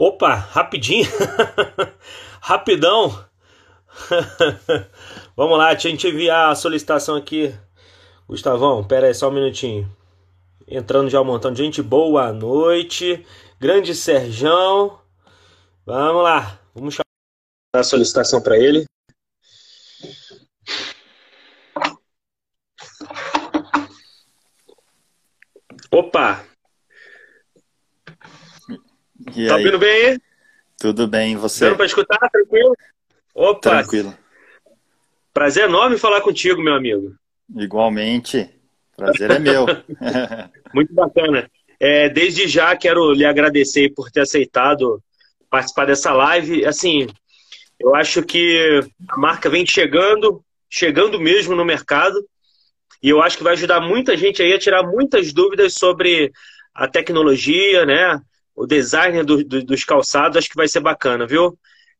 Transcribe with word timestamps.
Opa, 0.00 0.34
rapidinho. 0.34 1.06
Rapidão. 2.40 3.22
Vamos 5.36 5.58
lá, 5.58 5.74
deixa 5.74 5.88
a 5.88 5.90
gente 5.90 6.08
enviar 6.08 6.50
a 6.50 6.54
solicitação 6.54 7.16
aqui. 7.16 7.54
Gustavão, 8.26 8.82
pera 8.82 9.08
aí 9.08 9.14
só 9.14 9.28
um 9.28 9.32
minutinho. 9.32 9.94
Entrando 10.66 11.10
já 11.10 11.20
um 11.20 11.24
montão 11.26 11.52
de 11.52 11.62
gente. 11.62 11.82
Boa 11.82 12.32
noite. 12.32 13.26
Grande 13.60 13.94
Serjão. 13.94 14.98
Vamos 15.84 16.22
lá. 16.22 16.58
Vamos 16.74 16.94
chamar 16.94 17.04
a 17.74 17.82
solicitação 17.82 18.40
para 18.40 18.56
ele. 18.56 18.86
Opa! 25.92 26.49
E 29.34 29.46
tá 29.46 29.56
aí? 29.56 29.64
ouvindo 29.64 29.78
bem 29.78 30.06
aí? 30.06 30.20
Tudo 30.78 31.06
bem, 31.06 31.36
você? 31.36 31.66
Dando 31.66 31.76
para 31.76 31.86
escutar? 31.86 32.18
Tranquilo? 32.30 32.74
Opa! 33.34 33.70
Tranquilo. 33.70 34.16
Prazer 35.32 35.64
enorme 35.64 35.98
falar 35.98 36.20
contigo, 36.20 36.62
meu 36.62 36.74
amigo. 36.74 37.14
Igualmente. 37.54 38.48
Prazer 38.96 39.30
é 39.30 39.38
meu. 39.38 39.66
Muito 40.74 40.92
bacana. 40.92 41.50
É, 41.78 42.08
desde 42.08 42.46
já 42.46 42.76
quero 42.76 43.12
lhe 43.12 43.24
agradecer 43.24 43.92
por 43.94 44.10
ter 44.10 44.20
aceitado 44.20 45.02
participar 45.48 45.86
dessa 45.86 46.12
live. 46.12 46.64
Assim, 46.64 47.06
eu 47.78 47.94
acho 47.94 48.22
que 48.22 48.80
a 49.08 49.16
marca 49.16 49.48
vem 49.48 49.64
chegando, 49.66 50.44
chegando 50.68 51.18
mesmo 51.18 51.56
no 51.56 51.64
mercado, 51.64 52.22
e 53.02 53.08
eu 53.08 53.22
acho 53.22 53.38
que 53.38 53.42
vai 53.42 53.54
ajudar 53.54 53.80
muita 53.80 54.16
gente 54.16 54.42
aí 54.42 54.52
a 54.52 54.58
tirar 54.58 54.82
muitas 54.82 55.32
dúvidas 55.32 55.74
sobre 55.74 56.30
a 56.74 56.86
tecnologia, 56.86 57.86
né? 57.86 58.20
O 58.54 58.66
design 58.66 59.22
do, 59.22 59.44
do, 59.44 59.64
dos 59.64 59.84
calçados, 59.84 60.36
acho 60.36 60.48
que 60.48 60.56
vai 60.56 60.68
ser 60.68 60.80
bacana, 60.80 61.26
viu? 61.26 61.58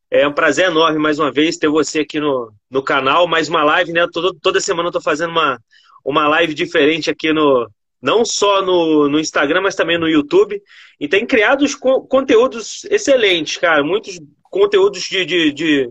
É 0.09 0.27
um 0.27 0.33
prazer 0.33 0.65
enorme, 0.65 0.99
mais 0.99 1.19
uma 1.19 1.31
vez, 1.31 1.57
ter 1.57 1.69
você 1.69 2.01
aqui 2.01 2.19
no, 2.19 2.51
no 2.69 2.83
canal. 2.83 3.27
Mais 3.27 3.47
uma 3.47 3.63
live, 3.63 3.93
né? 3.93 4.05
Toda, 4.11 4.37
toda 4.41 4.59
semana 4.59 4.89
eu 4.89 4.93
tô 4.93 4.99
fazendo 4.99 5.31
uma, 5.31 5.57
uma 6.03 6.27
live 6.27 6.53
diferente 6.53 7.09
aqui 7.09 7.31
no. 7.31 7.69
Não 8.01 8.25
só 8.25 8.61
no, 8.61 9.07
no 9.07 9.19
Instagram, 9.19 9.61
mas 9.61 9.75
também 9.75 9.97
no 9.97 10.09
YouTube. 10.09 10.61
E 10.99 11.07
tem 11.07 11.25
criado 11.25 11.65
co 11.79 12.01
conteúdos 12.07 12.83
excelentes, 12.85 13.57
cara. 13.57 13.83
Muitos 13.83 14.19
conteúdos 14.43 15.03
de, 15.03 15.25
de, 15.25 15.51
de, 15.53 15.89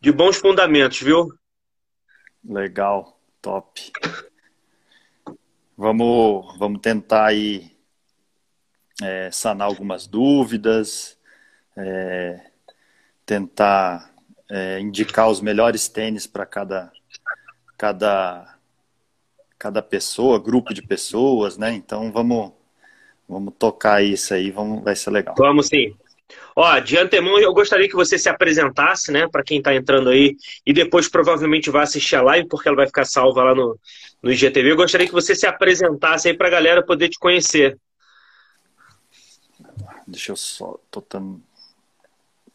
de 0.00 0.12
bons 0.12 0.36
fundamentos, 0.36 1.00
viu? 1.00 1.28
Legal, 2.44 3.18
top. 3.42 3.90
Vamos, 5.76 6.56
vamos 6.58 6.80
tentar 6.80 7.26
aí 7.26 7.75
é, 9.02 9.30
sanar 9.30 9.66
algumas 9.66 10.06
dúvidas, 10.06 11.18
é, 11.76 12.40
tentar 13.24 14.10
é, 14.50 14.80
indicar 14.80 15.28
os 15.28 15.40
melhores 15.40 15.88
tênis 15.88 16.26
para 16.26 16.46
cada, 16.46 16.90
cada, 17.76 18.56
cada 19.58 19.82
pessoa, 19.82 20.42
grupo 20.42 20.72
de 20.72 20.82
pessoas, 20.82 21.58
né? 21.58 21.72
Então 21.72 22.10
vamos, 22.12 22.52
vamos 23.28 23.54
tocar 23.58 24.02
isso 24.02 24.32
aí, 24.32 24.50
vamos, 24.50 24.82
vai 24.82 24.96
ser 24.96 25.10
legal. 25.10 25.34
Vamos 25.36 25.66
sim. 25.66 25.94
Ó, 26.56 26.78
de 26.78 26.96
antemão, 26.96 27.38
eu 27.38 27.52
gostaria 27.52 27.88
que 27.88 27.94
você 27.94 28.18
se 28.18 28.28
apresentasse, 28.28 29.12
né, 29.12 29.28
para 29.28 29.44
quem 29.44 29.58
está 29.58 29.74
entrando 29.74 30.08
aí 30.08 30.36
e 30.64 30.72
depois 30.72 31.08
provavelmente 31.08 31.70
vai 31.70 31.82
assistir 31.82 32.16
a 32.16 32.22
live, 32.22 32.48
porque 32.48 32.66
ela 32.66 32.78
vai 32.78 32.86
ficar 32.86 33.04
salva 33.04 33.44
lá 33.44 33.54
no, 33.54 33.78
no 34.22 34.32
IGTV. 34.32 34.72
Eu 34.72 34.76
gostaria 34.76 35.06
que 35.06 35.12
você 35.12 35.34
se 35.34 35.46
apresentasse 35.46 36.28
aí 36.28 36.36
para 36.36 36.48
a 36.48 36.50
galera 36.50 36.84
poder 36.84 37.10
te 37.10 37.18
conhecer. 37.18 37.78
Deixa 40.06 40.32
eu 40.32 40.36
só, 40.36 40.78
tô 40.90 41.00
tentando, 41.00 41.42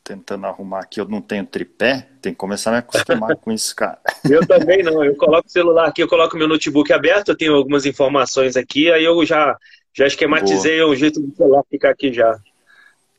tentando 0.03 0.47
arrumar 0.47 0.81
aqui, 0.81 0.99
eu 0.99 1.07
não 1.07 1.21
tenho 1.21 1.45
tripé, 1.45 2.07
tem 2.21 2.33
que 2.33 2.37
começar 2.37 2.69
a 2.69 2.73
me 2.73 2.79
acostumar 2.79 3.35
com 3.35 3.51
isso, 3.51 3.75
cara. 3.75 3.99
Eu 4.29 4.45
também 4.45 4.83
não, 4.83 5.03
eu 5.03 5.15
coloco 5.15 5.47
o 5.47 5.51
celular 5.51 5.87
aqui, 5.87 6.01
eu 6.01 6.07
coloco 6.07 6.37
meu 6.37 6.47
notebook 6.47 6.91
aberto, 6.93 7.29
eu 7.29 7.37
tenho 7.37 7.55
algumas 7.55 7.85
informações 7.85 8.55
aqui, 8.55 8.91
aí 8.91 9.03
eu 9.03 9.25
já, 9.25 9.57
já 9.93 10.05
esquematizei 10.07 10.81
o 10.81 10.95
jeito 10.95 11.19
do 11.19 11.35
celular 11.35 11.63
ficar 11.69 11.89
aqui 11.89 12.13
já. 12.13 12.37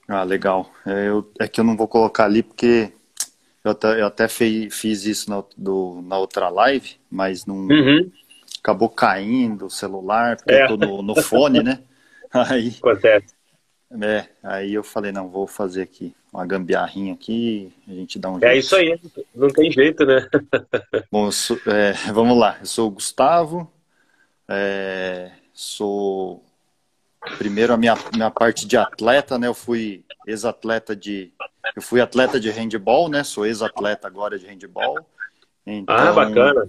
Ah, 0.09 0.23
legal. 0.25 0.71
É, 0.87 1.09
eu, 1.09 1.31
é 1.41 1.49
que 1.49 1.61
eu 1.61 1.65
não 1.65 1.77
vou 1.77 1.89
colocar 1.89 2.25
ali 2.25 2.43
porque 2.43 2.93
eu 3.65 3.73
até, 3.73 4.01
eu 4.01 4.07
até 4.07 4.29
fei, 4.29 4.71
fiz 4.71 5.05
isso 5.05 5.31
na, 5.31 5.43
do, 5.57 6.01
na 6.03 6.19
outra 6.19 6.49
live, 6.49 6.97
mas 7.11 7.47
não 7.47 7.57
Uhum, 7.57 8.11
acabou 8.61 8.89
caindo 8.89 9.67
o 9.67 9.71
celular, 9.71 10.37
porque 10.37 10.55
É. 10.55 10.65
eu 10.65 10.67
tô 10.69 10.77
no, 10.77 11.03
no 11.03 11.15
fone, 11.17 11.63
né? 11.63 11.81
Aí, 12.33 12.75
acontece. 12.79 13.35
É, 14.01 14.29
aí 14.43 14.75
eu 14.75 14.83
falei, 14.83 15.13
não, 15.13 15.29
vou 15.29 15.47
fazer 15.47 15.83
aqui 15.83 16.15
uma 16.33 16.47
gambiarrinha 16.47 17.13
aqui, 17.13 17.73
a 17.87 17.93
gente 17.93 18.19
dá 18.19 18.31
um 18.31 18.41
jeito. 18.41 18.47
É 18.47 18.57
isso 18.57 18.75
aí, 18.77 18.99
não 19.35 19.49
tem 19.49 19.71
jeito, 19.71 20.05
né? 20.07 20.29
Bom, 21.11 21.31
sou- 21.31 21.61
é, 21.67 21.93
vamos 22.13 22.39
lá. 22.39 22.57
Eu 22.61 22.67
sou 22.67 22.89
o 22.89 22.91
Gustavo, 22.91 23.71
é, 24.49 25.31
sou 25.53 26.43
primeiro 27.39 27.73
a 27.73 27.77
minha, 27.77 27.95
minha 28.15 28.31
parte 28.31 28.67
de 28.67 28.77
atleta, 28.77 29.39
né? 29.39 29.47
Eu 29.47 29.55
fui 29.55 30.05
ex-atleta 30.27 30.97
de, 30.97 31.33
eu 31.77 31.83
fui 31.83 32.01
atleta 32.01 32.41
de 32.41 32.51
handball, 32.51 33.09
né? 33.09 33.23
Sou 33.23 33.47
ex-atleta 33.47 34.07
agora 34.07 34.39
de 34.39 34.47
handball. 34.47 35.07
Então, 35.67 35.95
Ah, 35.95 36.13
bacana. 36.13 36.67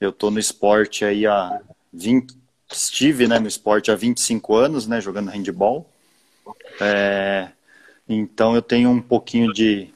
eu 0.00 0.12
tô 0.12 0.30
no 0.30 0.38
esporte 0.38 1.04
aí 1.04 1.26
há 1.26 1.60
20, 1.92 2.34
estive, 2.70 3.28
né, 3.28 3.38
no 3.38 3.46
esporte 3.46 3.90
há 3.90 3.94
25 3.94 4.54
anos, 4.54 4.86
né, 4.86 5.00
jogando 5.00 5.28
handball. 5.30 5.91
É, 6.80 7.48
então 8.08 8.54
eu 8.54 8.62
tenho 8.62 8.90
um 8.90 9.00
pouquinho 9.00 9.52
de, 9.52 9.88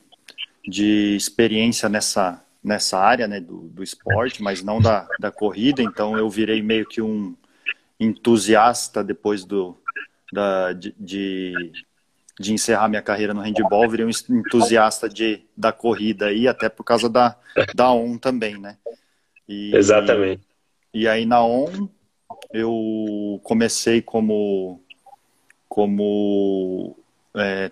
de 0.66 1.16
experiência 1.16 1.88
nessa, 1.88 2.42
nessa 2.62 2.98
área, 2.98 3.26
né, 3.26 3.40
do, 3.40 3.68
do 3.68 3.82
esporte, 3.82 4.42
mas 4.42 4.62
não 4.62 4.80
da, 4.80 5.08
da 5.18 5.30
corrida. 5.30 5.82
Então 5.82 6.16
eu 6.16 6.28
virei 6.28 6.62
meio 6.62 6.86
que 6.86 7.00
um 7.00 7.34
entusiasta 7.98 9.02
depois 9.02 9.44
do, 9.44 9.76
da, 10.32 10.72
de, 10.72 10.94
de, 10.98 11.72
de 12.38 12.52
encerrar 12.52 12.88
minha 12.88 13.02
carreira 13.02 13.32
no 13.32 13.40
handball, 13.40 13.88
virei 13.88 14.06
um 14.06 14.10
entusiasta 14.30 15.08
de, 15.08 15.42
da 15.56 15.72
corrida 15.72 16.26
aí, 16.26 16.46
até 16.46 16.68
por 16.68 16.84
causa 16.84 17.08
da, 17.08 17.36
da 17.74 17.90
ON 17.90 18.18
também, 18.18 18.58
né? 18.58 18.76
E, 19.48 19.74
Exatamente. 19.74 20.42
e 20.92 21.06
aí 21.06 21.24
na 21.24 21.44
ON 21.44 21.88
eu 22.52 23.40
comecei 23.44 24.02
como 24.02 24.82
como 25.68 26.96
é, 27.34 27.70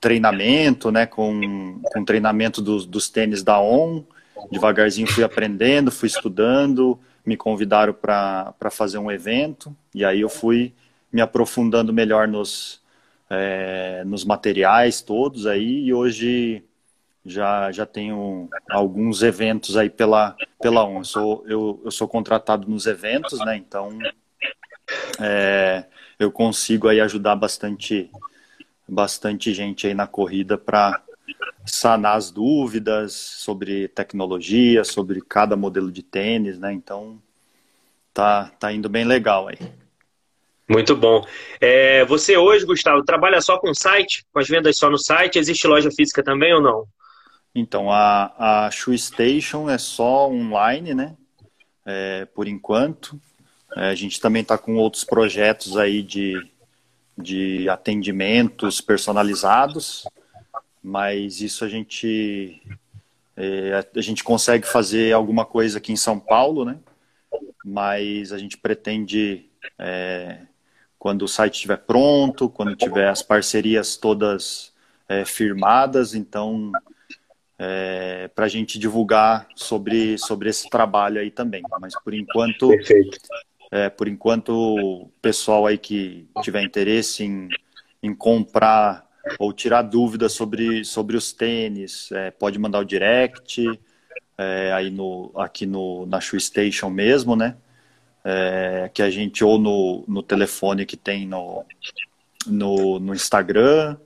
treinamento, 0.00 0.90
né, 0.90 1.06
com, 1.06 1.80
com 1.84 2.04
treinamento 2.04 2.60
dos, 2.60 2.84
dos 2.84 3.08
tênis 3.08 3.42
da 3.42 3.60
ON. 3.60 4.02
Devagarzinho 4.50 5.06
fui 5.06 5.22
aprendendo, 5.22 5.92
fui 5.92 6.08
estudando, 6.08 6.98
me 7.24 7.36
convidaram 7.36 7.94
para 7.94 8.70
fazer 8.70 8.98
um 8.98 9.10
evento 9.10 9.74
e 9.94 10.04
aí 10.04 10.20
eu 10.20 10.28
fui 10.28 10.74
me 11.12 11.20
aprofundando 11.20 11.92
melhor 11.92 12.26
nos, 12.26 12.82
é, 13.30 14.02
nos 14.04 14.24
materiais 14.24 15.00
todos 15.00 15.46
aí 15.46 15.84
e 15.84 15.94
hoje 15.94 16.64
já, 17.24 17.70
já 17.70 17.86
tenho 17.86 18.48
alguns 18.68 19.22
eventos 19.22 19.76
aí 19.76 19.88
pela, 19.88 20.36
pela 20.60 20.84
ON. 20.84 20.98
Eu 20.98 21.04
sou, 21.04 21.44
eu, 21.46 21.80
eu 21.84 21.90
sou 21.92 22.08
contratado 22.08 22.68
nos 22.68 22.86
eventos, 22.86 23.38
né? 23.40 23.56
Então 23.56 23.96
é, 25.20 25.84
eu 26.22 26.32
consigo 26.32 26.88
aí 26.88 27.00
ajudar 27.00 27.36
bastante, 27.36 28.10
bastante 28.88 29.52
gente 29.52 29.86
aí 29.86 29.94
na 29.94 30.06
corrida 30.06 30.56
para 30.56 31.02
sanar 31.64 32.16
as 32.16 32.30
dúvidas 32.30 33.12
sobre 33.12 33.88
tecnologia, 33.88 34.84
sobre 34.84 35.20
cada 35.20 35.56
modelo 35.56 35.90
de 35.90 36.02
tênis, 36.02 36.58
né? 36.58 36.72
Então 36.72 37.20
tá, 38.12 38.50
tá 38.58 38.72
indo 38.72 38.88
bem 38.88 39.04
legal 39.04 39.48
aí. 39.48 39.58
Muito 40.68 40.96
bom. 40.96 41.24
É, 41.60 42.04
você 42.04 42.36
hoje, 42.36 42.64
Gustavo, 42.64 43.04
trabalha 43.04 43.40
só 43.40 43.58
com 43.58 43.74
site? 43.74 44.24
Com 44.32 44.38
as 44.38 44.48
vendas 44.48 44.78
só 44.78 44.88
no 44.88 44.98
site? 44.98 45.38
Existe 45.38 45.66
loja 45.66 45.90
física 45.90 46.22
também 46.22 46.54
ou 46.54 46.62
não? 46.62 46.86
Então, 47.54 47.90
a, 47.90 48.66
a 48.66 48.70
Shoe 48.70 48.96
Station 48.96 49.68
é 49.68 49.76
só 49.76 50.28
online, 50.28 50.94
né? 50.94 51.14
É, 51.84 52.24
por 52.26 52.48
enquanto. 52.48 53.20
É, 53.76 53.88
a 53.88 53.94
gente 53.94 54.20
também 54.20 54.42
está 54.42 54.58
com 54.58 54.76
outros 54.76 55.04
projetos 55.04 55.76
aí 55.76 56.02
de, 56.02 56.34
de 57.16 57.68
atendimentos 57.68 58.80
personalizados, 58.80 60.06
mas 60.82 61.40
isso 61.40 61.64
a 61.64 61.68
gente, 61.68 62.60
é, 63.36 63.84
a 63.94 64.00
gente 64.00 64.22
consegue 64.22 64.66
fazer 64.66 65.12
alguma 65.12 65.44
coisa 65.44 65.78
aqui 65.78 65.92
em 65.92 65.96
São 65.96 66.18
Paulo, 66.18 66.64
né? 66.64 66.78
Mas 67.64 68.32
a 68.32 68.38
gente 68.38 68.58
pretende, 68.58 69.46
é, 69.78 70.40
quando 70.98 71.22
o 71.22 71.28
site 71.28 71.54
estiver 71.54 71.78
pronto, 71.78 72.48
quando 72.48 72.76
tiver 72.76 73.08
as 73.08 73.22
parcerias 73.22 73.96
todas 73.96 74.72
é, 75.08 75.24
firmadas, 75.24 76.14
então 76.14 76.72
é, 77.58 78.28
para 78.34 78.46
a 78.46 78.48
gente 78.48 78.78
divulgar 78.78 79.46
sobre, 79.54 80.18
sobre 80.18 80.50
esse 80.50 80.68
trabalho 80.68 81.20
aí 81.20 81.30
também. 81.30 81.62
Mas 81.80 81.94
por 82.02 82.12
enquanto, 82.12 82.68
Perfeito. 82.68 83.18
É, 83.72 83.88
por 83.88 84.06
enquanto 84.06 84.50
o 84.50 85.10
pessoal 85.22 85.66
aí 85.66 85.78
que 85.78 86.28
tiver 86.42 86.62
interesse 86.62 87.24
em, 87.24 87.48
em 88.02 88.14
comprar 88.14 89.10
ou 89.38 89.50
tirar 89.50 89.80
dúvidas 89.80 90.32
sobre, 90.32 90.84
sobre 90.84 91.16
os 91.16 91.32
tênis, 91.32 92.12
é, 92.12 92.30
pode 92.30 92.58
mandar 92.58 92.80
o 92.80 92.84
direct, 92.84 93.64
é, 94.36 94.72
aí 94.74 94.90
no, 94.90 95.32
aqui 95.36 95.64
no, 95.64 96.04
na 96.04 96.20
Shoe 96.20 96.38
Station 96.38 96.90
mesmo, 96.90 97.34
né? 97.34 97.56
É, 98.22 98.90
que 98.92 99.02
a 99.02 99.08
gente, 99.08 99.42
ou 99.42 99.58
no, 99.58 100.04
no 100.06 100.22
telefone 100.22 100.84
que 100.84 100.96
tem 100.96 101.26
no, 101.26 101.64
no, 102.46 102.98
no 102.98 103.14
Instagram. 103.14 103.96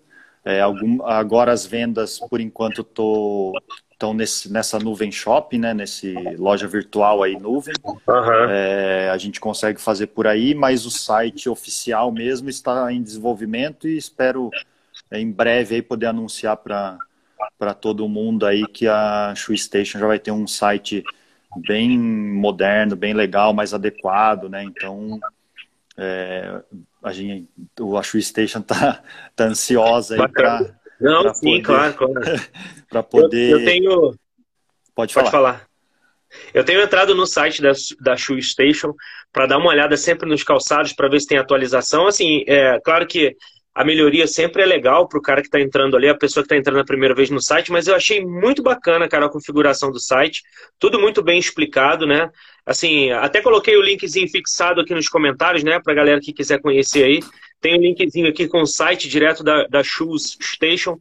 É, 0.44 0.60
algum, 0.60 1.04
agora 1.04 1.50
as 1.50 1.66
vendas, 1.66 2.20
por 2.20 2.40
enquanto, 2.40 2.84
tô, 2.84 3.52
estão 3.96 4.14
nessa 4.50 4.78
nuvem 4.78 5.10
shop, 5.10 5.56
né? 5.58 5.72
Nesse 5.72 6.12
loja 6.36 6.68
virtual 6.68 7.22
aí, 7.22 7.38
nuvem. 7.38 7.74
Uhum. 7.82 8.50
É, 8.50 9.08
a 9.10 9.16
gente 9.16 9.40
consegue 9.40 9.80
fazer 9.80 10.08
por 10.08 10.26
aí, 10.26 10.54
mas 10.54 10.84
o 10.84 10.90
site 10.90 11.48
oficial 11.48 12.12
mesmo 12.12 12.50
está 12.50 12.92
em 12.92 13.02
desenvolvimento 13.02 13.88
e 13.88 13.96
espero 13.96 14.50
é, 15.10 15.18
em 15.18 15.30
breve 15.32 15.76
aí 15.76 15.82
poder 15.82 16.06
anunciar 16.06 16.58
para 16.58 17.74
todo 17.80 18.08
mundo 18.08 18.44
aí 18.44 18.66
que 18.66 18.86
a 18.86 19.32
Shoe 19.34 19.56
Station 19.56 19.98
já 19.98 20.06
vai 20.06 20.18
ter 20.18 20.30
um 20.30 20.46
site 20.46 21.02
bem 21.66 21.98
moderno, 21.98 22.94
bem 22.94 23.14
legal, 23.14 23.54
mais 23.54 23.72
adequado, 23.72 24.50
né? 24.50 24.62
Então, 24.62 25.18
é, 25.96 26.60
a 27.02 27.12
gente, 27.14 27.48
o 27.80 28.02
Shoe 28.02 28.22
Station 28.22 28.60
tá, 28.60 29.02
tá 29.34 29.44
ansiosa 29.44 30.22
aí 30.22 30.28
para 30.28 30.76
não, 31.00 31.34
sim, 31.34 31.62
poder, 31.62 31.62
claro, 31.62 31.94
claro. 31.94 32.14
para 32.88 33.02
poder. 33.02 33.50
Eu, 33.50 33.60
eu, 33.60 33.64
tenho. 33.64 34.14
Pode 34.94 35.12
falar. 35.12 35.30
Pode 35.30 35.30
falar. 35.30 35.66
Eu 36.52 36.64
tenho 36.64 36.80
entrado 36.80 37.14
no 37.14 37.26
site 37.26 37.62
da, 37.62 37.72
da 38.00 38.16
Shoe 38.16 38.42
Station 38.42 38.94
para 39.32 39.46
dar 39.46 39.58
uma 39.58 39.68
olhada 39.68 39.96
sempre 39.96 40.28
nos 40.28 40.42
calçados 40.42 40.92
para 40.92 41.08
ver 41.08 41.20
se 41.20 41.26
tem 41.26 41.38
atualização. 41.38 42.06
Assim, 42.06 42.44
é 42.46 42.80
claro 42.80 43.06
que 43.06 43.36
a 43.76 43.84
melhoria 43.84 44.26
sempre 44.26 44.62
é 44.62 44.64
legal 44.64 45.06
para 45.06 45.18
o 45.18 45.22
cara 45.22 45.42
que 45.42 45.48
está 45.48 45.60
entrando 45.60 45.98
ali, 45.98 46.08
a 46.08 46.14
pessoa 46.14 46.42
que 46.42 46.46
está 46.46 46.56
entrando 46.56 46.80
a 46.80 46.84
primeira 46.84 47.14
vez 47.14 47.28
no 47.28 47.42
site, 47.42 47.70
mas 47.70 47.86
eu 47.86 47.94
achei 47.94 48.24
muito 48.24 48.62
bacana, 48.62 49.06
cara, 49.06 49.26
a 49.26 49.28
configuração 49.28 49.92
do 49.92 50.00
site. 50.00 50.42
Tudo 50.78 50.98
muito 50.98 51.22
bem 51.22 51.38
explicado, 51.38 52.06
né? 52.06 52.30
Assim, 52.64 53.10
até 53.10 53.42
coloquei 53.42 53.76
o 53.76 53.82
linkzinho 53.82 54.30
fixado 54.30 54.80
aqui 54.80 54.94
nos 54.94 55.10
comentários, 55.10 55.62
né? 55.62 55.78
Para 55.78 55.92
galera 55.92 56.22
que 56.22 56.32
quiser 56.32 56.58
conhecer 56.58 57.04
aí. 57.04 57.20
Tem 57.60 57.78
um 57.78 57.82
linkzinho 57.82 58.26
aqui 58.26 58.48
com 58.48 58.62
o 58.62 58.66
site 58.66 59.10
direto 59.10 59.44
da, 59.44 59.66
da 59.66 59.84
Shoes 59.84 60.38
Station. 60.40 60.96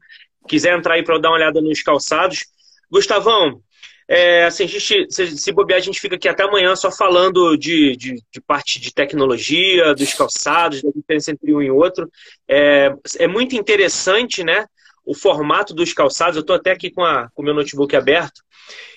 Quiser 0.46 0.78
entrar 0.78 0.96
aí 0.96 1.04
para 1.04 1.18
dar 1.18 1.30
uma 1.30 1.38
olhada 1.38 1.62
nos 1.62 1.82
calçados. 1.82 2.46
Gustavão, 2.92 3.62
é, 4.08 4.46
assim, 4.46 4.66
a 4.66 4.68
gente, 4.68 5.08
se, 5.10 5.38
se 5.38 5.52
bobear, 5.52 5.80
a 5.80 5.84
gente 5.84 6.00
fica 6.00 6.16
aqui 6.16 6.28
até 6.28 6.44
amanhã 6.44 6.76
só 6.76 6.92
falando 6.92 7.58
de, 7.58 7.96
de, 7.96 8.22
de, 8.32 8.42
parte 8.42 8.80
de 8.80 8.94
tecnologia, 8.94 9.96
dos 9.96 10.14
calçados, 10.14 10.84
da 10.84 10.90
diferença 10.92 11.32
entre 11.32 11.54
um 11.54 11.62
e 11.62 11.72
outro. 11.72 12.10
É, 12.48 12.94
é 13.18 13.28
muito 13.28 13.56
interessante, 13.56 14.44
né? 14.44 14.66
O 15.04 15.16
formato 15.16 15.74
dos 15.74 15.92
calçados. 15.92 16.36
Eu 16.36 16.42
estou 16.42 16.56
até 16.56 16.72
aqui 16.72 16.92
com, 16.92 17.04
a, 17.04 17.30
com 17.34 17.42
o 17.42 17.46
meu 17.46 17.54
notebook 17.54 17.96
aberto 17.96 18.44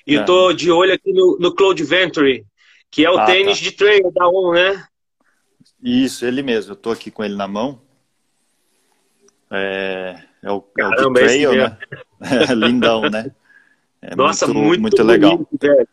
e 0.06 0.16
é. 0.16 0.20
estou 0.20 0.52
de 0.52 0.70
olho 0.70 0.92
aqui 0.92 1.12
no, 1.12 1.38
no 1.40 1.54
Cloud 1.54 1.82
Venture, 1.82 2.44
que 2.90 3.04
é 3.04 3.10
o 3.10 3.18
ah, 3.18 3.24
tênis 3.24 3.58
tá. 3.58 3.64
de 3.64 3.72
trail 3.72 4.12
da 4.12 4.28
ON, 4.28 4.52
né? 4.52 4.84
Isso, 5.82 6.26
ele 6.26 6.42
mesmo. 6.42 6.72
Eu 6.72 6.76
estou 6.76 6.92
aqui 6.92 7.10
com 7.10 7.24
ele 7.24 7.34
na 7.34 7.48
mão. 7.48 7.80
É, 9.50 10.22
é 10.42 10.52
o, 10.52 10.62
é 10.78 10.86
o 10.86 10.90
de 10.90 11.12
trail, 11.14 11.52
né? 11.56 11.78
Lindão, 12.54 13.02
né? 13.08 13.30
É 14.00 14.14
Nossa, 14.14 14.46
muito, 14.46 14.60
muito, 14.60 14.80
muito 14.80 15.02
legal. 15.02 15.38
Bonito, 15.38 15.88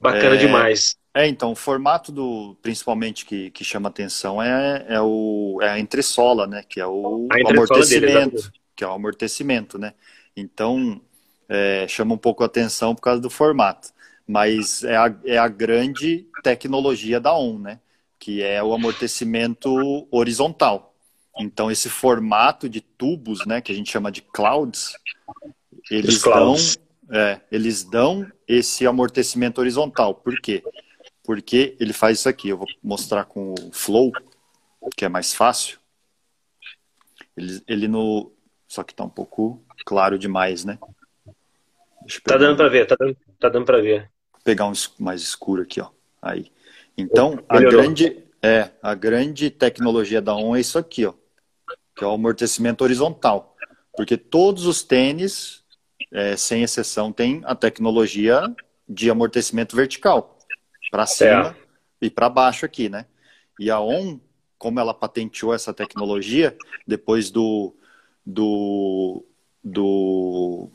Bacana 0.00 0.34
é, 0.34 0.38
demais. 0.38 0.96
É, 1.14 1.26
então, 1.26 1.52
o 1.52 1.56
formato 1.56 2.12
do, 2.12 2.56
principalmente 2.60 3.24
que, 3.24 3.50
que 3.50 3.64
chama 3.64 3.88
atenção 3.88 4.42
é, 4.42 4.84
é, 4.88 5.00
o, 5.00 5.58
é 5.62 5.70
a 5.70 5.78
entressola, 5.78 6.46
né? 6.46 6.62
Que 6.68 6.80
é 6.80 6.86
o, 6.86 7.26
o 7.26 7.48
amortecimento, 7.48 8.36
dele, 8.36 8.52
que 8.74 8.84
é 8.84 8.86
o 8.86 8.92
amortecimento, 8.92 9.78
né? 9.78 9.94
Então, 10.36 11.00
é, 11.48 11.86
chama 11.88 12.14
um 12.14 12.18
pouco 12.18 12.42
a 12.42 12.46
atenção 12.46 12.94
por 12.94 13.00
causa 13.00 13.20
do 13.20 13.30
formato. 13.30 13.88
Mas 14.26 14.82
é 14.82 14.96
a, 14.96 15.14
é 15.24 15.38
a 15.38 15.48
grande 15.48 16.26
tecnologia 16.42 17.18
da 17.18 17.34
ON, 17.34 17.58
né? 17.58 17.80
Que 18.18 18.42
é 18.42 18.62
o 18.62 18.74
amortecimento 18.74 20.06
horizontal. 20.10 20.94
Então, 21.38 21.70
esse 21.70 21.88
formato 21.88 22.68
de 22.68 22.80
tubos, 22.80 23.46
né? 23.46 23.60
Que 23.60 23.72
a 23.72 23.74
gente 23.74 23.90
chama 23.90 24.12
de 24.12 24.20
clouds, 24.20 24.94
eles 25.90 26.20
dão 26.22 26.56
é, 27.10 27.40
eles 27.50 27.84
dão 27.84 28.30
esse 28.46 28.86
amortecimento 28.86 29.60
horizontal. 29.60 30.14
Por 30.14 30.40
quê? 30.40 30.62
Porque 31.22 31.76
ele 31.80 31.92
faz 31.92 32.20
isso 32.20 32.28
aqui. 32.28 32.48
Eu 32.48 32.58
vou 32.58 32.66
mostrar 32.82 33.24
com 33.24 33.52
o 33.52 33.72
Flow, 33.72 34.12
que 34.96 35.04
é 35.04 35.08
mais 35.08 35.32
fácil. 35.32 35.78
Ele, 37.36 37.62
ele 37.66 37.88
no. 37.88 38.32
Só 38.68 38.82
que 38.82 38.94
tá 38.94 39.04
um 39.04 39.08
pouco 39.08 39.62
claro 39.84 40.18
demais, 40.18 40.64
né? 40.64 40.78
Tá 42.24 42.36
dando 42.36 42.56
para 42.56 42.68
ver, 42.68 42.86
tá 42.86 42.96
dando, 42.98 43.16
tá 43.38 43.48
dando 43.48 43.64
para 43.66 43.80
ver. 43.80 44.10
Vou 44.32 44.40
pegar 44.44 44.66
um 44.66 44.72
mais 44.98 45.22
escuro 45.22 45.62
aqui, 45.62 45.80
ó. 45.80 45.90
Aí. 46.22 46.50
Então, 46.96 47.44
a 47.48 47.60
grande, 47.60 48.24
é, 48.42 48.70
a 48.82 48.94
grande 48.94 49.50
tecnologia 49.50 50.22
da 50.22 50.34
ON 50.34 50.56
é 50.56 50.60
isso 50.60 50.78
aqui, 50.78 51.04
ó. 51.04 51.14
Que 51.94 52.04
é 52.04 52.06
o 52.06 52.12
amortecimento 52.12 52.82
horizontal. 52.82 53.56
Porque 53.96 54.16
todos 54.16 54.66
os 54.66 54.82
tênis 54.82 55.64
é, 56.12 56.36
sem 56.36 56.62
exceção, 56.62 57.12
tem 57.12 57.42
a 57.44 57.54
tecnologia 57.54 58.42
de 58.88 59.10
amortecimento 59.10 59.74
vertical, 59.74 60.38
para 60.90 61.06
cima 61.06 61.56
é. 62.00 62.06
e 62.06 62.10
para 62.10 62.28
baixo 62.28 62.64
aqui, 62.64 62.88
né? 62.88 63.06
E 63.58 63.70
a 63.70 63.80
ON, 63.80 64.18
como 64.58 64.78
ela 64.78 64.94
patenteou 64.94 65.52
essa 65.52 65.72
tecnologia, 65.72 66.56
depois 66.86 67.30
do, 67.30 67.74
do, 68.24 69.24
do, 69.62 70.70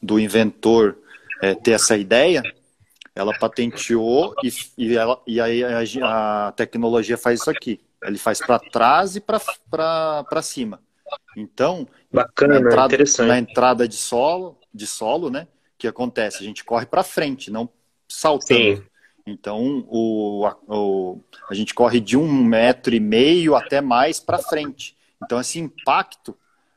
do 0.00 0.20
inventor 0.20 0.98
é, 1.42 1.54
ter 1.54 1.72
essa 1.72 1.96
ideia, 1.96 2.42
ela 3.14 3.36
patenteou 3.38 4.34
e, 4.42 4.50
e, 4.78 4.96
ela, 4.96 5.20
e 5.26 5.40
aí 5.40 5.62
a, 6.00 6.48
a 6.48 6.52
tecnologia 6.52 7.18
faz 7.18 7.40
isso 7.40 7.50
aqui. 7.50 7.80
Ele 8.02 8.18
faz 8.18 8.38
para 8.38 8.58
trás 8.58 9.16
e 9.16 9.20
para 9.20 10.42
cima. 10.42 10.80
Então, 11.36 11.86
Bacana, 12.10 12.54
na 12.54 12.60
entrada, 12.60 12.94
interessante. 12.94 13.28
na 13.28 13.38
entrada 13.38 13.88
de 13.88 13.94
solo, 13.94 14.58
de 14.72 14.86
solo, 14.86 15.30
né? 15.30 15.46
que 15.82 15.88
acontece? 15.88 16.38
A 16.38 16.46
gente 16.46 16.62
corre 16.62 16.86
para 16.86 17.02
frente, 17.02 17.50
não 17.50 17.68
saltando. 18.08 18.76
Sim. 18.76 18.82
Então, 19.26 19.84
o, 19.88 20.46
a, 20.46 20.56
o, 20.68 21.20
a 21.50 21.54
gente 21.54 21.74
corre 21.74 21.98
de 21.98 22.16
um 22.16 22.32
metro 22.32 22.94
e 22.94 23.00
meio 23.00 23.56
até 23.56 23.80
mais 23.80 24.20
para 24.20 24.38
frente. 24.38 24.96
Então, 25.22 25.40
esse 25.40 25.58
impacto 25.58 26.36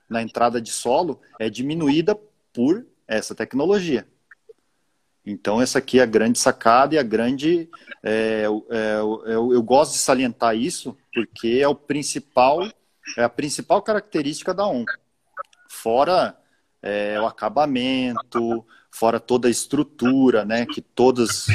na 0.09 0.23
entrada 0.23 0.59
de 0.59 0.71
solo 0.71 1.21
é 1.39 1.51
diminuída 1.51 2.19
por 2.51 2.83
essa 3.07 3.35
tecnologia. 3.35 4.07
Então, 5.23 5.61
essa 5.61 5.77
aqui 5.77 5.99
é 5.99 6.03
a 6.03 6.07
grande 6.07 6.39
sacada 6.39 6.95
e 6.95 6.97
a 6.97 7.03
grande. 7.03 7.69
É, 8.01 8.45
é, 8.71 8.95
eu, 8.97 9.53
eu, 9.53 9.63
gosto 9.63 9.93
de 9.93 9.99
salientar 9.99 10.55
isso 10.55 10.97
porque 11.13 11.59
é 11.61 11.67
o 11.67 11.75
principal, 11.75 12.67
é 13.17 13.23
a 13.23 13.29
principal 13.29 13.83
característica 13.83 14.53
da 14.53 14.67
ON. 14.67 14.85
Fora 15.67 16.35
é, 16.85 17.19
o 17.19 17.25
acabamento, 17.25 18.63
fora 18.91 19.19
toda 19.19 19.47
a 19.47 19.51
estrutura, 19.51 20.45
né? 20.45 20.67
Que 20.67 20.81
todas, 20.81 21.47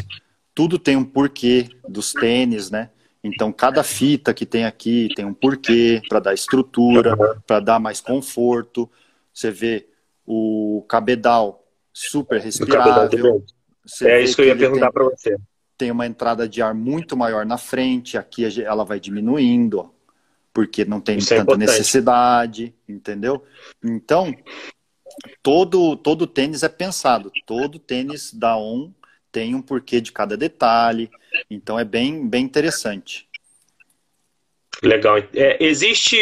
tudo 0.52 0.76
tem 0.76 0.96
um 0.96 1.04
porquê 1.04 1.68
dos 1.88 2.12
tênis, 2.12 2.68
né? 2.68 2.90
Então 3.22 3.52
cada 3.52 3.84
fita 3.84 4.34
que 4.34 4.44
tem 4.44 4.64
aqui 4.64 5.08
tem 5.14 5.25
um 5.25 5.32
porquê 5.32 6.02
para 6.08 6.18
dar 6.18 6.34
estrutura, 6.34 7.16
para 7.46 7.60
dar 7.60 7.78
mais 7.78 8.00
conforto. 8.00 8.90
Você 9.32 9.52
vê 9.52 9.87
o 10.26 10.84
cabedal 10.88 11.64
super 11.92 12.40
respirável. 12.40 13.44
é 14.02 14.22
isso 14.22 14.34
que 14.34 14.42
eu 14.42 14.46
ia 14.46 14.56
perguntar 14.56 14.90
para 14.90 15.04
você. 15.04 15.37
Tem 15.78 15.92
uma 15.92 16.06
entrada 16.06 16.49
de 16.49 16.60
ar 16.60 16.75
muito 16.75 17.16
maior 17.16 17.46
na 17.46 17.56
frente, 17.56 18.18
aqui 18.18 18.44
ela 18.62 18.84
vai 18.84 18.99
diminuindo, 18.99 19.90
porque 20.52 20.84
não 20.84 21.00
tem 21.00 21.18
isso 21.18 21.32
é 21.32 21.38
tanta 21.38 21.54
é 21.54 21.58
necessidade, 21.58 22.75
entendeu? 22.88 23.44
Então, 23.82 24.34
todo, 25.43 25.97
todo 25.97 26.27
tênis 26.27 26.62
é 26.62 26.69
pensado, 26.69 27.31
todo 27.47 27.79
tênis 27.79 28.33
da 28.33 28.57
ON 28.57 28.93
tem 29.33 29.55
um 29.55 29.62
porquê 29.62 30.00
de 30.00 30.12
cada 30.12 30.37
detalhe, 30.37 31.11
então 31.50 31.79
é 31.79 31.85
bem, 31.85 32.29
bem 32.29 32.45
interessante. 32.45 33.29
Legal. 34.83 35.19
É, 35.35 35.62
existe 35.62 36.17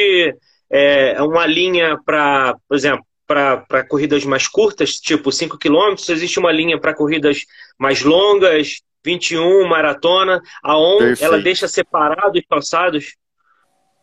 é, 0.71 1.21
uma 1.23 1.47
linha 1.47 1.99
para, 2.05 2.57
por 2.69 2.77
exemplo, 2.77 3.05
para 3.27 3.85
corridas 3.87 4.25
mais 4.25 4.49
curtas, 4.49 4.95
tipo 4.95 5.31
5 5.31 5.59
km, 5.59 5.95
existe 6.09 6.39
uma 6.39 6.51
linha 6.51 6.81
para 6.81 6.95
corridas 6.95 7.45
mais 7.79 8.03
longas, 8.03 8.81
21, 9.05 9.69
maratona, 9.69 10.41
a 10.63 10.77
ON 10.77 10.99
Perfeito. 10.99 11.25
ela 11.25 11.39
deixa 11.39 11.69
separados 11.69 12.41
os 12.41 12.47
calçados? 12.49 13.17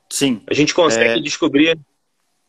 Sim. 0.09 0.41
A 0.47 0.53
gente 0.53 0.73
consegue 0.73 1.19
é... 1.19 1.21
descobrir 1.21 1.77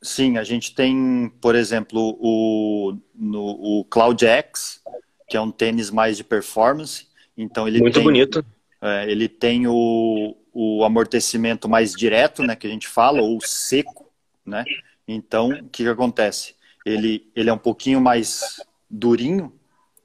Sim, 0.02 0.38
a 0.38 0.44
gente 0.44 0.74
tem, 0.74 1.32
por 1.40 1.54
exemplo, 1.54 2.16
o, 2.20 2.96
no, 3.14 3.80
o 3.80 3.84
Cloud 3.84 4.24
X, 4.24 4.82
que 5.28 5.36
é 5.36 5.40
um 5.40 5.50
tênis 5.50 5.90
mais 5.90 6.16
de 6.16 6.24
performance. 6.24 7.06
Então 7.36 7.66
ele 7.66 7.80
Muito 7.80 7.94
tem, 7.94 8.02
bonito. 8.02 8.44
É, 8.80 9.10
ele 9.10 9.28
tem 9.28 9.66
o, 9.66 10.36
o 10.52 10.84
amortecimento 10.84 11.68
mais 11.68 11.92
direto, 11.92 12.42
né, 12.42 12.54
que 12.54 12.66
a 12.66 12.70
gente 12.70 12.88
fala, 12.88 13.20
ou 13.20 13.40
seco, 13.40 14.10
né? 14.44 14.64
Então, 15.08 15.50
o 15.50 15.68
que, 15.68 15.84
que 15.84 15.88
acontece? 15.88 16.54
Ele, 16.84 17.28
ele 17.34 17.50
é 17.50 17.52
um 17.52 17.58
pouquinho 17.58 18.00
mais 18.00 18.60
durinho, 18.88 19.52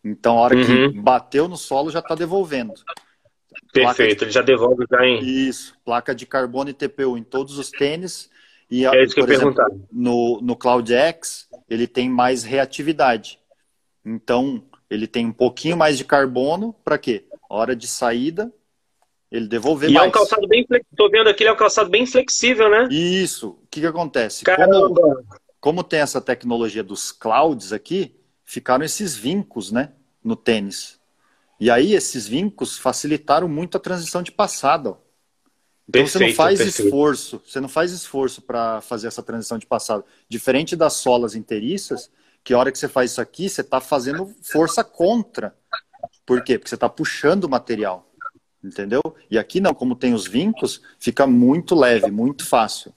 então 0.04 0.38
a 0.38 0.42
hora 0.42 0.56
uhum. 0.56 0.92
que 0.92 1.00
bateu 1.00 1.48
no 1.48 1.58
solo 1.58 1.92
já 1.92 2.00
está 2.00 2.16
devolvendo. 2.16 2.74
Perfeito, 3.72 4.20
de... 4.20 4.26
ele 4.26 4.32
já 4.32 4.42
devolve 4.42 4.86
já 4.90 5.06
em. 5.06 5.24
Isso, 5.24 5.76
placa 5.86 6.14
de 6.14 6.26
carbono 6.26 6.70
e 6.70 6.74
TPU 6.74 7.18
em 7.18 7.24
todos 7.24 7.58
os 7.58 7.70
tênis. 7.70 8.30
E, 8.72 8.86
é 8.86 9.04
isso 9.04 9.14
que 9.14 9.20
eu 9.20 9.30
exemplo, 9.30 9.54
no, 9.92 10.40
no 10.42 10.56
Cloud 10.56 10.94
X, 10.94 11.50
ele 11.70 11.86
tem 11.86 12.10
mais 12.10 12.44
reatividade. 12.44 13.38
Então, 14.04 14.64
ele 14.90 15.08
tem 15.08 15.26
um 15.26 15.34
pouquinho 15.34 15.76
mais 15.76 15.98
de 15.98 16.06
carbono, 16.06 16.74
para 16.84 16.98
quê? 16.98 17.26
Hora 17.50 17.76
de 17.76 17.86
saída, 17.86 18.52
ele 19.30 19.48
devolver 19.48 19.90
e 19.90 19.94
mais. 19.94 20.06
é 20.06 20.08
um 20.08 20.12
calçado 20.12 20.48
bem 20.48 20.66
Tô 20.96 21.10
vendo 21.10 21.30
aqui, 21.30 21.44
ele 21.44 21.50
é 21.50 21.54
um 21.54 21.58
calçado 21.58 21.90
bem 21.90 22.06
flexível, 22.06 22.70
né? 22.70 22.88
Isso. 22.90 23.50
O 23.50 23.68
que, 23.70 23.82
que 23.82 23.86
acontece? 23.86 24.46
Caramba! 24.46 24.90
Como, 24.90 25.26
como 25.60 25.84
tem 25.84 26.00
essa 26.00 26.22
tecnologia 26.22 26.82
dos 26.84 27.12
clouds 27.12 27.74
aqui, 27.74 28.16
ficaram 28.46 28.86
esses 28.86 29.16
vincos, 29.16 29.70
né? 29.70 29.92
No 30.24 30.38
tênis. 30.38 30.98
E 31.60 31.70
aí, 31.70 31.94
esses 31.94 32.26
vincos 32.26 32.78
facilitaram 32.78 33.50
muito 33.50 33.76
a 33.76 33.82
transição 33.82 34.24
de 34.24 34.32
passada. 34.32 34.98
Então 35.92 36.04
perfeito, 36.04 36.12
você 36.12 36.28
não 36.28 36.34
faz 36.34 36.58
perfeito. 36.58 36.88
esforço, 36.88 37.42
você 37.46 37.60
não 37.60 37.68
faz 37.68 37.92
esforço 37.92 38.42
para 38.42 38.80
fazer 38.80 39.08
essa 39.08 39.22
transição 39.22 39.58
de 39.58 39.66
passado. 39.66 40.06
Diferente 40.30 40.74
das 40.74 40.94
solas 40.94 41.36
inteiriças, 41.36 42.10
que 42.44 42.54
a 42.54 42.58
hora 42.58 42.72
que 42.72 42.80
você 42.80 42.88
faz 42.88 43.12
isso 43.12 43.22
aqui, 43.22 43.50
você 43.50 43.60
está 43.60 43.82
fazendo 43.82 44.34
força 44.42 44.84
contra. 44.84 45.54
Por 46.26 46.44
quê? 46.44 46.58
Porque 46.58 46.70
você 46.70 46.76
está 46.76 46.88
puxando 46.88 47.44
o 47.44 47.50
material. 47.50 48.10
Entendeu? 48.64 49.02
E 49.30 49.38
aqui 49.38 49.60
não, 49.60 49.74
como 49.74 49.96
tem 49.96 50.14
os 50.14 50.26
vincos, 50.26 50.82
fica 50.98 51.28
muito 51.28 51.76
leve, 51.76 52.10
muito 52.10 52.46
fácil. 52.46 52.94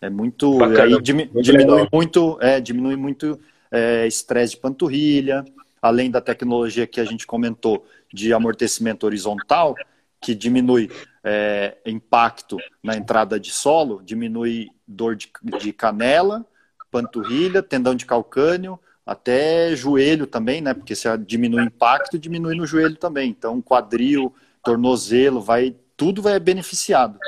É 0.00 0.08
muito. 0.08 0.58
Bacana, 0.58 0.84
aí 0.84 1.02
diminui, 1.02 1.32
muito 1.32 1.42
diminui 1.42 1.88
muito, 1.92 2.38
é, 2.40 2.60
diminui 2.60 2.96
muito 2.96 3.40
é, 3.70 4.06
estresse 4.06 4.54
de 4.54 4.60
panturrilha, 4.60 5.44
além 5.82 6.10
da 6.10 6.20
tecnologia 6.20 6.86
que 6.86 7.00
a 7.00 7.04
gente 7.04 7.26
comentou 7.26 7.84
de 8.12 8.32
amortecimento 8.32 9.06
horizontal, 9.06 9.74
que 10.20 10.34
diminui 10.34 10.90
é, 11.28 11.76
impacto 11.84 12.56
na 12.80 12.96
entrada 12.96 13.40
de 13.40 13.50
solo, 13.50 14.00
diminui 14.00 14.68
dor 14.86 15.16
de, 15.16 15.28
de 15.58 15.72
canela, 15.72 16.46
panturrilha, 16.88 17.64
tendão 17.64 17.96
de 17.96 18.06
calcânio, 18.06 18.78
até 19.04 19.74
joelho 19.74 20.24
também, 20.24 20.60
né? 20.60 20.72
Porque 20.72 20.94
se 20.94 21.08
diminui 21.18 21.62
o 21.62 21.66
impacto, 21.66 22.16
diminui 22.16 22.54
no 22.54 22.64
joelho 22.64 22.94
também. 22.94 23.28
Então, 23.28 23.60
quadril, 23.60 24.32
tornozelo, 24.62 25.40
vai 25.40 25.74
tudo 25.96 26.22
vai 26.22 26.38
beneficiado 26.38 27.18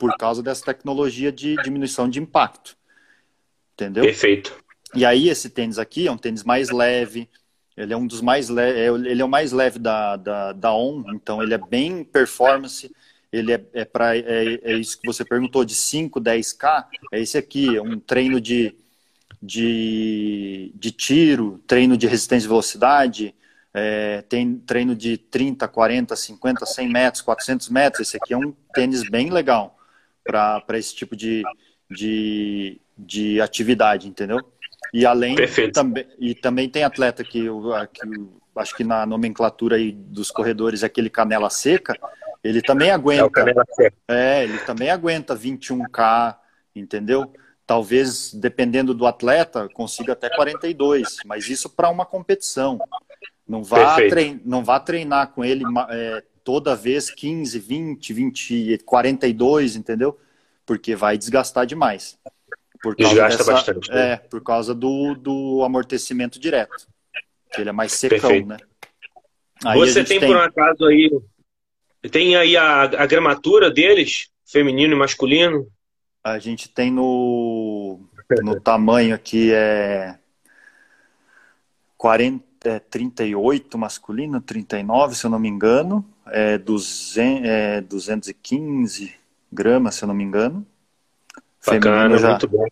por 0.00 0.16
causa 0.16 0.42
dessa 0.42 0.64
tecnologia 0.64 1.30
de 1.30 1.56
diminuição 1.62 2.08
de 2.08 2.20
impacto. 2.20 2.74
Entendeu? 3.74 4.04
Perfeito. 4.04 4.56
E 4.94 5.04
aí 5.04 5.28
esse 5.28 5.50
tênis 5.50 5.78
aqui 5.78 6.06
é 6.06 6.12
um 6.12 6.16
tênis 6.16 6.44
mais 6.44 6.70
leve, 6.70 7.28
ele 7.76 7.92
é 7.92 7.96
um 7.96 8.06
dos 8.06 8.22
mais 8.22 8.48
leves, 8.48 8.80
é, 8.80 8.86
ele 9.10 9.20
é 9.20 9.24
o 9.24 9.28
mais 9.28 9.52
leve 9.52 9.78
da, 9.78 10.16
da, 10.16 10.52
da 10.52 10.72
ON, 10.72 11.04
então 11.12 11.42
ele 11.42 11.52
é 11.52 11.58
bem 11.58 12.04
performance, 12.04 12.90
ele 13.34 13.52
é, 13.52 13.64
é 13.72 13.84
para 13.84 14.16
é, 14.16 14.60
é, 14.62 14.72
isso 14.74 14.98
que 15.00 15.06
você 15.06 15.24
perguntou 15.24 15.64
de 15.64 15.74
5, 15.74 16.20
10K, 16.20 16.86
é 17.12 17.20
esse 17.20 17.36
aqui, 17.36 17.76
é 17.76 17.82
um 17.82 17.98
treino 17.98 18.40
de, 18.40 18.74
de, 19.42 20.72
de 20.74 20.90
tiro, 20.92 21.60
treino 21.66 21.96
de 21.96 22.06
resistência 22.06 22.46
e 22.46 22.48
velocidade, 22.48 23.34
é, 23.72 24.22
tem 24.28 24.56
treino 24.56 24.94
de 24.94 25.16
30, 25.18 25.66
40, 25.66 26.14
50, 26.14 26.64
100 26.64 26.88
metros, 26.88 27.22
400 27.22 27.68
metros. 27.68 28.06
Esse 28.06 28.16
aqui 28.16 28.32
é 28.32 28.36
um 28.36 28.54
tênis 28.72 29.02
bem 29.10 29.30
legal 29.30 29.76
para 30.22 30.78
esse 30.78 30.94
tipo 30.94 31.16
de, 31.16 31.42
de, 31.90 32.80
de 32.96 33.40
atividade, 33.40 34.08
entendeu? 34.08 34.38
E 34.92 35.04
além 35.04 35.34
também 35.72 36.06
e 36.20 36.34
também 36.36 36.68
tem 36.68 36.84
atleta 36.84 37.24
que, 37.24 37.48
que 37.92 38.00
acho 38.54 38.76
que 38.76 38.84
na 38.84 39.04
nomenclatura 39.04 39.74
aí 39.74 39.90
dos 39.90 40.30
corredores 40.30 40.84
é 40.84 40.86
aquele 40.86 41.10
canela 41.10 41.50
seca, 41.50 41.98
ele 42.44 42.60
também 42.60 42.90
aguenta. 42.90 43.44
É, 43.80 43.92
é 44.08 44.44
ele 44.44 44.58
também 44.58 44.90
aguenta 44.90 45.34
21k, 45.34 46.36
entendeu? 46.76 47.32
Talvez 47.66 48.34
dependendo 48.34 48.92
do 48.92 49.06
atleta 49.06 49.68
consiga 49.72 50.12
até 50.12 50.28
42, 50.28 51.16
mas 51.24 51.48
isso 51.48 51.70
para 51.70 51.88
uma 51.88 52.04
competição. 52.04 52.78
Não 53.48 53.64
vá, 53.64 53.96
trein, 53.96 54.40
não 54.44 54.62
vá 54.62 54.78
treinar 54.78 55.28
com 55.28 55.44
ele 55.44 55.64
é, 55.90 56.22
toda 56.42 56.76
vez 56.76 57.10
15, 57.10 57.58
20, 57.58 58.12
20, 58.12 58.78
42, 58.84 59.76
entendeu? 59.76 60.18
Porque 60.66 60.94
vai 60.94 61.16
desgastar 61.16 61.66
demais. 61.66 62.18
Por 62.82 62.94
Desgasta 62.94 63.38
dessa, 63.38 63.52
bastante. 63.52 63.90
Né? 63.90 64.12
É, 64.12 64.16
por 64.16 64.42
causa 64.42 64.74
do, 64.74 65.14
do 65.14 65.62
amortecimento 65.64 66.38
direto. 66.38 66.86
Que 67.50 67.62
ele 67.62 67.70
é 67.70 67.72
mais 67.72 67.92
secão, 67.92 68.20
Perfeito. 68.20 68.48
né? 68.48 68.58
Aí 69.64 69.78
Você 69.78 70.04
tem, 70.04 70.20
tem, 70.20 70.28
por 70.28 70.36
um 70.36 70.40
acaso 70.40 70.84
aí. 70.84 71.10
Tem 72.10 72.36
aí 72.36 72.56
a, 72.56 72.82
a 72.82 73.06
gramatura 73.06 73.70
deles, 73.70 74.28
feminino 74.44 74.94
e 74.94 74.98
masculino? 74.98 75.66
A 76.22 76.38
gente 76.38 76.68
tem 76.68 76.90
no, 76.90 78.00
no 78.42 78.60
tamanho 78.60 79.14
aqui 79.14 79.52
é 79.52 80.18
40 81.96 82.44
é 82.64 82.78
38 82.78 83.76
masculino, 83.76 84.40
39, 84.40 85.14
se 85.14 85.26
eu 85.26 85.30
não 85.30 85.38
me 85.38 85.48
engano, 85.48 86.04
é, 86.26 86.56
200, 86.56 87.48
é 87.48 87.80
215 87.82 89.14
gramas, 89.52 89.94
se 89.96 90.04
eu 90.04 90.08
não 90.08 90.14
me 90.14 90.24
engano. 90.24 90.66
Bacana, 91.66 92.18
já. 92.18 92.30
muito 92.30 92.48
bom. 92.48 92.66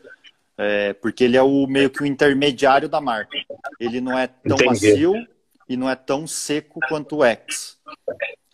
é, 0.56 0.92
porque 0.92 1.24
ele 1.24 1.36
é 1.36 1.42
o 1.42 1.66
meio 1.66 1.88
que 1.88 2.02
o 2.02 2.06
intermediário 2.06 2.88
da 2.88 3.00
marca. 3.00 3.36
Ele 3.80 4.00
não 4.00 4.16
é 4.16 4.26
tão 4.26 4.56
Entendi. 4.56 4.66
macio 4.66 5.26
e 5.72 5.76
não 5.76 5.88
é 5.88 5.94
tão 5.94 6.26
seco 6.26 6.80
quanto 6.88 7.16
o 7.16 7.24
X. 7.24 7.78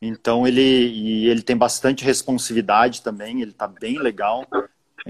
Então 0.01 0.47
ele 0.47 0.61
e 0.61 1.29
ele 1.29 1.43
tem 1.43 1.57
bastante 1.57 2.05
responsividade 2.05 3.03
também, 3.03 3.43
ele 3.43 3.51
está 3.51 3.67
bem 3.67 3.99
legal, 3.99 4.47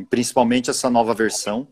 principalmente 0.09 0.71
essa 0.71 0.89
nova 0.89 1.15
versão. 1.15 1.69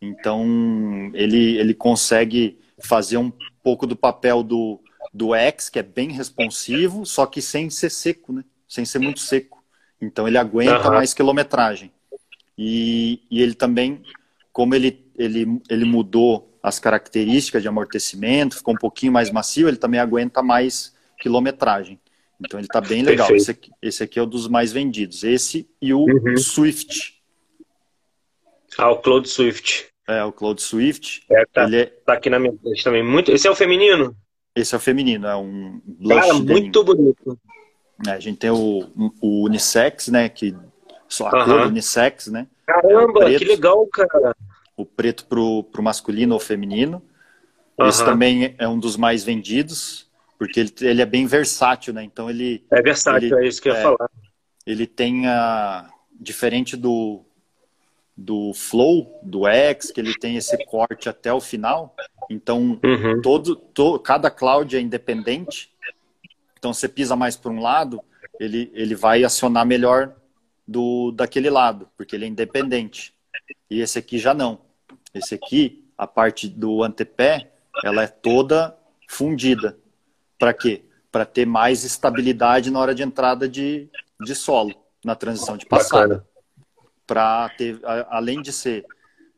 Então, 0.00 1.10
ele, 1.12 1.56
ele 1.56 1.74
consegue 1.74 2.58
fazer 2.78 3.16
um 3.16 3.32
pouco 3.62 3.86
do 3.86 3.96
papel 3.96 4.42
do, 4.42 4.80
do 5.12 5.34
X, 5.34 5.68
que 5.68 5.78
é 5.78 5.82
bem 5.82 6.12
responsivo, 6.12 7.04
só 7.04 7.26
que 7.26 7.42
sem 7.42 7.68
ser 7.68 7.90
seco, 7.90 8.32
né? 8.32 8.44
Sem 8.68 8.84
ser 8.84 9.00
muito 9.00 9.20
seco. 9.20 9.62
Então, 10.00 10.28
ele 10.28 10.38
aguenta 10.38 10.88
uhum. 10.88 10.94
mais 10.94 11.12
quilometragem. 11.12 11.90
E, 12.56 13.22
e 13.30 13.42
ele 13.42 13.54
também, 13.54 14.02
como 14.52 14.74
ele, 14.74 15.04
ele, 15.16 15.60
ele 15.68 15.84
mudou 15.84 16.47
as 16.62 16.78
características 16.78 17.62
de 17.62 17.68
amortecimento, 17.68 18.56
ficou 18.56 18.74
um 18.74 18.78
pouquinho 18.78 19.12
mais 19.12 19.30
macio, 19.30 19.68
ele 19.68 19.76
também 19.76 20.00
aguenta 20.00 20.42
mais 20.42 20.94
quilometragem. 21.18 21.98
Então 22.40 22.58
ele 22.60 22.66
está 22.66 22.80
bem 22.80 23.02
legal. 23.02 23.34
Esse 23.34 23.50
aqui, 23.50 23.70
esse 23.82 24.02
aqui, 24.02 24.18
é 24.18 24.22
um 24.22 24.28
dos 24.28 24.46
mais 24.48 24.72
vendidos. 24.72 25.24
Esse 25.24 25.68
e 25.82 25.92
o 25.92 26.00
uhum. 26.00 26.36
Swift. 26.36 27.20
Ah, 28.76 28.90
o 28.90 28.98
Cloud 28.98 29.28
Swift. 29.28 29.88
É, 30.06 30.22
o 30.24 30.32
Cloud 30.32 30.62
Swift. 30.62 31.24
É, 31.30 31.44
tá, 31.46 31.64
ele 31.64 31.80
é... 31.80 31.86
tá 31.86 32.12
aqui 32.14 32.30
na 32.30 32.38
minha 32.38 32.56
frente 32.56 32.84
também. 32.84 33.02
Muito... 33.02 33.32
Esse 33.32 33.48
é 33.48 33.50
o 33.50 33.56
feminino? 33.56 34.16
Esse 34.54 34.74
é 34.74 34.78
o 34.78 34.80
feminino, 34.80 35.26
é 35.26 35.36
um 35.36 35.80
blush. 35.84 36.20
Cara, 36.20 36.34
muito 36.34 36.82
bonito. 36.82 37.38
É, 38.06 38.10
a 38.10 38.20
gente 38.20 38.38
tem 38.38 38.50
o, 38.50 38.88
o 39.20 39.44
unissex, 39.44 40.08
né? 40.08 40.28
Que 40.28 40.56
só 41.08 41.28
a 41.28 41.44
cor 41.44 41.66
unissex, 41.66 42.28
né? 42.28 42.46
Caramba, 42.66 43.20
preto, 43.20 43.38
que 43.38 43.44
legal, 43.44 43.86
cara. 43.86 44.36
O 44.78 44.86
preto 44.86 45.26
pro, 45.26 45.64
pro 45.64 45.82
masculino 45.82 46.32
ou 46.32 46.40
feminino. 46.40 47.02
Esse 47.86 48.04
também 48.04 48.54
é 48.58 48.66
um 48.66 48.78
dos 48.78 48.96
mais 48.96 49.22
vendidos, 49.22 50.10
porque 50.38 50.60
ele, 50.60 50.72
ele 50.80 51.02
é 51.02 51.06
bem 51.06 51.26
versátil, 51.26 51.92
né? 51.92 52.02
Então 52.02 52.30
ele. 52.30 52.64
É 52.70 52.80
versátil, 52.80 53.36
ele, 53.36 53.44
é 53.44 53.48
isso 53.48 53.60
que 53.60 53.68
eu 53.68 53.74
ia 53.74 53.78
é, 53.78 53.82
falar. 53.82 54.10
Ele 54.66 54.86
tem 54.86 55.26
a. 55.26 55.90
Diferente 56.20 56.76
do, 56.76 57.24
do 58.16 58.52
Flow, 58.52 59.20
do 59.22 59.46
X, 59.46 59.92
que 59.92 60.00
ele 60.00 60.12
tem 60.18 60.36
esse 60.36 60.56
corte 60.64 61.08
até 61.08 61.32
o 61.32 61.40
final. 61.40 61.94
Então, 62.28 62.80
uhum. 62.82 63.22
todo, 63.22 63.54
to, 63.54 64.00
cada 64.00 64.28
cloud 64.28 64.76
é 64.76 64.80
independente. 64.80 65.72
Então, 66.58 66.72
você 66.74 66.88
pisa 66.88 67.14
mais 67.14 67.36
para 67.36 67.52
um 67.52 67.60
lado, 67.60 68.02
ele, 68.40 68.72
ele 68.74 68.96
vai 68.96 69.22
acionar 69.22 69.64
melhor 69.64 70.12
do 70.66 71.12
daquele 71.12 71.48
lado, 71.48 71.88
porque 71.96 72.16
ele 72.16 72.24
é 72.24 72.28
independente. 72.28 73.14
E 73.70 73.80
esse 73.80 73.98
aqui 73.98 74.18
já 74.18 74.34
não. 74.34 74.58
Esse 75.14 75.34
aqui, 75.34 75.84
a 75.96 76.06
parte 76.06 76.48
do 76.48 76.82
antepé, 76.82 77.52
ela 77.84 78.02
é 78.02 78.06
toda 78.06 78.76
fundida. 79.08 79.78
Para 80.38 80.52
quê? 80.52 80.84
Para 81.10 81.24
ter 81.24 81.46
mais 81.46 81.84
estabilidade 81.84 82.70
na 82.70 82.78
hora 82.78 82.94
de 82.94 83.02
entrada 83.02 83.48
de, 83.48 83.88
de 84.20 84.34
solo, 84.34 84.74
na 85.04 85.14
transição 85.14 85.56
de 85.56 85.66
passada 85.66 86.26
para 87.08 87.48
ter, 87.48 87.80
além 88.10 88.42
de 88.42 88.52
ser 88.52 88.84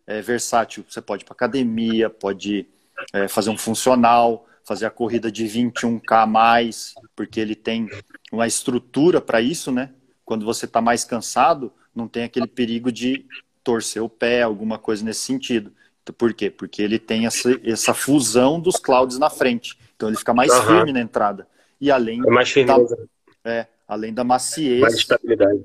é, 0.04 0.20
versátil, 0.20 0.84
você 0.86 1.00
pode 1.00 1.22
ir 1.22 1.24
para 1.24 1.34
academia, 1.34 2.10
pode 2.10 2.66
é, 3.14 3.28
fazer 3.28 3.48
um 3.48 3.56
funcional, 3.56 4.44
fazer 4.66 4.86
a 4.86 4.90
corrida 4.90 5.30
de 5.30 5.44
21K 5.44 6.22
a 6.22 6.26
mais, 6.26 6.94
porque 7.14 7.38
ele 7.38 7.54
tem 7.54 7.88
uma 8.32 8.48
estrutura 8.48 9.20
para 9.20 9.40
isso, 9.40 9.70
né? 9.70 9.94
Quando 10.24 10.44
você 10.44 10.64
está 10.64 10.80
mais 10.80 11.04
cansado, 11.04 11.72
não 11.94 12.08
tem 12.08 12.24
aquele 12.24 12.48
perigo 12.48 12.90
de 12.90 13.24
torcer 13.62 14.02
o 14.02 14.08
pé, 14.08 14.42
alguma 14.42 14.78
coisa 14.78 15.04
nesse 15.04 15.20
sentido. 15.20 15.72
Então, 16.02 16.14
por 16.14 16.32
quê? 16.32 16.50
Porque 16.50 16.82
ele 16.82 16.98
tem 16.98 17.26
essa, 17.26 17.48
essa 17.64 17.94
fusão 17.94 18.58
dos 18.58 18.76
clouds 18.76 19.18
na 19.18 19.30
frente. 19.30 19.78
Então 19.94 20.08
ele 20.08 20.16
fica 20.16 20.32
mais 20.32 20.52
uhum. 20.52 20.62
firme 20.62 20.92
na 20.92 21.00
entrada. 21.00 21.46
E 21.80 21.90
além 21.90 22.20
é 22.26 22.30
mais 22.30 22.48
firmeza. 22.50 22.96
Da, 23.44 23.50
é, 23.50 23.66
além 23.86 24.14
da 24.14 24.24
maciez. 24.24 24.80
Mais 24.80 24.94
estabilidade 24.94 25.62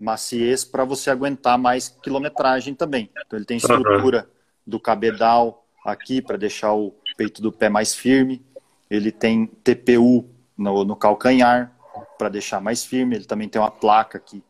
maciez 0.00 0.64
para 0.64 0.82
você 0.82 1.10
aguentar 1.10 1.58
mais 1.58 1.88
quilometragem 2.02 2.74
também. 2.74 3.10
Então 3.26 3.38
ele 3.38 3.44
tem 3.44 3.58
estrutura 3.58 4.20
uhum. 4.20 4.30
do 4.66 4.80
cabedal 4.80 5.66
aqui 5.84 6.22
para 6.22 6.38
deixar 6.38 6.72
o 6.72 6.94
peito 7.16 7.42
do 7.42 7.52
pé 7.52 7.68
mais 7.68 7.94
firme. 7.94 8.42
Ele 8.90 9.12
tem 9.12 9.46
TPU 9.46 10.28
no, 10.56 10.84
no 10.84 10.96
calcanhar 10.96 11.76
para 12.18 12.30
deixar 12.30 12.60
mais 12.60 12.82
firme. 12.82 13.14
Ele 13.14 13.26
também 13.26 13.48
tem 13.48 13.60
uma 13.60 13.70
placa 13.70 14.16
aqui 14.16 14.42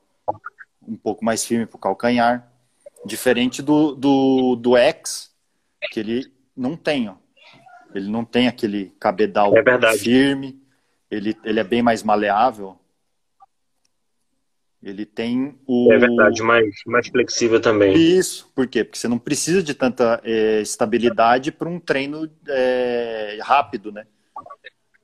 um 0.86 0.96
pouco 0.96 1.24
mais 1.24 1.44
firme 1.44 1.66
para 1.66 1.76
o 1.76 1.80
calcanhar. 1.80 2.49
Diferente 3.04 3.62
do, 3.62 3.94
do, 3.94 4.56
do 4.56 4.76
X, 4.76 5.30
que 5.90 6.00
ele 6.00 6.32
não 6.56 6.76
tem. 6.76 7.08
Ó. 7.08 7.14
Ele 7.94 8.08
não 8.08 8.24
tem 8.24 8.46
aquele 8.46 8.92
cabedal 9.00 9.52
é 9.56 9.98
firme. 9.98 10.60
Ele, 11.10 11.36
ele 11.44 11.60
é 11.60 11.64
bem 11.64 11.82
mais 11.82 12.02
maleável. 12.02 12.78
Ele 14.82 15.04
tem 15.04 15.58
o. 15.66 15.92
É 15.92 15.98
verdade, 15.98 16.42
mais, 16.42 16.74
mais 16.86 17.08
flexível 17.08 17.60
também. 17.60 17.94
Isso, 17.94 18.50
por 18.54 18.66
quê? 18.66 18.82
Porque 18.82 18.98
você 18.98 19.08
não 19.08 19.18
precisa 19.18 19.62
de 19.62 19.74
tanta 19.74 20.20
é, 20.24 20.62
estabilidade 20.62 21.52
para 21.52 21.68
um 21.68 21.78
treino 21.78 22.30
é, 22.48 23.38
rápido, 23.42 23.92
né? 23.92 24.06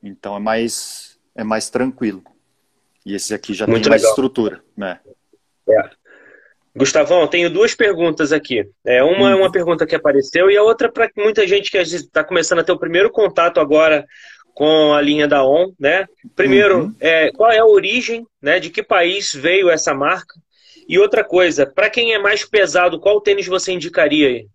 Então 0.01 0.35
é 0.35 0.39
mais, 0.39 1.19
é 1.35 1.43
mais 1.43 1.69
tranquilo. 1.69 2.23
E 3.05 3.13
esse 3.13 3.33
aqui 3.33 3.53
já 3.53 3.67
Muito 3.67 3.83
tem 3.83 3.91
mais 3.91 4.01
legal. 4.01 4.11
estrutura, 4.11 4.63
né? 4.75 4.99
É. 5.69 5.89
Gustavão, 6.77 7.27
tenho 7.27 7.49
duas 7.49 7.73
perguntas 7.73 8.31
aqui. 8.31 8.63
É, 8.85 9.03
uma 9.03 9.31
é 9.31 9.35
uma 9.35 9.51
pergunta 9.51 9.85
que 9.85 9.95
apareceu 9.95 10.49
e 10.51 10.55
a 10.55 10.61
outra 10.61 10.91
para 10.91 11.09
muita 11.17 11.47
gente 11.47 11.71
que 11.71 11.77
está 11.77 12.23
começando 12.23 12.59
a 12.59 12.63
ter 12.63 12.71
o 12.71 12.79
primeiro 12.79 13.09
contato 13.09 13.59
agora 13.59 14.05
com 14.53 14.93
a 14.93 15.01
linha 15.01 15.27
da 15.27 15.43
ON, 15.43 15.71
né? 15.79 16.05
Primeiro, 16.35 16.85
uhum. 16.85 16.95
é, 16.99 17.31
qual 17.31 17.51
é 17.51 17.57
a 17.59 17.65
origem, 17.65 18.25
né? 18.41 18.59
De 18.59 18.69
que 18.69 18.83
país 18.83 19.33
veio 19.33 19.69
essa 19.69 19.93
marca? 19.93 20.35
E 20.87 20.97
outra 20.99 21.23
coisa, 21.23 21.65
para 21.65 21.89
quem 21.89 22.13
é 22.13 22.19
mais 22.19 22.45
pesado, 22.45 22.99
qual 22.99 23.21
tênis 23.21 23.47
você 23.47 23.71
indicaria 23.71 24.27
aí? 24.27 24.47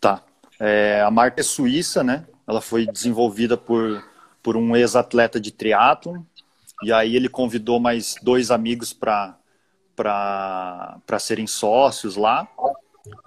Tá. 0.00 0.22
É, 0.60 1.00
a 1.00 1.10
marca 1.10 1.40
é 1.40 1.44
suíça, 1.44 2.04
né? 2.04 2.24
Ela 2.46 2.60
foi 2.60 2.86
desenvolvida 2.86 3.56
por, 3.56 4.04
por 4.42 4.56
um 4.56 4.76
ex-atleta 4.76 5.40
de 5.40 5.50
triatlon. 5.50 6.22
E 6.82 6.92
aí 6.92 7.16
ele 7.16 7.28
convidou 7.28 7.80
mais 7.80 8.14
dois 8.22 8.50
amigos 8.50 8.92
para 8.92 9.36
para 9.96 11.18
serem 11.18 11.46
sócios 11.46 12.16
lá. 12.16 12.46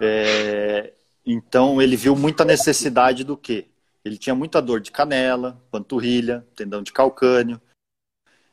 É, 0.00 0.92
então 1.26 1.82
ele 1.82 1.96
viu 1.96 2.14
muita 2.14 2.44
necessidade 2.44 3.24
do 3.24 3.36
quê? 3.36 3.66
Ele 4.04 4.16
tinha 4.16 4.34
muita 4.34 4.62
dor 4.62 4.80
de 4.80 4.90
canela, 4.90 5.60
panturrilha, 5.70 6.46
tendão 6.56 6.82
de 6.82 6.92
calcânio. 6.92 7.60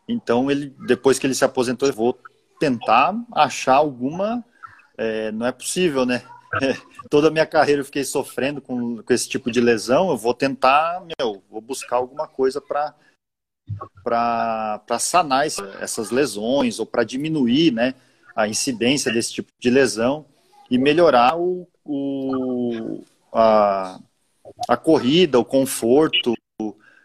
Então, 0.08 0.50
ele, 0.50 0.74
depois 0.86 1.20
que 1.20 1.28
ele 1.28 1.34
se 1.34 1.46
aposentou, 1.46 1.88
eu 1.88 1.94
vou 1.94 2.18
tentar 2.60 3.16
achar 3.34 3.76
alguma. 3.76 4.44
É, 4.98 5.32
não 5.32 5.46
é 5.46 5.52
possível, 5.52 6.06
né? 6.06 6.24
Toda 7.10 7.28
a 7.28 7.32
minha 7.32 7.46
carreira 7.46 7.82
eu 7.82 7.86
fiquei 7.86 8.04
sofrendo 8.04 8.62
com, 8.62 9.02
com 9.02 9.14
esse 9.14 9.28
tipo 9.30 9.52
de 9.52 9.62
lesão. 9.62 10.10
Eu 10.10 10.18
vou 10.18 10.34
tentar, 10.34 11.02
meu, 11.20 11.44
vou 11.50 11.62
buscar 11.62 11.98
alguma 11.98 12.28
coisa 12.28 12.60
para 12.60 12.94
para 14.02 14.98
sanar 14.98 15.46
essas 15.46 16.10
lesões 16.10 16.80
ou 16.80 16.86
para 16.86 17.04
diminuir 17.04 17.74
né, 17.74 17.96
a 18.38 18.47
incidência 18.47 19.12
desse 19.12 19.34
tipo 19.34 19.52
de 19.60 19.67
lesão 19.71 20.23
e 20.69 20.78
melhorar 20.78 21.36
o, 21.36 21.67
o, 21.84 23.04
a, 23.34 24.00
a 24.69 24.78
corrida, 24.78 25.39
o 25.39 25.45
conforto 25.45 26.36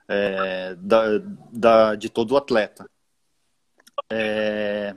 é, 0.07 0.75
da, 0.75 1.05
da, 1.51 1.95
de 1.95 2.11
todo 2.11 2.33
o 2.33 2.37
atleta. 2.37 2.85
É, 4.11 4.95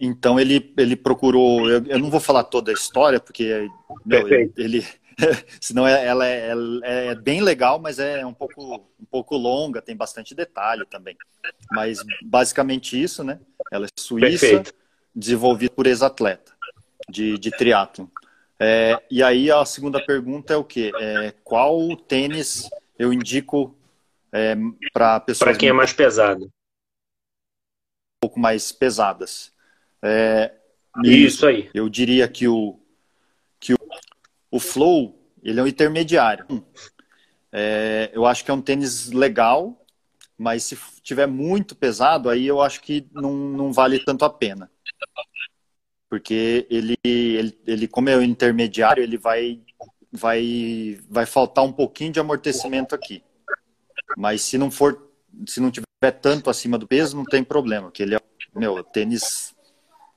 então 0.00 0.40
ele, 0.40 0.74
ele 0.76 0.96
procurou. 0.96 1.70
Eu, 1.70 1.84
eu, 1.86 1.98
não 2.00 2.10
vou 2.10 2.18
falar 2.18 2.42
toda 2.42 2.72
a 2.72 2.74
história, 2.74 3.20
porque 3.20 3.70
meu, 4.04 4.26
ele, 4.26 4.52
ele 4.56 4.86
senão 5.60 5.86
é, 5.86 6.06
ela 6.06 6.26
é, 6.26 6.48
ela 6.48 6.86
é, 6.86 7.14
bem 7.14 7.40
legal, 7.40 7.78
mas 7.78 7.98
é 7.98 8.24
um 8.24 8.34
pouco, 8.34 8.86
um 8.98 9.04
pouco 9.10 9.36
longa, 9.36 9.82
tem 9.82 9.96
bastante 9.96 10.34
detalhe 10.34 10.84
também. 10.86 11.16
Mas 11.70 11.98
basicamente 12.22 13.00
isso, 13.00 13.22
né? 13.22 13.40
Ela 13.70 13.86
é 13.86 13.88
suíça, 13.98 14.46
Perfeito. 14.46 14.74
desenvolvida 15.14 15.72
por 15.72 15.86
ex-atleta 15.86 16.52
de, 17.08 17.38
de 17.38 17.50
triatlon. 17.50 18.06
É, 18.58 19.02
e 19.10 19.22
aí 19.22 19.50
a 19.50 19.64
segunda 19.64 20.04
pergunta 20.04 20.52
é 20.52 20.56
o 20.56 20.64
quê? 20.64 20.92
É, 21.00 21.32
qual 21.42 21.96
tênis 21.96 22.68
eu 22.98 23.12
indico 23.12 23.74
é, 24.30 24.54
para 24.92 25.18
pessoas... 25.20 25.50
Para 25.50 25.58
quem 25.58 25.70
é 25.70 25.72
mais 25.72 25.92
pesado. 25.92 26.44
Um 26.44 26.50
pouco 28.20 28.38
mais 28.38 28.70
pesadas. 28.70 29.50
É, 30.02 30.52
Isso 31.02 31.46
aí. 31.46 31.70
Eu 31.72 31.88
diria 31.88 32.28
que 32.28 32.46
o, 32.46 32.78
que 33.58 33.72
o, 33.72 33.78
o 34.50 34.58
Flow, 34.58 35.18
ele 35.42 35.60
é 35.60 35.62
um 35.62 35.66
intermediário. 35.66 36.46
É, 37.52 38.10
eu 38.12 38.26
acho 38.26 38.44
que 38.44 38.50
é 38.50 38.54
um 38.54 38.62
tênis 38.62 39.10
legal, 39.10 39.84
mas 40.38 40.62
se 40.62 40.78
tiver 41.02 41.26
muito 41.26 41.74
pesado, 41.74 42.28
aí 42.28 42.46
eu 42.46 42.60
acho 42.60 42.80
que 42.80 43.08
não, 43.12 43.34
não 43.34 43.72
vale 43.72 43.98
tanto 44.04 44.24
a 44.24 44.30
pena 44.30 44.70
porque 46.10 46.66
ele, 46.68 46.98
ele, 47.04 47.58
ele 47.64 47.88
como 47.88 48.08
é 48.08 48.16
o 48.16 48.22
intermediário, 48.22 49.00
ele 49.00 49.16
vai, 49.16 49.60
vai, 50.10 50.98
vai 51.08 51.24
faltar 51.24 51.64
um 51.64 51.72
pouquinho 51.72 52.12
de 52.12 52.18
amortecimento 52.18 52.96
aqui. 52.96 53.22
Mas 54.18 54.42
se 54.42 54.58
não 54.58 54.72
for, 54.72 55.08
se 55.46 55.60
não 55.60 55.70
tiver 55.70 55.86
tanto 56.20 56.50
acima 56.50 56.76
do 56.76 56.88
peso, 56.88 57.16
não 57.16 57.24
tem 57.24 57.44
problema, 57.44 57.92
que 57.92 58.02
ele 58.02 58.16
é 58.16 58.20
meu 58.52 58.82
tênis 58.82 59.54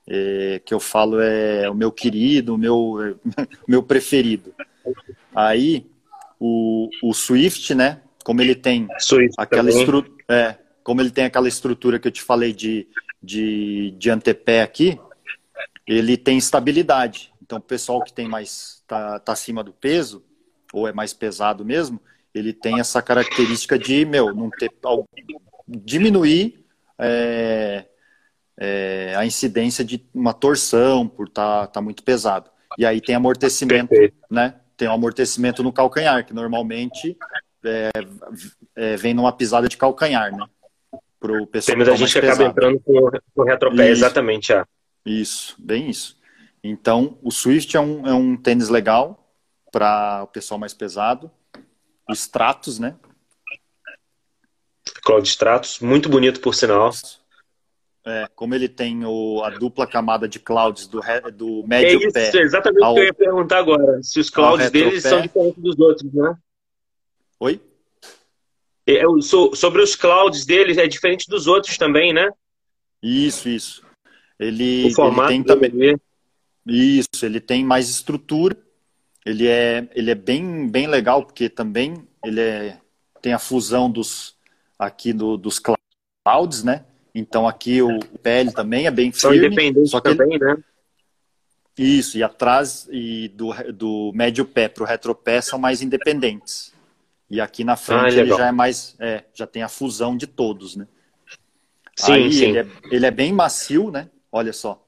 é, 0.07 0.61
que 0.65 0.73
eu 0.73 0.79
falo 0.79 1.19
é 1.19 1.69
o 1.69 1.75
meu 1.75 1.91
querido, 1.91 2.55
o 2.55 2.57
meu, 2.57 3.17
meu 3.67 3.83
preferido. 3.83 4.53
Aí 5.33 5.89
o, 6.39 6.89
o 7.01 7.13
Swift, 7.13 7.73
né? 7.73 8.01
Como 8.23 8.41
ele 8.41 8.55
tem 8.55 8.87
Swift 8.99 9.35
aquela 9.37 9.69
estrutura, 9.69 10.13
é, 10.29 10.57
como 10.83 11.01
ele 11.01 11.11
tem 11.11 11.25
aquela 11.25 11.47
estrutura 11.47 11.99
que 11.99 12.07
eu 12.07 12.11
te 12.11 12.21
falei 12.21 12.53
de, 12.53 12.87
de, 13.21 13.91
de 13.97 14.09
antepé 14.09 14.61
aqui, 14.61 14.99
ele 15.87 16.17
tem 16.17 16.37
estabilidade. 16.37 17.31
Então 17.41 17.57
o 17.57 17.61
pessoal 17.61 18.01
que 18.03 18.13
tem 18.13 18.27
mais 18.27 18.83
tá, 18.87 19.19
tá 19.19 19.31
acima 19.31 19.63
do 19.63 19.73
peso 19.73 20.23
ou 20.73 20.87
é 20.87 20.93
mais 20.93 21.13
pesado 21.13 21.63
mesmo, 21.63 22.01
ele 22.33 22.51
tem 22.51 22.79
essa 22.79 23.01
característica 23.01 23.77
de 23.77 24.05
meu 24.05 24.33
não 24.33 24.49
ter 24.49 24.71
diminuir 25.67 26.65
é, 26.97 27.85
é, 28.59 29.13
a 29.17 29.25
incidência 29.25 29.83
de 29.83 30.05
uma 30.13 30.33
torção 30.33 31.07
por 31.07 31.27
estar 31.27 31.61
tá, 31.61 31.67
tá 31.67 31.81
muito 31.81 32.03
pesado. 32.03 32.49
E 32.77 32.85
aí 32.85 33.01
tem 33.01 33.15
amortecimento, 33.15 33.89
Perfeito. 33.89 34.15
né? 34.29 34.55
Tem 34.75 34.87
um 34.87 34.93
amortecimento 34.93 35.61
no 35.63 35.71
calcanhar, 35.71 36.25
que 36.25 36.33
normalmente 36.33 37.17
é, 37.63 37.89
é, 38.75 38.95
vem 38.97 39.13
numa 39.13 39.31
pisada 39.31 39.67
de 39.67 39.77
calcanhar, 39.77 40.35
né? 40.35 40.45
Pro 41.19 41.47
pessoal 41.47 41.77
Tem 41.77 41.85
muita 41.85 41.97
gente 41.97 42.19
que 42.19 42.25
acaba 42.25 42.43
entrando 42.43 42.79
com, 42.81 43.09
o 43.35 43.43
retropé, 43.43 43.91
isso, 43.91 44.03
exatamente. 44.03 44.51
É. 44.51 44.65
Isso, 45.05 45.55
bem 45.57 45.89
isso. 45.89 46.17
Então, 46.63 47.17
o 47.21 47.31
Swift 47.31 47.75
é 47.75 47.79
um, 47.79 48.07
é 48.07 48.13
um 48.13 48.35
tênis 48.35 48.69
legal 48.69 49.23
para 49.71 50.23
o 50.23 50.27
pessoal 50.27 50.59
mais 50.59 50.73
pesado. 50.73 51.31
O 52.09 52.13
Stratos, 52.13 52.79
né? 52.79 52.95
Cloud 55.03 55.27
Stratos, 55.27 55.79
muito 55.79 56.09
bonito 56.09 56.39
por 56.39 56.55
sinal. 56.55 56.89
É, 58.05 58.27
como 58.35 58.53
ele 58.53 58.67
tem 58.67 59.05
o, 59.05 59.41
a 59.43 59.49
dupla 59.49 59.87
camada 59.87 60.27
de 60.27 60.37
clouds 60.37 60.87
do, 60.87 60.99
do 61.33 61.63
médio 61.65 62.01
é 62.01 62.03
isso, 62.03 62.11
pé. 62.11 62.41
exatamente 62.41 62.83
o 62.83 62.93
que 62.93 62.99
eu 62.99 63.05
ia 63.05 63.13
perguntar 63.13 63.59
agora. 63.59 64.03
Se 64.03 64.19
os 64.19 64.29
clouds 64.29 64.69
deles 64.71 65.03
são 65.03 65.21
diferentes 65.21 65.61
dos 65.63 65.79
outros, 65.79 66.13
né? 66.13 66.35
Oi? 67.39 67.61
É, 68.85 69.01
sobre 69.53 69.81
os 69.81 69.95
clouds 69.95 70.45
deles, 70.45 70.77
é 70.77 70.85
diferente 70.85 71.29
dos 71.29 71.47
outros 71.47 71.77
também, 71.77 72.11
né? 72.11 72.29
Isso, 73.01 73.47
isso. 73.47 73.83
Ele, 74.37 74.87
o 74.87 74.93
formato 74.93 75.31
ele 75.31 75.43
tem 75.43 75.55
também. 75.55 75.97
Isso, 76.65 77.07
ele 77.25 77.39
tem 77.39 77.63
mais 77.63 77.89
estrutura. 77.89 78.57
Ele 79.25 79.47
é, 79.47 79.87
ele 79.93 80.11
é 80.11 80.15
bem, 80.15 80.67
bem 80.67 80.87
legal, 80.87 81.25
porque 81.25 81.47
também 81.47 82.05
ele 82.23 82.41
é, 82.41 82.77
tem 83.21 83.31
a 83.31 83.39
fusão 83.39 83.89
dos 83.89 84.35
aqui 84.77 85.13
do, 85.13 85.37
dos 85.37 85.59
clouds, 85.59 86.63
né? 86.63 86.85
Então 87.13 87.47
aqui 87.47 87.81
o 87.81 87.99
PL 88.21 88.51
também 88.51 88.87
é 88.87 88.91
bem 88.91 89.11
firme. 89.11 89.19
São 89.19 89.33
independentes 89.33 89.91
só 89.91 89.99
que 89.99 90.15
também, 90.15 90.35
ele... 90.35 90.45
né? 90.45 90.57
Isso, 91.77 92.17
e 92.17 92.23
atrás 92.23 92.87
e 92.91 93.29
do, 93.29 93.51
do 93.73 94.11
médio 94.13 94.45
pé 94.45 94.67
para 94.67 94.83
o 94.83 94.85
retropé 94.85 95.41
são 95.41 95.57
mais 95.57 95.81
independentes. 95.81 96.71
E 97.29 97.41
aqui 97.41 97.63
na 97.63 97.75
frente 97.75 98.15
ah, 98.15 98.21
ele 98.21 98.29
já 98.29 98.47
é 98.47 98.51
mais, 98.51 98.95
é, 98.99 99.23
já 99.33 99.47
tem 99.47 99.63
a 99.63 99.69
fusão 99.69 100.15
de 100.15 100.27
todos, 100.27 100.75
né? 100.75 100.87
Sim, 101.95 102.13
Aí 102.13 102.31
sim. 102.31 102.45
Ele, 102.45 102.59
é, 102.59 102.67
ele 102.91 103.05
é 103.05 103.11
bem 103.11 103.33
macio, 103.33 103.89
né? 103.89 104.09
Olha 104.31 104.53
só 104.53 104.83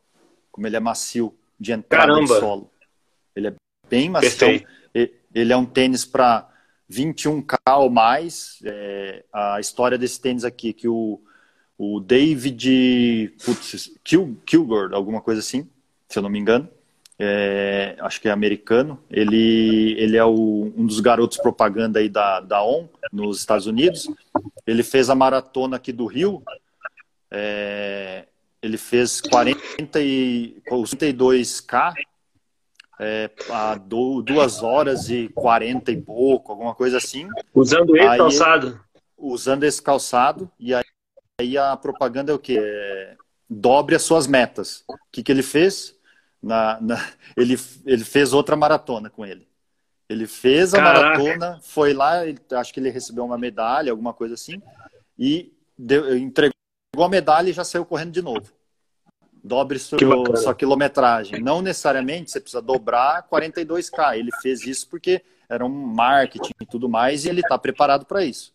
como 0.56 0.68
ele 0.68 0.78
é 0.78 0.80
macio 0.80 1.38
de 1.60 1.74
entrada 1.74 2.14
Caramba. 2.14 2.40
solo. 2.40 2.72
Ele 3.36 3.50
é 3.50 3.54
bem 3.90 4.10
macio. 4.10 4.30
Perfeito. 4.30 4.66
Ele 5.34 5.52
é 5.52 5.58
um 5.58 5.66
tênis 5.66 6.06
para 6.06 6.50
21K 6.90 7.58
ou 7.76 7.90
mais. 7.90 8.60
É, 8.64 9.26
a 9.34 9.60
história 9.60 9.98
desse 9.98 10.22
tênis 10.22 10.46
aqui, 10.46 10.72
que 10.72 10.88
o, 10.88 11.22
o 11.78 12.00
David 12.00 13.34
putz, 13.44 13.92
Kil, 14.04 14.38
Kilgore, 14.46 14.94
alguma 14.94 15.22
coisa 15.22 15.40
assim, 15.40 15.68
se 16.08 16.18
eu 16.18 16.24
não 16.24 16.30
me 16.30 16.40
engano, 16.40 16.70
é, 17.18 17.96
acho 18.00 18.20
que 18.20 18.28
é 18.28 18.32
americano. 18.32 19.02
Ele, 19.10 19.96
ele 19.98 20.18
é 20.18 20.26
o, 20.26 20.74
um 20.76 20.86
dos 20.86 21.00
garotos 21.00 21.38
propaganda 21.38 22.00
aí 22.00 22.10
da, 22.10 22.40
da 22.42 22.64
ON 22.64 22.88
nos 23.12 23.40
Estados 23.40 23.68
Unidos. 23.68 24.10
Ele 24.68 24.84
fez 24.84 25.10
a 25.10 25.16
maratona 25.16 25.78
aqui 25.78 25.92
do 25.92 26.06
Rio. 26.06 26.44
É, 27.32 28.26
ele 28.62 28.78
fez 28.78 29.22
40 29.22 30.02
e, 30.02 30.62
42K 30.70 31.94
é, 33.00 33.30
a 33.50 33.76
duas 33.76 34.64
horas 34.64 35.10
e 35.10 35.30
40 35.30 35.92
e 35.92 36.02
pouco, 36.02 36.52
alguma 36.52 36.74
coisa 36.74 36.98
assim. 36.98 37.28
Usando 37.54 37.96
esse 37.96 38.08
aí, 38.08 38.18
calçado? 38.18 38.80
Usando 39.18 39.64
esse 39.64 39.82
calçado. 39.82 40.52
E 40.60 40.74
aí, 40.74 40.84
aí 41.39 41.58
a 41.58 41.76
propaganda 41.76 42.32
é 42.32 42.36
o 42.36 42.39
quê? 42.39 42.58
É, 42.60 43.15
dobre 43.50 43.95
as 43.95 44.04
suas 44.04 44.28
metas. 44.28 44.84
O 44.88 44.95
que, 45.12 45.24
que 45.24 45.32
ele 45.32 45.43
fez? 45.43 45.95
Na, 46.41 46.80
na, 46.82 46.95
ele, 47.36 47.58
ele 47.86 48.04
fez 48.04 48.34
outra 48.34 48.56
maratona 48.56 49.10
com 49.10 49.26
ele. 49.26 49.48
Ele 50.08 50.28
fez 50.28 50.74
a 50.74 50.78
Caraca. 50.78 51.17
maratona, 51.17 51.60
foi 51.63 51.93
lá, 51.93 52.26
ele, 52.26 52.39
acho 52.52 52.71
que 52.71 52.80
ele 52.80 52.91
recebeu 52.91 53.26
uma 53.26 53.39
medalha, 53.39 53.91
alguma 53.91 54.13
coisa 54.13 54.36
assim, 54.36 54.62
e 55.17 55.52
deu, 55.76 56.15
entregou 56.15 56.54
a 57.00 57.10
medalha 57.10 57.50
e 57.50 57.54
já 57.54 57.63
saiu 57.63 57.86
correndo 57.86 58.12
de 58.12 58.21
novo. 58.21 58.52
Dobre 59.43 59.80
sua, 59.80 59.98
sua 60.38 60.56
quilometragem. 60.56 61.41
Não 61.41 61.62
necessariamente 61.62 62.32
você 62.32 62.39
precisa 62.39 62.62
dobrar 62.62 63.28
42K. 63.28 64.17
Ele 64.17 64.32
fez 64.41 64.65
isso 64.65 64.88
porque 64.89 65.24
era 65.48 65.65
um 65.65 65.69
marketing 65.69 66.54
e 66.60 66.65
tudo 66.65 66.89
mais, 66.89 67.26
e 67.26 67.30
ele 67.30 67.41
está 67.41 67.58
preparado 67.58 68.06
para 68.06 68.24
isso. 68.24 68.52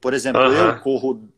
Por 0.00 0.14
exemplo, 0.14 0.40
uhum. 0.40 0.52
eu 0.52 0.80
corro 0.80 1.28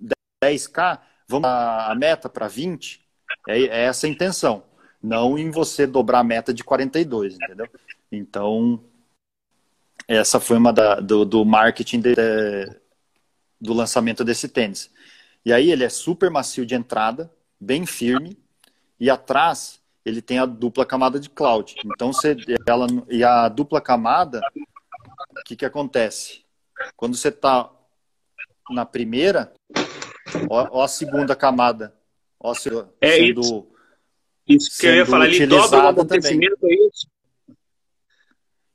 10K, 0.42 1.00
vamos 1.29 1.48
a 1.48 1.94
meta 1.94 2.29
para 2.29 2.48
20, 2.48 3.07
é, 3.48 3.61
é 3.62 3.85
essa 3.85 4.07
a 4.07 4.11
intenção 4.11 4.64
não 5.03 5.38
em 5.38 5.50
você 5.50 5.87
dobrar 5.87 6.20
a 6.20 6.24
meta 6.24 6.53
de 6.53 6.62
42, 6.62 7.35
entendeu? 7.35 7.66
Então, 8.12 8.85
essa 10.07 10.38
foi 10.38 10.59
uma 10.59 10.72
da, 10.72 10.96
do, 10.96 11.24
do 11.24 11.44
marketing 11.44 12.00
de, 12.00 12.14
do 13.61 13.72
lançamento 13.72 14.24
desse 14.24 14.48
tênis. 14.48 14.90
E 15.44 15.53
aí 15.53 15.70
ele 15.70 15.85
é 15.85 15.88
super 15.88 16.31
macio 16.31 16.66
de 16.66 16.74
entrada, 16.74 17.33
bem 17.59 17.87
firme, 17.87 18.37
e 18.98 19.09
atrás 19.09 19.81
ele 20.05 20.20
tem 20.20 20.38
a 20.38 20.46
dupla 20.46 20.85
camada 20.85 21.18
de 21.18 21.31
cloud. 21.31 21.74
Então, 21.85 22.12
você, 22.12 22.37
ela, 22.66 22.87
e 23.09 23.24
a 23.24 23.48
dupla 23.48 23.81
camada, 23.81 24.40
o 24.55 25.42
que, 25.44 25.57
que 25.57 25.64
acontece? 25.64 26.44
Quando 26.96 27.16
você 27.16 27.29
está 27.29 27.70
na 28.70 28.85
primeira, 28.85 29.53
ó, 30.49 30.69
ó, 30.71 30.85
a 30.85 30.88
segunda 30.88 31.35
camada, 31.37 31.95
ó, 32.38 32.55
sendo, 32.55 32.88
é 33.01 33.19
isso. 33.19 33.66
Isso 34.47 34.81
que 34.81 34.87
eu 34.87 34.97
ia 34.97 35.07
falar, 35.07 35.29
ele 35.29 35.47
dobra 35.47 35.85
o 35.85 35.88
acontecimento, 35.88 36.57
também. 36.57 36.77
é 36.77 36.87
isso? 36.88 37.07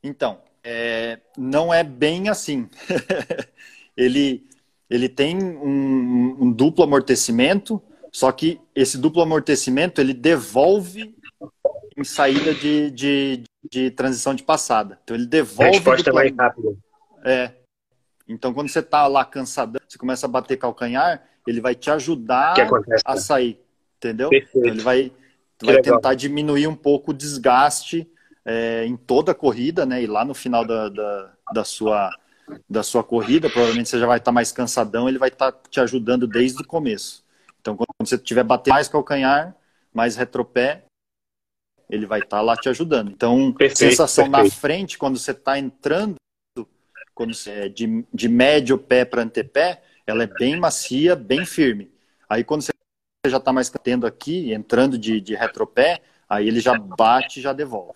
Então, 0.02 0.40
é, 0.64 1.20
não 1.38 1.74
é 1.74 1.84
bem 1.84 2.30
assim. 2.30 2.70
ele, 3.96 4.48
ele 4.90 5.10
tem 5.10 5.38
um, 5.38 6.38
um, 6.40 6.52
duplo 6.52 6.84
amortecimento, 6.84 7.82
só 8.12 8.32
que 8.32 8.60
esse 8.74 8.98
duplo 8.98 9.22
amortecimento 9.22 10.00
ele 10.00 10.14
devolve 10.14 11.16
em 11.98 12.04
saída 12.04 12.54
de, 12.54 12.90
de, 12.92 13.44
de 13.70 13.92
transição 13.92 14.34
de 14.34 14.44
passada. 14.44 15.00
Então 15.04 15.16
ele 15.16 15.26
devolve. 15.26 15.70
A 15.70 15.74
resposta 15.74 16.10
é 16.10 16.14
mais 16.14 16.36
rápida. 16.36 16.76
É. 17.24 17.52
Então 18.28 18.54
quando 18.54 18.70
você 18.70 18.80
está 18.80 19.08
lá 19.08 19.24
cansadão, 19.24 19.82
você 19.88 19.98
começa 19.98 20.26
a 20.26 20.30
bater 20.30 20.58
calcanhar, 20.58 21.24
ele 21.48 21.62
vai 21.62 21.76
te 21.76 21.90
ajudar 21.90 22.56
a 23.06 23.18
sair. 23.18 23.60
Entendeu? 23.98 24.30
Então, 24.32 24.66
ele 24.66 24.82
vai 24.82 25.12
vai 25.64 25.82
tentar 25.82 26.14
diminuir 26.16 26.68
um 26.68 26.76
pouco 26.76 27.12
o 27.12 27.14
desgaste 27.14 28.10
é, 28.44 28.86
em 28.86 28.96
toda 28.96 29.32
a 29.32 29.36
corrida, 29.36 29.86
né? 29.86 30.04
E 30.04 30.08
lá 30.08 30.26
no 30.26 30.34
final 30.34 30.66
da, 30.66 30.90
da, 30.90 31.34
da, 31.54 31.64
sua, 31.64 32.12
da 32.70 32.84
sua 32.84 33.04
corrida, 33.04 33.50
provavelmente 33.50 33.90
você 33.90 34.00
já 34.00 34.06
vai 34.06 34.18
estar 34.18 34.32
mais 34.32 34.52
cansadão, 34.52 35.08
ele 35.08 35.18
vai 35.18 35.30
estar 35.30 35.52
te 35.70 35.80
ajudando 35.80 36.28
desde 36.28 36.62
o 36.62 36.68
começo. 36.68 37.24
Então, 37.62 37.76
quando 37.76 38.08
você 38.08 38.18
tiver 38.18 38.44
bater 38.44 38.72
mais 38.72 38.88
calcanhar, 38.88 39.56
mais 39.94 40.16
retropé, 40.16 40.84
ele 41.90 42.06
vai 42.06 42.20
estar 42.20 42.42
lá 42.42 42.56
te 42.56 42.70
ajudando. 42.70 43.12
Então, 43.12 43.54
perfeito, 43.54 43.92
sensação 43.92 44.30
perfeito. 44.30 44.54
na 44.54 44.60
frente, 44.60 44.98
quando 44.98 45.18
você 45.18 45.32
está 45.32 45.58
entrando, 45.58 46.16
quando 47.14 47.34
você 47.34 47.52
é 47.52 47.70
de, 47.70 48.06
de 48.14 48.28
médio 48.28 48.78
pé 48.78 49.06
para 49.06 49.24
antepé, 49.24 49.82
ela 50.06 50.24
é 50.24 50.28
bem 50.28 50.60
macia, 50.60 51.16
bem 51.16 51.46
firme. 51.46 51.92
Aí, 52.30 52.44
quando 52.44 52.62
você 52.62 52.72
já 53.28 53.38
está 53.38 53.52
mais 53.52 53.70
tendo 53.70 54.06
aqui, 54.06 54.54
entrando 54.54 54.98
de, 54.98 55.20
de 55.20 55.36
retropé, 55.36 56.02
aí 56.30 56.48
ele 56.48 56.60
já 56.60 56.78
bate 56.78 57.40
e 57.40 57.44
já 57.44 57.54
devolve. 57.54 57.94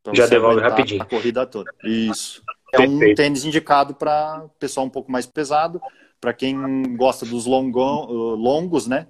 Então, 0.00 0.14
já 0.14 0.26
devolve 0.26 0.60
rapidinho. 0.60 1.02
A 1.02 1.06
corrida 1.06 1.46
toda. 1.46 1.72
Isso. 1.84 2.42
É 2.72 2.78
Perfeito. 2.78 3.12
um 3.12 3.14
tênis 3.14 3.44
indicado 3.44 3.94
para 3.94 4.46
pessoal 4.58 4.86
um 4.86 4.90
pouco 4.90 5.10
mais 5.10 5.26
pesado, 5.26 5.80
para 6.20 6.32
quem 6.32 6.96
gosta 6.96 7.26
dos 7.26 7.46
longos, 7.46 8.08
longos, 8.38 8.86
né? 8.86 9.08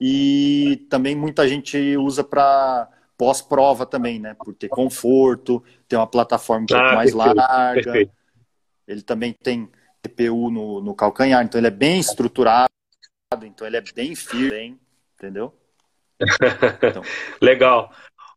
E 0.00 0.86
também 0.90 1.14
muita 1.14 1.46
gente 1.46 1.96
usa 1.96 2.24
para 2.24 2.88
pós-prova 3.16 3.86
também, 3.86 4.18
né? 4.18 4.34
Por 4.34 4.54
ter 4.54 4.68
conforto, 4.68 5.62
ter 5.86 5.96
uma 5.96 6.06
plataforma 6.06 6.64
um 6.64 6.66
pouco 6.66 6.82
ah, 6.82 6.94
mais 6.94 7.14
perfeito, 7.14 7.36
larga. 7.36 7.82
Perfeito. 7.82 8.12
Ele 8.86 9.02
também 9.02 9.32
tem 9.32 9.70
CPU 10.04 10.50
no, 10.50 10.80
no 10.80 10.94
calcanhar, 10.94 11.44
então 11.44 11.58
ele 11.58 11.68
é 11.68 11.70
bem 11.70 11.98
estruturado 11.98 12.68
então 13.42 13.66
ele 13.66 13.76
é 13.76 13.80
bem 13.80 14.14
firme, 14.14 14.78
entendeu? 15.14 15.52
Então. 16.20 17.02
Legal. 17.40 17.90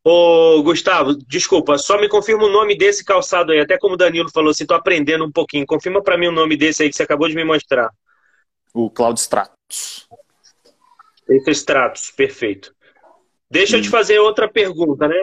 Ô, 0.03 0.63
Gustavo, 0.63 1.15
desculpa, 1.15 1.77
só 1.77 1.99
me 1.99 2.07
confirma 2.07 2.45
o 2.45 2.51
nome 2.51 2.77
desse 2.77 3.03
calçado 3.03 3.51
aí. 3.51 3.59
Até 3.59 3.77
como 3.77 3.95
o 3.95 3.97
Danilo 3.97 4.31
falou, 4.31 4.53
se 4.53 4.63
assim, 4.63 4.67
tô 4.67 4.73
aprendendo 4.73 5.25
um 5.25 5.31
pouquinho. 5.31 5.65
Confirma 5.65 6.01
para 6.01 6.17
mim 6.17 6.27
o 6.27 6.31
nome 6.31 6.55
desse 6.55 6.83
aí 6.83 6.89
que 6.89 6.95
você 6.95 7.03
acabou 7.03 7.27
de 7.27 7.35
me 7.35 7.43
mostrar. 7.43 7.91
O 8.73 8.89
Cloud 8.89 9.19
Stratus. 9.19 10.07
Esse 11.29 11.49
é 11.49 11.51
Stratus, 11.51 12.11
perfeito. 12.11 12.73
Deixa 13.51 13.75
hum. 13.75 13.79
eu 13.79 13.83
te 13.83 13.89
fazer 13.89 14.19
outra 14.19 14.47
pergunta, 14.47 15.07
né? 15.07 15.21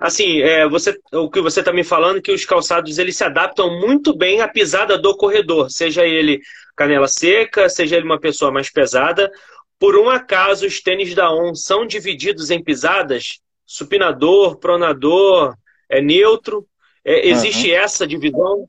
Assim, 0.00 0.40
é, 0.40 0.68
você, 0.68 0.98
o 1.12 1.30
que 1.30 1.40
você 1.40 1.60
está 1.60 1.72
me 1.72 1.84
falando 1.84 2.18
é 2.18 2.20
que 2.20 2.32
os 2.32 2.44
calçados 2.44 2.98
eles 2.98 3.16
se 3.16 3.24
adaptam 3.24 3.80
muito 3.80 4.16
bem 4.16 4.40
à 4.40 4.48
pisada 4.48 4.98
do 4.98 5.16
corredor, 5.16 5.70
seja 5.70 6.04
ele 6.04 6.40
canela 6.76 7.08
seca, 7.08 7.68
seja 7.68 7.96
ele 7.96 8.04
uma 8.04 8.20
pessoa 8.20 8.50
mais 8.50 8.70
pesada. 8.70 9.30
Por 9.78 9.96
um 9.96 10.08
acaso, 10.08 10.66
os 10.66 10.80
tênis 10.80 11.14
da 11.14 11.32
ON 11.32 11.54
são 11.54 11.86
divididos 11.86 12.50
em 12.50 12.62
pisadas? 12.62 13.40
Supinador, 13.66 14.56
pronador, 14.56 15.56
é 15.88 16.00
neutro? 16.00 16.66
É, 17.04 17.28
existe 17.28 17.70
uhum. 17.70 17.76
essa 17.76 18.06
divisão? 18.06 18.68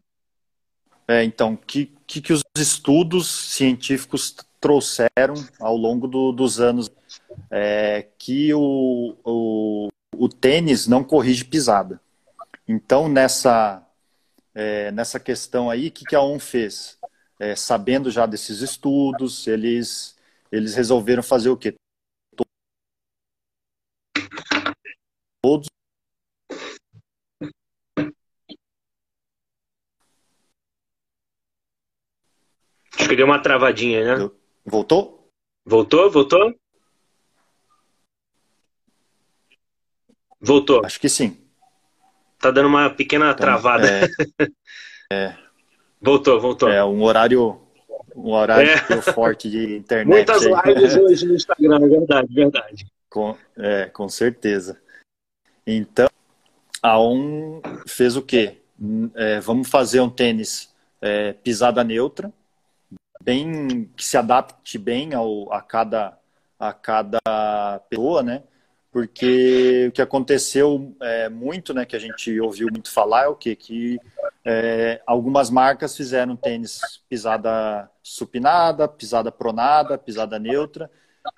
É, 1.07 1.23
então, 1.23 1.55
que, 1.55 1.91
que, 2.07 2.21
que 2.21 2.33
os 2.33 2.43
estudos 2.57 3.27
científicos 3.27 4.35
trouxeram 4.59 5.35
ao 5.59 5.77
longo 5.77 6.07
do, 6.07 6.31
dos 6.31 6.59
anos 6.59 6.91
é, 7.51 8.07
que 8.17 8.53
o, 8.53 9.15
o, 9.23 9.89
o, 10.23 10.29
tênis 10.29 10.87
não 10.87 11.03
corrige 11.03 11.45
pisada. 11.45 12.01
Então, 12.67 13.07
nessa, 13.07 13.85
é, 14.53 14.91
nessa 14.91 15.19
questão 15.19 15.69
aí, 15.69 15.87
o 15.87 15.91
que, 15.91 16.05
que 16.05 16.15
a 16.15 16.21
ON 16.21 16.39
fez? 16.39 16.97
É, 17.39 17.55
sabendo 17.55 18.09
já 18.09 18.25
desses 18.25 18.61
estudos, 18.61 19.45
eles, 19.47 20.15
eles 20.51 20.75
resolveram 20.75 21.21
fazer 21.21 21.49
o 21.49 21.57
quê? 21.57 21.75
Todos 25.41 25.67
Acho 32.97 33.09
que 33.09 33.15
deu 33.15 33.25
uma 33.25 33.39
travadinha, 33.39 34.17
né? 34.17 34.31
Voltou? 34.65 35.29
Voltou? 35.63 36.09
Voltou? 36.09 36.55
Voltou. 40.39 40.85
Acho 40.85 40.99
que 40.99 41.09
sim. 41.09 41.37
Tá 42.39 42.51
dando 42.51 42.67
uma 42.67 42.89
pequena 42.89 43.25
então, 43.31 43.37
travada. 43.37 43.87
É, 43.89 44.07
é, 45.11 45.35
voltou, 46.01 46.39
voltou. 46.39 46.69
É 46.69 46.83
um 46.83 47.01
horário, 47.03 47.59
um 48.15 48.31
horário 48.31 48.69
é. 48.69 49.01
forte 49.01 49.49
de 49.49 49.77
internet. 49.77 50.07
Muitas 50.07 50.43
lives 50.43 50.95
hoje 50.97 51.25
no 51.25 51.35
Instagram, 51.35 51.77
é 51.77 51.87
verdade, 51.87 52.33
verdade. 52.33 52.85
Com, 53.09 53.35
é, 53.57 53.85
com 53.85 54.09
certeza. 54.09 54.79
Então, 55.65 56.09
a 56.81 56.99
ON 56.99 57.61
fez 57.87 58.15
o 58.15 58.21
quê? 58.21 58.57
É, 59.15 59.39
vamos 59.39 59.69
fazer 59.69 60.01
um 60.01 60.09
tênis 60.09 60.73
é, 61.01 61.33
pisada 61.33 61.83
neutra, 61.83 62.31
bem 63.23 63.89
que 63.95 64.03
se 64.03 64.17
adapte 64.17 64.77
bem 64.77 65.13
ao, 65.13 65.51
a 65.51 65.61
cada 65.61 66.17
a 66.59 66.71
cada 66.71 67.19
pessoa, 67.89 68.23
né? 68.23 68.43
Porque 68.95 69.87
o 69.89 69.91
que 69.91 70.01
aconteceu 70.01 70.95
é, 71.01 71.27
muito, 71.27 71.73
né, 71.73 71.83
que 71.83 71.97
a 71.97 71.99
gente 71.99 72.39
ouviu 72.39 72.69
muito 72.71 72.89
falar 72.89 73.25
é 73.25 73.27
o 73.27 73.35
quê? 73.35 73.53
Que 73.53 73.99
é, 74.45 75.01
algumas 75.05 75.49
marcas 75.49 75.97
fizeram 75.97 76.33
tênis 76.37 76.79
pisada 77.09 77.91
supinada, 78.01 78.87
pisada 78.87 79.33
pronada, 79.33 79.97
pisada 79.97 80.39
neutra, 80.39 80.89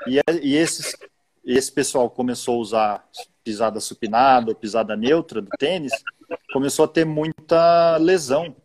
e, 0.06 0.22
e 0.44 0.56
esses, 0.56 0.96
esse 1.44 1.72
pessoal 1.72 2.12
começou 2.12 2.58
a 2.58 2.60
usar 2.60 3.10
pisada 3.44 3.80
supinada 3.80 4.52
ou 4.52 4.56
pisada 4.56 4.96
neutra 4.96 5.42
do 5.42 5.50
tênis, 5.58 5.94
começou 6.54 6.86
a 6.86 6.88
ter 6.88 7.06
muita 7.06 7.98
lesão 7.98 8.56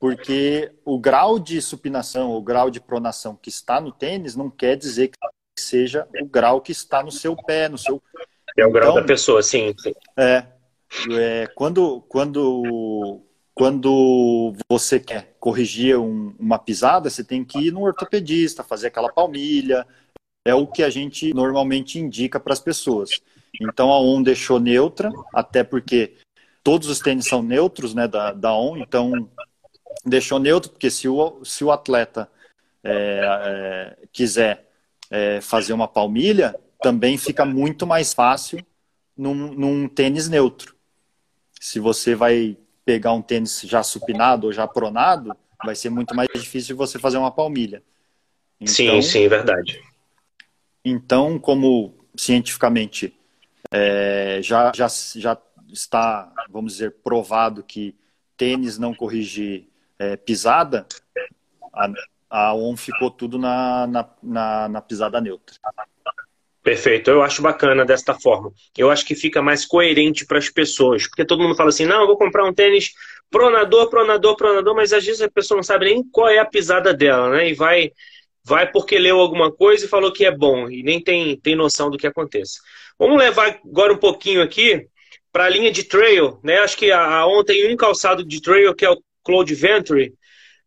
porque 0.00 0.72
o 0.84 0.98
grau 0.98 1.38
de 1.38 1.62
supinação, 1.62 2.32
o 2.32 2.42
grau 2.42 2.72
de 2.72 2.80
pronação 2.80 3.36
que 3.36 3.50
está 3.50 3.80
no 3.80 3.92
tênis 3.92 4.34
não 4.34 4.50
quer 4.50 4.76
dizer 4.76 5.10
que 5.10 5.16
seja 5.58 6.06
o 6.20 6.26
grau 6.26 6.60
que 6.60 6.72
está 6.72 7.02
no 7.02 7.10
seu 7.10 7.36
pé, 7.36 7.68
no 7.68 7.78
seu. 7.78 8.02
É 8.56 8.66
o 8.66 8.70
grau 8.70 8.90
então, 8.90 9.02
da 9.02 9.06
pessoa, 9.06 9.42
sim. 9.42 9.74
sim. 9.78 9.94
É, 10.16 10.44
é, 11.10 11.46
quando, 11.54 12.00
quando, 12.02 13.20
quando 13.54 14.54
você 14.68 14.98
quer 15.00 15.36
corrigir 15.40 15.98
um, 15.98 16.34
uma 16.38 16.58
pisada, 16.58 17.10
você 17.10 17.24
tem 17.24 17.44
que 17.44 17.68
ir 17.68 17.72
no 17.72 17.82
ortopedista, 17.82 18.62
fazer 18.62 18.88
aquela 18.88 19.12
palmilha. 19.12 19.86
É 20.44 20.54
o 20.54 20.66
que 20.66 20.82
a 20.82 20.90
gente 20.90 21.34
normalmente 21.34 21.98
indica 21.98 22.38
para 22.38 22.52
as 22.52 22.60
pessoas. 22.60 23.20
Então 23.60 23.90
a 23.90 23.98
ON 23.98 24.22
deixou 24.22 24.60
neutra, 24.60 25.10
até 25.34 25.64
porque 25.64 26.14
todos 26.62 26.88
os 26.88 27.00
tênis 27.00 27.26
são 27.26 27.42
neutros, 27.42 27.94
né, 27.94 28.06
da, 28.06 28.32
da 28.32 28.54
ON, 28.54 28.76
então 28.76 29.28
deixou 30.04 30.38
neutro, 30.38 30.70
porque 30.70 30.90
se 30.90 31.08
o, 31.08 31.44
se 31.44 31.64
o 31.64 31.72
atleta 31.72 32.30
é, 32.84 33.20
é, 33.24 34.06
quiser 34.12 34.65
é, 35.10 35.40
fazer 35.40 35.72
uma 35.72 35.88
palmilha, 35.88 36.54
também 36.80 37.16
fica 37.16 37.44
muito 37.44 37.86
mais 37.86 38.12
fácil 38.12 38.64
num, 39.16 39.34
num, 39.34 39.88
tênis 39.88 40.28
neutro. 40.28 40.74
Se 41.60 41.80
você 41.80 42.14
vai 42.14 42.56
pegar 42.84 43.12
um 43.12 43.22
tênis 43.22 43.60
já 43.62 43.82
supinado 43.82 44.46
ou 44.46 44.52
já 44.52 44.66
pronado, 44.66 45.36
vai 45.64 45.74
ser 45.74 45.90
muito 45.90 46.14
mais 46.14 46.28
difícil 46.34 46.76
você 46.76 46.98
fazer 46.98 47.16
uma 47.16 47.30
palmilha. 47.30 47.82
Então, 48.60 48.74
sim, 48.74 49.02
sim, 49.02 49.28
verdade. 49.28 49.82
Então, 50.84 51.38
como 51.38 51.94
cientificamente 52.16 53.14
é, 53.72 54.40
já, 54.42 54.72
já, 54.74 54.86
já 54.88 55.38
está, 55.72 56.32
vamos 56.48 56.74
dizer, 56.74 56.96
provado 57.02 57.62
que 57.62 57.94
tênis 58.36 58.78
não 58.78 58.94
corrige 58.94 59.68
é, 59.98 60.16
pisada, 60.16 60.86
a, 62.36 62.54
ON 62.54 62.76
ficou 62.76 63.10
tudo 63.10 63.38
na, 63.38 63.86
na, 63.86 64.08
na, 64.22 64.68
na 64.68 64.82
pisada 64.82 65.20
neutra. 65.20 65.56
Perfeito, 66.62 67.10
eu 67.10 67.22
acho 67.22 67.40
bacana 67.40 67.84
desta 67.84 68.12
forma. 68.12 68.52
Eu 68.76 68.90
acho 68.90 69.06
que 69.06 69.14
fica 69.14 69.40
mais 69.40 69.64
coerente 69.64 70.26
para 70.26 70.38
as 70.38 70.50
pessoas, 70.50 71.06
porque 71.06 71.24
todo 71.24 71.42
mundo 71.42 71.54
fala 71.54 71.68
assim: 71.68 71.86
não, 71.86 72.00
eu 72.00 72.06
vou 72.06 72.18
comprar 72.18 72.44
um 72.44 72.52
tênis 72.52 72.90
pronador, 73.30 73.88
pronador, 73.88 74.36
pronador, 74.36 74.74
mas 74.74 74.92
às 74.92 75.04
vezes 75.04 75.22
a 75.22 75.30
pessoa 75.30 75.56
não 75.56 75.62
sabe 75.62 75.86
nem 75.86 76.02
qual 76.10 76.28
é 76.28 76.38
a 76.38 76.44
pisada 76.44 76.92
dela, 76.92 77.30
né? 77.30 77.48
E 77.48 77.54
vai, 77.54 77.92
vai 78.44 78.70
porque 78.70 78.98
leu 78.98 79.18
alguma 79.20 79.50
coisa 79.50 79.86
e 79.86 79.88
falou 79.88 80.12
que 80.12 80.24
é 80.24 80.30
bom, 80.30 80.68
e 80.68 80.82
nem 80.82 81.00
tem, 81.00 81.38
tem 81.38 81.54
noção 81.54 81.88
do 81.88 81.96
que 81.96 82.06
acontece. 82.06 82.58
Vamos 82.98 83.18
levar 83.18 83.60
agora 83.64 83.92
um 83.92 83.98
pouquinho 83.98 84.42
aqui 84.42 84.86
para 85.32 85.44
a 85.44 85.48
linha 85.48 85.70
de 85.70 85.84
trail, 85.84 86.40
né? 86.42 86.58
Acho 86.58 86.76
que 86.76 86.90
a, 86.90 87.18
a 87.18 87.26
ontem 87.26 87.72
um 87.72 87.76
calçado 87.76 88.24
de 88.24 88.40
trail 88.40 88.74
que 88.74 88.84
é 88.84 88.90
o 88.90 89.00
Cloud 89.22 89.54
Venture. 89.54 90.12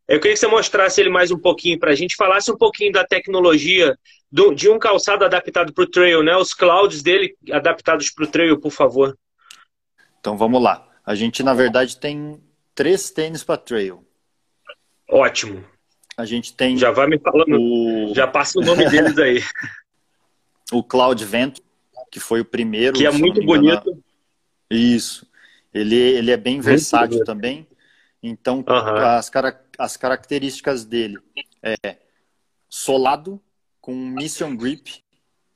Eu 0.10 0.20
queria 0.20 0.34
que 0.34 0.40
você 0.40 0.48
mostrasse 0.48 1.00
ele 1.00 1.10
mais 1.10 1.30
um 1.30 1.38
pouquinho 1.38 1.78
para 1.78 1.92
a 1.92 1.96
gente, 1.96 2.16
falasse 2.16 2.52
um 2.52 2.58
pouquinho 2.58 2.92
da 2.92 3.06
tecnologia 3.06 3.96
do, 4.32 4.56
de 4.56 4.68
um 4.68 4.80
calçado 4.80 5.24
adaptado 5.24 5.72
para 5.72 5.84
o 5.84 5.90
trail, 5.90 6.24
né? 6.24 6.36
Os 6.36 6.52
clouds 6.52 7.04
dele 7.04 7.38
adaptados 7.52 8.10
para 8.10 8.26
o 8.26 8.28
trail, 8.28 8.60
por 8.60 8.72
favor. 8.72 9.16
Então 10.20 10.36
vamos 10.36 10.64
lá. 10.64 10.88
A 11.06 11.14
gente, 11.14 11.44
na 11.44 11.54
verdade, 11.54 11.96
tem 11.98 12.42
três 12.74 13.12
tênis 13.12 13.44
para 13.44 13.58
trail. 13.58 14.04
Ótimo. 15.08 15.64
A 16.18 16.26
gente 16.26 16.56
tem. 16.56 16.76
Já 16.76 16.90
vai 16.90 17.06
me 17.06 17.20
falando. 17.20 17.60
O... 17.60 18.14
Já 18.16 18.26
passa 18.26 18.60
o 18.60 18.64
nome 18.64 18.90
deles 18.90 19.18
aí. 19.20 19.44
o 20.74 20.84
Cloud 20.84 21.24
Venture, 21.24 21.64
que 22.12 22.20
foi 22.20 22.42
o 22.42 22.46
primeiro. 22.46 22.98
Que 22.98 23.06
é 23.06 23.12
muito 23.12 23.46
bonito. 23.46 23.96
Isso. 24.72 25.28
Ele, 25.72 25.96
ele 25.96 26.32
é 26.32 26.38
bem 26.38 26.56
muito 26.56 26.66
versátil 26.66 27.10
bonito. 27.10 27.26
também. 27.26 27.68
Então, 28.22 28.64
uhum. 28.68 28.96
as, 28.98 29.30
cara, 29.30 29.66
as 29.78 29.96
características 29.96 30.86
dele 30.86 31.18
é 31.64 31.98
solado 32.68 33.42
com 33.80 33.94
mission 33.96 34.56
grip, 34.56 35.04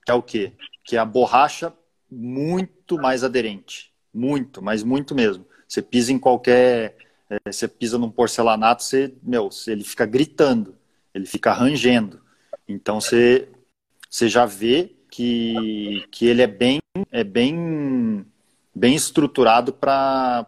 que 0.05 0.11
é 0.11 0.13
o 0.13 0.21
quê? 0.21 0.53
Que 0.83 0.95
é 0.95 0.99
a 0.99 1.05
borracha 1.05 1.73
muito 2.09 2.97
mais 2.97 3.23
aderente. 3.23 3.91
Muito, 4.13 4.61
mas 4.61 4.83
muito 4.83 5.15
mesmo. 5.15 5.45
Você 5.67 5.81
pisa 5.81 6.11
em 6.11 6.19
qualquer. 6.19 6.97
É, 7.29 7.51
você 7.51 7.67
pisa 7.67 7.97
num 7.97 8.11
porcelanato, 8.11 8.83
você, 8.83 9.13
meu, 9.23 9.49
ele 9.67 9.83
fica 9.83 10.05
gritando, 10.05 10.75
ele 11.13 11.25
fica 11.25 11.51
rangendo. 11.51 12.21
Então 12.67 13.01
você, 13.01 13.49
você 14.09 14.29
já 14.29 14.45
vê 14.45 14.95
que, 15.09 16.05
que 16.11 16.27
ele 16.27 16.41
é 16.41 16.47
bem, 16.47 16.79
é 17.11 17.23
bem 17.23 18.25
bem 18.73 18.95
estruturado 18.95 19.73
para 19.73 20.45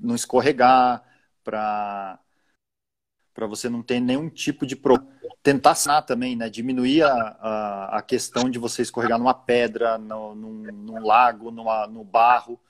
não 0.00 0.14
escorregar, 0.14 1.04
para 1.42 2.18
para 3.34 3.48
você 3.48 3.68
não 3.68 3.82
ter 3.82 3.98
nenhum 3.98 4.30
tipo 4.30 4.64
de 4.64 4.76
pro... 4.76 4.96
tentar 5.42 5.74
sanar 5.74 6.06
também, 6.06 6.36
né? 6.36 6.48
Diminuir 6.48 7.02
a, 7.02 7.12
a, 7.12 7.98
a, 7.98 8.02
questão 8.02 8.48
de 8.48 8.60
você 8.60 8.82
escorregar 8.82 9.18
numa 9.18 9.34
pedra, 9.34 9.98
no, 9.98 10.36
num, 10.36 10.62
num 10.72 11.04
lago, 11.04 11.50
numa, 11.50 11.84
no 11.88 12.04
barro. 12.04 12.60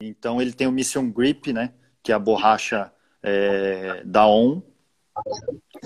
Então 0.00 0.42
ele 0.42 0.52
tem 0.52 0.66
o 0.66 0.72
Mission 0.72 1.08
Grip, 1.12 1.52
né? 1.52 1.72
Que 2.02 2.10
é 2.10 2.14
a 2.16 2.18
borracha 2.18 2.92
é, 3.22 4.02
da 4.04 4.26
ON, 4.26 4.60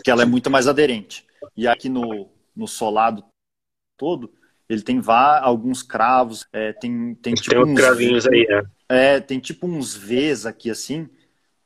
que 0.02 0.10
ela 0.10 0.22
é 0.22 0.26
muito 0.26 0.50
mais 0.50 0.66
aderente. 0.66 1.26
E 1.54 1.68
aqui 1.68 1.90
no, 1.90 2.30
no 2.56 2.66
solado 2.66 3.22
todo, 3.96 4.32
ele 4.68 4.82
tem 4.82 5.00
vá, 5.00 5.40
alguns 5.40 5.82
cravos, 5.82 6.46
é, 6.52 6.72
tem, 6.72 7.14
tem 7.16 7.34
tipo 7.34 7.50
tem 7.50 7.72
uns 7.72 7.80
cravinhos 7.80 8.26
aí, 8.26 8.46
né? 8.46 8.62
É, 8.88 9.20
tem 9.20 9.38
tipo 9.38 9.66
uns 9.66 9.94
Vs 9.94 10.46
aqui 10.46 10.70
assim, 10.70 11.08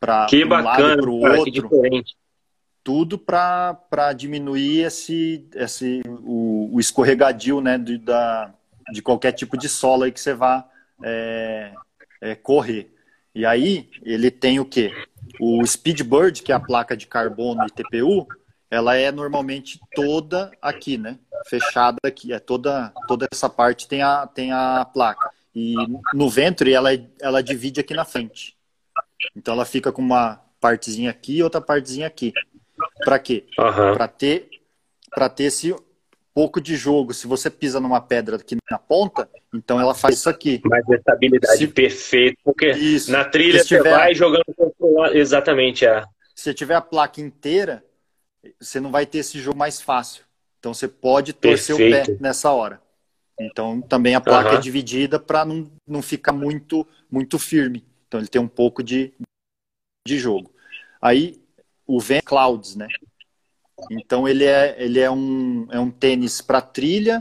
para 0.00 0.26
um 0.32 0.48
bacana, 0.48 0.88
lado 0.88 1.02
para 1.02 1.10
o 1.10 1.20
outro. 1.20 2.04
Tudo 2.82 3.18
para 3.18 4.12
diminuir 4.16 4.84
esse, 4.84 5.46
esse 5.54 6.00
o, 6.06 6.70
o 6.72 6.80
escorregadio, 6.80 7.60
né, 7.60 7.76
de, 7.76 7.98
da, 7.98 8.54
de 8.92 9.02
qualquer 9.02 9.32
tipo 9.32 9.58
de 9.58 9.68
sola 9.68 10.06
aí 10.06 10.12
que 10.12 10.20
você 10.20 10.32
vá 10.32 10.66
é, 11.02 11.72
é, 12.20 12.34
correr. 12.34 12.90
E 13.34 13.44
aí 13.44 13.90
ele 14.02 14.30
tem 14.30 14.58
o 14.58 14.64
quê? 14.64 14.90
O 15.38 15.64
Speedbird, 15.66 16.42
que 16.42 16.50
é 16.50 16.54
a 16.54 16.60
placa 16.60 16.96
de 16.96 17.06
carbono 17.06 17.66
e 17.66 17.70
TPU, 17.70 18.26
ela 18.70 18.96
é 18.96 19.10
normalmente 19.10 19.80
toda 19.94 20.50
aqui, 20.60 20.98
né? 20.98 21.18
Fechada 21.46 21.98
aqui, 22.04 22.32
é 22.32 22.38
toda 22.38 22.92
toda 23.06 23.26
essa 23.32 23.48
parte 23.48 23.88
tem 23.88 24.02
a 24.02 24.26
tem 24.26 24.52
a 24.52 24.84
placa. 24.84 25.30
E 25.54 25.74
no 26.12 26.28
ventre 26.28 26.72
ela 26.72 26.90
ela 27.20 27.42
divide 27.42 27.80
aqui 27.80 27.94
na 27.94 28.04
frente. 28.04 28.56
Então 29.34 29.54
ela 29.54 29.64
fica 29.64 29.90
com 29.90 30.02
uma 30.02 30.40
partezinha 30.60 31.10
aqui 31.10 31.36
e 31.36 31.42
outra 31.42 31.60
partezinha 31.60 32.06
aqui. 32.06 32.32
Para 33.04 33.18
quê? 33.18 33.46
Uhum. 33.58 33.94
Para 33.94 34.08
ter 34.08 34.48
para 35.10 35.28
ter 35.28 35.44
esse 35.44 35.74
pouco 36.34 36.60
de 36.60 36.76
jogo. 36.76 37.12
Se 37.12 37.26
você 37.26 37.50
pisa 37.50 37.80
numa 37.80 38.00
pedra 38.00 38.36
aqui 38.36 38.56
na 38.70 38.78
ponta, 38.78 39.28
então 39.52 39.80
ela 39.80 39.94
faz 39.94 40.16
isso 40.16 40.28
aqui. 40.30 40.60
Mais 40.64 40.88
estabilidade 40.88 41.58
Se... 41.58 41.66
perfeita, 41.66 42.38
porque 42.44 42.70
isso. 42.70 43.10
na 43.10 43.24
trilha 43.24 43.58
você 43.58 43.76
tiver... 43.78 43.90
vai 43.90 44.14
jogando 44.14 44.44
exatamente 45.14 45.84
é. 45.84 46.04
Se 46.36 46.54
tiver 46.54 46.76
a 46.76 46.80
placa 46.80 47.20
inteira, 47.20 47.82
você 48.60 48.80
não 48.80 48.90
vai 48.90 49.06
ter 49.06 49.18
esse 49.18 49.40
jogo 49.40 49.58
mais 49.58 49.80
fácil. 49.80 50.24
Então 50.58 50.74
você 50.74 50.88
pode 50.88 51.32
torcer 51.32 51.76
Perfeito. 51.76 52.10
o 52.10 52.16
pé 52.16 52.22
nessa 52.22 52.50
hora. 52.50 52.80
Então 53.38 53.80
também 53.80 54.14
a 54.14 54.20
placa 54.20 54.50
uhum. 54.50 54.56
é 54.56 54.60
dividida 54.60 55.18
para 55.18 55.44
não, 55.44 55.70
não 55.86 56.02
ficar 56.02 56.32
muito 56.32 56.86
muito 57.10 57.38
firme. 57.38 57.84
Então 58.06 58.18
ele 58.18 58.28
tem 58.28 58.40
um 58.40 58.48
pouco 58.48 58.82
de, 58.82 59.12
de 60.06 60.18
jogo. 60.18 60.52
Aí 61.00 61.40
o 61.86 62.00
Van 62.00 62.20
Clouds, 62.24 62.74
né? 62.74 62.88
Então 63.90 64.28
ele 64.28 64.44
é, 64.44 64.74
ele 64.78 64.98
é, 64.98 65.10
um, 65.10 65.66
é 65.70 65.78
um 65.78 65.90
tênis 65.90 66.40
para 66.40 66.60
trilha, 66.60 67.20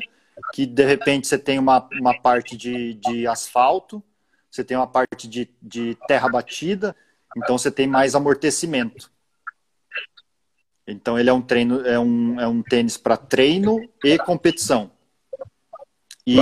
que 0.53 0.65
de 0.65 0.83
repente 0.83 1.27
você 1.27 1.37
tem 1.37 1.59
uma, 1.59 1.87
uma 1.93 2.19
parte 2.19 2.57
de, 2.57 2.95
de 2.95 3.27
asfalto, 3.27 4.03
você 4.49 4.63
tem 4.63 4.75
uma 4.75 4.87
parte 4.87 5.27
de, 5.27 5.49
de 5.61 5.95
terra 6.07 6.27
batida, 6.27 6.95
então 7.35 7.57
você 7.57 7.69
tem 7.69 7.85
mais 7.85 8.15
amortecimento. 8.15 9.11
Então 10.87 11.19
ele 11.19 11.29
é 11.29 11.33
um 11.33 11.41
treino, 11.41 11.85
é 11.85 11.99
um, 11.99 12.39
é 12.39 12.47
um 12.47 12.63
tênis 12.63 12.97
para 12.97 13.17
treino 13.17 13.77
e 14.03 14.17
competição. 14.17 14.89
E 16.25 16.37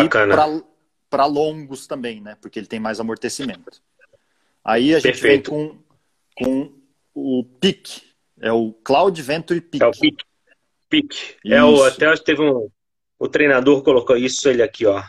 para 1.10 1.26
longos 1.26 1.88
também, 1.88 2.22
né? 2.22 2.38
Porque 2.40 2.60
ele 2.60 2.68
tem 2.68 2.80
mais 2.80 3.00
amortecimento. 3.00 3.82
Aí 4.64 4.94
a 4.94 5.00
gente 5.00 5.20
Perfeito. 5.20 5.52
vem 5.52 5.70
com, 5.70 5.78
com 6.36 6.74
o 7.14 7.44
PIC, 7.44 8.02
é 8.40 8.52
o 8.52 8.74
Cloud 8.84 9.20
Venture 9.22 9.62
PIC. 9.62 9.84
É 9.84 9.88
o 9.88 9.92
PIC. 9.92 10.24
PIC. 10.90 11.36
É 11.46 11.64
o, 11.64 11.84
até 11.84 12.14
teve 12.18 12.42
um. 12.42 12.70
O 13.18 13.28
treinador 13.28 13.82
colocou 13.82 14.18
isso, 14.18 14.50
ele 14.50 14.62
aqui, 14.62 14.86
ó. 14.86 15.02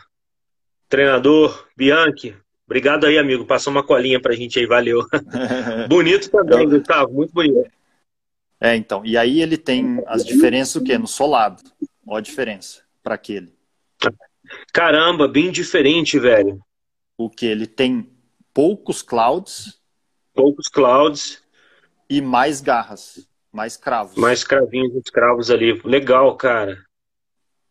Treinador 0.88 1.66
Bianchi. 1.76 2.36
Obrigado 2.66 3.06
aí, 3.06 3.18
amigo. 3.18 3.44
Passou 3.44 3.70
uma 3.70 3.82
colinha 3.82 4.20
pra 4.20 4.34
gente 4.34 4.58
aí, 4.58 4.66
valeu. 4.66 5.04
bonito 5.88 6.30
também, 6.30 6.68
Gustavo, 6.68 7.12
muito 7.12 7.32
bonito. 7.32 7.70
É, 8.60 8.74
então. 8.74 9.04
E 9.04 9.16
aí 9.16 9.40
ele 9.40 9.56
tem 9.56 10.02
as 10.06 10.24
diferenças 10.24 10.76
o 10.76 10.84
quê? 10.84 10.96
No 10.98 11.06
solado. 11.06 11.62
Olha 12.06 12.18
a 12.18 12.22
diferença 12.22 12.82
para 13.02 13.14
aquele. 13.14 13.54
Caramba, 14.72 15.28
bem 15.28 15.50
diferente, 15.50 16.18
velho. 16.18 16.60
O 17.18 17.28
que? 17.28 17.46
Ele 17.46 17.66
tem 17.66 18.10
poucos 18.52 19.02
clouds. 19.02 19.80
Poucos 20.34 20.68
clouds. 20.68 21.42
E 22.08 22.20
mais 22.20 22.60
garras. 22.60 23.28
Mais 23.52 23.76
cravos. 23.76 24.16
Mais 24.16 24.44
cravinhos 24.44 24.94
e 24.96 25.12
cravos 25.12 25.50
ali. 25.50 25.80
Legal, 25.84 26.36
cara. 26.36 26.84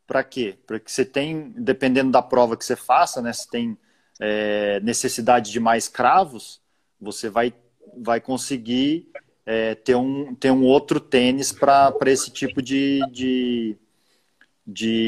Para 0.07 0.23
quê? 0.23 0.57
Porque 0.67 0.91
você 0.91 1.05
tem, 1.05 1.51
dependendo 1.57 2.11
da 2.11 2.21
prova 2.21 2.57
que 2.57 2.65
você 2.65 2.75
faça, 2.75 3.21
né? 3.21 3.31
Se 3.33 3.49
tem 3.49 3.77
é, 4.19 4.79
necessidade 4.81 5.51
de 5.51 5.59
mais 5.59 5.87
cravos, 5.87 6.61
você 6.99 7.29
vai, 7.29 7.53
vai 7.97 8.19
conseguir 8.19 9.09
é, 9.45 9.75
ter, 9.75 9.95
um, 9.95 10.33
ter 10.33 10.51
um 10.51 10.63
outro 10.63 10.99
tênis 10.99 11.51
para 11.51 11.93
esse 12.07 12.31
tipo 12.31 12.61
de, 12.61 13.01
de, 13.11 13.77
de 14.65 15.07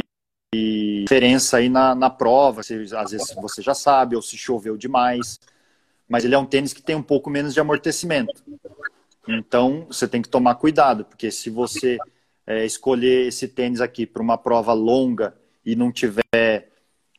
diferença 0.54 1.58
aí 1.58 1.70
na, 1.70 1.96
na 1.96 2.10
prova. 2.10 2.62
Você, 2.62 2.86
às 2.96 3.12
vezes 3.12 3.34
você 3.36 3.62
já 3.62 3.74
sabe, 3.74 4.16
ou 4.16 4.22
se 4.22 4.38
choveu 4.38 4.78
demais. 4.78 5.40
Mas 6.08 6.24
ele 6.24 6.36
é 6.36 6.38
um 6.38 6.46
tênis 6.46 6.72
que 6.72 6.82
tem 6.82 6.96
um 6.96 7.04
pouco 7.04 7.30
menos 7.30 7.54
de 7.54 7.60
amortecimento. 7.60 8.44
Então 9.28 9.86
você 9.90 10.08
tem 10.08 10.22
que 10.22 10.30
tomar 10.30 10.56
cuidado, 10.56 11.04
porque 11.04 11.30
se 11.32 11.50
você 11.50 11.98
é, 12.46 12.66
escolher 12.66 13.28
esse 13.28 13.48
tênis 13.48 13.82
aqui 13.82 14.06
para 14.06 14.22
uma 14.22 14.38
prova 14.38 14.72
longa 14.72 15.36
e 15.66 15.76
não 15.76 15.92
tiver, 15.92 16.70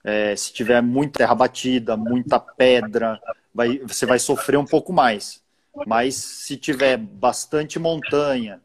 é, 0.02 0.34
se 0.34 0.52
tiver 0.52 0.80
muita 0.80 1.18
terra 1.18 1.34
batida, 1.34 1.96
muita 1.98 2.40
pedra, 2.40 3.20
vai, 3.52 3.78
você 3.80 4.06
vai 4.06 4.18
sofrer 4.18 4.56
um 4.56 4.64
pouco 4.64 4.90
mais. 4.90 5.42
Mas 5.86 6.14
se 6.14 6.56
tiver 6.56 6.96
bastante 6.96 7.78
montanha, 7.78 8.60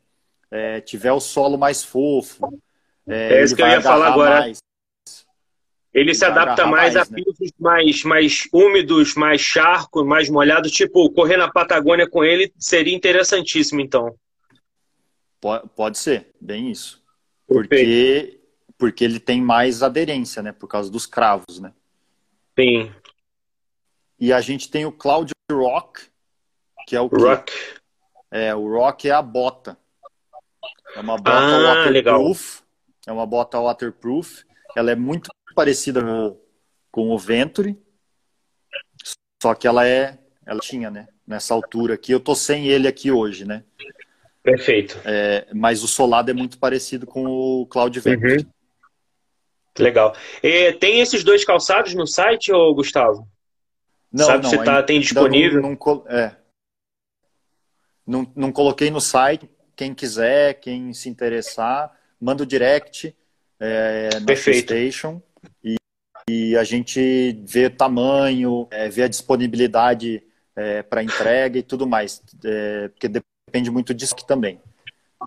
é, 0.49 0.81
tiver 0.81 1.11
o 1.11 1.19
solo 1.19 1.57
mais 1.57 1.83
fofo, 1.83 2.61
é, 3.07 3.39
é 3.39 3.43
isso 3.43 3.55
que 3.55 3.61
eu 3.61 3.67
ia 3.67 3.81
falar 3.81 4.13
agora. 4.13 4.39
Mais. 4.39 4.63
Ele 5.93 6.15
se 6.15 6.25
adapta 6.25 6.65
mais, 6.65 6.95
mais 6.95 7.07
a 7.07 7.11
né? 7.11 7.23
pisos 7.23 7.53
mais, 7.59 8.03
mais 8.03 8.47
úmidos, 8.51 9.13
mais 9.13 9.39
charcos, 9.41 10.03
mais 10.03 10.27
molhados. 10.27 10.71
Tipo, 10.71 11.11
correr 11.11 11.37
na 11.37 11.51
Patagônia 11.51 12.09
com 12.09 12.23
ele 12.23 12.51
seria 12.57 12.95
interessantíssimo, 12.95 13.79
então. 13.79 14.15
Pode, 15.39 15.69
pode 15.75 15.97
ser, 15.99 16.31
bem 16.41 16.71
isso. 16.71 17.03
Porque, 17.45 18.39
porque 18.77 19.03
ele 19.03 19.19
tem 19.19 19.39
mais 19.39 19.83
aderência, 19.83 20.41
né? 20.41 20.51
Por 20.51 20.67
causa 20.67 20.89
dos 20.89 21.05
cravos, 21.05 21.59
né? 21.59 21.71
Sim. 22.57 22.91
E 24.19 24.33
a 24.33 24.41
gente 24.41 24.71
tem 24.71 24.85
o 24.85 24.91
Cloud 24.91 25.31
Rock, 25.51 26.01
que 26.87 26.95
é 26.95 27.01
o 27.01 27.07
Rock. 27.07 27.53
É, 28.31 28.53
o 28.55 28.67
Rock 28.67 29.09
é 29.09 29.11
a 29.11 29.21
bota. 29.21 29.77
É 30.95 30.99
uma 30.99 31.17
bota 31.17 31.31
ah, 31.31 31.75
waterproof. 31.75 31.91
Legal. 31.91 32.33
É 33.07 33.11
uma 33.11 33.25
bota 33.25 33.59
waterproof. 33.59 34.43
Ela 34.75 34.91
é 34.91 34.95
muito 34.95 35.29
parecida 35.55 36.01
com, 36.01 36.39
com 36.91 37.09
o 37.11 37.17
Venturi, 37.17 37.77
só 39.41 39.53
que 39.53 39.67
ela 39.67 39.85
é, 39.85 40.17
ela 40.45 40.59
tinha, 40.59 40.89
né? 40.89 41.07
Nessa 41.27 41.53
altura 41.53 41.93
aqui, 41.93 42.11
eu 42.11 42.19
tô 42.19 42.33
sem 42.33 42.67
ele 42.67 42.87
aqui 42.87 43.11
hoje, 43.11 43.45
né? 43.45 43.63
Perfeito. 44.41 44.99
É, 45.05 45.47
mas 45.53 45.83
o 45.83 45.87
solado 45.87 46.31
é 46.31 46.33
muito 46.33 46.57
parecido 46.57 47.05
com 47.05 47.25
o 47.25 47.65
Cloud 47.67 47.97
Venturi. 47.99 48.43
Uhum. 48.43 48.49
Legal. 49.79 50.15
E 50.41 50.73
tem 50.73 50.99
esses 50.99 51.23
dois 51.23 51.43
calçados 51.43 51.93
no 51.93 52.05
site, 52.05 52.51
ou 52.51 52.75
Gustavo? 52.75 53.27
Não, 54.11 54.25
Sabe 54.25 54.43
não, 54.43 54.49
se 54.49 54.63
tá, 54.63 54.83
tem 54.83 54.99
disponível? 54.99 55.61
Não, 55.61 55.71
não, 55.71 56.03
é, 56.07 56.35
não, 58.05 58.29
não 58.35 58.51
coloquei 58.51 58.89
no 58.89 59.01
site. 59.01 59.49
Quem 59.75 59.93
quiser, 59.93 60.55
quem 60.55 60.93
se 60.93 61.09
interessar, 61.09 61.91
manda 62.19 62.43
o 62.43 62.45
direct 62.45 63.15
é, 63.59 64.09
na 64.19 64.25
Perfeito. 64.25 64.73
Station 64.73 65.21
e, 65.63 65.75
e, 66.29 66.57
a 66.57 66.63
gente 66.63 67.41
vê 67.45 67.69
tamanho, 67.69 68.67
é, 68.71 68.89
vê 68.89 69.03
a 69.03 69.07
disponibilidade 69.07 70.23
é, 70.55 70.83
para 70.83 71.03
entrega 71.03 71.57
e 71.57 71.63
tudo 71.63 71.87
mais, 71.87 72.21
é, 72.45 72.89
porque 72.89 73.07
depende 73.07 73.71
muito 73.71 73.93
disso 73.93 74.13
aqui 74.13 74.25
também. 74.27 74.61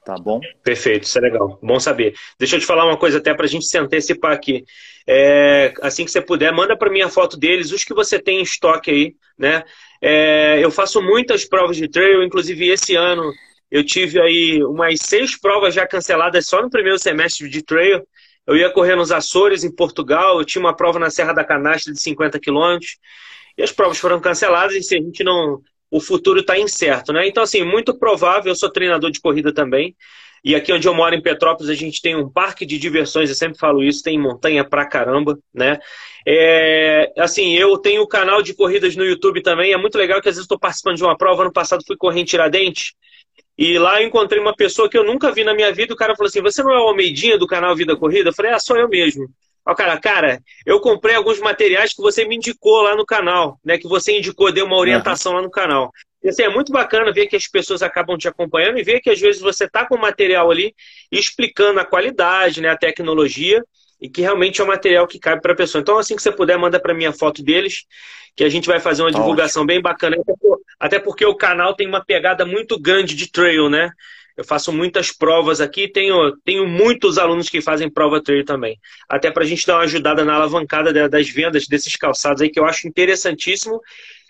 Tá 0.05 0.17
bom? 0.17 0.41
Perfeito, 0.63 1.05
isso 1.05 1.19
é 1.19 1.23
legal. 1.23 1.59
Bom 1.63 1.79
saber. 1.81 2.15
Deixa 2.39 2.57
eu 2.57 2.61
te 2.61 2.67
falar 2.67 2.85
uma 2.85 2.97
coisa 2.97 3.19
até 3.19 3.35
para 3.35 3.47
a 3.47 3.49
gente 3.49 3.67
se 3.67 3.79
antecipar 3.79 4.33
aqui. 4.33 4.65
É, 5.07 5.73
assim 5.83 6.05
que 6.05 6.11
você 6.11 6.21
puder, 6.21 6.53
manda 6.53 6.77
para 6.77 6.91
mim 6.91 7.03
a 7.03 7.09
foto 7.09 7.37
deles, 7.37 7.73
os 7.73 7.85
que 7.85 7.95
você 7.95 8.19
tem 8.19 8.41
em 8.41 8.43
estoque 8.43 8.91
aí, 8.91 9.15
né? 9.39 9.63
É, 10.01 10.59
eu 10.63 10.71
faço 10.71 11.01
muitas 11.01 11.45
provas 11.45 11.77
de 11.77 11.89
trail, 11.89 12.23
inclusive 12.23 12.69
esse 12.69 12.95
ano 12.95 13.33
eu 13.71 13.85
tive 13.85 14.21
aí 14.21 14.63
umas 14.63 15.01
seis 15.01 15.39
provas 15.39 15.75
já 15.75 15.87
canceladas 15.87 16.47
só 16.47 16.63
no 16.63 16.71
primeiro 16.71 16.99
semestre 16.99 17.49
de 17.49 17.63
trail. 17.63 18.07
Eu 18.47 18.57
ia 18.57 18.71
correr 18.71 18.95
nos 18.95 19.11
Açores, 19.11 19.65
em 19.65 19.75
Portugal, 19.75 20.39
eu 20.39 20.45
tinha 20.45 20.63
uma 20.63 20.77
prova 20.77 20.99
na 20.99 21.11
Serra 21.11 21.33
da 21.33 21.45
Canastra 21.45 21.93
de 21.93 22.01
50 22.01 22.39
quilômetros, 22.39 22.97
e 23.59 23.63
as 23.63 23.73
provas 23.73 23.99
foram 23.99 24.21
canceladas, 24.21 24.77
e 24.77 24.83
se 24.83 24.97
a 24.97 25.01
gente 25.01 25.25
não. 25.25 25.61
O 25.97 26.01
futuro 26.01 26.41
está 26.41 26.59
incerto, 26.59 27.11
né? 27.11 27.27
Então, 27.27 27.43
assim, 27.43 27.65
muito 27.65 27.99
provável, 27.99 28.53
eu 28.53 28.57
sou 28.57 28.71
treinador 28.71 29.11
de 29.11 29.19
corrida 29.19 29.53
também, 29.53 29.97
e 30.45 30.55
aqui 30.55 30.71
onde 30.71 30.87
eu 30.87 30.95
moro, 30.95 31.15
em 31.15 31.23
Petrópolis, 31.23 31.71
a 31.71 31.75
gente 31.75 32.03
tem 32.03 32.15
um 32.15 32.31
parque 32.31 32.67
de 32.67 32.79
diversões, 32.79 33.31
eu 33.31 33.35
sempre 33.35 33.59
falo 33.59 33.83
isso, 33.83 34.03
tem 34.03 34.19
montanha 34.19 34.63
pra 34.63 34.87
caramba, 34.87 35.39
né? 35.55 35.79
É, 36.27 37.13
assim, 37.19 37.57
eu 37.57 37.79
tenho 37.79 38.03
o 38.03 38.07
canal 38.07 38.43
de 38.43 38.55
corridas 38.55 38.95
no 38.95 39.05
YouTube 39.07 39.41
também, 39.41 39.73
é 39.73 39.77
muito 39.79 39.97
legal 39.97 40.21
que 40.21 40.29
às 40.29 40.35
vezes 40.35 40.45
estou 40.45 40.59
participando 40.59 40.97
de 40.97 41.03
uma 41.03 41.17
prova, 41.17 41.43
ano 41.43 41.53
passado 41.53 41.83
fui 41.87 41.97
correr 41.97 42.21
em 42.21 42.25
Tiradentes, 42.25 42.93
e 43.57 43.79
lá 43.79 44.03
eu 44.03 44.07
encontrei 44.07 44.39
uma 44.39 44.55
pessoa 44.55 44.87
que 44.87 44.99
eu 44.99 45.05
nunca 45.05 45.33
vi 45.33 45.45
na 45.45 45.55
minha 45.55 45.73
vida. 45.73 45.95
O 45.95 45.97
cara 45.97 46.15
falou 46.15 46.29
assim: 46.29 46.43
Você 46.43 46.63
não 46.63 46.73
é 46.73 46.79
o 46.79 46.89
Almeidinha 46.89 47.39
do 47.39 47.47
canal 47.47 47.75
Vida 47.75 47.97
Corrida? 47.97 48.29
Eu 48.29 48.35
falei: 48.35 48.53
Ah, 48.53 48.59
sou 48.59 48.77
eu 48.77 48.87
mesmo. 48.87 49.31
Ó, 49.67 49.75
cara, 49.75 49.99
cara, 49.99 50.41
eu 50.65 50.81
comprei 50.81 51.17
alguns 51.17 51.41
materiais 51.41 51.93
que 51.93 52.01
você 52.01 52.25
me 52.25 52.37
indicou 52.37 52.83
lá 52.83 52.95
no 52.95 53.05
canal, 53.05 53.59
né? 53.65 53.77
Que 53.77 53.89
você 53.89 54.17
indicou, 54.17 54.53
deu 54.53 54.65
uma 54.65 54.77
orientação 54.77 55.33
uhum. 55.33 55.39
lá 55.39 55.45
no 55.45 55.51
canal. 55.51 55.93
E 56.23 56.29
assim, 56.29 56.43
é 56.43 56.49
muito 56.49 56.73
bacana 56.73 57.13
ver 57.13 57.27
que 57.27 57.37
as 57.37 57.47
pessoas 57.47 57.83
acabam 57.83 58.17
te 58.17 58.29
acompanhando 58.29 58.79
e 58.79 58.83
ver 58.85 59.01
que 59.01 59.11
às 59.11 59.21
vezes 59.21 59.41
você 59.41 59.65
está 59.65 59.85
com 59.85 59.97
o 59.97 60.01
material 60.01 60.51
ali 60.51 60.75
explicando 61.11 61.81
a 61.81 61.85
qualidade, 61.85 62.61
né, 62.61 62.69
a 62.69 62.77
tecnologia. 62.77 63.63
e 64.01 64.09
que 64.11 64.21
realmente 64.21 64.61
é 64.61 64.65
um 64.65 64.67
material 64.67 65.07
que 65.07 65.19
cabe 65.19 65.41
para 65.41 65.53
a 65.53 65.57
pessoa. 65.57 65.81
Então, 65.81 65.99
assim 65.99 66.15
que 66.15 66.23
você 66.23 66.31
puder, 66.31 66.59
manda 66.59 66.79
para 66.79 66.93
mim 66.93 67.07
a 67.07 67.13
foto 67.13 67.43
deles, 67.43 67.87
que 68.37 68.45
a 68.45 68.49
gente 68.49 68.67
vai 68.67 68.79
fazer 68.79 69.03
uma 69.03 69.11
tá 69.11 69.19
divulgação 69.19 69.63
ótimo. 69.63 69.69
bem 69.69 69.81
bacana. 69.81 70.17
Até 70.79 70.99
porque 70.99 71.25
o 71.25 71.35
canal 71.35 71.75
tem 71.75 71.89
uma 71.89 72.05
pegada 72.05 72.45
muito 72.45 72.79
grande 72.79 73.15
de 73.15 73.31
trail, 73.31 73.71
né? 73.71 73.91
Eu 74.37 74.45
faço 74.45 74.71
muitas 74.71 75.11
provas 75.11 75.61
aqui, 75.61 75.89
tenho, 75.89 76.37
tenho 76.45 76.67
muitos 76.67 77.17
alunos 77.17 77.49
que 77.49 77.63
fazem 77.63 77.91
prova 77.91 78.23
trail 78.23 78.45
também. 78.45 78.79
Até 79.09 79.31
para 79.31 79.43
a 79.43 79.47
gente 79.47 79.67
dar 79.67 79.77
uma 79.77 79.85
ajudada 79.85 80.25
na 80.25 80.35
alavancada 80.35 81.09
das 81.09 81.29
vendas 81.31 81.67
desses 81.67 81.97
calçados 81.97 82.43
aí, 82.43 82.51
que 82.51 82.61
eu 82.61 82.67
acho 82.67 82.87
interessantíssimo. 82.87 83.81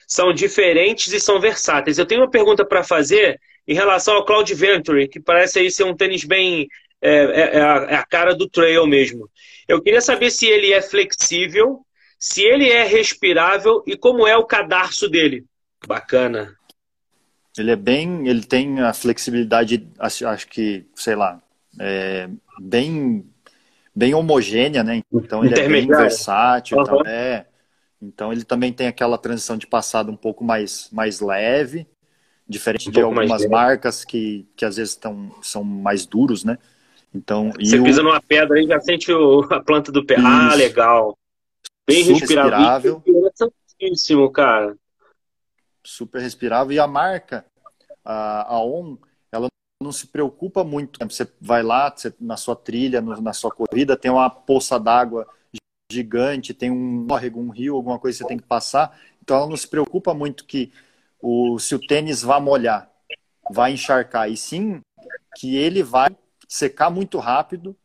São 0.07 0.33
diferentes 0.33 1.13
e 1.13 1.19
são 1.19 1.41
versáteis. 1.41 1.99
Eu 1.99 2.07
tenho 2.07 2.21
uma 2.21 2.31
pergunta 2.31 2.65
para 2.65 2.85
fazer 2.85 3.41
em 3.67 3.75
relação 3.75 4.15
ao 4.15 4.25
Cloud 4.25 4.55
Venture, 4.55 5.09
que 5.09 5.19
parece 5.19 5.59
aí 5.59 5.71
ser 5.71 5.83
um 5.83 5.97
tênis 5.97 6.25
bem. 6.25 6.69
É, 7.03 7.11
é, 7.11 7.57
é, 7.57 7.61
a, 7.61 7.87
é 7.91 7.95
a 7.97 8.07
cara 8.07 8.35
do 8.35 8.49
trail 8.49 8.87
mesmo. 8.87 9.29
Eu 9.69 9.83
queria 9.83 10.01
saber 10.01 10.31
se 10.31 10.47
ele 10.47 10.73
é 10.73 10.81
flexível, 10.81 11.81
se 12.19 12.43
ele 12.43 12.71
é 12.71 12.85
respirável 12.85 13.83
e 13.87 13.97
como 13.97 14.27
é 14.27 14.37
o 14.37 14.47
cadarço 14.47 15.09
dele. 15.09 15.45
Bacana. 15.87 16.57
Ele 17.59 17.71
é 17.71 17.77
bem, 17.77 18.29
ele 18.29 18.43
tem 18.43 18.81
a 18.81 18.93
flexibilidade, 18.93 19.89
acho 19.99 20.47
que, 20.49 20.85
sei 20.95 21.15
lá, 21.15 21.41
é 21.81 22.29
bem, 22.61 23.25
bem 23.95 24.15
homogênea, 24.15 24.85
né? 24.85 25.03
Então 25.13 25.45
ele 25.45 25.59
é 25.59 25.69
bem 25.69 25.87
versátil, 25.87 26.79
uhum. 26.79 27.07
é. 27.07 27.47
Então 28.01 28.31
ele 28.31 28.45
também 28.45 28.73
tem 28.73 28.87
aquela 28.87 29.17
transição 29.17 29.57
de 29.57 29.67
passado 29.67 30.13
um 30.13 30.17
pouco 30.17 30.45
mais, 30.45 30.91
mais 30.93 31.21
leve, 31.21 31.87
diferente 32.47 32.91
um 32.91 32.93
de 32.93 33.01
algumas 33.01 33.47
marcas 33.47 34.05
que, 34.05 34.47
que 34.55 34.65
às 34.65 34.77
vezes 34.77 34.95
tão, 34.95 35.35
são 35.41 35.65
mais 35.65 36.05
duros, 36.05 36.45
né? 36.45 36.59
Então, 37.15 37.51
Você 37.59 37.81
pisa 37.83 38.03
o... 38.03 38.05
numa 38.05 38.21
pedra 38.21 38.61
e 38.61 38.67
já 38.67 38.79
sente 38.81 39.11
o, 39.11 39.41
a 39.51 39.61
planta 39.61 39.91
do 39.91 40.05
pé. 40.05 40.17
Ah, 40.19 40.19
Isso. 40.19 40.29
Ah, 40.29 40.55
legal. 40.55 41.19
Bem 41.87 42.03
respirável. 42.03 43.03
Interessantíssimo, 43.07 44.31
cara 44.31 44.77
super 45.87 46.21
respirável. 46.21 46.73
E 46.73 46.79
a 46.79 46.87
marca, 46.87 47.45
a, 48.05 48.55
a 48.55 48.61
ON, 48.61 48.97
ela 49.33 49.49
não 49.83 49.93
se 49.93 50.07
preocupa 50.07 50.65
muito. 50.65 50.99
Você 51.09 51.27
vai 51.41 51.63
lá, 51.63 51.93
você, 51.95 52.13
na 52.21 52.37
sua 52.37 52.57
trilha, 52.57 53.01
no, 53.01 53.21
na 53.21 53.33
sua 53.33 53.51
corrida, 53.51 53.97
tem 53.97 54.11
uma 54.11 54.29
poça 54.29 54.79
d'água 54.79 55.27
gigante, 55.91 56.53
tem 56.53 56.71
um 56.71 57.07
córrego, 57.07 57.41
um 57.41 57.51
rio, 57.51 57.77
alguma 57.77 57.99
coisa 57.99 58.19
que 58.19 58.25
você 58.25 58.29
tem 58.29 58.39
que 58.39 58.47
passar. 58.47 58.99
Então 59.23 59.37
ela 59.37 59.49
não 59.49 59.57
se 59.57 59.69
preocupa 59.69 60.13
muito 60.13 60.45
que 60.45 60.73
o, 61.21 61.59
se 61.59 61.75
o 61.75 61.79
tênis 61.79 62.23
vai 62.23 62.41
molhar, 62.41 62.91
vai 63.51 63.73
encharcar, 63.73 64.31
e 64.31 64.37
sim 64.37 64.81
que 65.37 65.57
ele 65.57 65.83
vai 65.83 66.09
secar 66.49 66.91
muito 66.91 67.19
rápido 67.19 67.77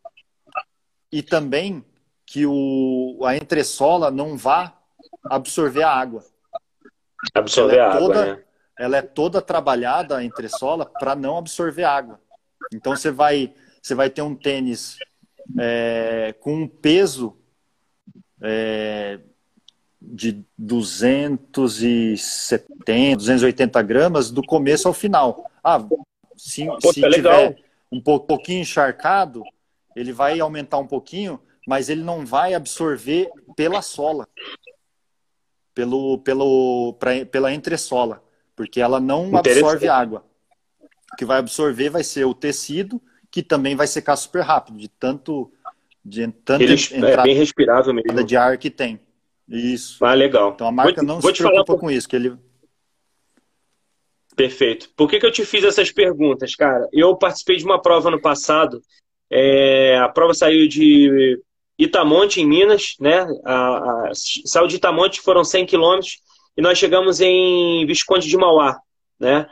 e 1.11 1.21
também 1.21 1.83
que 2.25 2.45
o, 2.45 3.19
a 3.25 3.35
entressola 3.35 4.09
não 4.09 4.37
vá 4.37 4.77
absorver 5.25 5.83
a 5.83 5.93
água. 5.93 6.25
Absorver 7.33 7.77
é 7.77 7.79
a 7.79 7.87
água, 7.87 7.99
toda, 7.99 8.25
né? 8.25 8.43
Ela 8.79 8.97
é 8.97 9.01
toda 9.01 9.41
trabalhada, 9.41 10.17
a 10.17 10.23
entressola, 10.23 10.85
para 10.85 11.15
não 11.15 11.37
absorver 11.37 11.83
água. 11.83 12.19
Então 12.73 12.95
você 12.95 13.11
vai, 13.11 13.53
você 13.81 13.93
vai 13.93 14.09
ter 14.09 14.21
um 14.21 14.35
tênis 14.35 14.97
é, 15.59 16.33
com 16.39 16.55
um 16.55 16.67
peso 16.67 17.37
é, 18.41 19.19
de 20.01 20.43
270, 20.57 23.17
280 23.17 23.81
gramas 23.83 24.31
do 24.31 24.41
começo 24.41 24.87
ao 24.87 24.93
final. 24.93 25.45
Ah, 25.63 25.79
se, 26.35 26.65
Pô, 26.81 26.91
se 26.91 27.05
é 27.05 27.09
tiver 27.09 27.57
um 27.91 28.01
pouquinho 28.01 28.61
encharcado, 28.61 29.43
ele 29.95 30.11
vai 30.11 30.39
aumentar 30.39 30.79
um 30.79 30.87
pouquinho, 30.87 31.39
mas 31.67 31.89
ele 31.89 32.01
não 32.01 32.25
vai 32.25 32.55
absorver 32.55 33.29
pela 33.55 33.83
sola 33.83 34.27
pelo, 35.73 36.19
pelo, 36.19 36.93
pra, 36.99 37.25
pela 37.25 37.53
entressola, 37.53 38.23
porque 38.55 38.81
ela 38.81 38.99
não 38.99 39.35
absorve 39.35 39.87
água. 39.87 40.25
O 41.13 41.15
que 41.15 41.25
vai 41.25 41.39
absorver 41.39 41.89
vai 41.89 42.03
ser 42.03 42.25
o 42.25 42.33
tecido, 42.33 43.01
que 43.29 43.43
também 43.43 43.75
vai 43.75 43.87
secar 43.87 44.15
super 44.15 44.41
rápido, 44.41 44.77
de 44.77 44.87
tanto 44.87 45.51
de 46.03 46.27
tanto 46.27 46.63
Ele 46.63 46.73
entrada 46.73 47.21
é 47.21 47.23
bem 47.23 47.35
respirável 47.35 47.93
mesmo. 47.93 48.23
de 48.23 48.35
ar 48.35 48.57
que 48.57 48.71
tem. 48.71 48.99
Isso. 49.47 50.03
Ah, 50.03 50.13
legal. 50.13 50.51
Então 50.53 50.67
a 50.67 50.71
marca 50.71 51.01
vou, 51.01 51.05
não 51.05 51.19
vou 51.19 51.31
se 51.31 51.37
preocupa 51.37 51.65
falar... 51.65 51.79
com 51.79 51.91
isso, 51.91 52.09
que 52.09 52.15
ele 52.15 52.35
Perfeito. 54.35 54.89
Por 54.95 55.09
que, 55.09 55.19
que 55.19 55.25
eu 55.25 55.31
te 55.31 55.45
fiz 55.45 55.63
essas 55.63 55.91
perguntas, 55.91 56.55
cara? 56.55 56.87
Eu 56.91 57.15
participei 57.15 57.57
de 57.57 57.65
uma 57.65 57.81
prova 57.81 58.09
no 58.09 58.21
passado. 58.21 58.81
É, 59.29 59.97
a 59.97 60.09
prova 60.09 60.33
saiu 60.33 60.67
de 60.67 61.39
Itamonte, 61.83 62.39
em 62.39 62.45
Minas, 62.45 62.95
né? 62.99 63.25
A, 63.43 63.77
a, 63.77 64.11
saiu 64.13 64.67
de 64.67 64.75
Itamonte, 64.75 65.21
foram 65.21 65.43
100 65.43 65.65
quilômetros, 65.65 66.19
e 66.55 66.61
nós 66.61 66.77
chegamos 66.77 67.19
em 67.21 67.85
Visconde 67.85 68.27
de 68.27 68.37
Mauá, 68.37 68.79
né? 69.19 69.47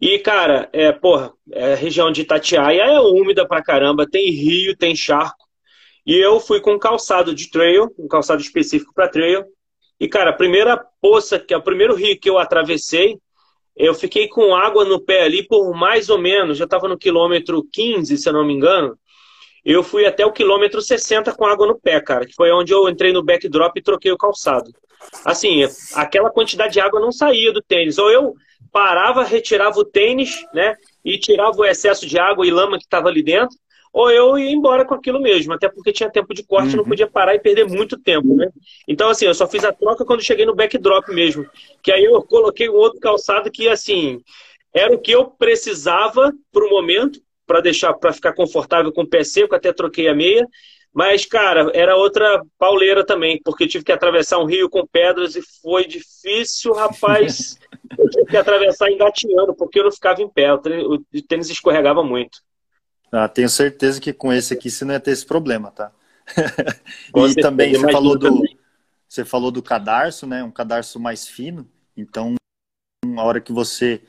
E, 0.00 0.18
cara, 0.18 0.68
é, 0.72 0.92
porra, 0.92 1.32
é, 1.52 1.72
a 1.72 1.76
região 1.76 2.10
de 2.10 2.20
Itatiaia 2.20 2.82
é 2.82 3.00
úmida 3.00 3.46
pra 3.48 3.62
caramba, 3.62 4.06
tem 4.06 4.30
rio, 4.30 4.76
tem 4.76 4.94
charco. 4.94 5.44
E 6.06 6.14
eu 6.14 6.38
fui 6.38 6.60
com 6.60 6.74
um 6.74 6.78
calçado 6.78 7.34
de 7.34 7.50
trail, 7.50 7.90
um 7.98 8.08
calçado 8.08 8.42
específico 8.42 8.92
para 8.92 9.08
trail. 9.08 9.44
E, 9.98 10.06
cara, 10.06 10.30
a 10.30 10.34
primeira 10.34 10.76
poça, 11.00 11.38
que 11.38 11.54
é 11.54 11.56
o 11.56 11.62
primeiro 11.62 11.94
rio 11.94 12.18
que 12.20 12.28
eu 12.28 12.38
atravessei, 12.38 13.16
eu 13.74 13.94
fiquei 13.94 14.28
com 14.28 14.54
água 14.54 14.84
no 14.84 15.00
pé 15.00 15.22
ali 15.22 15.42
por 15.46 15.72
mais 15.74 16.10
ou 16.10 16.18
menos, 16.18 16.58
já 16.58 16.64
estava 16.64 16.88
no 16.88 16.98
quilômetro 16.98 17.66
15, 17.72 18.18
se 18.18 18.28
eu 18.28 18.32
não 18.34 18.44
me 18.44 18.52
engano 18.52 18.98
eu 19.64 19.82
fui 19.82 20.04
até 20.06 20.26
o 20.26 20.32
quilômetro 20.32 20.82
60 20.82 21.32
com 21.32 21.46
água 21.46 21.66
no 21.66 21.78
pé, 21.78 22.00
cara, 22.00 22.26
que 22.26 22.34
foi 22.34 22.52
onde 22.52 22.72
eu 22.72 22.88
entrei 22.88 23.12
no 23.12 23.22
backdrop 23.22 23.76
e 23.76 23.82
troquei 23.82 24.12
o 24.12 24.18
calçado. 24.18 24.70
Assim, 25.24 25.62
aquela 25.94 26.30
quantidade 26.30 26.74
de 26.74 26.80
água 26.80 27.00
não 27.00 27.12
saía 27.12 27.52
do 27.52 27.62
tênis. 27.62 27.98
Ou 27.98 28.10
eu 28.10 28.34
parava, 28.72 29.24
retirava 29.24 29.78
o 29.78 29.84
tênis, 29.84 30.44
né, 30.52 30.74
e 31.04 31.18
tirava 31.18 31.56
o 31.56 31.64
excesso 31.64 32.06
de 32.06 32.18
água 32.18 32.46
e 32.46 32.50
lama 32.50 32.76
que 32.76 32.84
estava 32.84 33.08
ali 33.08 33.22
dentro, 33.22 33.56
ou 33.92 34.10
eu 34.10 34.36
ia 34.36 34.50
embora 34.50 34.84
com 34.84 34.94
aquilo 34.94 35.20
mesmo, 35.20 35.52
até 35.52 35.68
porque 35.68 35.92
tinha 35.92 36.10
tempo 36.10 36.34
de 36.34 36.42
corte, 36.42 36.70
uhum. 36.70 36.78
não 36.78 36.84
podia 36.84 37.06
parar 37.06 37.36
e 37.36 37.38
perder 37.38 37.68
muito 37.68 37.96
tempo, 37.96 38.34
né? 38.34 38.48
Então, 38.88 39.08
assim, 39.08 39.26
eu 39.26 39.34
só 39.34 39.46
fiz 39.46 39.64
a 39.64 39.72
troca 39.72 40.04
quando 40.04 40.24
cheguei 40.24 40.44
no 40.44 40.56
backdrop 40.56 41.08
mesmo, 41.10 41.46
que 41.80 41.92
aí 41.92 42.02
eu 42.02 42.20
coloquei 42.22 42.68
um 42.68 42.74
outro 42.74 42.98
calçado 42.98 43.48
que, 43.52 43.68
assim, 43.68 44.20
era 44.74 44.92
o 44.92 44.98
que 44.98 45.12
eu 45.12 45.26
precisava 45.26 46.32
para 46.52 46.66
o 46.66 46.70
momento, 46.70 47.20
para 47.46 47.60
deixar 47.60 47.92
para 47.94 48.12
ficar 48.12 48.32
confortável 48.32 48.92
com 48.92 49.02
o 49.02 49.08
pé 49.08 49.24
seco, 49.24 49.54
até 49.54 49.72
troquei 49.72 50.08
a 50.08 50.14
meia. 50.14 50.46
Mas, 50.94 51.26
cara, 51.26 51.72
era 51.74 51.96
outra 51.96 52.40
pauleira 52.56 53.04
também, 53.04 53.40
porque 53.44 53.64
eu 53.64 53.68
tive 53.68 53.84
que 53.84 53.90
atravessar 53.90 54.38
um 54.38 54.44
rio 54.44 54.70
com 54.70 54.86
pedras 54.86 55.34
e 55.34 55.42
foi 55.60 55.86
difícil, 55.86 56.72
rapaz. 56.72 57.58
eu 57.98 58.08
tive 58.08 58.26
que 58.26 58.36
atravessar 58.36 58.90
engatinhando, 58.92 59.54
porque 59.54 59.80
eu 59.80 59.84
não 59.84 59.90
ficava 59.90 60.22
em 60.22 60.28
pé, 60.28 60.54
o 60.54 60.98
tênis 61.28 61.50
escorregava 61.50 62.04
muito. 62.04 62.38
Ah, 63.10 63.28
tenho 63.28 63.48
certeza 63.48 64.00
que 64.00 64.12
com 64.12 64.32
esse 64.32 64.54
aqui 64.54 64.70
você 64.70 64.84
não 64.84 64.94
ia 64.94 65.00
ter 65.00 65.10
esse 65.10 65.26
problema, 65.26 65.72
tá? 65.72 65.92
e 67.28 67.34
também 67.34 67.74
você 67.74 67.92
falou 67.92 68.16
do 68.16 68.28
também. 68.28 68.58
você 69.08 69.24
falou 69.24 69.50
do 69.50 69.62
cadarço, 69.62 70.26
né? 70.26 70.44
Um 70.44 70.50
cadarço 70.50 71.00
mais 71.00 71.26
fino. 71.26 71.68
Então, 71.96 72.34
a 73.16 73.22
hora 73.22 73.40
que 73.40 73.52
você 73.52 74.02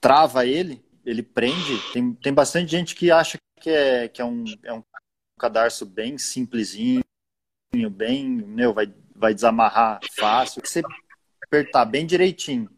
trava 0.00 0.46
ele, 0.46 0.83
ele 1.04 1.22
prende. 1.22 1.78
Tem, 1.92 2.12
tem 2.14 2.32
bastante 2.32 2.70
gente 2.70 2.94
que 2.94 3.10
acha 3.10 3.38
que 3.60 3.70
é, 3.70 4.08
que 4.08 4.20
é, 4.20 4.24
um, 4.24 4.44
é 4.62 4.72
um 4.72 4.82
cadarço 5.38 5.86
bem 5.86 6.18
simplesinho, 6.18 7.02
bem, 7.90 8.28
meu, 8.28 8.72
vai, 8.72 8.92
vai 9.14 9.34
desamarrar 9.34 10.00
fácil. 10.16 10.62
Se 10.64 10.72
você 10.72 10.82
apertar 11.44 11.84
bem 11.84 12.06
direitinho, 12.06 12.70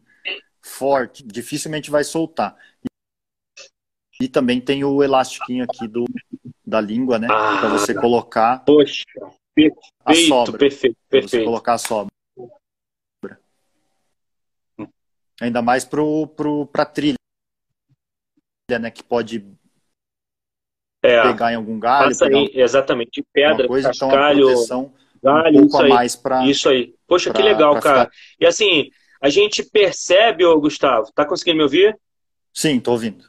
forte, 0.61 1.23
dificilmente 1.23 1.89
vai 1.89 2.03
soltar. 2.03 2.57
E, 4.19 4.27
também 4.27 4.59
tem 4.59 4.83
o 4.83 5.03
elastiquinho 5.03 5.63
aqui 5.63 5.87
do, 5.87 6.05
da 6.65 6.81
língua, 6.81 7.19
né? 7.19 7.27
Ah, 7.29 7.57
para 7.59 7.69
você 7.69 7.93
colocar 7.93 8.65
poxa, 8.65 9.03
perfeito, 9.53 9.79
a 10.03 10.13
sobra. 10.15 10.57
Perfeito, 10.57 10.97
perfeito. 11.07 11.29
Você 11.29 11.43
colocar 11.43 11.73
a 11.75 11.77
sobra. 11.77 12.11
Ainda 15.39 15.61
mais 15.61 15.85
para 15.85 16.01
pro, 16.35 16.67
trilha 16.93 17.16
né, 18.69 18.91
que 18.91 19.01
pode 19.01 19.45
é, 21.01 21.21
pegar 21.21 21.53
em 21.53 21.55
algum 21.55 21.79
galho. 21.79 22.13
Aí, 22.21 22.51
exatamente, 22.53 23.23
pedra, 23.31 23.65
coisa, 23.65 23.91
então 23.95 24.09
cascalho, 24.09 24.51
então 24.51 24.93
galho, 25.23 25.61
um 25.61 25.65
isso 25.67 25.81
aí. 25.81 25.89
mais 25.89 26.15
pra, 26.17 26.45
Isso 26.45 26.69
aí. 26.69 26.93
Poxa, 27.07 27.31
pra, 27.31 27.41
que 27.41 27.47
legal, 27.47 27.79
cara. 27.79 28.05
Ficar... 28.05 28.11
E 28.41 28.45
assim, 28.45 28.89
a 29.21 29.29
gente 29.29 29.63
percebe, 29.63 30.43
ô 30.43 30.59
Gustavo, 30.59 31.09
tá 31.15 31.25
conseguindo 31.25 31.57
me 31.57 31.63
ouvir? 31.63 31.97
Sim, 32.53 32.77
tô 32.81 32.91
ouvindo. 32.91 33.23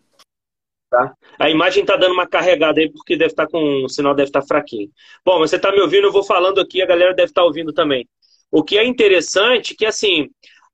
Tá? 0.90 1.14
A 1.38 1.48
imagem 1.48 1.84
tá 1.84 1.96
dando 1.96 2.14
uma 2.14 2.26
carregada 2.26 2.80
aí, 2.80 2.90
porque 2.90 3.16
deve 3.16 3.30
estar 3.30 3.46
tá 3.46 3.52
com. 3.52 3.84
O 3.84 3.88
sinal 3.88 4.14
deve 4.14 4.30
estar 4.30 4.40
tá 4.40 4.46
fraquinho. 4.46 4.90
Bom, 5.24 5.38
você 5.38 5.56
tá 5.56 5.70
me 5.70 5.80
ouvindo, 5.80 6.08
eu 6.08 6.12
vou 6.12 6.24
falando 6.24 6.60
aqui, 6.60 6.82
a 6.82 6.86
galera 6.86 7.14
deve 7.14 7.30
estar 7.30 7.42
tá 7.42 7.46
ouvindo 7.46 7.72
também. 7.72 8.08
O 8.50 8.64
que 8.64 8.76
é 8.76 8.84
interessante 8.84 9.74
é 9.74 9.76
que, 9.76 9.86
assim, 9.86 10.30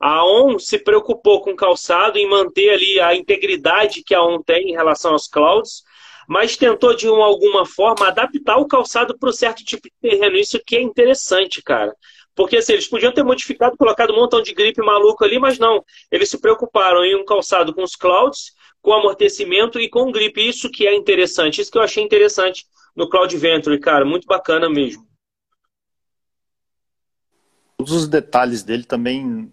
a 0.07 0.23
ON 0.23 0.59
se 0.59 0.79
preocupou 0.79 1.41
com 1.41 1.53
o 1.53 1.57
calçado 1.57 2.19
em 2.19 2.29
manter 2.29 2.69
ali 2.69 3.01
a 3.01 3.17
integridade 3.17 4.03
que 4.05 4.15
a 4.15 4.23
ON 4.23 4.43
tem 4.43 4.69
em 4.69 4.73
relação 4.73 5.13
aos 5.13 5.27
clouds. 5.27 5.83
mas 6.29 6.59
tentou 6.59 6.95
de 6.95 7.07
alguma 7.07 7.65
forma 7.65 8.09
adaptar 8.09 8.59
o 8.59 8.67
calçado 8.67 9.19
para 9.19 9.31
um 9.31 9.33
certo 9.33 9.65
tipo 9.65 9.89
de 9.89 10.11
terreno. 10.11 10.37
Isso 10.37 10.61
que 10.63 10.77
é 10.77 10.83
interessante, 10.83 11.63
cara. 11.63 11.95
Porque 12.35 12.59
assim, 12.59 12.75
eles 12.75 12.87
podiam 12.87 13.13
ter 13.13 13.23
modificado, 13.23 13.79
colocado 13.79 14.13
um 14.13 14.17
montão 14.17 14.43
de 14.43 14.53
gripe 14.53 14.83
maluco 14.83 15.25
ali, 15.25 15.39
mas 15.39 15.59
não. 15.59 15.83
Eles 16.13 16.29
se 16.29 16.39
preocuparam 16.39 17.03
em 17.03 17.17
um 17.17 17.25
calçado 17.25 17.75
com 17.75 17.83
os 17.83 17.97
clouds, 17.97 18.53
com 18.83 18.93
amortecimento 18.93 19.81
e 19.81 19.89
com 19.89 20.13
gripe. 20.13 20.47
Isso 20.47 20.71
que 20.71 20.87
é 20.87 20.95
interessante. 20.95 21.63
Isso 21.63 21.71
que 21.71 21.79
eu 21.79 21.83
achei 21.83 22.05
interessante 22.05 22.67
no 22.95 23.09
Cloud 23.09 23.35
Venture, 23.39 23.81
cara. 23.81 24.05
Muito 24.05 24.27
bacana 24.27 24.69
mesmo. 24.69 25.03
Todos 27.79 27.93
os 27.93 28.07
detalhes 28.07 28.63
dele 28.63 28.85
também 28.85 29.53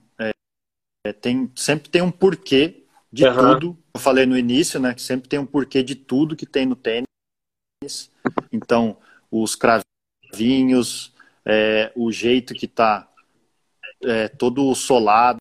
é, 1.03 1.11
tem, 1.11 1.51
sempre 1.55 1.89
tem 1.89 2.01
um 2.01 2.11
porquê 2.11 2.83
de 3.11 3.25
uhum. 3.25 3.35
tudo. 3.35 3.77
Eu 3.93 3.99
falei 3.99 4.25
no 4.25 4.37
início, 4.37 4.79
né? 4.79 4.93
Que 4.93 5.01
sempre 5.01 5.27
tem 5.27 5.39
um 5.39 5.45
porquê 5.45 5.83
de 5.83 5.95
tudo 5.95 6.35
que 6.35 6.45
tem 6.45 6.65
no 6.65 6.75
tênis. 6.75 8.11
Então, 8.51 8.97
os 9.29 9.55
cravinhos, 9.55 11.13
é, 11.45 11.91
o 11.95 12.11
jeito 12.11 12.53
que 12.53 12.65
está 12.65 13.11
é, 14.03 14.27
todo 14.27 14.73
solado. 14.75 15.37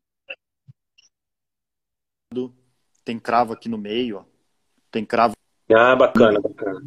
Tem 3.04 3.18
cravo 3.18 3.52
aqui 3.52 3.68
no 3.68 3.78
meio, 3.78 4.18
ó. 4.18 4.24
Tem 4.90 5.04
cravo. 5.04 5.34
Ah, 5.72 5.94
bacana, 5.96 6.40
bacana. 6.40 6.80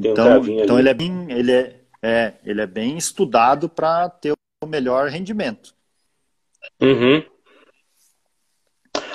Tem 0.00 0.10
então, 0.12 0.40
um 0.40 0.60
então 0.60 0.78
ele 0.78 0.88
é 0.88 0.94
bem, 0.94 1.30
ele 1.30 1.52
é, 1.52 1.80
é, 2.02 2.34
ele 2.44 2.60
é 2.60 2.66
bem 2.66 2.96
estudado 2.96 3.68
para 3.68 4.08
ter 4.08 4.32
o 4.62 4.66
melhor 4.66 5.08
rendimento. 5.08 5.74
Uhum. 6.80 7.22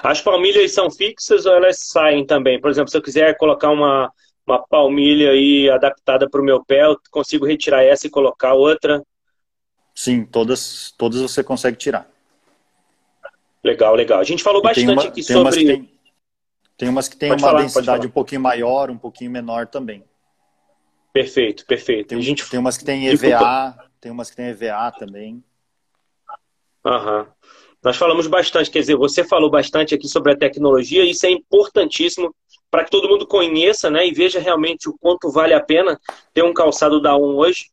As 0.05 0.21
palmilhas 0.21 0.71
são 0.71 0.91
fixas 0.91 1.45
ou 1.45 1.53
elas 1.53 1.79
saem 1.79 2.25
também? 2.25 2.61
Por 2.61 2.69
exemplo, 2.69 2.91
se 2.91 2.97
eu 2.97 3.01
quiser 3.01 3.35
colocar 3.37 3.71
uma, 3.71 4.11
uma 4.45 4.63
palmilha 4.67 5.31
aí 5.31 5.67
adaptada 5.69 6.29
para 6.29 6.39
o 6.39 6.43
meu 6.43 6.63
pé, 6.63 6.83
eu 6.83 6.95
consigo 7.09 7.45
retirar 7.45 7.83
essa 7.83 8.05
e 8.05 8.09
colocar 8.09 8.53
outra? 8.53 9.03
Sim, 9.95 10.23
todas, 10.23 10.93
todas 10.95 11.21
você 11.21 11.43
consegue 11.43 11.77
tirar. 11.77 12.07
Legal, 13.63 13.95
legal. 13.95 14.19
A 14.19 14.23
gente 14.23 14.43
falou 14.43 14.61
bastante 14.61 14.91
uma, 14.91 15.01
aqui 15.01 15.23
tem 15.23 15.23
sobre. 15.23 15.41
Umas 15.41 15.55
tem, 15.55 15.91
tem, 16.77 16.89
umas 16.89 17.07
que 17.07 17.17
tem 17.17 17.29
pode 17.29 17.41
uma 17.41 17.49
falar, 17.49 17.61
densidade 17.63 18.05
um 18.05 18.11
pouquinho 18.11 18.41
maior, 18.41 18.91
um 18.91 18.97
pouquinho 18.97 19.31
menor 19.31 19.65
também. 19.65 20.03
Perfeito, 21.11 21.65
perfeito. 21.65 22.09
Tem, 22.09 22.17
a 22.19 22.21
gente... 22.21 22.47
tem 22.47 22.59
umas 22.59 22.77
que 22.77 22.85
tem 22.85 23.07
EVA, 23.07 23.75
tem 23.99 24.11
umas 24.11 24.29
que 24.29 24.35
tem 24.35 24.47
EVA 24.49 24.91
também. 24.91 25.43
Aham. 26.85 27.21
Uhum. 27.21 27.34
Nós 27.85 27.97
falamos 27.97 28.25
bastante, 28.25 28.71
quer 28.71 28.79
dizer, 28.79 28.95
você 28.95 29.23
falou 29.23 29.47
bastante 29.47 29.93
aqui 29.93 30.07
sobre 30.07 30.33
a 30.33 30.35
tecnologia, 30.35 31.03
e 31.03 31.11
isso 31.11 31.23
é 31.27 31.29
importantíssimo 31.29 32.33
para 32.71 32.83
que 32.83 32.89
todo 32.89 33.07
mundo 33.07 33.27
conheça 33.27 33.91
né, 33.91 34.07
e 34.07 34.11
veja 34.11 34.39
realmente 34.39 34.89
o 34.89 34.97
quanto 34.97 35.31
vale 35.31 35.53
a 35.53 35.59
pena 35.59 36.01
ter 36.33 36.43
um 36.43 36.51
calçado 36.51 36.99
da 36.99 37.15
ON 37.15 37.35
hoje. 37.35 37.67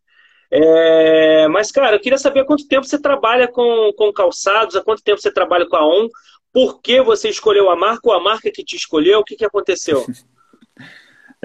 É, 0.51 1.49
mas, 1.49 1.73
cara, 1.73 1.97
eu 1.97 2.01
queria 2.01 2.19
saber 2.19 2.41
há 2.41 2.45
quanto 2.45 2.69
tempo 2.69 2.87
você 2.87 3.01
trabalha 3.01 3.49
com, 3.49 3.91
com 3.97 4.13
calçados, 4.13 4.77
há 4.77 4.83
quanto 4.85 5.03
tempo 5.03 5.19
você 5.19 5.33
trabalha 5.33 5.67
com 5.67 5.77
a 5.77 5.87
ON, 5.87 6.07
por 6.53 6.83
que 6.83 7.01
você 7.01 7.31
escolheu 7.31 7.71
a 7.71 7.77
marca 7.77 8.03
ou 8.05 8.13
a 8.13 8.23
marca 8.23 8.51
que 8.53 8.63
te 8.63 8.77
escolheu, 8.77 9.21
o 9.21 9.25
que, 9.25 9.35
que 9.35 9.47
aconteceu? 9.47 10.05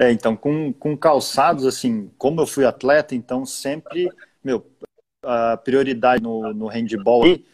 É, 0.00 0.12
então, 0.12 0.36
com, 0.36 0.72
com 0.72 0.96
calçados, 0.96 1.66
assim, 1.66 2.08
como 2.16 2.40
eu 2.40 2.46
fui 2.46 2.64
atleta, 2.64 3.16
então 3.16 3.44
sempre, 3.44 4.08
meu, 4.44 4.64
a 5.24 5.56
prioridade 5.56 6.22
no, 6.22 6.54
no 6.54 6.68
handball 6.68 7.24
aí, 7.24 7.44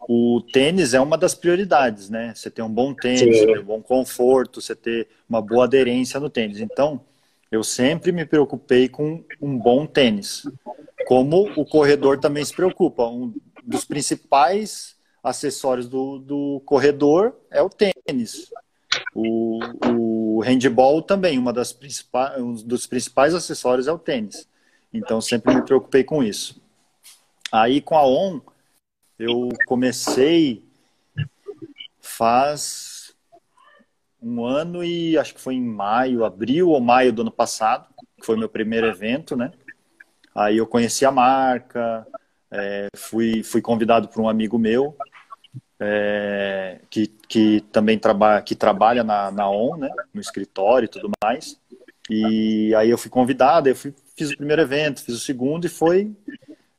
o 0.00 0.40
tênis 0.52 0.94
é 0.94 1.00
uma 1.00 1.18
das 1.18 1.34
prioridades, 1.34 2.08
né? 2.08 2.32
Você 2.34 2.50
ter 2.50 2.62
um 2.62 2.70
bom 2.70 2.94
tênis, 2.94 3.42
um 3.58 3.64
bom 3.64 3.82
conforto, 3.82 4.60
você 4.60 4.74
ter 4.74 5.08
uma 5.28 5.42
boa 5.42 5.64
aderência 5.64 6.20
no 6.20 6.30
tênis. 6.30 6.60
Então, 6.60 7.00
eu 7.50 7.64
sempre 7.64 8.12
me 8.12 8.24
preocupei 8.24 8.88
com 8.88 9.24
um 9.40 9.58
bom 9.58 9.86
tênis. 9.86 10.42
Como 11.06 11.50
o 11.56 11.64
corredor 11.64 12.18
também 12.18 12.44
se 12.44 12.54
preocupa. 12.54 13.06
Um 13.06 13.34
dos 13.64 13.84
principais 13.84 14.96
acessórios 15.22 15.88
do, 15.88 16.18
do 16.18 16.62
corredor 16.64 17.34
é 17.50 17.60
o 17.62 17.68
tênis. 17.68 18.50
O, 19.14 19.58
o 19.86 20.40
handball 20.40 21.02
também, 21.02 21.38
uma 21.38 21.52
das 21.52 21.72
principais, 21.72 22.40
um 22.40 22.52
dos 22.54 22.86
principais 22.86 23.34
acessórios 23.34 23.88
é 23.88 23.92
o 23.92 23.98
tênis. 23.98 24.48
Então 24.92 25.20
sempre 25.20 25.54
me 25.54 25.62
preocupei 25.62 26.04
com 26.04 26.22
isso. 26.22 26.60
Aí 27.50 27.80
com 27.80 27.96
a 27.96 28.06
ON, 28.06 28.40
eu 29.18 29.48
comecei 29.66 30.64
faz 32.00 33.14
um 34.20 34.44
ano 34.44 34.82
e 34.82 35.16
acho 35.16 35.34
que 35.34 35.40
foi 35.40 35.54
em 35.54 35.64
maio, 35.64 36.24
abril 36.24 36.70
ou 36.70 36.80
maio 36.80 37.12
do 37.12 37.22
ano 37.22 37.30
passado, 37.30 37.88
que 38.16 38.26
foi 38.26 38.36
meu 38.36 38.48
primeiro 38.48 38.86
evento, 38.86 39.36
né? 39.36 39.52
Aí 40.34 40.56
eu 40.56 40.66
conheci 40.66 41.04
a 41.04 41.10
marca, 41.10 42.06
é, 42.50 42.88
fui, 42.96 43.42
fui 43.42 43.60
convidado 43.60 44.08
por 44.08 44.20
um 44.20 44.28
amigo 44.28 44.58
meu 44.58 44.96
é, 45.80 46.80
que, 46.90 47.06
que 47.06 47.60
também 47.72 47.98
trabalha, 47.98 48.42
que 48.42 48.54
trabalha 48.54 49.04
na, 49.04 49.30
na 49.30 49.48
ON, 49.48 49.76
né, 49.76 49.90
no 50.12 50.20
escritório 50.20 50.86
e 50.86 50.88
tudo 50.88 51.10
mais. 51.22 51.58
E 52.10 52.74
aí 52.74 52.90
eu 52.90 52.98
fui 52.98 53.10
convidado, 53.10 53.68
eu 53.68 53.76
fui, 53.76 53.94
fiz 54.16 54.30
o 54.30 54.36
primeiro 54.36 54.62
evento, 54.62 55.02
fiz 55.02 55.14
o 55.14 55.20
segundo 55.20 55.66
e 55.66 55.68
foi, 55.68 56.10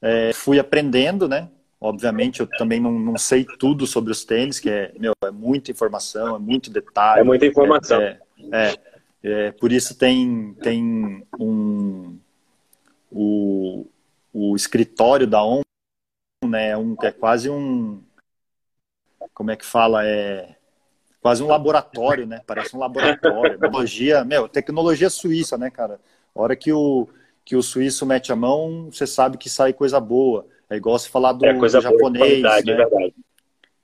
é, 0.02 0.34
fui 0.34 0.60
aprendendo, 0.60 1.28
né? 1.28 1.50
Obviamente 1.82 2.42
eu 2.42 2.48
também 2.48 2.80
não, 2.80 2.92
não 2.92 3.18
sei 3.18 3.46
tudo 3.46 3.88
sobre 3.88 4.12
os 4.12 4.26
tênis, 4.26 4.60
que 4.60 4.70
é, 4.70 4.92
meu, 5.00 5.14
é 5.24 5.32
muita 5.32 5.72
informação, 5.72 6.36
é 6.36 6.40
muito 6.40 6.70
detalhe. 6.70 7.22
É 7.22 7.24
muita 7.24 7.46
informação. 7.46 8.02
É, 8.02 8.20
é, 8.52 8.80
é 9.24 9.52
por 9.52 9.72
isso 9.72 9.98
tem, 9.98 10.54
tem 10.62 11.26
um, 11.40 12.20
o, 13.10 13.86
o 14.34 14.56
escritório 14.56 15.26
da 15.26 15.44
ON, 15.44 15.62
né, 16.46 16.76
um, 16.76 16.96
é 17.02 17.12
quase 17.12 17.50
um, 17.50 18.02
como 19.34 19.52
é 19.52 19.56
que 19.56 19.66
fala, 19.66 20.06
é 20.06 20.58
quase 21.22 21.42
um 21.42 21.48
laboratório, 21.48 22.26
né? 22.26 22.42
Parece 22.46 22.76
um 22.76 22.80
laboratório. 22.80 23.58
Tecnologia, 23.58 24.26
meu, 24.26 24.48
tecnologia 24.48 25.10
suíça, 25.10 25.58
né, 25.58 25.70
cara? 25.70 26.00
A 26.36 26.42
hora 26.42 26.56
que 26.56 26.72
o, 26.72 27.08
que 27.46 27.56
o 27.56 27.64
suíço 27.64 28.06
mete 28.06 28.32
a 28.32 28.36
mão, 28.36 28.90
você 28.92 29.08
sabe 29.08 29.38
que 29.38 29.50
sai 29.50 29.74
coisa 29.74 30.00
boa. 30.00 30.46
É 30.70 30.76
igual 30.76 30.98
você 30.98 31.10
falar 31.10 31.34
do, 31.34 31.46
é 31.46 31.54
do 31.54 31.68
japonês, 31.68 32.42
boa, 32.42 32.62
né? 32.62 32.84
É 33.06 33.12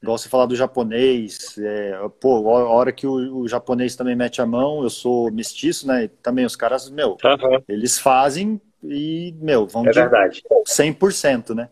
igual 0.01 0.17
você 0.17 0.29
falar 0.29 0.45
do 0.45 0.55
japonês. 0.55 1.57
É, 1.57 1.99
pô, 2.19 2.49
a 2.55 2.69
hora 2.69 2.91
que 2.91 3.07
o, 3.07 3.39
o, 3.39 3.47
japonês 3.47 3.95
também 3.95 4.15
mete 4.15 4.41
a 4.41 4.45
mão, 4.45 4.83
eu 4.83 4.89
sou 4.89 5.31
mestiço, 5.31 5.87
né? 5.87 6.07
Também 6.21 6.45
os 6.45 6.55
caras, 6.55 6.89
meu, 6.89 7.17
uhum. 7.23 7.63
eles 7.67 7.97
fazem 7.97 8.61
e, 8.83 9.33
meu, 9.39 9.65
vão 9.65 9.85
é 9.87 9.89
de 9.89 9.99
verdade. 9.99 10.43
100%, 10.67 11.55
né? 11.55 11.69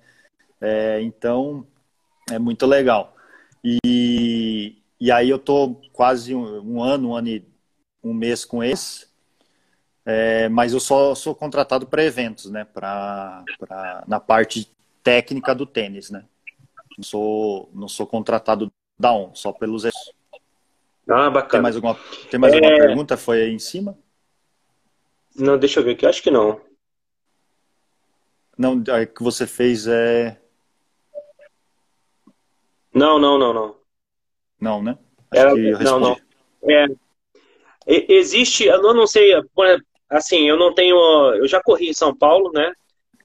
É, 0.60 1.00
então, 1.02 1.66
é 2.32 2.40
muito 2.40 2.66
legal. 2.66 3.16
E, 3.64 4.78
e 5.00 5.12
aí 5.12 5.30
eu 5.30 5.38
tô 5.38 5.76
quase 5.92 6.34
um, 6.34 6.76
um 6.78 6.82
ano, 6.82 7.10
um 7.10 7.16
ano 7.16 7.28
e 7.30 7.46
um 8.04 8.14
mês 8.14 8.44
com 8.44 8.64
esse, 8.64 9.08
é, 10.06 10.50
mas 10.50 10.74
eu 10.74 10.80
só 10.80 11.14
sou 11.16 11.34
contratado 11.36 11.86
para 11.86 12.04
eventos, 12.04 12.50
né? 12.50 12.66
Pra, 12.66 13.44
pra, 13.60 14.04
na 14.08 14.20
parte 14.20 14.68
técnica 15.04 15.54
do 15.54 15.66
tênis, 15.66 16.10
né? 16.10 16.26
Não 16.98 17.04
sou, 17.04 17.70
não 17.74 17.88
sou 17.88 18.08
contratado 18.08 18.72
da 18.98 19.12
ON, 19.12 19.34
só 19.36 19.52
pelos. 19.52 19.86
Ah, 21.10 21.30
bacana. 21.30 21.50
Tem 21.50 21.62
mais 21.62 21.76
alguma, 21.76 22.00
tem 22.30 22.40
mais 22.40 22.54
é... 22.54 22.58
alguma 22.58 22.78
pergunta? 22.78 23.18
Foi 23.18 23.42
aí 23.42 23.54
em 23.54 23.60
cima? 23.60 23.98
Não, 25.36 25.58
deixa 25.58 25.80
eu 25.80 25.84
ver 25.84 25.92
aqui, 25.92 26.06
acho 26.06 26.22
que 26.22 26.32
não. 26.32 26.62
Não, 28.58 28.84
a 28.94 29.06
que 29.06 29.24
você 29.24 29.48
fez 29.48 29.88
é 29.88 30.40
não, 32.94 33.18
não, 33.18 33.40
não, 33.40 33.54
não. 33.54 33.76
Não, 34.62 34.84
né? 34.84 34.98
Acho 35.32 35.56
que 35.56 35.62
eu 35.62 35.80
não, 35.80 36.00
não. 36.00 36.18
É, 36.70 36.86
existe, 37.88 38.66
eu 38.66 38.94
não 38.94 39.08
sei, 39.08 39.34
assim, 40.10 40.48
eu 40.48 40.58
não 40.58 40.74
tenho, 40.74 40.96
eu 41.34 41.48
já 41.48 41.62
corri 41.62 41.90
em 41.90 41.94
São 41.94 42.16
Paulo, 42.16 42.52
né? 42.54 42.72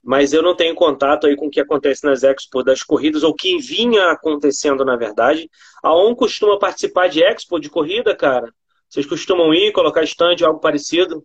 Mas 0.03 0.33
eu 0.33 0.41
não 0.41 0.55
tenho 0.55 0.75
contato 0.75 1.27
aí 1.27 1.35
com 1.35 1.47
o 1.47 1.49
que 1.49 1.59
acontece 1.59 2.05
nas 2.05 2.23
Expo 2.23 2.63
das 2.63 2.83
corridas, 2.83 3.23
ou 3.23 3.33
que 3.33 3.57
vinha 3.57 4.11
acontecendo, 4.11 4.85
na 4.85 4.95
verdade. 4.95 5.49
A 5.83 5.93
ON 5.93 6.15
costuma 6.15 6.57
participar 6.57 7.07
de 7.09 7.23
Expo 7.23 7.59
de 7.59 7.69
corrida, 7.69 8.15
cara? 8.15 8.53
Vocês 8.89 9.05
costumam 9.05 9.53
ir, 9.53 9.71
colocar 9.71 10.03
stand, 10.03 10.37
algo 10.43 10.59
parecido? 10.59 11.23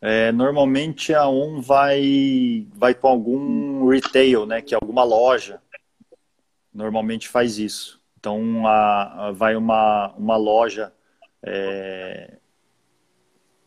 É, 0.00 0.30
normalmente 0.32 1.12
a 1.14 1.28
ON 1.28 1.60
vai, 1.60 2.66
vai 2.74 2.94
com 2.94 3.08
algum 3.08 3.88
retail, 3.88 4.46
né? 4.46 4.60
Que 4.60 4.74
é 4.74 4.78
alguma 4.80 5.02
loja 5.02 5.60
normalmente 6.78 7.28
faz 7.28 7.58
isso. 7.58 8.00
Então, 8.18 8.66
a, 8.66 9.26
a, 9.26 9.32
vai 9.32 9.56
uma, 9.56 10.14
uma 10.16 10.36
loja 10.36 10.92
é, 11.42 12.38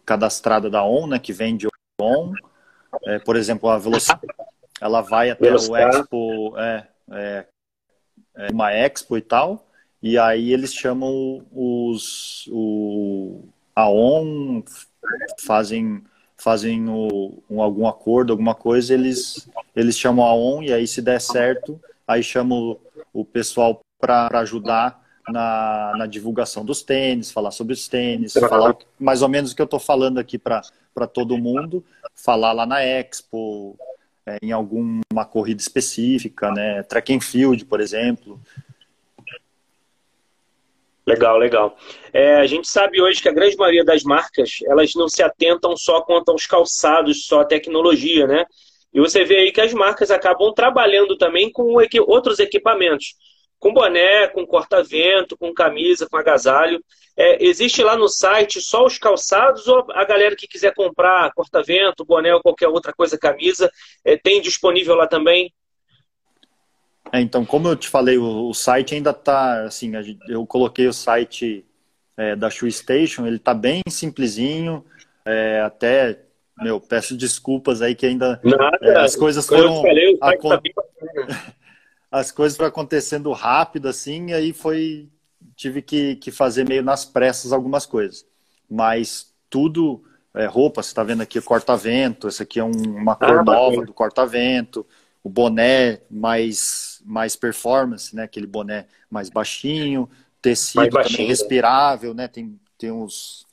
cadastrada 0.05 0.69
da 0.69 0.83
ON, 0.83 1.07
né, 1.07 1.19
que 1.19 1.33
vende 1.33 1.67
ON, 1.99 2.33
é, 3.05 3.19
por 3.19 3.35
exemplo, 3.35 3.69
a 3.69 3.77
Velocidade, 3.77 4.27
ela 4.79 5.01
vai 5.01 5.29
até 5.29 5.45
Velocidade. 5.45 5.97
o 5.97 5.99
Expo, 5.99 6.57
é, 6.57 6.87
é, 7.11 7.45
é, 8.35 8.51
uma 8.51 8.73
Expo 8.73 9.17
e 9.17 9.21
tal, 9.21 9.67
e 10.01 10.17
aí 10.17 10.51
eles 10.51 10.73
chamam 10.73 11.45
os, 11.51 12.47
o, 12.51 13.43
a 13.75 13.89
ON, 13.89 14.63
fazem 15.39 16.03
fazem 16.37 16.89
o, 16.89 17.43
um, 17.47 17.61
algum 17.61 17.87
acordo, 17.87 18.33
alguma 18.33 18.55
coisa, 18.55 18.95
eles, 18.95 19.47
eles 19.75 19.95
chamam 19.95 20.25
a 20.25 20.33
ON 20.33 20.63
e 20.63 20.73
aí 20.73 20.87
se 20.87 20.99
der 20.99 21.21
certo, 21.21 21.79
aí 22.07 22.23
chamam 22.23 22.79
o, 23.13 23.21
o 23.21 23.23
pessoal 23.23 23.79
para 23.99 24.27
ajudar 24.39 25.00
na, 25.29 25.93
na, 25.97 26.05
divulgação 26.05 26.63
dos 26.65 26.81
tênis, 26.81 27.31
falar 27.31 27.51
sobre 27.51 27.73
os 27.73 27.87
tênis, 27.87 28.33
falar 28.33 28.75
mais 28.99 29.21
ou 29.21 29.29
menos 29.29 29.51
o 29.51 29.55
que 29.55 29.61
eu 29.61 29.65
estou 29.65 29.79
falando 29.79 30.19
aqui 30.19 30.37
para 30.37 30.61
todo 31.13 31.37
mundo, 31.37 31.83
falar 32.15 32.53
lá 32.53 32.65
na 32.65 32.83
Expo, 32.83 33.77
é, 34.25 34.37
em 34.41 34.51
alguma 34.51 35.25
corrida 35.29 35.61
específica, 35.61 36.51
né? 36.51 36.83
Track 36.83 37.13
and 37.13 37.21
field, 37.21 37.65
por 37.65 37.81
exemplo. 37.81 38.39
Legal, 41.05 41.37
legal. 41.37 41.75
É, 42.13 42.35
a 42.35 42.45
gente 42.45 42.67
sabe 42.67 43.01
hoje 43.01 43.21
que 43.21 43.27
a 43.27 43.33
grande 43.33 43.57
maioria 43.57 43.83
das 43.83 44.03
marcas, 44.03 44.59
elas 44.65 44.93
não 44.95 45.09
se 45.09 45.23
atentam 45.23 45.75
só 45.75 46.01
quanto 46.01 46.29
aos 46.29 46.45
calçados, 46.45 47.25
só 47.25 47.41
à 47.41 47.45
tecnologia, 47.45 48.27
né? 48.27 48.45
E 48.93 48.99
você 48.99 49.23
vê 49.23 49.37
aí 49.37 49.51
que 49.51 49.61
as 49.61 49.73
marcas 49.73 50.11
acabam 50.11 50.53
trabalhando 50.53 51.17
também 51.17 51.51
com 51.51 51.75
outros 52.07 52.39
equipamentos 52.39 53.15
com 53.61 53.71
boné, 53.71 54.27
com 54.27 54.45
corta-vento, 54.45 55.37
com 55.37 55.53
camisa, 55.53 56.07
com 56.09 56.17
agasalho. 56.17 56.83
É, 57.15 57.45
existe 57.45 57.83
lá 57.83 57.95
no 57.95 58.09
site 58.09 58.59
só 58.59 58.83
os 58.83 58.97
calçados 58.97 59.67
ou 59.67 59.85
a 59.91 60.03
galera 60.03 60.35
que 60.35 60.47
quiser 60.47 60.73
comprar 60.73 61.31
corta-vento, 61.33 62.03
boné 62.03 62.33
ou 62.33 62.41
qualquer 62.41 62.67
outra 62.67 62.91
coisa, 62.91 63.19
camisa, 63.19 63.71
é, 64.03 64.17
tem 64.17 64.41
disponível 64.41 64.95
lá 64.95 65.05
também? 65.05 65.53
É, 67.13 67.21
então, 67.21 67.45
como 67.45 67.67
eu 67.67 67.75
te 67.75 67.87
falei, 67.87 68.17
o, 68.17 68.49
o 68.49 68.53
site 68.53 68.95
ainda 68.95 69.11
está, 69.11 69.65
assim, 69.65 69.91
eu 70.27 70.43
coloquei 70.47 70.87
o 70.87 70.93
site 70.93 71.63
é, 72.17 72.35
da 72.35 72.49
Shoe 72.49 72.71
Station, 72.71 73.27
ele 73.27 73.35
está 73.35 73.53
bem 73.53 73.83
simplesinho, 73.87 74.83
é, 75.23 75.61
até, 75.61 76.19
meu, 76.57 76.79
peço 76.79 77.15
desculpas 77.15 77.83
aí 77.83 77.93
que 77.93 78.07
ainda 78.07 78.41
Nada, 78.43 78.79
é, 78.81 78.97
as 79.01 79.15
coisas 79.15 79.45
foram... 79.45 79.75
Eu 79.75 79.81
falei, 79.83 80.15
o 80.15 80.17
site 80.17 80.41
tá 80.41 80.59
bem 80.59 80.73
as 82.11 82.29
coisas 82.29 82.57
foram 82.57 82.67
acontecendo 82.67 83.31
rápido, 83.31 83.87
assim, 83.87 84.27
e 84.27 84.33
aí 84.33 84.53
foi. 84.53 85.09
Tive 85.55 85.81
que, 85.81 86.17
que 86.17 86.29
fazer 86.29 86.67
meio 86.67 86.83
nas 86.83 87.05
pressas 87.05 87.53
algumas 87.53 87.85
coisas. 87.85 88.25
Mas 88.69 89.33
tudo, 89.49 90.03
é, 90.33 90.45
roupa, 90.45 90.83
você 90.83 90.89
está 90.89 91.03
vendo 91.03 91.21
aqui 91.21 91.39
o 91.39 91.43
corta-vento, 91.43 92.27
esse 92.27 92.43
aqui 92.43 92.59
é 92.59 92.63
um, 92.63 92.71
uma 92.71 93.15
cor 93.15 93.39
ah, 93.39 93.43
nova 93.43 93.85
do 93.85 93.93
corta-vento, 93.93 94.85
o 95.23 95.29
boné 95.29 96.01
mais, 96.09 97.01
mais 97.05 97.35
performance, 97.35 98.15
né? 98.15 98.23
Aquele 98.23 98.47
boné 98.47 98.87
mais 99.09 99.29
baixinho, 99.29 100.09
tecido 100.41 100.89
baixinho, 100.89 101.17
também 101.17 101.27
respirável, 101.27 102.13
né? 102.13 102.27
Tem, 102.27 102.59
tem 102.77 102.91
uns, 102.91 103.45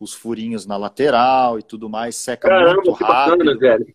os 0.00 0.14
furinhos 0.14 0.64
na 0.64 0.76
lateral 0.76 1.58
e 1.58 1.62
tudo 1.62 1.88
mais, 1.88 2.16
seca 2.16 2.48
Caramba, 2.48 2.74
muito 2.74 2.90
rápido. 2.92 3.54
Bacana. 3.54 3.86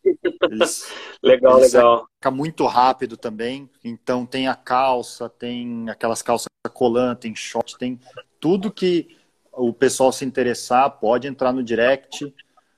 Eles, 0.52 0.94
legal, 1.24 1.60
eles 1.60 1.74
legal. 1.74 2.08
Seca 2.22 2.32
muito 2.32 2.66
rápido 2.66 3.16
também. 3.16 3.70
Então 3.84 4.26
tem 4.26 4.48
a 4.48 4.56
calça, 4.56 5.30
tem 5.30 5.90
aquelas 5.90 6.22
calças 6.22 6.48
colando, 6.74 7.20
tem 7.20 7.36
short, 7.36 7.78
tem 7.78 8.00
tudo 8.40 8.72
que 8.72 9.16
o 9.54 9.72
pessoal 9.72 10.12
se 10.12 10.26
interessar, 10.26 10.90
pode 11.00 11.28
entrar 11.28 11.54
no 11.54 11.64
direct, 11.64 12.34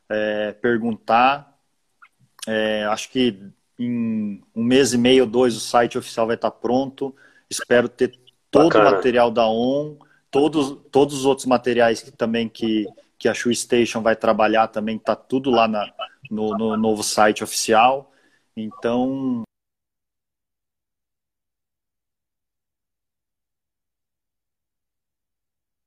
é, 0.09 0.51
perguntar. 0.51 1.57
É, 2.47 2.83
acho 2.85 3.09
que 3.09 3.39
em 3.79 4.41
um 4.55 4.63
mês 4.63 4.93
e 4.93 4.97
meio, 4.97 5.25
dois, 5.25 5.55
o 5.55 5.59
site 5.59 5.97
oficial 5.97 6.27
vai 6.27 6.35
estar 6.35 6.51
pronto. 6.51 7.15
Espero 7.49 7.89
ter 7.89 8.17
todo 8.51 8.65
Bacana. 8.65 8.89
o 8.89 8.93
material 8.93 9.31
da 9.31 9.47
ON, 9.47 9.97
todos, 10.29 10.77
todos 10.91 11.15
os 11.15 11.25
outros 11.25 11.45
materiais 11.45 12.01
que 12.01 12.11
também 12.11 12.47
que 12.47 12.85
que 13.17 13.27
a 13.29 13.33
Shoe 13.33 13.55
Station 13.55 14.01
vai 14.01 14.15
trabalhar 14.15 14.67
também, 14.67 14.97
está 14.97 15.15
tudo 15.15 15.49
lá 15.49 15.67
na, 15.67 15.91
no, 16.29 16.57
no 16.57 16.77
novo 16.77 17.03
site 17.03 17.43
oficial. 17.43 18.11
Então, 18.55 19.43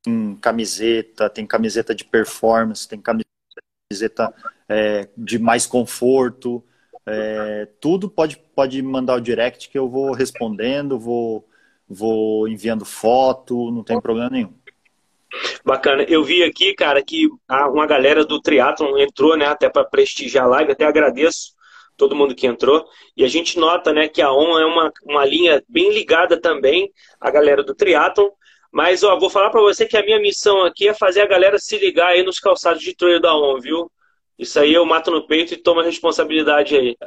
tem 0.03 0.35
camiseta, 0.37 1.29
tem 1.29 1.45
camiseta 1.45 1.93
de 1.93 2.05
performance, 2.05 2.87
tem 2.87 3.01
camiseta 3.01 4.33
é, 4.67 5.09
de 5.17 5.39
mais 5.39 5.65
conforto. 5.65 6.63
É, 7.05 7.65
tudo 7.79 8.09
pode, 8.09 8.37
pode 8.55 8.81
mandar 8.81 9.15
o 9.15 9.21
direct 9.21 9.69
que 9.69 9.77
eu 9.77 9.89
vou 9.89 10.13
respondendo, 10.13 10.99
vou, 10.99 11.47
vou 11.87 12.47
enviando 12.47 12.85
foto, 12.85 13.71
não 13.71 13.83
tem 13.83 13.99
problema 13.99 14.29
nenhum. 14.29 14.53
Bacana. 15.63 16.03
Eu 16.03 16.23
vi 16.23 16.43
aqui, 16.43 16.73
cara, 16.73 17.03
que 17.03 17.27
uma 17.71 17.85
galera 17.85 18.25
do 18.25 18.41
triatlon 18.41 18.97
entrou, 18.97 19.37
né, 19.37 19.45
até 19.45 19.69
para 19.69 19.83
prestigiar 19.83 20.45
a 20.45 20.49
live. 20.49 20.71
Até 20.71 20.85
agradeço 20.85 21.53
todo 21.97 22.15
mundo 22.15 22.35
que 22.35 22.47
entrou. 22.47 22.85
E 23.15 23.23
a 23.23 23.27
gente 23.27 23.59
nota, 23.59 23.93
né, 23.93 24.07
que 24.07 24.21
a 24.21 24.31
ON 24.31 24.57
é 24.59 24.65
uma, 24.65 24.91
uma 25.03 25.25
linha 25.25 25.63
bem 25.67 25.91
ligada 25.91 26.39
também 26.39 26.91
à 27.19 27.29
galera 27.29 27.63
do 27.63 27.75
triatlon. 27.75 28.29
Mas, 28.71 29.03
ó, 29.03 29.17
vou 29.17 29.29
falar 29.29 29.49
para 29.49 29.61
você 29.61 29.85
que 29.85 29.97
a 29.97 30.03
minha 30.03 30.19
missão 30.19 30.63
aqui 30.63 30.87
é 30.87 30.93
fazer 30.93 31.21
a 31.21 31.27
galera 31.27 31.57
se 31.57 31.77
ligar 31.77 32.09
aí 32.09 32.23
nos 32.23 32.39
calçados 32.39 32.81
de 32.81 32.95
trail 32.95 33.19
da 33.19 33.35
ON, 33.35 33.59
viu? 33.59 33.91
Isso 34.37 34.57
aí 34.57 34.73
eu 34.73 34.85
mato 34.85 35.11
no 35.11 35.27
peito 35.27 35.53
e 35.53 35.57
tomo 35.57 35.81
a 35.81 35.83
responsabilidade 35.83 36.75
aí. 36.75 36.97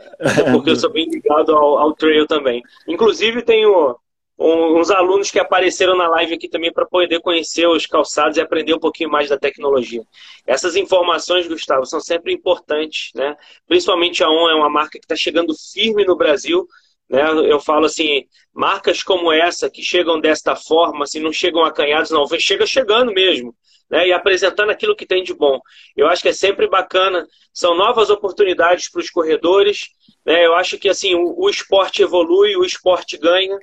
Porque 0.52 0.70
eu 0.70 0.76
sou 0.76 0.90
bem 0.90 1.08
ligado 1.08 1.56
ao, 1.56 1.78
ao 1.78 1.94
trail 1.94 2.26
também. 2.26 2.62
Inclusive, 2.86 3.42
tenho 3.42 3.96
uns 4.42 4.90
alunos 4.90 5.30
que 5.30 5.38
apareceram 5.38 5.96
na 5.96 6.08
live 6.08 6.34
aqui 6.34 6.48
também 6.48 6.72
para 6.72 6.84
poder 6.84 7.20
conhecer 7.20 7.66
os 7.68 7.86
calçados 7.86 8.36
e 8.36 8.40
aprender 8.40 8.74
um 8.74 8.78
pouquinho 8.78 9.10
mais 9.10 9.28
da 9.28 9.38
tecnologia. 9.38 10.02
Essas 10.46 10.74
informações, 10.74 11.46
Gustavo, 11.46 11.86
são 11.86 12.00
sempre 12.00 12.32
importantes, 12.32 13.10
né? 13.14 13.36
Principalmente 13.68 14.24
a 14.24 14.28
ON 14.28 14.48
é 14.48 14.54
uma 14.54 14.68
marca 14.68 14.98
que 14.98 15.04
está 15.04 15.14
chegando 15.14 15.54
firme 15.72 16.04
no 16.04 16.16
Brasil. 16.16 16.66
Né? 17.08 17.22
Eu 17.48 17.60
falo 17.60 17.86
assim, 17.86 18.24
marcas 18.52 19.02
como 19.02 19.30
essa 19.30 19.70
que 19.70 19.82
chegam 19.82 20.20
desta 20.20 20.56
forma, 20.56 21.04
assim, 21.04 21.20
não 21.20 21.32
chegam 21.32 21.64
acanhados, 21.64 22.10
não, 22.10 22.26
chega 22.38 22.66
chegando 22.66 23.12
mesmo. 23.12 23.54
Né, 23.90 24.08
e 24.08 24.12
apresentando 24.12 24.70
aquilo 24.70 24.96
que 24.96 25.04
tem 25.04 25.22
de 25.22 25.34
bom. 25.34 25.60
Eu 25.94 26.08
acho 26.08 26.22
que 26.22 26.30
é 26.30 26.32
sempre 26.32 26.66
bacana, 26.66 27.28
são 27.52 27.74
novas 27.76 28.08
oportunidades 28.08 28.88
para 28.90 29.02
os 29.02 29.10
corredores. 29.10 29.90
Né, 30.24 30.46
eu 30.46 30.54
acho 30.54 30.78
que 30.78 30.88
assim 30.88 31.14
o, 31.14 31.34
o 31.38 31.50
esporte 31.50 32.00
evolui, 32.02 32.56
o 32.56 32.64
esporte 32.64 33.18
ganha, 33.18 33.58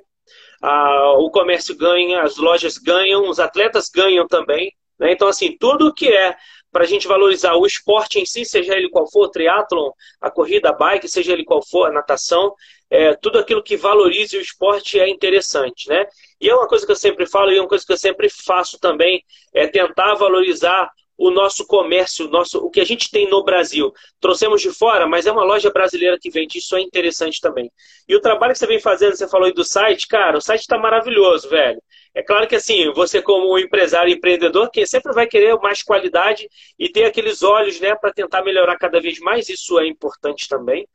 a, 0.62 1.14
o 1.18 1.30
comércio 1.30 1.76
ganha, 1.76 2.22
as 2.22 2.38
lojas 2.38 2.78
ganham, 2.78 3.30
os 3.30 3.40
atletas 3.40 3.90
ganham 3.90 4.28
também. 4.28 4.74
Né? 5.00 5.14
Então, 5.14 5.28
assim, 5.28 5.56
tudo 5.58 5.94
que 5.94 6.08
é 6.08 6.36
para 6.72 6.84
a 6.84 6.88
gente 6.88 7.08
valorizar 7.08 7.56
o 7.56 7.66
esporte 7.66 8.20
em 8.20 8.26
si, 8.26 8.46
seja 8.46 8.76
ele 8.76 8.90
qual 8.90 9.10
for, 9.10 9.30
triatlon, 9.30 9.92
a 10.22 10.30
corrida, 10.30 10.70
a 10.70 10.74
bike, 10.74 11.08
seja 11.08 11.34
ele 11.34 11.44
qual 11.44 11.66
for, 11.66 11.86
a 11.88 11.92
natação, 11.92 12.54
é, 12.90 13.16
tudo 13.16 13.40
aquilo 13.40 13.64
que 13.64 13.76
valorize 13.76 14.38
o 14.38 14.42
esporte 14.42 15.00
é 15.00 15.10
interessante, 15.10 15.90
né? 15.90 16.06
E 16.40 16.50
é 16.50 16.56
uma 16.56 16.68
coisa 16.68 16.86
que 16.86 16.92
eu 16.92 16.96
sempre 16.96 17.26
falo 17.26 17.52
e 17.52 17.58
é 17.58 17.62
uma 17.62 17.68
coisa 17.68 17.86
que 17.86 17.92
eu 17.92 17.98
sempre 17.98 18.30
faço 18.30 18.80
também, 18.80 19.24
é 19.54 19.68
tentar 19.68 20.14
valorizar 20.16 20.92
o 21.20 21.30
nosso 21.30 21.68
comércio, 21.68 22.28
o, 22.28 22.30
nosso, 22.30 22.60
o 22.60 22.70
que 22.70 22.80
a 22.80 22.86
gente 22.86 23.12
tem 23.12 23.30
no 23.30 23.44
Brasil. 23.44 23.92
Trouxemos 24.22 24.62
de 24.62 24.72
fora, 24.72 25.06
mas 25.06 25.26
é 25.26 25.32
uma 25.32 25.44
loja 25.44 25.70
brasileira 25.70 26.18
que 26.18 26.30
vende, 26.30 26.60
isso 26.60 26.78
é 26.78 26.82
interessante 26.82 27.42
também. 27.42 27.70
E 28.08 28.16
o 28.16 28.22
trabalho 28.22 28.54
que 28.54 28.60
você 28.60 28.66
vem 28.66 28.80
fazendo, 28.80 29.18
você 29.18 29.28
falou 29.28 29.46
aí 29.46 29.54
do 29.54 29.66
site, 29.66 30.08
cara, 30.08 30.38
o 30.38 30.42
site 30.42 30.62
está 30.62 30.78
maravilhoso, 30.78 31.50
velho. 31.50 31.84
É 32.16 32.24
claro 32.24 32.48
que 32.48 32.56
assim, 32.56 32.90
você 32.94 33.22
como 33.22 33.60
empresário 33.60 34.14
empreendedor, 34.14 34.72
que 34.72 34.86
sempre 34.88 35.12
vai 35.12 35.28
querer 35.28 35.58
mais 35.58 35.84
qualidade 35.84 36.48
e 36.80 36.88
ter 36.88 37.04
aqueles 37.04 37.44
olhos, 37.44 37.82
né, 37.82 37.94
para 37.96 38.14
tentar 38.14 38.42
melhorar 38.42 38.78
cada 38.78 39.02
vez 39.02 39.20
mais, 39.20 39.50
isso 39.50 39.78
é 39.78 39.86
importante 39.86 40.48
também. 40.48 40.88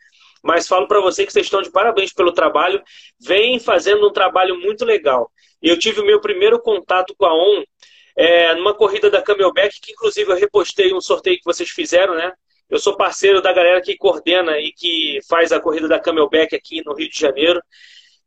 Mas 0.42 0.66
falo 0.66 0.88
para 0.88 1.00
você 1.00 1.26
que 1.26 1.32
vocês 1.32 1.44
estão 1.46 1.60
de 1.60 1.70
parabéns 1.70 2.14
pelo 2.14 2.32
trabalho, 2.32 2.82
vem 3.20 3.58
fazendo 3.58 4.08
um 4.08 4.12
trabalho 4.12 4.58
muito 4.58 4.86
legal. 4.86 5.30
Eu 5.62 5.78
tive 5.78 6.00
o 6.00 6.06
meu 6.06 6.20
primeiro 6.20 6.58
contato 6.60 7.14
com 7.16 7.26
a 7.26 7.34
ON 7.34 7.62
é, 8.16 8.54
numa 8.54 8.74
corrida 8.74 9.10
da 9.10 9.22
Camelback, 9.22 9.80
que 9.80 9.92
inclusive 9.92 10.30
eu 10.30 10.36
repostei 10.36 10.94
um 10.94 11.00
sorteio 11.00 11.38
que 11.38 11.44
vocês 11.44 11.70
fizeram, 11.70 12.14
né? 12.14 12.32
Eu 12.70 12.78
sou 12.78 12.96
parceiro 12.96 13.42
da 13.42 13.52
galera 13.52 13.80
que 13.80 13.96
coordena 13.96 14.58
e 14.58 14.72
que 14.72 15.18
faz 15.28 15.52
a 15.52 15.60
corrida 15.60 15.86
da 15.86 16.00
Camelback 16.00 16.54
aqui 16.54 16.82
no 16.84 16.94
Rio 16.94 17.10
de 17.10 17.18
Janeiro. 17.18 17.60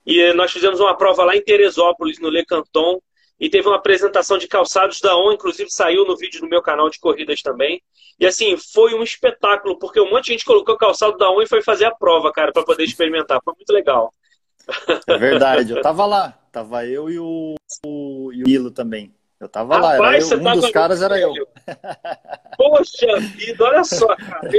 E 0.05 0.31
nós 0.33 0.51
fizemos 0.51 0.79
uma 0.79 0.95
prova 0.95 1.23
lá 1.23 1.35
em 1.35 1.41
Teresópolis, 1.41 2.19
no 2.19 2.29
Le 2.29 2.45
Canton, 2.45 3.01
e 3.39 3.49
teve 3.49 3.67
uma 3.67 3.77
apresentação 3.77 4.37
de 4.37 4.47
calçados 4.47 4.99
da 4.99 5.15
ON, 5.15 5.33
inclusive 5.33 5.69
saiu 5.69 6.05
no 6.05 6.15
vídeo 6.15 6.41
no 6.41 6.49
meu 6.49 6.61
canal 6.61 6.89
de 6.89 6.99
corridas 6.99 7.41
também. 7.41 7.81
E 8.19 8.25
assim, 8.25 8.55
foi 8.57 8.95
um 8.95 9.03
espetáculo, 9.03 9.77
porque 9.77 9.99
um 9.99 10.09
monte 10.09 10.25
de 10.25 10.31
gente 10.33 10.45
colocou 10.45 10.75
o 10.75 10.77
calçado 10.77 11.17
da 11.17 11.29
ON 11.29 11.41
e 11.41 11.47
foi 11.47 11.61
fazer 11.61 11.85
a 11.85 11.95
prova, 11.95 12.31
cara, 12.31 12.51
para 12.51 12.63
poder 12.63 12.83
experimentar. 12.83 13.41
Foi 13.43 13.53
muito 13.53 13.71
legal. 13.71 14.11
É 15.07 15.17
verdade, 15.17 15.73
eu 15.73 15.81
tava 15.81 16.05
lá. 16.05 16.37
Tava 16.51 16.85
eu 16.85 17.09
e 17.09 17.19
o, 17.19 17.55
o, 17.85 18.31
e 18.33 18.43
o 18.43 18.49
Ilo 18.49 18.71
também. 18.71 19.13
Eu 19.39 19.47
tava 19.47 19.75
Rapaz, 19.75 19.99
lá, 19.99 20.17
eu, 20.17 20.39
um 20.39 20.43
tava 20.43 20.61
dos 20.61 20.71
caras 20.71 21.01
era 21.01 21.19
eu. 21.19 21.33
Poxa 22.57 23.19
vida, 23.19 23.63
olha 23.63 23.83
só, 23.83 24.15
cara. 24.15 24.49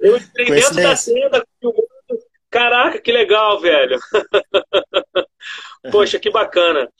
Eu 0.00 0.16
entrei 0.16 0.50
dentro 0.50 0.76
da 0.76 0.96
tenda 0.96 1.44
Caraca, 2.50 3.00
que 3.00 3.12
legal, 3.12 3.60
velho. 3.60 3.98
Poxa, 5.92 6.18
que 6.18 6.30
bacana. 6.30 6.90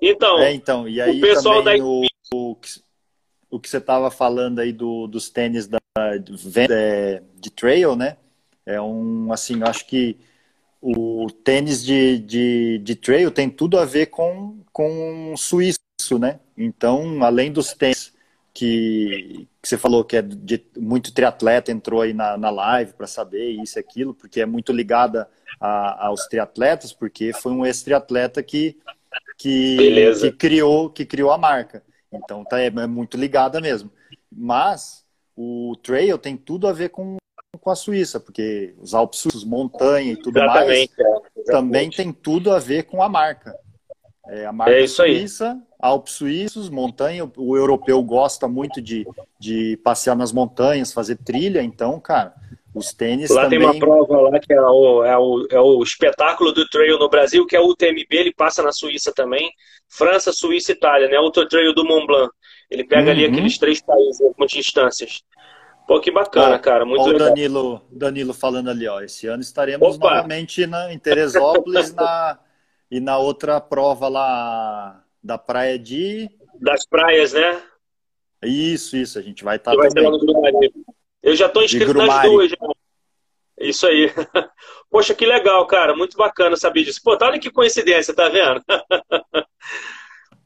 Então, 0.00 0.38
é, 0.38 0.52
então 0.52 0.88
e 0.88 1.00
aí 1.00 1.18
o 1.18 1.20
pessoal 1.20 1.62
da 1.62 1.74
o, 1.76 2.06
o, 2.32 2.56
o 3.50 3.60
que 3.60 3.68
você 3.68 3.76
estava 3.76 4.10
falando 4.10 4.60
aí 4.60 4.72
do, 4.72 5.06
dos 5.06 5.28
tênis 5.28 5.66
da, 5.66 5.78
de, 6.18 6.72
é, 6.72 7.22
de 7.34 7.50
trail, 7.50 7.94
né? 7.94 8.16
É 8.64 8.80
um, 8.80 9.30
assim, 9.32 9.60
eu 9.60 9.66
acho 9.66 9.86
que 9.86 10.18
o 10.80 11.26
tênis 11.44 11.84
de, 11.84 12.18
de, 12.18 12.78
de 12.78 12.94
trail 12.94 13.30
tem 13.30 13.50
tudo 13.50 13.78
a 13.78 13.84
ver 13.84 14.06
com, 14.06 14.60
com 14.72 15.34
suíço, 15.36 15.78
né? 16.18 16.40
Então, 16.56 17.22
além 17.22 17.52
dos 17.52 17.72
tênis 17.74 18.14
que, 18.56 19.46
que 19.60 19.68
você 19.68 19.76
falou 19.76 20.02
que 20.02 20.16
é 20.16 20.22
de 20.22 20.64
muito 20.78 21.12
triatleta 21.12 21.70
entrou 21.70 22.00
aí 22.00 22.14
na, 22.14 22.38
na 22.38 22.48
live 22.48 22.94
para 22.94 23.06
saber 23.06 23.50
isso 23.50 23.78
e 23.78 23.80
aquilo, 23.80 24.14
porque 24.14 24.40
é 24.40 24.46
muito 24.46 24.72
ligada 24.72 25.28
aos 25.60 26.26
triatletas, 26.26 26.90
porque 26.90 27.34
foi 27.34 27.52
um 27.52 27.66
ex-triatleta 27.66 28.42
que, 28.42 28.78
que, 29.36 29.76
que, 30.20 30.32
criou, 30.32 30.88
que 30.88 31.04
criou 31.04 31.30
a 31.30 31.38
marca. 31.38 31.82
Então 32.10 32.44
tá, 32.44 32.58
é, 32.58 32.66
é 32.68 32.86
muito 32.86 33.18
ligada 33.18 33.60
mesmo. 33.60 33.90
Mas 34.32 35.04
o 35.36 35.76
trail 35.82 36.16
tem 36.16 36.34
tudo 36.34 36.66
a 36.66 36.72
ver 36.72 36.88
com, 36.88 37.18
com 37.60 37.70
a 37.70 37.76
Suíça, 37.76 38.18
porque 38.18 38.74
os 38.78 38.94
Alpes 38.94 39.44
montanha 39.44 40.12
e 40.12 40.16
tudo 40.16 40.38
exatamente, 40.38 40.94
mais, 40.98 41.22
é, 41.36 41.52
também 41.52 41.90
tem 41.90 42.10
tudo 42.10 42.50
a 42.50 42.58
ver 42.58 42.84
com 42.84 43.02
a 43.02 43.08
marca. 43.08 43.54
É, 44.28 44.44
a 44.44 44.52
marca 44.52 44.74
é 44.74 44.86
suíça, 44.86 45.52
aí. 45.52 45.58
Alpes 45.78 46.14
suíços, 46.14 46.68
montanha. 46.68 47.30
O 47.36 47.56
europeu 47.56 48.02
gosta 48.02 48.48
muito 48.48 48.80
de, 48.80 49.06
de 49.38 49.78
passear 49.84 50.16
nas 50.16 50.32
montanhas, 50.32 50.92
fazer 50.92 51.16
trilha. 51.16 51.62
Então, 51.62 52.00
cara, 52.00 52.34
os 52.74 52.92
tênis 52.92 53.30
lá 53.30 53.44
também... 53.44 53.60
tem 53.60 53.68
uma 53.68 53.78
prova 53.78 54.20
lá 54.20 54.38
que 54.38 54.52
é 54.52 54.60
o, 54.60 55.04
é, 55.04 55.16
o, 55.16 55.46
é 55.50 55.60
o 55.60 55.82
espetáculo 55.82 56.52
do 56.52 56.68
trail 56.68 56.98
no 56.98 57.08
Brasil, 57.08 57.46
que 57.46 57.56
é 57.56 57.60
o 57.60 57.68
UTMB, 57.68 58.06
ele 58.10 58.34
passa 58.34 58.62
na 58.62 58.72
Suíça 58.72 59.12
também. 59.14 59.50
França, 59.88 60.32
Suíça 60.32 60.72
e 60.72 60.74
Itália, 60.74 61.08
né? 61.08 61.18
O 61.18 61.30
Trail 61.30 61.72
do 61.72 61.84
Mont 61.84 62.06
Blanc. 62.06 62.30
Ele 62.70 62.84
pega 62.84 63.04
uhum. 63.04 63.10
ali 63.12 63.24
aqueles 63.24 63.56
três 63.58 63.80
países, 63.80 64.20
algumas 64.20 64.50
distâncias. 64.50 65.22
Pô, 65.86 66.00
que 66.00 66.10
bacana, 66.10 66.58
cara. 66.58 66.84
Muito 66.84 67.02
ó, 67.02 67.08
o 67.10 67.18
Danilo, 67.18 67.80
Danilo 67.90 68.34
falando 68.34 68.70
ali, 68.70 68.88
ó. 68.88 69.00
Esse 69.00 69.28
ano 69.28 69.40
estaremos 69.40 69.96
Opa. 69.96 70.10
novamente 70.10 70.66
na, 70.66 70.92
em 70.92 70.98
Teresópolis 70.98 71.94
na, 71.96 72.38
e 72.90 73.00
na 73.00 73.18
outra 73.18 73.60
prova 73.60 74.08
lá 74.08 75.04
da 75.22 75.36
praia 75.36 75.78
de. 75.78 76.28
Das 76.60 76.86
praias, 76.86 77.32
né? 77.32 77.62
Isso, 78.42 78.96
isso. 78.96 79.18
A 79.18 79.22
gente 79.22 79.42
vai 79.42 79.56
estar 79.56 79.74
tá 79.74 79.88
também. 79.88 80.72
Eu 81.22 81.34
já 81.34 81.46
estou 81.46 81.62
inscrito 81.62 81.94
nas 81.94 82.22
duas. 82.22 82.50
Já. 82.50 82.56
Isso 83.58 83.86
aí. 83.86 84.12
Poxa, 84.90 85.14
que 85.14 85.26
legal, 85.26 85.66
cara. 85.66 85.96
Muito 85.96 86.16
bacana 86.16 86.56
saber 86.56 86.84
disso. 86.84 87.00
Pô, 87.02 87.16
tá 87.16 87.26
olha 87.26 87.38
que 87.38 87.50
coincidência, 87.50 88.14
tá 88.14 88.28
vendo? 88.28 88.62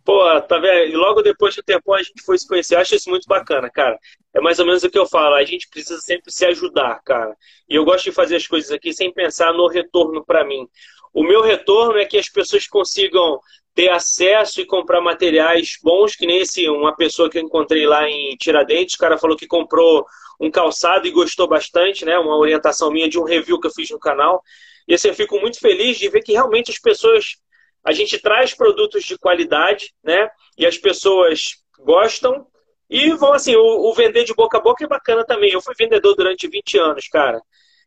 Pô, 0.05 0.41
tá 0.43 0.59
vendo? 0.59 0.93
E 0.93 0.97
logo 0.97 1.20
depois 1.20 1.55
do 1.55 1.62
tempo 1.62 1.93
a 1.93 2.03
gente 2.03 2.22
foi 2.24 2.38
se 2.38 2.49
conhecer. 2.49 2.76
Eu 2.76 2.80
acho 2.80 2.95
isso 2.95 3.11
muito 3.11 3.26
bacana, 3.26 3.68
cara. 3.70 3.99
É 4.32 4.41
mais 4.41 4.59
ou 4.59 4.66
menos 4.66 4.82
o 4.82 4.91
que 4.91 4.99
eu 4.99 5.07
falo. 5.07 5.34
A 5.34 5.45
gente 5.45 5.68
precisa 5.68 6.01
sempre 6.01 6.32
se 6.32 6.47
ajudar, 6.47 7.01
cara. 7.05 7.36
E 7.68 7.74
eu 7.74 7.84
gosto 7.84 8.05
de 8.05 8.12
fazer 8.12 8.36
as 8.36 8.47
coisas 8.47 8.70
aqui 8.70 8.93
sem 8.93 9.12
pensar 9.12 9.53
no 9.53 9.66
retorno 9.66 10.24
para 10.24 10.45
mim. 10.45 10.66
O 11.12 11.22
meu 11.22 11.42
retorno 11.42 11.98
é 11.98 12.04
que 12.04 12.18
as 12.18 12.28
pessoas 12.28 12.66
consigam 12.66 13.40
ter 13.74 13.88
acesso 13.88 14.61
e 14.61 14.66
comprar 14.66 15.00
materiais 15.00 15.76
bons, 15.82 16.14
que 16.14 16.26
nem 16.26 16.38
esse, 16.38 16.68
uma 16.68 16.94
pessoa 16.94 17.30
que 17.30 17.38
eu 17.38 17.42
encontrei 17.42 17.86
lá 17.86 18.08
em 18.08 18.36
Tiradentes, 18.36 18.94
o 18.94 18.98
cara 18.98 19.18
falou 19.18 19.36
que 19.36 19.46
comprou 19.46 20.04
um 20.40 20.50
calçado 20.50 21.06
e 21.06 21.11
gostou 21.11 21.46
bastante, 21.46 22.04
né? 22.04 22.18
Uma 22.18 22.36
orientação 22.36 22.90
minha 22.90 23.08
de 23.08 23.18
um 23.18 23.24
review 23.24 23.61
que 23.61 23.66
eu 23.66 23.72
fiz 23.72 23.90
no 23.90 23.98
canal. 23.98 24.42
E 24.88 24.94
assim, 24.94 25.08
eu 25.08 25.14
fico 25.14 25.38
muito 25.38 25.58
feliz 25.61 25.98
de 25.98 26.08
ver 26.08 26.22
que 26.22 26.32
realmente 26.32 26.70
as 26.70 26.78
pessoas 26.78 27.36
a 27.84 27.92
gente 27.92 28.18
traz 28.18 28.54
produtos 28.54 29.04
de 29.04 29.16
qualidade, 29.18 29.92
né? 30.02 30.28
E 30.58 30.66
as 30.66 30.76
pessoas 30.76 31.56
gostam 31.78 32.46
e 32.88 33.12
vão 33.12 33.32
assim, 33.32 33.54
o, 33.54 33.88
o, 33.88 33.94
vender 33.94 34.24
de 34.24 34.34
boca 34.34 34.58
a 34.58 34.61
boca 34.61 34.84
é 34.84 34.88
bacana 34.88 35.24
também. 35.24 35.52
Eu 35.52 35.62
fui 35.62 35.74
vendedor 35.78 36.14
durante 36.14 36.48
20 36.48 36.78
anos, 36.78 37.08
cara. 37.08 37.40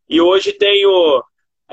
E 0.10 0.22
hoje 0.22 0.54
tenho 0.54 1.24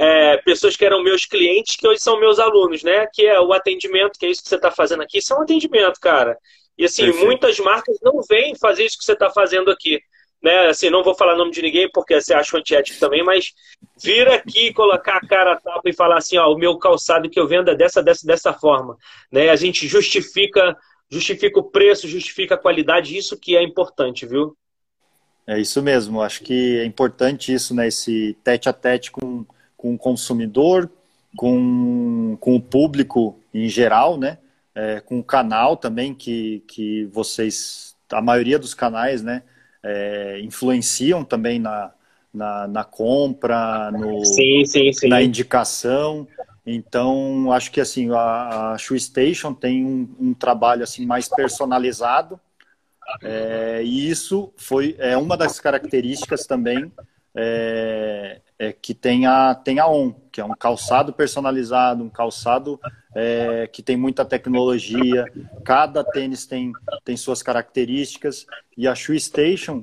é, 0.00 0.38
pessoas 0.38 0.76
que 0.76 0.84
eram 0.84 1.02
meus 1.02 1.26
clientes, 1.26 1.76
que 1.76 1.86
hoje 1.86 2.00
são 2.00 2.18
meus 2.18 2.38
alunos, 2.38 2.82
né? 2.82 3.06
Que 3.12 3.26
é 3.26 3.38
o 3.38 3.52
atendimento, 3.52 4.18
que 4.18 4.24
é 4.24 4.30
isso 4.30 4.42
que 4.42 4.48
você 4.48 4.56
está 4.56 4.70
fazendo 4.70 5.02
aqui. 5.02 5.18
Isso 5.18 5.32
é 5.34 5.36
um 5.36 5.42
atendimento, 5.42 6.00
cara. 6.00 6.38
E 6.78 6.84
assim, 6.86 7.04
Perfeito. 7.04 7.26
muitas 7.26 7.58
marcas 7.58 7.98
não 8.02 8.22
vêm 8.22 8.54
fazer 8.54 8.84
isso 8.84 8.96
que 8.98 9.04
você 9.04 9.12
está 9.12 9.28
fazendo 9.28 9.70
aqui 9.70 10.00
né? 10.42 10.68
Assim, 10.68 10.88
não 10.88 11.04
vou 11.04 11.14
falar 11.14 11.36
nome 11.36 11.50
de 11.50 11.62
ninguém 11.62 11.90
porque 11.92 12.20
você 12.20 12.32
acha 12.32 12.56
antiético 12.56 12.98
também, 12.98 13.22
mas 13.22 13.52
vir 14.02 14.26
aqui, 14.28 14.72
colocar 14.72 15.16
a 15.16 15.26
cara 15.26 15.52
a 15.52 15.60
tapa 15.60 15.88
e 15.88 15.92
falar 15.92 16.16
assim, 16.16 16.38
ó, 16.38 16.52
o 16.52 16.58
meu 16.58 16.78
calçado 16.78 17.28
que 17.28 17.38
eu 17.38 17.46
vendo 17.46 17.70
é 17.70 17.74
dessa, 17.74 18.02
dessa, 18.02 18.26
dessa 18.26 18.52
forma, 18.52 18.96
né? 19.30 19.50
A 19.50 19.56
gente 19.56 19.86
justifica, 19.86 20.76
justifica 21.10 21.60
o 21.60 21.70
preço, 21.70 22.08
justifica 22.08 22.54
a 22.54 22.58
qualidade, 22.58 23.16
isso 23.16 23.38
que 23.38 23.56
é 23.56 23.62
importante, 23.62 24.26
viu? 24.26 24.56
É 25.46 25.58
isso 25.58 25.82
mesmo, 25.82 26.22
acho 26.22 26.42
que 26.42 26.78
é 26.78 26.84
importante 26.84 27.52
isso, 27.52 27.74
né? 27.74 27.88
Esse 27.88 28.36
tete 28.42 28.68
a 28.68 28.72
tete 28.72 29.10
com, 29.10 29.44
com 29.80 29.94
o 29.94 29.98
consumidor, 29.98 30.90
com, 31.36 32.36
com 32.40 32.56
o 32.56 32.60
público 32.60 33.38
em 33.54 33.68
geral, 33.68 34.18
né? 34.18 34.38
É, 34.74 35.00
com 35.00 35.18
o 35.18 35.24
canal 35.24 35.76
também, 35.76 36.14
que, 36.14 36.62
que 36.68 37.06
vocês, 37.06 37.96
a 38.12 38.20
maioria 38.20 38.58
dos 38.58 38.74
canais, 38.74 39.22
né? 39.22 39.42
é, 39.82 40.40
influenciam 40.42 41.24
também 41.24 41.58
na, 41.58 41.92
na, 42.32 42.68
na 42.68 42.84
compra, 42.84 43.90
no, 43.90 44.24
sim, 44.24 44.64
sim, 44.64 44.92
sim. 44.92 45.08
na 45.08 45.22
indicação. 45.22 46.26
Então, 46.64 47.50
acho 47.52 47.70
que 47.70 47.80
assim 47.80 48.10
a, 48.10 48.72
a 48.72 48.78
Shoe 48.78 49.00
Station 49.00 49.54
tem 49.54 49.84
um, 49.84 50.08
um 50.20 50.34
trabalho 50.34 50.82
assim 50.82 51.06
mais 51.06 51.28
personalizado 51.28 52.38
é, 53.22 53.80
e 53.82 54.08
isso 54.08 54.52
foi 54.56 54.94
é 54.98 55.16
uma 55.16 55.36
das 55.36 55.58
características 55.58 56.46
também 56.46 56.92
é, 57.34 58.40
é, 58.60 58.74
que 58.74 58.92
tem 58.92 59.24
a, 59.24 59.54
tem 59.54 59.78
a 59.78 59.86
ON, 59.86 60.12
que 60.30 60.38
é 60.38 60.44
um 60.44 60.54
calçado 60.54 61.14
personalizado, 61.14 62.04
um 62.04 62.10
calçado 62.10 62.78
é, 63.16 63.66
que 63.72 63.82
tem 63.82 63.96
muita 63.96 64.22
tecnologia, 64.22 65.24
cada 65.64 66.04
tênis 66.04 66.44
tem, 66.44 66.70
tem 67.02 67.16
suas 67.16 67.42
características, 67.42 68.46
e 68.76 68.86
a 68.86 68.94
Shoe 68.94 69.18
Station, 69.18 69.82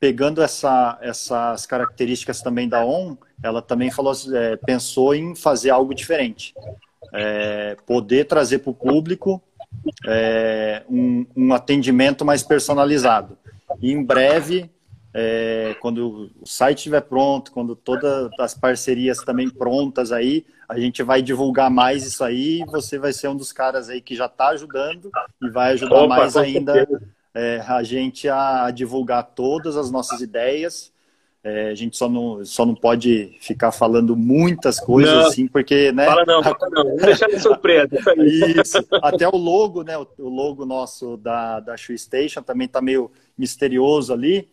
pegando 0.00 0.42
essa, 0.42 0.98
essas 1.00 1.66
características 1.66 2.42
também 2.42 2.68
da 2.68 2.84
ON, 2.84 3.16
ela 3.40 3.62
também 3.62 3.92
falou, 3.92 4.12
é, 4.34 4.56
pensou 4.56 5.14
em 5.14 5.36
fazer 5.36 5.70
algo 5.70 5.94
diferente. 5.94 6.52
É, 7.14 7.76
poder 7.86 8.24
trazer 8.24 8.58
para 8.58 8.70
o 8.70 8.74
público 8.74 9.40
é, 10.04 10.82
um, 10.90 11.24
um 11.36 11.54
atendimento 11.54 12.24
mais 12.24 12.42
personalizado. 12.42 13.38
E 13.80 13.92
em 13.92 14.02
breve 14.02 14.68
é, 15.18 15.74
quando 15.80 16.30
o 16.42 16.46
site 16.46 16.76
estiver 16.76 17.00
pronto, 17.00 17.50
quando 17.50 17.74
todas 17.74 18.28
as 18.38 18.52
parcerias 18.52 19.16
também 19.24 19.48
prontas 19.48 20.12
aí, 20.12 20.44
a 20.68 20.78
gente 20.78 21.02
vai 21.02 21.22
divulgar 21.22 21.70
mais 21.70 22.04
isso 22.04 22.22
aí. 22.22 22.62
Você 22.66 22.98
vai 22.98 23.14
ser 23.14 23.28
um 23.28 23.36
dos 23.36 23.50
caras 23.50 23.88
aí 23.88 24.02
que 24.02 24.14
já 24.14 24.26
está 24.26 24.48
ajudando 24.48 25.10
e 25.42 25.48
vai 25.48 25.72
ajudar 25.72 26.02
Opa, 26.02 26.16
mais 26.16 26.36
ainda 26.36 26.86
é, 27.34 27.64
a 27.66 27.82
gente 27.82 28.28
a, 28.28 28.70
divulgar 28.70 29.22
todas 29.34 29.78
as 29.78 29.90
nossas 29.90 30.20
ideias. 30.20 30.92
É, 31.42 31.70
a 31.70 31.74
gente 31.74 31.96
só 31.96 32.10
não, 32.10 32.44
só 32.44 32.66
não 32.66 32.74
pode 32.74 33.38
ficar 33.40 33.72
falando 33.72 34.14
muitas 34.14 34.78
coisas 34.78 35.14
não, 35.14 35.26
assim, 35.28 35.46
porque, 35.46 35.92
né? 35.92 36.04
Fala 36.04 36.24
não, 36.26 36.42
fala 36.42 36.68
não, 36.70 36.84
vamos 36.92 37.02
deixar 37.02 37.28
de 37.28 37.40
surpresa. 37.40 37.88
Isso, 38.18 38.84
até 39.00 39.26
o 39.26 39.36
logo, 39.36 39.82
né? 39.82 39.96
O, 39.96 40.06
o 40.18 40.28
logo 40.28 40.66
nosso 40.66 41.16
da, 41.16 41.60
da 41.60 41.74
Shoe 41.74 41.96
Station 41.96 42.42
também 42.42 42.66
está 42.66 42.82
meio 42.82 43.10
misterioso 43.38 44.12
ali 44.12 44.46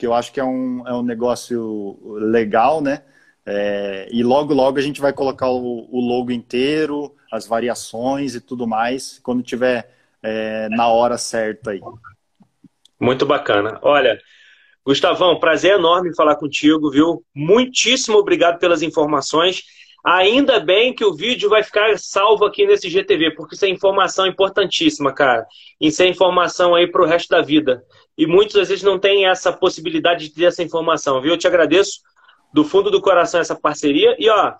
que 0.00 0.06
eu 0.06 0.14
acho 0.14 0.32
que 0.32 0.40
é 0.40 0.44
um, 0.44 0.82
é 0.88 0.94
um 0.94 1.02
negócio 1.02 1.98
legal, 2.16 2.80
né? 2.80 3.02
É, 3.44 4.08
e 4.10 4.22
logo, 4.22 4.54
logo 4.54 4.78
a 4.78 4.82
gente 4.82 4.98
vai 4.98 5.12
colocar 5.12 5.50
o, 5.50 5.86
o, 5.90 6.00
logo 6.00 6.32
inteiro, 6.32 7.14
as 7.30 7.46
variações 7.46 8.34
e 8.34 8.40
tudo 8.40 8.66
mais, 8.66 9.20
quando 9.22 9.42
tiver 9.42 9.94
é, 10.22 10.70
na 10.70 10.88
hora 10.88 11.18
certa 11.18 11.72
aí. 11.72 11.80
Muito 12.98 13.26
bacana. 13.26 13.78
Olha, 13.82 14.18
Gustavão, 14.86 15.38
prazer 15.38 15.74
enorme 15.74 16.16
falar 16.16 16.36
contigo, 16.36 16.90
viu? 16.90 17.22
Muitíssimo 17.34 18.16
obrigado 18.16 18.58
pelas 18.58 18.80
informações. 18.80 19.62
Ainda 20.02 20.58
bem 20.58 20.94
que 20.94 21.04
o 21.04 21.14
vídeo 21.14 21.50
vai 21.50 21.62
ficar 21.62 21.98
salvo 21.98 22.46
aqui 22.46 22.66
nesse 22.66 22.88
GTV, 22.88 23.32
porque 23.32 23.54
isso 23.54 23.66
é 23.66 23.68
informação 23.68 24.26
importantíssima, 24.26 25.12
cara. 25.12 25.46
Isso 25.78 26.02
é 26.02 26.06
informação 26.06 26.74
aí 26.74 26.86
para 26.86 27.02
o 27.02 27.06
resto 27.06 27.28
da 27.28 27.42
vida. 27.42 27.84
E 28.16 28.26
muitos, 28.26 28.56
às 28.56 28.68
vezes, 28.68 28.84
não 28.84 28.98
têm 28.98 29.26
essa 29.26 29.52
possibilidade 29.52 30.28
de 30.28 30.34
ter 30.34 30.44
essa 30.44 30.62
informação, 30.62 31.20
viu? 31.20 31.32
Eu 31.32 31.38
te 31.38 31.46
agradeço 31.46 32.00
do 32.52 32.64
fundo 32.64 32.90
do 32.90 33.00
coração 33.00 33.40
essa 33.40 33.54
parceria. 33.54 34.14
E, 34.18 34.28
ó, 34.28 34.54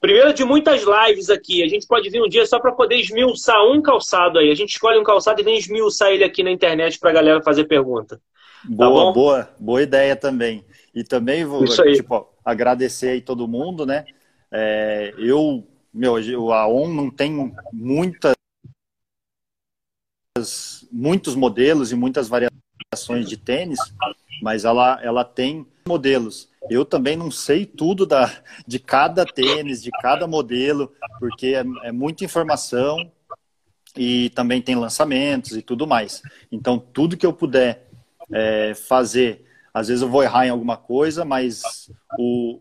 primeiro 0.00 0.32
de 0.32 0.44
muitas 0.44 0.82
lives 0.82 1.30
aqui. 1.30 1.62
A 1.62 1.68
gente 1.68 1.86
pode 1.86 2.08
vir 2.08 2.22
um 2.22 2.28
dia 2.28 2.46
só 2.46 2.58
para 2.58 2.72
poder 2.72 2.96
esmiuçar 2.96 3.60
um 3.64 3.82
calçado 3.82 4.38
aí. 4.38 4.50
A 4.50 4.54
gente 4.54 4.70
escolhe 4.70 4.98
um 4.98 5.04
calçado 5.04 5.40
e 5.40 5.44
vem 5.44 5.58
esmiuçar 5.58 6.10
ele 6.10 6.24
aqui 6.24 6.42
na 6.42 6.50
internet 6.50 6.98
para 6.98 7.10
a 7.10 7.14
galera 7.14 7.42
fazer 7.42 7.64
pergunta. 7.64 8.16
Tá 8.16 8.88
boa, 8.88 9.12
boa, 9.12 9.50
boa 9.58 9.82
ideia 9.82 10.16
também. 10.16 10.64
E 10.94 11.04
também 11.04 11.44
vou 11.44 11.64
tipo, 11.64 12.28
agradecer 12.44 13.08
aí 13.10 13.20
todo 13.20 13.48
mundo, 13.48 13.84
né? 13.84 14.04
É, 14.50 15.12
eu, 15.18 15.66
meu, 15.92 16.16
a 16.52 16.66
ON 16.66 16.88
não 16.88 17.10
tem 17.10 17.52
muitas, 17.72 18.34
muitos 20.90 21.34
modelos 21.34 21.92
e 21.92 21.94
muitas 21.94 22.28
variações 22.28 22.65
de 23.24 23.36
tênis, 23.36 23.78
mas 24.42 24.64
ela, 24.64 24.98
ela 25.02 25.24
tem 25.24 25.66
modelos. 25.86 26.48
Eu 26.68 26.84
também 26.84 27.16
não 27.16 27.30
sei 27.30 27.64
tudo 27.64 28.04
da, 28.04 28.32
de 28.66 28.78
cada 28.78 29.24
tênis, 29.24 29.82
de 29.82 29.90
cada 29.90 30.26
modelo, 30.26 30.92
porque 31.18 31.54
é, 31.54 31.64
é 31.88 31.92
muita 31.92 32.24
informação 32.24 33.10
e 33.96 34.30
também 34.30 34.60
tem 34.60 34.74
lançamentos 34.74 35.56
e 35.56 35.62
tudo 35.62 35.86
mais. 35.86 36.22
Então, 36.50 36.78
tudo 36.78 37.16
que 37.16 37.24
eu 37.24 37.32
puder 37.32 37.88
é, 38.32 38.74
fazer, 38.74 39.46
às 39.72 39.88
vezes 39.88 40.02
eu 40.02 40.08
vou 40.08 40.22
errar 40.22 40.46
em 40.46 40.50
alguma 40.50 40.76
coisa, 40.76 41.24
mas 41.24 41.90
o, 42.18 42.58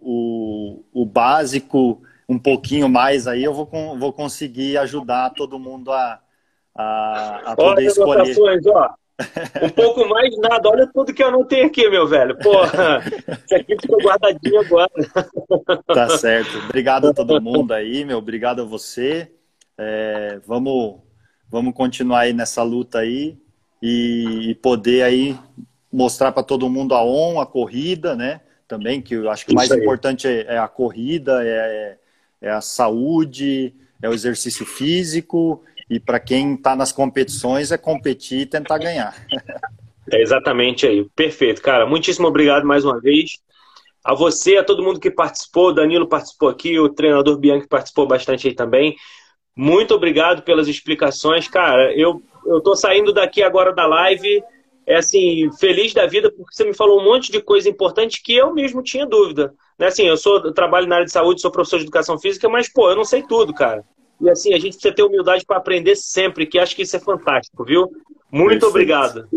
o, 0.94 1.02
o 1.02 1.06
básico, 1.06 2.02
um 2.30 2.40
pouquinho 2.40 2.88
mais 2.88 3.28
aí, 3.28 3.44
eu 3.44 3.54
vou, 3.54 3.68
vou 3.98 4.14
conseguir 4.14 4.78
ajudar 4.78 5.32
todo 5.32 5.60
mundo 5.60 5.92
a, 5.92 6.20
a, 6.76 7.52
a 7.52 7.56
poder 7.56 7.86
escolher. 7.86 8.36
Ó. 8.68 8.90
Um 9.64 9.70
pouco 9.70 10.08
mais 10.10 10.38
nada, 10.38 10.70
olha 10.70 10.88
tudo 10.88 11.14
que 11.14 11.24
eu 11.24 11.32
não 11.32 11.46
tenho 11.46 11.68
aqui, 11.68 11.90
meu 11.90 12.06
velho. 12.06 12.38
Porra, 12.38 13.02
isso 13.46 13.56
aqui 13.56 13.78
ficou 13.80 14.02
guardadinho 14.02 14.60
agora. 14.60 14.92
Tá 15.88 16.10
certo. 16.18 16.58
Obrigado 16.66 17.08
a 17.08 17.14
todo 17.14 17.42
mundo 17.42 17.74
aí, 17.74 18.04
meu. 18.04 18.18
Obrigado 18.18 18.62
a 18.62 18.66
você. 18.66 19.32
É, 19.78 20.40
vamos, 20.46 21.00
vamos 21.50 21.74
continuar 21.74 22.22
aí 22.22 22.34
nessa 22.34 22.62
luta 22.62 23.00
aí 23.00 23.38
e, 23.82 24.52
e 24.52 24.56
poder 24.56 25.04
aí 25.04 25.38
mostrar 25.92 26.34
para 26.34 26.44
todo 26.44 26.70
mundo 26.70 26.94
a 26.94 27.04
on, 27.04 27.40
a 27.40 27.46
corrida, 27.46 28.16
né? 28.16 28.42
Também, 28.68 29.02
que 29.02 29.16
eu 29.16 29.30
acho 29.30 29.46
que 29.46 29.54
o 29.54 29.56
mais 29.56 29.72
importante 29.72 30.28
é, 30.28 30.56
é, 30.56 30.58
a 30.58 30.68
corrida, 30.68 31.42
é, 31.46 31.98
é 32.42 32.50
a 32.50 32.62
saúde, 32.62 33.74
é 34.02 34.10
o 34.10 34.14
exercício 34.14 34.66
físico 34.66 35.64
e 35.90 36.00
para 36.00 36.20
quem 36.20 36.56
está 36.56 36.76
nas 36.76 36.92
competições 36.92 37.72
é 37.72 37.78
competir 37.78 38.42
e 38.42 38.46
tentar 38.46 38.78
ganhar. 38.78 39.16
É 40.12 40.22
exatamente 40.22 40.86
aí. 40.86 41.04
Perfeito, 41.16 41.62
cara. 41.64 41.86
Muitíssimo 41.86 42.28
obrigado 42.28 42.64
mais 42.64 42.86
uma 42.86 43.02
vez. 43.02 43.40
A 44.04 44.14
você, 44.14 44.58
a 44.58 44.64
todo 44.64 44.84
mundo 44.84 45.00
que 45.00 45.10
participou, 45.10 45.70
o 45.70 45.74
Danilo 45.74 46.08
participou 46.08 46.48
aqui, 46.48 46.78
o 46.80 46.90
treinador 46.90 47.40
Bianchi 47.40 47.68
participou 47.68 48.08
bastante 48.08 48.48
aí 48.48 48.54
também. 48.54 48.96
Muito 49.56 49.96
obrigado 49.96 50.44
pelas 50.44 50.68
explicações. 50.68 51.48
Cara, 51.48 51.92
eu, 51.96 52.22
eu 52.46 52.62
tô 52.62 52.76
saindo 52.76 53.12
daqui 53.12 53.42
agora 53.42 53.74
da 53.74 53.88
live, 53.88 54.44
é 54.86 54.98
assim, 54.98 55.50
feliz 55.60 55.92
da 55.92 56.06
vida, 56.06 56.30
porque 56.30 56.54
você 56.54 56.66
me 56.66 56.76
falou 56.76 57.02
um 57.02 57.04
monte 57.04 57.32
de 57.32 57.42
coisa 57.42 57.68
importante 57.68 58.22
que 58.22 58.36
eu 58.36 58.54
mesmo 58.54 58.84
tinha 58.84 59.08
dúvida. 59.08 59.56
Né? 59.80 59.88
Assim, 59.88 60.06
eu 60.06 60.18
sou 60.18 60.38
eu 60.38 60.54
trabalho 60.54 60.86
na 60.88 60.96
área 60.96 61.06
de 61.06 61.12
saúde, 61.12 61.42
sou 61.42 61.50
professor 61.50 61.78
de 61.78 61.86
educação 61.86 62.20
física, 62.20 62.48
mas, 62.48 62.72
pô, 62.72 62.92
eu 62.92 62.96
não 62.96 63.06
sei 63.06 63.24
tudo, 63.24 63.54
cara. 63.54 63.84
E 64.22 64.30
assim, 64.30 64.54
a 64.54 64.60
gente 64.60 64.74
precisa 64.74 64.94
ter 64.94 65.04
humildade 65.04 65.46
para 65.46 65.58
aprender 65.58 65.96
sempre, 65.96 66.46
que 66.46 66.58
acho 66.58 66.76
que 66.76 66.84
isso 66.84 66.96
é 66.96 67.00
fantástico, 67.00 67.64
viu? 67.64 67.92
Muito 68.32 68.50
Perfeito. 68.50 68.68
obrigado. 68.68 69.30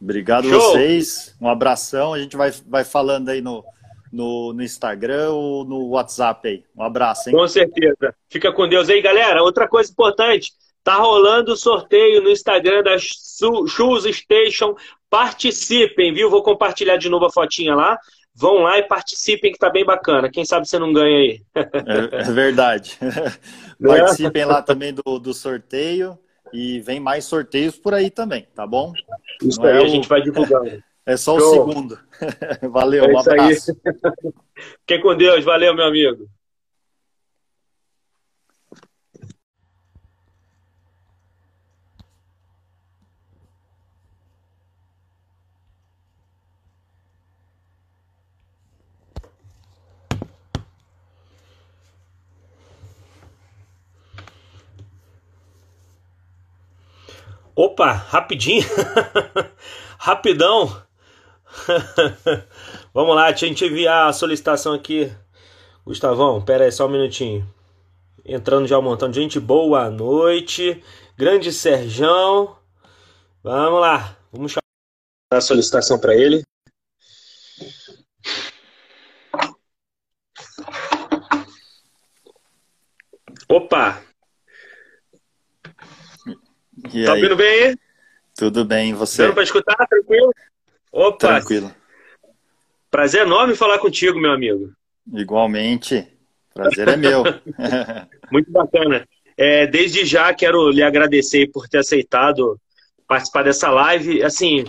Obrigado 0.00 0.48
a 0.48 0.58
vocês. 0.58 1.36
Um 1.40 1.48
abração. 1.48 2.14
A 2.14 2.18
gente 2.18 2.36
vai, 2.36 2.50
vai 2.66 2.84
falando 2.84 3.28
aí 3.28 3.40
no, 3.40 3.64
no, 4.12 4.52
no, 4.52 4.62
Instagram 4.62 5.30
ou 5.30 5.64
no 5.64 5.88
WhatsApp 5.88 6.48
aí. 6.48 6.64
Um 6.76 6.82
abraço, 6.82 7.28
hein? 7.28 7.36
Com 7.36 7.46
certeza. 7.46 8.14
Fica 8.28 8.52
com 8.52 8.68
Deus 8.68 8.88
aí, 8.88 9.02
galera. 9.02 9.42
Outra 9.42 9.68
coisa 9.68 9.90
importante, 9.90 10.52
tá 10.82 10.96
rolando 10.96 11.52
o 11.52 11.56
sorteio 11.56 12.22
no 12.22 12.30
Instagram 12.30 12.82
da 12.82 12.96
Shoes 12.98 14.04
Station. 14.16 14.74
Participem, 15.10 16.14
viu? 16.14 16.30
Vou 16.30 16.42
compartilhar 16.42 16.96
de 16.96 17.08
novo 17.08 17.26
a 17.26 17.32
fotinha 17.32 17.74
lá. 17.74 17.98
Vão 18.40 18.62
lá 18.62 18.78
e 18.78 18.82
participem, 18.82 19.52
que 19.52 19.58
tá 19.58 19.68
bem 19.68 19.84
bacana. 19.84 20.30
Quem 20.30 20.46
sabe 20.46 20.66
você 20.66 20.78
não 20.78 20.94
ganha 20.94 21.18
aí. 21.18 21.42
É, 21.54 22.22
é 22.22 22.32
verdade. 22.32 22.98
Participem 23.78 24.46
lá 24.46 24.62
também 24.62 24.94
do, 24.94 25.18
do 25.18 25.34
sorteio 25.34 26.18
e 26.50 26.80
vem 26.80 26.98
mais 26.98 27.26
sorteios 27.26 27.76
por 27.76 27.92
aí 27.92 28.08
também, 28.08 28.46
tá 28.54 28.66
bom? 28.66 28.94
Isso 29.42 29.60
não 29.60 29.68
aí, 29.68 29.76
é 29.76 29.84
a 29.84 29.88
gente 29.88 30.08
vai 30.08 30.22
divulgando. 30.22 30.82
É 31.06 31.16
só 31.16 31.36
Show. 31.40 31.48
o 31.48 31.52
segundo. 31.52 31.98
valeu, 32.70 33.04
é 33.04 33.08
um 33.08 33.18
abraço. 33.18 33.74
Fiquem 34.80 35.00
com 35.00 35.16
Deus, 35.16 35.44
valeu, 35.44 35.74
meu 35.74 35.86
amigo. 35.86 36.28
Opa, 57.80 57.92
rapidinho. 57.92 58.62
Rapidão. 59.98 60.82
Vamos 62.92 63.16
lá, 63.16 63.30
deixa 63.30 63.46
a 63.46 63.48
gente 63.48 63.64
enviar 63.64 64.06
a 64.06 64.12
solicitação 64.12 64.74
aqui. 64.74 65.10
Gustavão, 65.82 66.44
pera 66.44 66.64
aí 66.64 66.72
só 66.72 66.84
um 66.84 66.90
minutinho. 66.90 67.48
Entrando 68.22 68.68
já 68.68 68.78
um 68.78 68.82
montão 68.82 69.10
de 69.10 69.18
gente. 69.18 69.40
Boa 69.40 69.88
noite. 69.88 70.84
Grande 71.16 71.54
Serjão. 71.54 72.54
Vamos 73.42 73.80
lá. 73.80 74.14
Vamos 74.30 74.52
chamar 74.52 74.60
a 75.32 75.40
solicitação 75.40 75.98
para 75.98 76.14
ele. 76.14 76.42
Opa! 83.48 84.09
E 86.92 87.04
tá 87.04 87.12
aí? 87.12 87.22
ouvindo 87.22 87.36
bem 87.36 87.64
aí? 87.64 87.76
Tudo 88.36 88.64
bem, 88.64 88.94
você? 88.94 89.22
Dando 89.22 89.34
para 89.34 89.42
escutar? 89.42 89.76
Tranquilo? 89.86 90.32
Opa! 90.92 91.18
Tranquilo. 91.18 91.74
Prazer 92.90 93.22
enorme 93.22 93.54
falar 93.54 93.78
contigo, 93.78 94.18
meu 94.18 94.32
amigo. 94.32 94.72
Igualmente. 95.12 96.06
Prazer 96.52 96.88
é 96.88 96.96
meu. 96.96 97.22
Muito 98.32 98.50
bacana. 98.50 99.06
É, 99.36 99.66
desde 99.66 100.04
já 100.04 100.34
quero 100.34 100.70
lhe 100.70 100.82
agradecer 100.82 101.50
por 101.52 101.68
ter 101.68 101.78
aceitado 101.78 102.60
participar 103.06 103.44
dessa 103.44 103.70
live. 103.70 104.22
Assim, 104.22 104.64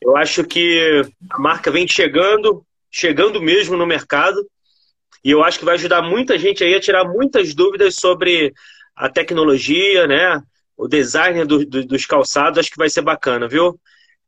eu 0.00 0.16
acho 0.16 0.44
que 0.44 1.02
a 1.30 1.38
marca 1.38 1.70
vem 1.70 1.88
chegando, 1.88 2.64
chegando 2.90 3.40
mesmo 3.40 3.76
no 3.76 3.86
mercado, 3.86 4.46
e 5.24 5.30
eu 5.30 5.42
acho 5.42 5.58
que 5.58 5.64
vai 5.64 5.74
ajudar 5.74 6.02
muita 6.02 6.38
gente 6.38 6.62
aí 6.62 6.74
a 6.74 6.80
tirar 6.80 7.04
muitas 7.04 7.54
dúvidas 7.54 7.94
sobre 7.94 8.52
a 8.94 9.08
tecnologia, 9.08 10.06
né? 10.06 10.42
O 10.76 10.88
design 10.88 11.44
do, 11.44 11.64
do, 11.64 11.84
dos 11.84 12.06
calçados, 12.06 12.58
acho 12.58 12.70
que 12.70 12.78
vai 12.78 12.88
ser 12.88 13.02
bacana, 13.02 13.48
viu? 13.48 13.78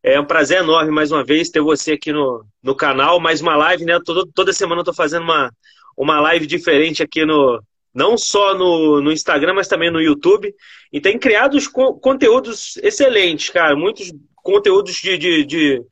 É 0.02 0.20
um 0.20 0.24
prazer 0.24 0.58
enorme, 0.58 0.90
mais 0.92 1.10
uma 1.10 1.24
vez, 1.24 1.50
ter 1.50 1.60
você 1.60 1.92
aqui 1.92 2.12
no, 2.12 2.44
no 2.62 2.76
canal. 2.76 3.18
Mais 3.18 3.40
uma 3.40 3.56
live, 3.56 3.84
né? 3.84 3.98
Todo, 4.04 4.24
toda 4.26 4.52
semana 4.52 4.80
eu 4.80 4.84
tô 4.84 4.94
fazendo 4.94 5.24
uma, 5.24 5.52
uma 5.96 6.20
live 6.20 6.46
diferente 6.46 7.02
aqui 7.02 7.24
no. 7.24 7.60
Não 7.92 8.16
só 8.16 8.54
no, 8.54 9.00
no 9.00 9.10
Instagram, 9.10 9.54
mas 9.54 9.68
também 9.68 9.90
no 9.90 10.00
YouTube. 10.00 10.54
E 10.92 11.00
tem 11.00 11.18
criado 11.18 11.58
co 11.72 11.98
conteúdos 11.98 12.76
excelentes, 12.76 13.50
cara. 13.50 13.74
Muitos 13.74 14.12
conteúdos 14.36 14.94
de, 14.96 15.18
de, 15.18 15.44
de, 15.44 15.82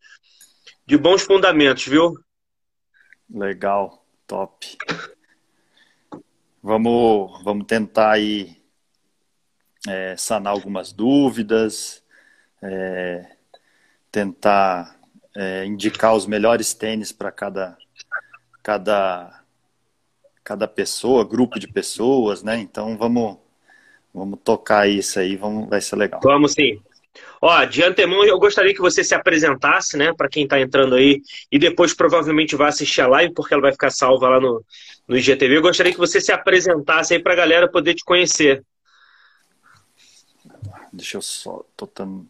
de 0.87 0.97
bons 0.97 1.23
fundamentos, 1.23 1.87
viu? 1.87 2.13
Legal, 3.29 4.07
top. 4.27 4.77
Vamos, 6.63 7.43
vamos 7.43 7.67
tentar 7.67 8.13
aí 8.13 8.57
é, 9.89 10.17
sanar 10.17 10.53
algumas 10.53 10.93
dúvidas, 10.93 12.03
é, 12.63 13.27
tentar 14.11 14.97
é, 15.37 15.65
indicar 15.65 16.15
os 16.15 16.27
melhores 16.27 16.73
tênis 16.73 17.13
para 17.13 17.31
cada, 17.31 17.77
cada, 18.63 19.43
cada 20.43 20.69
pessoa, 20.69 21.29
grupo 21.29 21.59
de 21.59 21.69
pessoas, 21.69 22.43
né? 22.43 22.59
Então 22.59 22.97
vamos, 22.97 23.39
vamos 24.13 24.39
tocar 24.43 24.89
isso 24.89 25.19
aí, 25.19 25.37
vamos, 25.37 25.69
vai 25.69 25.81
ser 25.81 25.97
legal. 25.97 26.21
Vamos 26.23 26.53
sim. 26.53 26.81
Ó, 27.41 27.65
de 27.65 27.83
antemão, 27.83 28.25
eu 28.25 28.39
gostaria 28.39 28.75
que 28.75 28.81
você 28.81 29.05
se 29.05 29.15
apresentasse, 29.15 29.97
né, 29.97 30.13
para 30.13 30.29
quem 30.29 30.45
está 30.45 30.59
entrando 30.61 30.95
aí 30.95 31.21
e 31.53 31.59
depois 31.59 31.95
provavelmente 31.95 32.57
vai 32.57 32.69
assistir 32.69 33.03
a 33.03 33.07
live, 33.07 33.35
porque 33.35 33.53
ela 33.53 33.63
vai 33.63 33.73
ficar 33.73 33.91
salva 33.91 34.29
lá 34.29 34.41
no, 34.41 34.65
no 35.07 35.17
IGTV. 35.17 35.59
Eu 35.59 35.63
gostaria 35.63 35.93
que 35.93 35.99
você 35.99 36.21
se 36.21 36.33
apresentasse 36.33 37.15
aí 37.15 37.23
para 37.23 37.35
a 37.35 37.37
galera 37.37 37.71
poder 37.71 37.95
te 37.95 38.05
conhecer. 38.05 38.65
Deixa 40.95 41.17
eu 41.17 41.23
só. 41.23 41.65
Tô 41.77 41.87
tentando, 41.87 42.27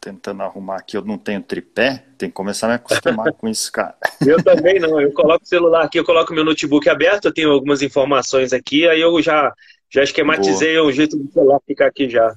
tentando 0.00 0.42
arrumar 0.42 0.76
aqui. 0.76 0.96
Eu 0.96 1.04
não 1.04 1.18
tenho 1.18 1.42
tripé. 1.42 2.04
Tem 2.16 2.28
que 2.28 2.34
começar 2.34 2.66
a 2.66 2.70
me 2.70 2.74
acostumar 2.76 3.32
com 3.34 3.48
isso, 3.48 3.70
cara. 3.72 3.96
Eu 4.24 4.42
também 4.42 4.78
não. 4.78 5.00
Eu 5.00 5.12
coloco 5.12 5.44
o 5.44 5.48
celular 5.48 5.84
aqui, 5.84 5.98
eu 5.98 6.04
coloco 6.04 6.32
meu 6.32 6.44
notebook 6.44 6.88
aberto. 6.88 7.26
Eu 7.26 7.34
tenho 7.34 7.50
algumas 7.50 7.82
informações 7.82 8.52
aqui. 8.52 8.88
Aí 8.88 9.00
eu 9.00 9.20
já, 9.20 9.52
já 9.90 10.02
esquematizei 10.02 10.76
Boa. 10.76 10.86
o 10.86 10.92
jeito 10.92 11.16
do 11.16 11.30
celular 11.32 11.60
ficar 11.66 11.86
aqui 11.86 12.08
já. 12.08 12.34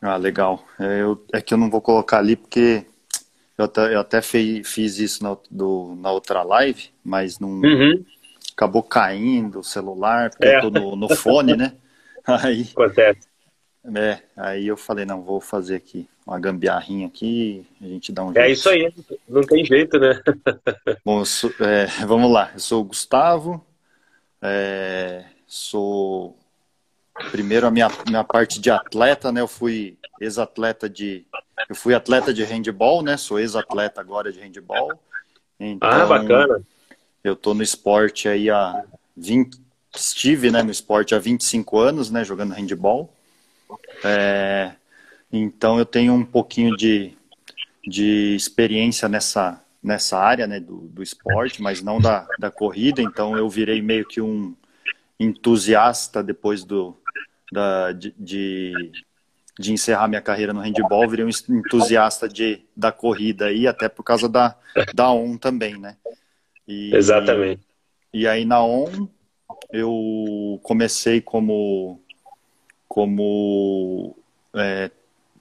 Ah, 0.00 0.16
legal. 0.16 0.62
É, 0.78 1.00
eu, 1.00 1.24
é 1.32 1.40
que 1.40 1.52
eu 1.52 1.58
não 1.58 1.70
vou 1.70 1.80
colocar 1.80 2.18
ali 2.18 2.36
porque 2.36 2.84
eu 3.56 3.64
até, 3.64 3.94
eu 3.94 4.00
até 4.00 4.22
fei, 4.22 4.62
fiz 4.62 4.98
isso 4.98 5.24
na, 5.24 5.36
do, 5.50 5.96
na 5.98 6.12
outra 6.12 6.42
live, 6.42 6.90
mas 7.02 7.38
não. 7.40 7.48
Uhum. 7.48 8.04
Acabou 8.52 8.82
caindo 8.82 9.60
o 9.60 9.64
celular, 9.64 10.30
porque 10.30 10.46
é. 10.46 10.56
eu 10.56 10.62
tô 10.62 10.70
no, 10.70 10.96
no 10.96 11.08
fone, 11.14 11.56
né? 11.56 11.74
Aí. 12.26 12.68
Acontece. 12.72 13.27
É, 13.94 14.20
aí 14.36 14.66
eu 14.66 14.76
falei, 14.76 15.04
não, 15.04 15.22
vou 15.22 15.40
fazer 15.40 15.76
aqui 15.76 16.08
uma 16.26 16.38
gambiarrinha 16.38 17.06
aqui, 17.06 17.66
a 17.80 17.86
gente 17.86 18.12
dá 18.12 18.22
um 18.22 18.30
é 18.32 18.34
jeito. 18.34 18.48
É 18.48 18.50
isso 18.50 18.68
aí, 18.68 18.94
não 19.28 19.42
tem 19.42 19.64
jeito, 19.64 19.98
né? 19.98 20.20
Bom, 21.04 21.24
sou, 21.24 21.50
é, 21.60 21.86
vamos 22.04 22.30
lá, 22.30 22.50
eu 22.52 22.60
sou 22.60 22.82
o 22.82 22.84
Gustavo, 22.84 23.64
é, 24.42 25.24
sou 25.46 26.36
primeiro 27.30 27.66
a 27.66 27.70
minha, 27.70 27.88
minha 28.06 28.24
parte 28.24 28.60
de 28.60 28.70
atleta, 28.70 29.32
né? 29.32 29.40
Eu 29.40 29.48
fui 29.48 29.96
ex-atleta 30.20 30.88
de. 30.88 31.26
Eu 31.68 31.74
fui 31.74 31.94
atleta 31.94 32.32
de 32.32 32.44
handball, 32.44 33.02
né? 33.02 33.16
Sou 33.16 33.38
ex-atleta 33.38 34.00
agora 34.00 34.32
de 34.32 34.40
handball. 34.40 34.92
Então, 35.58 35.88
ah, 35.88 36.06
bacana. 36.06 36.62
Eu 37.22 37.34
tô 37.34 37.54
no 37.54 37.62
esporte 37.62 38.28
aí 38.28 38.50
há 38.50 38.84
20. 39.16 39.58
Estive 39.94 40.50
né, 40.50 40.62
no 40.62 40.70
esporte 40.70 41.14
há 41.14 41.18
25 41.18 41.78
anos, 41.78 42.10
né? 42.10 42.22
Jogando 42.24 42.54
handball. 42.54 43.12
É, 44.04 44.72
então 45.32 45.78
eu 45.78 45.84
tenho 45.84 46.12
um 46.14 46.24
pouquinho 46.24 46.76
de, 46.76 47.16
de 47.86 48.34
experiência 48.34 49.08
nessa, 49.08 49.62
nessa 49.82 50.18
área 50.18 50.46
né, 50.46 50.60
do, 50.60 50.88
do 50.88 51.02
esporte, 51.02 51.62
mas 51.62 51.82
não 51.82 52.00
da, 52.00 52.26
da 52.38 52.50
corrida. 52.50 53.02
Então 53.02 53.36
eu 53.36 53.48
virei 53.48 53.82
meio 53.82 54.06
que 54.06 54.20
um 54.20 54.54
entusiasta 55.18 56.22
depois 56.22 56.64
do, 56.64 56.96
da, 57.52 57.92
de, 57.92 58.14
de, 58.18 58.92
de, 59.58 59.72
encerrar 59.72 60.08
minha 60.08 60.22
carreira 60.22 60.52
no 60.52 60.60
handball, 60.60 61.08
virei 61.08 61.24
um 61.24 61.56
entusiasta 61.56 62.28
de, 62.28 62.64
da 62.76 62.92
corrida 62.92 63.46
aí, 63.46 63.66
até 63.66 63.88
por 63.88 64.04
causa 64.04 64.28
da, 64.28 64.56
da 64.94 65.10
ON 65.10 65.36
também, 65.36 65.78
né? 65.78 65.96
E, 66.66 66.94
Exatamente. 66.94 67.62
E, 68.12 68.20
e 68.20 68.28
aí 68.28 68.44
na 68.44 68.62
ON 68.62 69.08
eu 69.72 70.60
comecei 70.62 71.20
como, 71.20 72.00
como 72.88 74.16
é, 74.54 74.90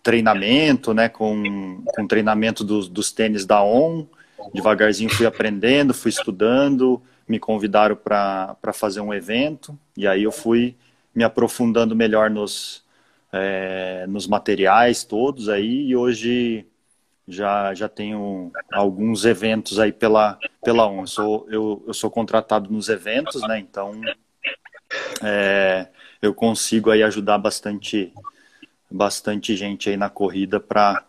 treinamento, 0.03 0.93
né? 0.93 1.09
Com, 1.09 1.83
com 1.85 2.07
treinamento 2.07 2.63
dos, 2.63 2.87
dos 2.87 3.11
tênis 3.11 3.45
da 3.45 3.63
ON, 3.63 4.05
devagarzinho 4.53 5.09
fui 5.09 5.25
aprendendo, 5.25 5.93
fui 5.93 6.09
estudando, 6.09 7.01
me 7.27 7.39
convidaram 7.39 7.95
para 7.95 8.73
fazer 8.73 9.01
um 9.01 9.13
evento, 9.13 9.77
e 9.95 10.07
aí 10.07 10.23
eu 10.23 10.31
fui 10.31 10.75
me 11.13 11.23
aprofundando 11.23 11.95
melhor 11.95 12.29
nos, 12.29 12.83
é, 13.31 14.05
nos 14.07 14.27
materiais 14.27 15.03
todos 15.03 15.49
aí, 15.49 15.87
e 15.87 15.95
hoje 15.95 16.65
já, 17.27 17.73
já 17.73 17.89
tenho 17.89 18.51
alguns 18.71 19.25
eventos 19.25 19.79
aí 19.79 19.91
pela, 19.91 20.37
pela 20.63 20.87
ON. 20.87 21.01
Eu 21.01 21.07
sou, 21.07 21.47
eu, 21.49 21.83
eu 21.87 21.93
sou 21.93 22.09
contratado 22.09 22.71
nos 22.71 22.87
eventos, 22.87 23.41
né? 23.41 23.59
Então 23.59 23.99
é, 25.21 25.87
eu 26.22 26.34
consigo 26.34 26.89
aí 26.89 27.03
ajudar 27.03 27.38
bastante, 27.38 28.13
bastante 28.89 29.55
gente 29.55 29.89
aí 29.89 29.97
na 29.97 30.09
corrida 30.09 30.59
para 30.59 31.05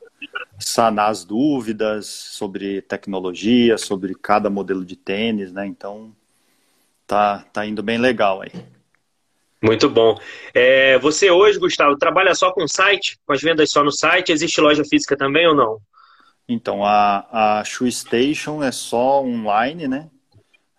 sanar 0.58 1.10
as 1.10 1.24
dúvidas 1.24 2.06
sobre 2.06 2.82
tecnologia, 2.82 3.78
sobre 3.78 4.14
cada 4.14 4.50
modelo 4.50 4.84
de 4.84 4.96
tênis, 4.96 5.52
né? 5.52 5.66
Então 5.66 6.12
tá, 7.06 7.44
tá 7.52 7.66
indo 7.66 7.82
bem 7.82 7.98
legal 7.98 8.42
aí. 8.42 8.50
Muito 9.62 9.90
bom. 9.90 10.16
É, 10.54 10.98
você 10.98 11.30
hoje, 11.30 11.58
Gustavo, 11.58 11.96
trabalha 11.96 12.34
só 12.34 12.52
com 12.52 12.68
site, 12.68 13.18
com 13.26 13.32
as 13.32 13.42
vendas 13.42 13.70
só 13.70 13.82
no 13.82 13.90
site? 13.90 14.30
Existe 14.30 14.60
loja 14.60 14.84
física 14.84 15.16
também 15.16 15.48
ou 15.48 15.54
não? 15.54 15.80
Então, 16.48 16.84
a, 16.84 17.58
a 17.58 17.64
Shoe 17.64 17.90
Station 17.90 18.62
é 18.62 18.70
só 18.70 19.22
online, 19.22 19.88
né? 19.88 20.08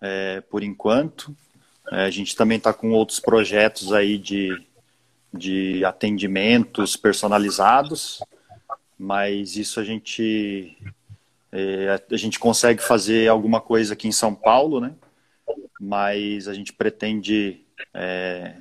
É, 0.00 0.40
por 0.40 0.62
enquanto. 0.62 1.36
É, 1.90 2.04
a 2.04 2.10
gente 2.10 2.36
também 2.36 2.58
está 2.58 2.72
com 2.72 2.90
outros 2.92 3.18
projetos 3.18 3.92
aí 3.92 4.16
de, 4.16 4.56
de 5.34 5.84
atendimentos 5.84 6.96
personalizados, 6.96 8.22
mas 8.96 9.56
isso 9.56 9.80
a 9.80 9.84
gente, 9.84 10.76
é, 11.50 12.00
a 12.10 12.16
gente 12.16 12.38
consegue 12.38 12.82
fazer 12.82 13.28
alguma 13.28 13.60
coisa 13.60 13.94
aqui 13.94 14.06
em 14.06 14.12
São 14.12 14.34
Paulo, 14.34 14.80
né? 14.80 14.94
Mas 15.80 16.46
a 16.46 16.54
gente 16.54 16.72
pretende 16.72 17.64
é, 17.92 18.54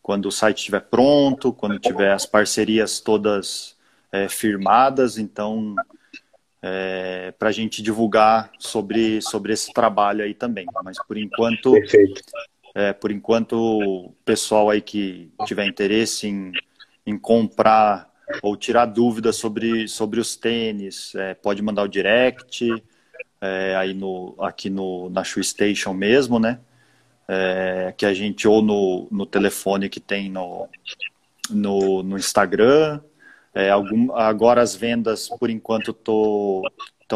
quando 0.00 0.26
o 0.26 0.32
site 0.32 0.58
estiver 0.58 0.82
pronto, 0.82 1.52
quando 1.52 1.78
tiver 1.80 2.12
as 2.12 2.26
parcerias 2.26 3.00
todas 3.00 3.76
é, 4.12 4.28
firmadas, 4.28 5.18
então 5.18 5.74
é, 6.62 7.32
para 7.38 7.48
a 7.48 7.52
gente 7.52 7.82
divulgar 7.82 8.50
sobre, 8.58 9.20
sobre 9.22 9.52
esse 9.52 9.72
trabalho 9.72 10.22
aí 10.22 10.34
também. 10.34 10.66
Mas 10.84 10.98
por 11.06 11.16
enquanto, 11.16 11.74
é, 12.78 12.92
por 12.92 13.10
enquanto, 13.10 13.54
o 13.54 14.14
pessoal 14.24 14.70
aí 14.70 14.80
que 14.80 15.30
tiver 15.44 15.66
interesse 15.66 16.28
em, 16.28 16.52
em 17.06 17.18
comprar 17.18 18.08
ou 18.42 18.56
tirar 18.56 18.86
dúvidas 18.86 19.36
sobre, 19.36 19.88
sobre 19.88 20.20
os 20.20 20.36
tênis, 20.36 21.14
é, 21.14 21.34
pode 21.34 21.62
mandar 21.62 21.82
o 21.82 21.88
direct 21.88 22.66
é, 23.40 23.74
aí 23.76 23.94
no, 23.94 24.34
aqui 24.38 24.68
no, 24.68 25.08
na 25.10 25.24
Shoe 25.24 25.42
Station 25.42 25.94
mesmo, 25.94 26.38
né? 26.38 26.60
é, 27.28 27.92
que 27.96 28.06
a 28.06 28.14
gente, 28.14 28.48
ou 28.48 28.62
no, 28.62 29.06
no 29.10 29.26
telefone 29.26 29.90
que 29.90 30.00
tem 30.00 30.30
no, 30.30 30.66
no, 31.50 32.02
no 32.02 32.16
Instagram. 32.16 33.00
É, 33.54 33.70
algum, 33.70 34.12
agora 34.14 34.62
as 34.62 34.74
vendas, 34.74 35.28
por 35.28 35.50
enquanto, 35.50 35.92
tô, 35.92 36.62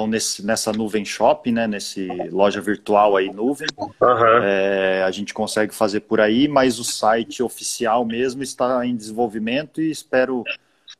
nesse, 0.07 0.45
nessa 0.45 0.73
nuvem 0.73 1.05
shop, 1.05 1.53
né, 1.53 1.67
nesse 1.67 2.07
loja 2.31 2.61
virtual 2.61 3.17
aí, 3.17 3.31
nuvem. 3.31 3.69
Uhum. 3.77 4.43
É, 4.43 5.03
a 5.03 5.11
gente 5.11 5.35
consegue 5.35 5.75
fazer 5.75 6.01
por 6.01 6.21
aí, 6.21 6.49
mas 6.49 6.79
o 6.79 6.85
site 6.85 7.43
oficial 7.43 8.05
mesmo 8.05 8.43
está 8.43 8.85
em 8.87 8.97
desenvolvimento 8.97 9.81
e 9.83 9.91
espero 9.91 10.45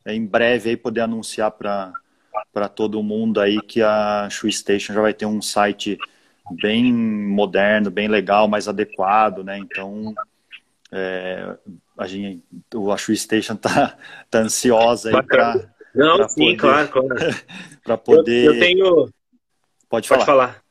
é, 0.05 0.13
em 0.13 0.25
breve 0.25 0.69
aí 0.69 0.77
poder 0.77 1.01
anunciar 1.01 1.51
para 1.51 2.69
todo 2.69 3.01
mundo 3.01 3.41
aí 3.41 3.59
que 3.61 3.81
a 3.81 4.27
Shoe 4.29 4.51
Station 4.51 4.93
já 4.93 5.01
vai 5.01 5.13
ter 5.13 5.25
um 5.25 5.41
site 5.41 5.97
bem 6.61 6.93
moderno, 6.93 7.89
bem 7.89 8.07
legal, 8.07 8.47
mais 8.47 8.67
adequado, 8.67 9.43
né? 9.43 9.57
Então, 9.57 10.13
é, 10.91 11.55
a 11.97 12.07
gente, 12.07 12.43
o 12.75 12.91
Ashu 12.91 13.15
Station 13.15 13.55
tá, 13.55 13.97
tá 14.29 14.39
ansiosa 14.39 15.09
aí 15.09 15.23
para 15.23 15.72
não, 15.93 16.17
pra 16.17 16.29
sim, 16.29 16.41
poder, 16.41 16.57
claro, 16.57 16.87
claro. 16.91 17.35
para 17.83 17.97
poder. 17.97 18.45
Eu, 18.45 18.53
eu, 18.53 18.59
tenho. 18.59 19.09
Pode 19.89 20.07
falar. 20.07 20.19
Pode 20.19 20.25
falar. 20.25 20.63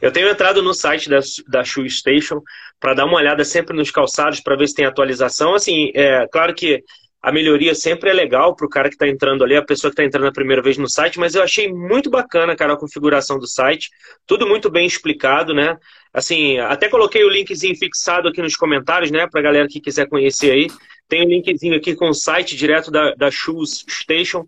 Eu 0.00 0.10
tenho 0.10 0.28
entrado 0.28 0.62
no 0.62 0.72
site 0.72 1.08
da, 1.08 1.20
da 1.48 1.62
Shoe 1.62 1.88
Station 1.90 2.40
para 2.80 2.94
dar 2.94 3.04
uma 3.04 3.16
olhada 3.16 3.44
sempre 3.44 3.76
nos 3.76 3.90
calçados 3.90 4.40
para 4.40 4.56
ver 4.56 4.68
se 4.68 4.74
tem 4.74 4.86
atualização. 4.86 5.54
Assim, 5.54 5.90
é 5.94 6.26
claro 6.28 6.54
que 6.54 6.82
a 7.26 7.32
melhoria 7.32 7.74
sempre 7.74 8.08
é 8.08 8.12
legal 8.12 8.54
para 8.54 8.66
o 8.66 8.70
cara 8.70 8.88
que 8.88 8.94
está 8.94 9.08
entrando 9.08 9.42
ali, 9.42 9.56
a 9.56 9.64
pessoa 9.64 9.90
que 9.90 9.94
está 9.94 10.04
entrando 10.04 10.28
a 10.28 10.32
primeira 10.32 10.62
vez 10.62 10.78
no 10.78 10.88
site, 10.88 11.18
mas 11.18 11.34
eu 11.34 11.42
achei 11.42 11.72
muito 11.72 12.08
bacana, 12.08 12.54
cara, 12.54 12.74
a 12.74 12.78
configuração 12.78 13.38
do 13.38 13.48
site. 13.48 13.90
Tudo 14.26 14.46
muito 14.46 14.70
bem 14.70 14.86
explicado, 14.86 15.52
né? 15.52 15.76
Assim, 16.14 16.58
até 16.58 16.88
coloquei 16.88 17.24
o 17.24 17.28
linkzinho 17.28 17.76
fixado 17.76 18.28
aqui 18.28 18.40
nos 18.40 18.54
comentários, 18.54 19.10
né? 19.10 19.26
Para 19.26 19.42
galera 19.42 19.68
que 19.68 19.80
quiser 19.80 20.08
conhecer 20.08 20.52
aí. 20.52 20.68
Tem 21.08 21.24
um 21.24 21.28
linkzinho 21.28 21.76
aqui 21.76 21.94
com 21.94 22.08
o 22.08 22.14
site 22.14 22.56
direto 22.56 22.90
da, 22.90 23.14
da 23.14 23.30
Shoes 23.30 23.84
Station. 23.88 24.44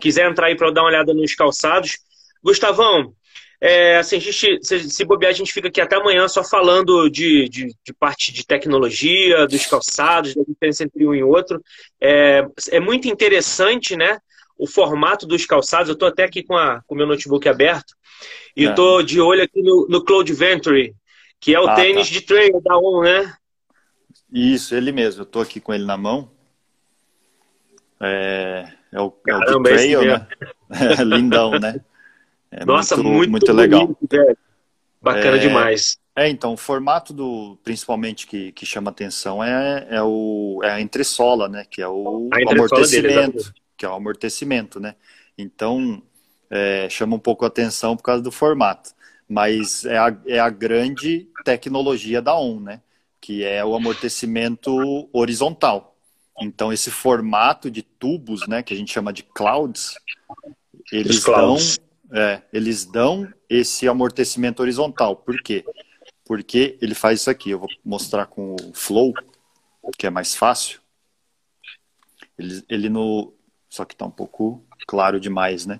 Quiser 0.00 0.28
entrar 0.28 0.46
aí 0.46 0.56
para 0.56 0.70
dar 0.70 0.82
uma 0.82 0.88
olhada 0.88 1.14
nos 1.14 1.34
calçados. 1.34 1.98
Gustavão, 2.42 3.14
é, 3.60 3.98
assim, 3.98 4.16
a 4.16 4.18
gente, 4.18 4.58
se, 4.62 4.90
se 4.90 5.04
bobear, 5.04 5.30
a 5.30 5.34
gente 5.34 5.52
fica 5.52 5.68
aqui 5.68 5.80
até 5.80 5.96
amanhã 5.96 6.26
só 6.26 6.42
falando 6.42 7.10
de, 7.10 7.46
de, 7.50 7.66
de, 7.84 7.92
parte 7.92 8.32
de 8.32 8.46
tecnologia, 8.46 9.46
dos 9.46 9.66
calçados, 9.66 10.34
da 10.34 10.42
diferença 10.42 10.82
entre 10.82 11.06
um 11.06 11.14
e 11.14 11.22
outro. 11.22 11.62
É, 12.00 12.46
é 12.70 12.80
muito 12.80 13.06
interessante, 13.06 13.94
né? 13.96 14.18
O 14.56 14.66
formato 14.66 15.26
dos 15.26 15.44
calçados. 15.44 15.88
Eu 15.88 15.94
estou 15.94 16.08
até 16.08 16.24
aqui 16.24 16.42
com, 16.42 16.54
o 16.88 16.94
meu 16.94 17.06
notebook 17.06 17.46
aberto 17.48 17.94
e 18.56 18.64
é. 18.64 18.70
estou 18.70 19.02
de 19.02 19.20
olho 19.20 19.42
aqui 19.42 19.60
no, 19.60 19.86
no 19.90 20.02
Cloud 20.02 20.32
Venture, 20.32 20.94
que 21.38 21.54
é 21.54 21.60
o 21.60 21.68
ah, 21.68 21.74
tênis 21.74 22.08
tá. 22.08 22.14
de 22.14 22.20
trail 22.22 22.60
da 22.62 22.78
ON, 22.78 23.02
né? 23.02 23.34
Isso, 24.32 24.74
ele 24.74 24.92
mesmo. 24.92 25.22
Eu 25.22 25.24
estou 25.24 25.42
aqui 25.42 25.60
com 25.60 25.72
ele 25.72 25.84
na 25.84 25.96
mão. 25.96 26.30
É, 28.00 28.72
é 28.92 29.00
o, 29.00 29.12
é 29.26 29.36
o 29.36 29.40
de 29.40 29.62
trail, 29.62 30.02
né? 30.02 30.26
lindão, 31.04 31.50
né? 31.58 31.80
É 32.50 32.64
Nossa, 32.66 32.96
muito, 32.96 33.08
muito, 33.08 33.30
muito 33.30 33.52
legal. 33.52 33.86
Bonito, 33.86 34.38
Bacana 35.02 35.36
é, 35.36 35.38
demais. 35.38 35.98
É, 36.14 36.28
então, 36.28 36.52
o 36.52 36.56
formato 36.56 37.12
do, 37.12 37.58
principalmente 37.64 38.26
que, 38.26 38.52
que 38.52 38.66
chama 38.66 38.90
atenção 38.90 39.42
é, 39.42 39.86
é, 39.90 40.02
o, 40.02 40.60
é 40.62 40.72
a 40.72 40.80
entressola, 40.80 41.48
né? 41.48 41.64
Que 41.68 41.80
é 41.80 41.88
o 41.88 42.28
amortecimento. 42.48 43.38
Dele, 43.38 43.54
que 43.76 43.86
é 43.86 43.88
o 43.88 43.94
amortecimento, 43.94 44.78
né? 44.78 44.94
Então, 45.38 46.02
é, 46.50 46.88
chama 46.90 47.16
um 47.16 47.18
pouco 47.20 47.44
a 47.44 47.48
atenção 47.48 47.96
por 47.96 48.02
causa 48.02 48.22
do 48.22 48.30
formato. 48.30 48.90
Mas 49.26 49.84
é 49.84 49.96
a, 49.96 50.16
é 50.26 50.38
a 50.38 50.50
grande 50.50 51.28
tecnologia 51.44 52.20
da 52.20 52.36
ON, 52.36 52.60
né? 52.60 52.82
Que 53.20 53.44
é 53.44 53.64
o 53.64 53.74
amortecimento 53.74 55.08
horizontal. 55.12 55.96
Então, 56.40 56.72
esse 56.72 56.90
formato 56.90 57.70
de 57.70 57.82
tubos, 57.82 58.46
né? 58.48 58.62
Que 58.62 58.72
a 58.72 58.76
gente 58.76 58.92
chama 58.92 59.12
de 59.12 59.22
clouds, 59.22 59.94
eles 60.90 61.22
dão 61.22 61.56
é, 62.12 62.42
eles 62.52 62.84
dão 62.84 63.32
esse 63.48 63.86
amortecimento 63.88 64.60
horizontal. 64.60 65.14
Por 65.16 65.40
quê? 65.42 65.64
Porque 66.24 66.76
ele 66.80 66.94
faz 66.94 67.20
isso 67.20 67.30
aqui. 67.30 67.50
Eu 67.50 67.60
vou 67.60 67.68
mostrar 67.84 68.26
com 68.26 68.54
o 68.54 68.74
Flow, 68.74 69.12
que 69.96 70.06
é 70.06 70.10
mais 70.10 70.34
fácil. 70.34 70.80
Ele, 72.36 72.64
ele 72.68 72.88
no. 72.88 73.32
Só 73.68 73.84
que 73.84 73.94
tá 73.94 74.04
um 74.04 74.10
pouco 74.10 74.64
claro 74.86 75.20
demais, 75.20 75.66
né? 75.66 75.78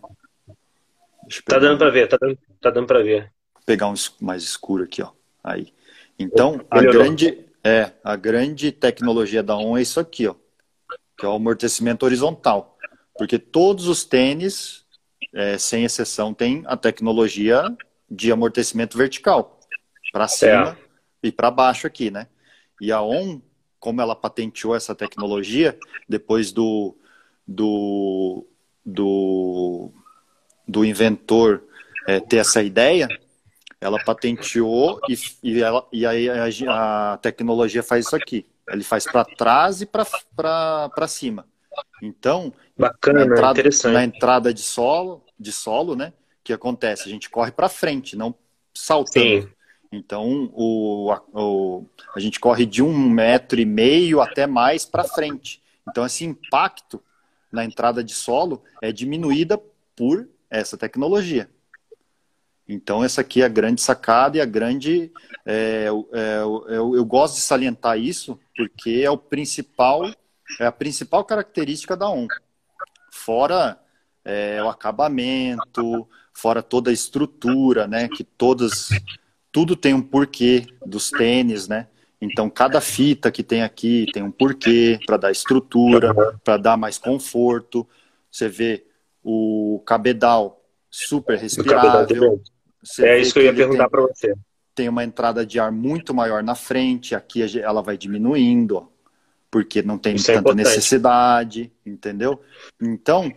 Tá 1.44 1.58
dando 1.58 1.78
para 1.78 1.90
ver, 1.90 2.08
tá 2.08 2.16
dando, 2.20 2.38
tá 2.60 2.70
dando 2.70 2.86
para 2.86 3.02
ver. 3.02 3.32
Vou 3.54 3.62
pegar 3.66 3.88
um 3.88 3.94
mais 4.20 4.42
escuro 4.42 4.84
aqui, 4.84 5.02
ó. 5.02 5.10
Aí. 5.42 5.72
Então, 6.20 6.60
a 6.70 6.82
grande, 6.82 7.46
é, 7.64 7.92
a 8.04 8.14
grande 8.14 8.70
tecnologia 8.70 9.42
da 9.42 9.56
ON 9.56 9.78
é 9.78 9.80
isso 9.80 9.98
aqui, 9.98 10.26
ó. 10.26 10.34
Que 11.16 11.24
é 11.24 11.28
o 11.28 11.32
amortecimento 11.32 12.04
horizontal. 12.04 12.76
Porque 13.16 13.38
todos 13.38 13.88
os 13.88 14.04
tênis, 14.04 14.84
é, 15.34 15.56
sem 15.56 15.82
exceção, 15.82 16.34
têm 16.34 16.62
a 16.66 16.76
tecnologia 16.76 17.74
de 18.08 18.30
amortecimento 18.30 18.98
vertical. 18.98 19.60
Para 20.12 20.28
cima 20.28 20.76
é. 21.22 21.28
e 21.28 21.32
para 21.32 21.50
baixo 21.50 21.86
aqui, 21.86 22.10
né? 22.10 22.26
E 22.78 22.92
a 22.92 23.00
ON, 23.00 23.40
como 23.78 24.02
ela 24.02 24.14
patenteou 24.14 24.76
essa 24.76 24.94
tecnologia, 24.94 25.78
depois 26.06 26.52
do, 26.52 26.94
do, 27.46 28.46
do, 28.84 29.90
do 30.68 30.84
inventor 30.84 31.62
é, 32.06 32.20
ter 32.20 32.36
essa 32.36 32.62
ideia, 32.62 33.08
ela 33.80 33.98
patenteou 34.04 35.00
e, 35.08 35.16
e, 35.42 35.62
ela, 35.62 35.86
e 35.90 36.06
aí 36.06 36.28
a, 36.28 37.14
a, 37.14 37.16
tecnologia 37.16 37.82
faz 37.82 38.06
isso 38.06 38.14
aqui. 38.14 38.46
Ele 38.68 38.84
faz 38.84 39.04
para 39.04 39.24
trás 39.24 39.80
e 39.80 39.86
para 39.86 41.08
cima. 41.08 41.46
Então, 42.02 42.52
Bacana, 42.76 43.20
na 43.20 43.26
entrada, 43.26 43.60
interessante. 43.60 43.92
na 43.92 44.04
entrada 44.04 44.54
de 44.54 44.60
solo, 44.60 45.24
de 45.38 45.50
solo, 45.50 45.96
né? 45.96 46.12
O 46.40 46.44
que 46.44 46.52
acontece? 46.52 47.08
A 47.08 47.08
gente 47.10 47.30
corre 47.30 47.50
para 47.50 47.68
frente, 47.68 48.16
não 48.16 48.34
saltando. 48.74 49.42
Sim. 49.42 49.48
Então, 49.92 50.50
o, 50.52 51.10
a, 51.10 51.22
o, 51.40 51.86
a 52.14 52.20
gente 52.20 52.38
corre 52.38 52.64
de 52.64 52.82
um 52.82 53.08
metro 53.08 53.58
e 53.58 53.64
meio 53.64 54.20
até 54.20 54.46
mais 54.46 54.84
para 54.84 55.04
frente. 55.04 55.62
Então, 55.88 56.06
esse 56.06 56.24
impacto 56.24 57.02
na 57.50 57.64
entrada 57.64 58.04
de 58.04 58.14
solo 58.14 58.62
é 58.80 58.92
diminuída 58.92 59.60
por 59.96 60.28
essa 60.48 60.76
tecnologia. 60.76 61.50
Então, 62.72 63.02
essa 63.02 63.20
aqui 63.20 63.42
é 63.42 63.44
a 63.44 63.48
grande 63.48 63.80
sacada 63.80 64.38
e 64.38 64.40
a 64.40 64.44
grande. 64.44 65.10
É, 65.44 65.88
é, 66.12 66.36
eu, 66.38 66.94
eu, 66.94 67.04
gosto 67.04 67.34
de 67.34 67.40
salientar 67.40 67.98
isso 67.98 68.38
porque 68.56 69.02
é 69.04 69.10
o 69.10 69.18
principal, 69.18 70.08
é 70.60 70.66
a 70.66 70.70
principal 70.70 71.24
característica 71.24 71.96
da 71.96 72.08
ON. 72.08 72.28
Fora 73.12 73.76
é, 74.24 74.62
o 74.62 74.68
acabamento, 74.68 76.06
fora 76.32 76.62
toda 76.62 76.90
a 76.90 76.92
estrutura, 76.92 77.88
né? 77.88 78.06
Que 78.08 78.22
todas 78.22 78.90
tudo 79.50 79.74
tem 79.74 79.92
um 79.92 80.02
porquê 80.02 80.64
dos 80.86 81.10
tênis, 81.10 81.66
né? 81.66 81.88
Então, 82.20 82.48
cada 82.48 82.80
fita 82.80 83.32
que 83.32 83.42
tem 83.42 83.62
aqui 83.62 84.06
tem 84.12 84.22
um 84.22 84.30
porquê 84.30 85.00
para 85.06 85.16
dar 85.16 85.32
estrutura, 85.32 86.14
para 86.44 86.56
dar 86.56 86.76
mais 86.76 86.98
conforto. 86.98 87.84
Você 88.30 88.48
vê 88.48 88.86
o 89.24 89.82
cabedal 89.84 90.62
super 90.88 91.36
respirável. 91.36 92.40
É 93.00 93.18
isso 93.18 93.34
que 93.34 93.40
eu 93.40 93.44
ia 93.44 93.54
perguntar 93.54 93.88
para 93.88 94.02
você. 94.02 94.34
Tem 94.74 94.88
uma 94.88 95.04
entrada 95.04 95.44
de 95.44 95.58
ar 95.58 95.70
muito 95.70 96.14
maior 96.14 96.42
na 96.42 96.54
frente, 96.54 97.14
aqui 97.14 97.42
ela 97.58 97.82
vai 97.82 97.96
diminuindo, 97.96 98.90
porque 99.50 99.82
não 99.82 99.98
tem 99.98 100.14
isso 100.14 100.30
é 100.30 100.34
tanta 100.34 100.52
é 100.52 100.54
necessidade, 100.54 101.72
entendeu? 101.84 102.40
Então, 102.80 103.32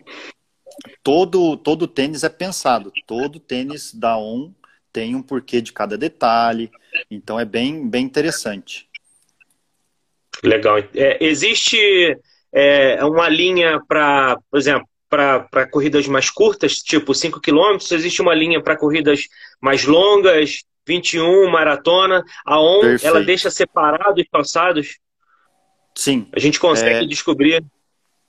todo, 1.01 1.57
todo 1.57 1.87
tênis 1.87 2.23
é 2.23 2.29
pensado, 2.29 2.91
todo 3.05 3.39
tênis 3.39 3.93
da 3.93 4.17
ON 4.17 4.51
tem 4.91 5.15
um 5.15 5.23
porquê 5.23 5.59
de 5.59 5.73
cada 5.73 5.97
detalhe, 5.97 6.71
então 7.09 7.39
é 7.39 7.45
bem, 7.45 7.89
bem 7.89 8.05
interessante. 8.05 8.87
Legal. 10.43 10.77
É, 10.93 11.23
existe 11.23 11.77
é, 12.53 13.03
uma 13.03 13.27
linha 13.27 13.81
para, 13.87 14.37
por 14.51 14.59
exemplo, 14.59 14.87
para 15.13 15.67
corridas 15.67 16.07
mais 16.07 16.29
curtas, 16.29 16.77
tipo 16.77 17.13
5 17.13 17.39
km, 17.39 17.77
existe 17.91 18.21
uma 18.21 18.33
linha 18.33 18.61
para 18.61 18.75
corridas 18.75 19.27
mais 19.61 19.85
longas, 19.85 20.63
21, 20.87 21.49
maratona, 21.51 22.23
aonde 22.43 23.05
ela 23.05 23.21
deixa 23.21 23.51
separados 23.51 24.23
os 24.23 24.29
calçados? 24.31 24.97
Sim. 25.95 26.27
A 26.33 26.39
gente 26.39 26.59
consegue 26.59 27.05
é... 27.05 27.07
descobrir. 27.07 27.63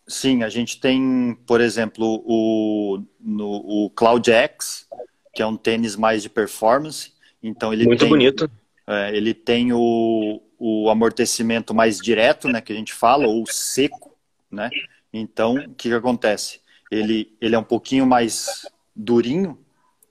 Sim, 0.07 0.43
a 0.43 0.51
gente 0.51 0.79
tem, 0.79 1.37
por 1.47 1.63
exemplo, 1.63 2.23
o, 2.27 3.03
no, 3.19 3.87
o 3.87 3.91
Cloud 3.91 4.31
X, 4.31 4.87
que 5.35 5.41
é 5.41 5.47
um 5.47 5.57
tênis 5.57 5.97
mais 5.97 6.23
de 6.23 6.29
performance. 6.29 7.13
Então 7.43 7.73
ele 7.73 7.87
Muito 7.87 8.01
tem, 8.01 8.09
bonito. 8.11 8.51
É, 8.87 9.17
ele 9.17 9.33
tem 9.33 9.73
o, 9.73 10.43
o 10.59 10.91
amortecimento 10.91 11.73
mais 11.75 11.99
direto, 11.99 12.47
né, 12.49 12.61
que 12.61 12.75
a 12.75 12.77
gente 12.77 12.93
fala, 12.93 13.27
ou 13.27 13.47
seco, 13.47 14.15
né? 14.51 14.69
Então, 15.11 15.55
o 15.55 15.75
que, 15.75 15.89
que 15.89 15.95
acontece? 15.95 16.61
Ele, 16.95 17.37
ele 17.41 17.57
é 17.57 17.59
um 17.59 17.65
pouquinho 17.65 18.07
mais 18.07 18.69
durinho, 18.95 19.59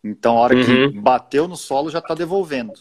então 0.04 0.38
a 0.38 0.42
hora 0.42 0.56
uhum. 0.56 0.92
que 0.92 1.00
bateu 1.00 1.48
no 1.48 1.56
solo 1.56 1.90
já 1.90 2.00
está 2.00 2.14
devolvendo. 2.14 2.74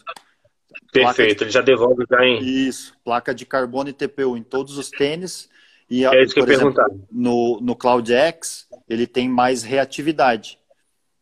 Perfeito, 0.91 1.37
de... 1.37 1.43
ele 1.45 1.51
já 1.51 1.61
devolve 1.61 2.03
já 2.09 2.25
em... 2.25 2.39
Isso, 2.43 2.93
placa 3.01 3.33
de 3.33 3.45
carbono 3.45 3.89
e 3.89 3.93
TPU 3.93 4.35
em 4.35 4.43
todos 4.43 4.77
os 4.77 4.89
tênis. 4.89 5.49
E, 5.89 6.03
é 6.05 6.21
isso 6.21 6.33
que 6.33 6.41
eu 6.41 6.45
exemplo, 6.45 6.73
no, 7.09 7.61
no 7.61 7.75
Cloud 7.77 8.13
X, 8.13 8.67
ele 8.89 9.07
tem 9.07 9.29
mais 9.29 9.63
reatividade. 9.63 10.59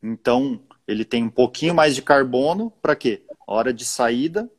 Então, 0.01 0.59
ele 0.88 1.05
tem 1.05 1.23
um 1.23 1.29
pouquinho 1.29 1.75
mais 1.75 1.93
de 1.93 2.01
carbono 2.01 2.73
para 2.82 2.95
quê? 2.95 3.21
Hora 3.45 3.71
de 3.71 3.86
saída, 3.86 4.49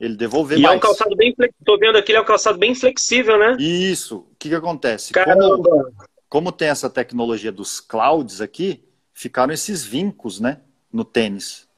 ele 0.00 0.16
devolver 0.16 0.58
e 0.58 0.62
mais. 0.62 0.74
é 0.74 0.76
um 0.78 0.80
calçado 0.80 1.14
bem 1.14 1.34
Tô 1.66 1.76
vendo 1.76 1.98
aqui, 1.98 2.12
ele 2.12 2.18
é 2.18 2.22
um 2.22 2.24
calçado 2.24 2.56
bem 2.56 2.74
flexível, 2.74 3.38
né? 3.38 3.56
Isso. 3.60 4.18
O 4.32 4.36
que, 4.38 4.48
que 4.48 4.54
acontece? 4.54 5.12
Caramba. 5.12 5.58
Como, 5.62 5.92
como 6.32 6.50
tem 6.50 6.68
essa 6.68 6.88
tecnologia 6.88 7.52
dos 7.52 7.78
clouds 7.78 8.40
aqui, 8.40 8.82
ficaram 9.12 9.52
esses 9.52 9.84
vincos, 9.84 10.40
né? 10.40 10.62
No 10.90 11.04
tênis. 11.04 11.68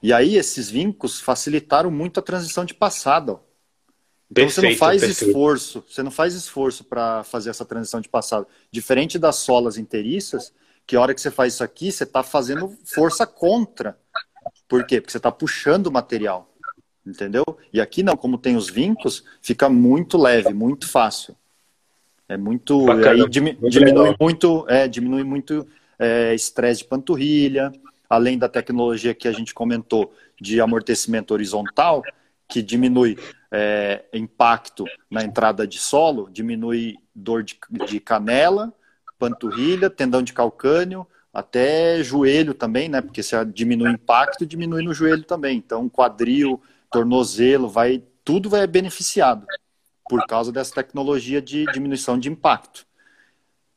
E 0.00 0.12
aí, 0.12 0.36
esses 0.36 0.70
vincos 0.70 1.20
facilitaram 1.20 1.90
muito 1.90 2.20
a 2.20 2.22
transição 2.22 2.64
de 2.64 2.72
passada. 2.72 3.32
Ó. 3.32 3.40
Então 4.30 4.44
perfeito, 4.44 4.54
você 4.54 4.62
não 4.62 4.76
faz 4.76 5.00
perfeito. 5.00 5.26
esforço, 5.26 5.84
você 5.90 6.02
não 6.04 6.12
faz 6.12 6.34
esforço 6.34 6.84
para 6.84 7.24
fazer 7.24 7.50
essa 7.50 7.64
transição 7.64 8.00
de 8.00 8.08
passado. 8.08 8.46
Diferente 8.70 9.18
das 9.18 9.38
solas 9.38 9.76
inteiriças, 9.76 10.52
que 10.86 10.94
a 10.94 11.00
hora 11.00 11.12
que 11.12 11.20
você 11.20 11.32
faz 11.32 11.54
isso 11.54 11.64
aqui, 11.64 11.90
você 11.90 12.04
está 12.04 12.22
fazendo 12.22 12.78
força 12.84 13.26
contra. 13.26 13.98
Por 14.68 14.86
quê? 14.86 15.00
Porque 15.00 15.10
você 15.10 15.18
está 15.18 15.32
puxando 15.32 15.88
o 15.88 15.92
material. 15.92 16.54
Entendeu? 17.04 17.44
E 17.72 17.80
aqui 17.80 18.04
não, 18.04 18.16
como 18.16 18.38
tem 18.38 18.54
os 18.54 18.70
vincos, 18.70 19.24
fica 19.42 19.68
muito 19.68 20.16
leve, 20.16 20.54
muito 20.54 20.88
fácil. 20.88 21.36
É 22.28 22.36
muito. 22.36 22.84
Bacana, 22.86 23.10
aí 23.10 23.28
diminui 23.28 24.16
muito, 24.20 24.66
é, 24.68 24.88
diminui 24.88 25.22
muito 25.22 25.66
é, 25.98 26.34
estresse 26.34 26.82
de 26.82 26.88
panturrilha, 26.88 27.72
além 28.08 28.36
da 28.38 28.48
tecnologia 28.48 29.14
que 29.14 29.28
a 29.28 29.32
gente 29.32 29.54
comentou 29.54 30.12
de 30.40 30.60
amortecimento 30.60 31.32
horizontal, 31.32 32.02
que 32.48 32.62
diminui 32.62 33.16
é, 33.50 34.04
impacto 34.12 34.84
na 35.10 35.22
entrada 35.22 35.66
de 35.66 35.78
solo, 35.78 36.28
diminui 36.30 36.96
dor 37.14 37.42
de, 37.42 37.58
de 37.86 38.00
canela, 38.00 38.72
panturrilha, 39.18 39.88
tendão 39.88 40.20
de 40.20 40.32
calcânio, 40.32 41.06
até 41.32 42.02
joelho 42.02 42.54
também, 42.54 42.88
né? 42.88 43.00
Porque 43.00 43.22
se 43.22 43.36
diminui 43.46 43.90
o 43.90 43.92
impacto, 43.92 44.44
diminui 44.44 44.82
no 44.82 44.92
joelho 44.92 45.22
também. 45.22 45.58
Então, 45.58 45.88
quadril, 45.88 46.60
tornozelo, 46.90 47.68
vai, 47.68 48.02
tudo 48.24 48.50
vai 48.50 48.66
beneficiado 48.66 49.46
por 50.08 50.26
causa 50.26 50.52
dessa 50.52 50.74
tecnologia 50.74 51.40
de 51.40 51.64
diminuição 51.72 52.18
de 52.18 52.28
impacto. 52.28 52.86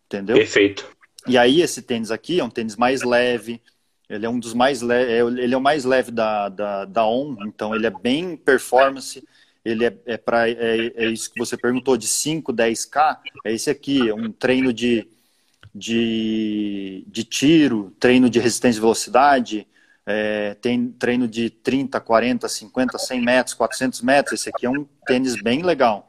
Entendeu? 0.05 0.37
Perfeito. 0.37 0.87
E 1.27 1.37
aí, 1.37 1.61
esse 1.61 1.81
tênis 1.81 2.11
aqui 2.11 2.39
é 2.39 2.43
um 2.43 2.49
tênis 2.49 2.75
mais 2.75 3.03
leve, 3.03 3.61
ele 4.09 4.25
é 4.25 4.29
um 4.29 4.39
dos 4.39 4.53
mais 4.53 4.81
leves, 4.81 5.13
é, 5.13 5.19
ele 5.43 5.53
é 5.53 5.57
o 5.57 5.61
mais 5.61 5.85
leve 5.85 6.11
da, 6.11 6.49
da, 6.49 6.85
da 6.85 7.05
ON, 7.05 7.35
então 7.45 7.75
ele 7.75 7.85
é 7.85 7.91
bem 7.91 8.35
performance, 8.35 9.23
ele 9.63 9.85
é, 9.85 9.95
é 10.05 10.17
para 10.17 10.49
é, 10.49 10.93
é, 10.95 11.05
isso 11.05 11.31
que 11.31 11.39
você 11.39 11.57
perguntou, 11.57 11.97
de 11.97 12.07
5, 12.07 12.51
10K, 12.53 13.17
é 13.45 13.53
esse 13.53 13.69
aqui, 13.69 14.09
é 14.09 14.13
um 14.13 14.31
treino 14.31 14.73
de 14.73 15.07
de, 15.73 17.03
de 17.07 17.23
tiro, 17.23 17.95
treino 17.99 18.27
de 18.27 18.39
resistência 18.39 18.79
e 18.79 18.81
velocidade, 18.81 19.67
é, 20.05 20.55
tem 20.55 20.89
treino 20.89 21.27
de 21.27 21.49
30, 21.49 21.99
40, 21.99 22.49
50, 22.49 22.97
100 22.97 23.21
metros, 23.21 23.53
400 23.53 24.01
metros. 24.01 24.39
Esse 24.39 24.49
aqui 24.49 24.65
é 24.65 24.69
um 24.69 24.83
tênis 25.05 25.39
bem 25.41 25.61
legal 25.61 26.08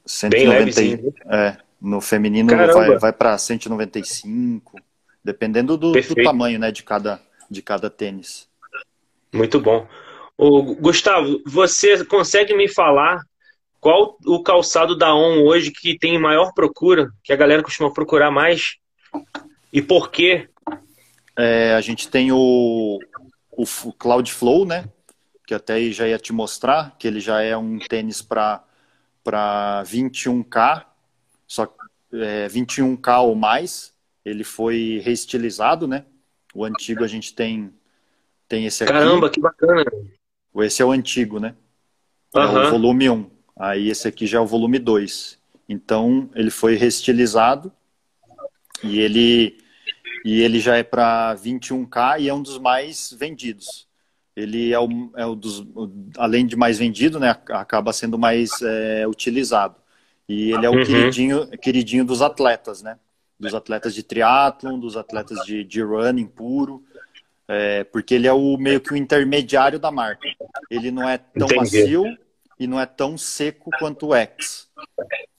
190, 0.06 0.76
Bem 0.76 0.98
né? 0.98 1.14
é, 1.26 1.58
no 1.86 2.02
feminino 2.02 2.50
Caramba. 2.50 2.74
vai, 2.74 2.98
vai 2.98 3.14
para 3.14 3.38
195, 3.38 4.76
dependendo 5.24 5.78
do, 5.78 5.92
do, 5.92 6.16
tamanho 6.24 6.58
né, 6.58 6.72
de, 6.72 6.82
cada, 6.82 7.22
de 7.50 7.62
cada 7.62 7.92
tênis. 7.92 8.50
Muito 9.32 9.60
bom. 9.60 9.88
Ô, 10.36 10.64
Gustavo, 10.76 11.42
você 11.46 12.04
consegue 12.04 12.56
me 12.56 12.68
falar 12.68 13.22
qual 13.80 14.18
o 14.26 14.42
calçado 14.42 14.98
da 14.98 15.14
ON 15.14 15.44
hoje 15.44 15.72
que 15.72 15.98
tem 15.98 16.20
maior 16.20 16.54
procura, 16.54 17.12
que 17.24 17.32
a 17.32 17.36
galera 17.36 17.62
costuma 17.62 17.94
procurar 17.94 18.32
mais? 18.32 18.78
E 19.72 19.80
por 19.80 20.10
quê? 20.10 20.50
É, 21.38 21.76
a 21.76 21.82
gente 21.82 22.10
tem 22.10 22.32
o, 22.32 23.00
o, 23.52 23.64
o 23.64 23.94
Cloudflow, 23.94 24.66
né? 24.66 24.86
Que 25.46 25.54
até 25.54 25.80
já 25.92 26.08
ia 26.08 26.18
te 26.18 26.34
mostrar, 26.34 26.96
que 26.98 27.08
ele 27.08 27.20
já 27.20 27.44
é 27.44 27.56
um 27.56 27.78
tênis 27.78 28.24
para 28.24 28.64
21K, 29.86 30.86
só 31.48 31.75
é, 32.22 32.48
21K 32.48 33.22
ou 33.22 33.36
mais. 33.36 33.94
Ele 34.24 34.44
foi 34.44 35.02
reestilizado, 35.04 35.88
né? 35.88 36.06
O 36.54 36.66
antigo 36.66 37.04
a 37.04 37.08
gente 37.08 37.34
tem, 37.34 37.72
tem 38.48 38.66
esse 38.66 38.84
aqui. 38.84 38.94
Caramba, 38.94 39.30
que 39.30 39.40
bacana! 39.40 39.84
Esse 40.58 40.82
é 40.82 40.86
o 40.86 40.92
antigo, 40.92 41.40
né? 41.40 41.56
É 42.34 42.40
uhum. 42.40 42.68
o 42.68 42.72
volume 42.72 43.10
1. 43.10 43.30
Aí 43.58 43.90
esse 43.90 44.08
aqui 44.08 44.26
já 44.26 44.38
é 44.38 44.42
o 44.42 44.46
volume 44.46 44.80
2. 44.80 45.38
Então 45.68 46.30
ele 46.36 46.50
foi 46.50 46.76
reestilizado 46.76 47.72
e 48.84 49.00
ele 49.00 49.58
e 50.24 50.42
ele 50.42 50.60
já 50.60 50.76
é 50.76 50.84
para 50.84 51.36
21k 51.36 52.20
e 52.20 52.30
é 52.30 52.34
um 52.34 52.42
dos 52.42 52.58
mais 52.58 53.14
vendidos. 53.18 53.88
Ele 54.36 54.74
é 54.74 54.80
o, 54.80 55.12
é 55.16 55.26
o 55.26 55.36
dos, 55.36 55.66
além 56.18 56.46
de 56.46 56.56
mais 56.56 56.78
vendido, 56.78 57.20
né, 57.20 57.30
acaba 57.30 57.94
sendo 57.94 58.18
mais 58.18 58.62
é, 58.62 59.08
utilizado. 59.08 59.76
E 60.28 60.52
ele 60.52 60.66
é 60.66 60.70
o 60.70 60.74
uhum. 60.74 60.84
queridinho, 60.84 61.48
queridinho 61.60 62.06
dos 62.06 62.22
atletas, 62.22 62.82
né? 62.82 62.98
Dos 63.40 63.54
atletas 63.54 63.94
de 63.94 64.02
triatlon, 64.02 64.80
dos 64.80 64.98
atletas 64.98 65.46
de, 65.46 65.64
de 65.64 65.82
running 65.82 66.28
puro, 66.28 66.84
é, 67.48 67.84
porque 67.84 68.16
ele 68.16 68.28
é 68.28 68.34
o 68.34 68.58
meio 68.58 68.82
que 68.82 68.94
o 68.94 68.98
intermediário 68.98 69.80
da 69.80 69.92
marca. 69.92 70.28
Ele 70.70 70.90
não 70.90 71.08
é 71.08 71.18
tão 71.18 71.48
Entendi. 71.48 71.56
macio 71.56 72.18
e 72.60 72.66
não 72.66 72.80
é 72.80 72.86
tão 72.86 73.18
seco 73.18 73.70
quanto 73.78 74.08
o 74.08 74.16
X. 74.16 74.68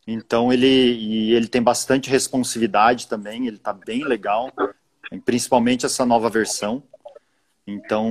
Então 0.07 0.53
ele 0.53 0.67
e 0.67 1.35
ele 1.35 1.49
tem 1.49 1.61
bastante 1.61 2.09
responsividade 2.09 3.09
também, 3.09 3.47
ele 3.47 3.57
está 3.57 3.73
bem 3.73 4.05
legal, 4.05 4.53
principalmente 5.25 5.85
essa 5.85 6.07
nova 6.07 6.31
versão. 6.31 6.83
Então 7.67 8.09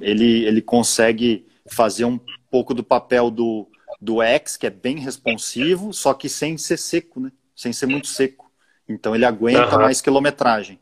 ele 0.00 0.46
ele 0.46 0.62
consegue 0.62 1.46
fazer 1.66 2.06
um 2.06 2.18
pouco 2.50 2.72
do 2.72 2.82
papel 2.82 3.30
do 3.30 3.68
do 4.00 4.22
X, 4.22 4.56
que 4.56 4.66
é 4.66 4.70
bem 4.70 4.98
responsivo, 4.98 5.92
só 5.92 6.14
que 6.14 6.28
sem 6.28 6.56
ser 6.56 6.78
seco, 6.78 7.20
né? 7.20 7.32
Sem 7.54 7.72
ser 7.72 7.86
muito 7.86 8.06
seco. 8.06 8.50
Então 8.88 9.14
ele 9.14 9.24
aguenta 9.24 9.76
uhum. 9.76 9.82
mais 9.82 10.00
quilometragem. 10.00 10.78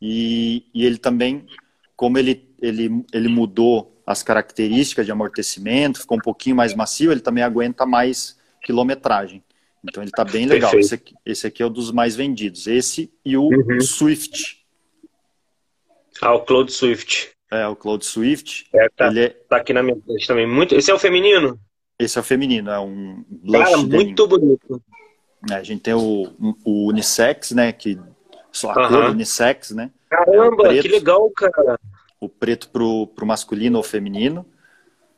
E, 0.00 0.64
e 0.72 0.84
ele 0.84 0.98
também, 0.98 1.46
como 1.96 2.18
ele, 2.18 2.48
ele, 2.60 3.04
ele 3.12 3.28
mudou 3.28 4.02
as 4.06 4.22
características 4.22 5.06
de 5.06 5.12
amortecimento, 5.12 6.00
ficou 6.00 6.18
um 6.18 6.20
pouquinho 6.20 6.56
mais 6.56 6.74
macio, 6.74 7.10
ele 7.10 7.20
também 7.20 7.42
aguenta 7.42 7.86
mais 7.86 8.38
quilometragem. 8.62 9.42
Então 9.82 10.02
ele 10.02 10.10
está 10.10 10.24
bem 10.24 10.46
legal. 10.46 10.72
Esse 10.78 10.94
aqui, 10.94 11.14
esse 11.26 11.46
aqui, 11.46 11.62
é 11.62 11.66
um 11.66 11.70
dos 11.70 11.90
mais 11.90 12.16
vendidos. 12.16 12.66
Esse 12.66 13.12
e 13.24 13.36
o 13.36 13.44
uhum. 13.44 13.80
Swift. 13.80 14.64
Ah, 16.20 16.34
o 16.34 16.40
Cloud 16.40 16.72
Swift. 16.72 17.32
É, 17.50 17.66
o 17.66 17.76
Cloud 17.76 18.04
Swift. 18.04 18.66
É, 18.74 18.88
tá, 18.88 19.12
é... 19.14 19.28
tá 19.28 19.56
aqui 19.58 19.72
na 19.72 19.82
minha 19.82 20.00
frente 20.00 20.26
também. 20.26 20.46
Muito... 20.46 20.74
Esse 20.74 20.90
é 20.90 20.94
o 20.94 20.98
feminino? 20.98 21.58
Esse 21.98 22.18
é 22.18 22.20
o 22.20 22.24
feminino, 22.24 22.70
é 22.70 22.80
um 22.80 23.24
blush. 23.28 23.64
Cara, 23.64 23.76
muito 23.78 24.26
bonito. 24.26 24.82
É, 25.50 25.54
a 25.54 25.62
gente 25.62 25.82
tem 25.82 25.94
o, 25.94 26.32
o 26.64 26.88
unissex, 26.88 27.52
né? 27.52 27.72
Que 27.72 27.98
só 28.50 28.70
a 28.70 28.88
cor 28.88 29.10
unissex, 29.10 29.70
né? 29.70 29.90
Caramba, 30.08 30.64
preto, 30.64 30.82
que 30.82 30.88
legal, 30.88 31.30
cara. 31.30 31.78
O 32.20 32.28
preto 32.28 32.68
pro, 32.68 33.06
pro 33.08 33.26
masculino 33.26 33.76
ou 33.76 33.82
feminino. 33.82 34.46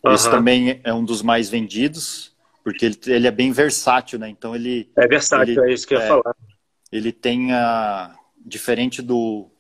Esse 0.07 0.31
também 0.31 0.81
é 0.85 0.95
um 0.95 1.05
dos 1.05 1.21
mais 1.21 1.49
vendidos, 1.49 2.33
porque 2.63 2.87
ele, 2.87 2.99
ele 3.07 3.27
é 3.27 3.31
bem 3.31 3.51
versátil, 3.51 4.19
né? 4.19 4.29
Então 4.29 4.55
ele. 4.55 4.91
É 4.97 5.07
versátil, 5.07 5.63
ele, 5.63 5.71
é 5.71 5.75
isso 5.75 5.87
que 5.87 5.95
eu 5.95 5.99
ia 5.99 6.05
é, 6.05 6.09
falar. 6.09 6.37
Ele 6.93 7.13
tem 7.13 7.53
a. 7.53 8.15
Diferente 8.49 9.03
do, 9.03 9.51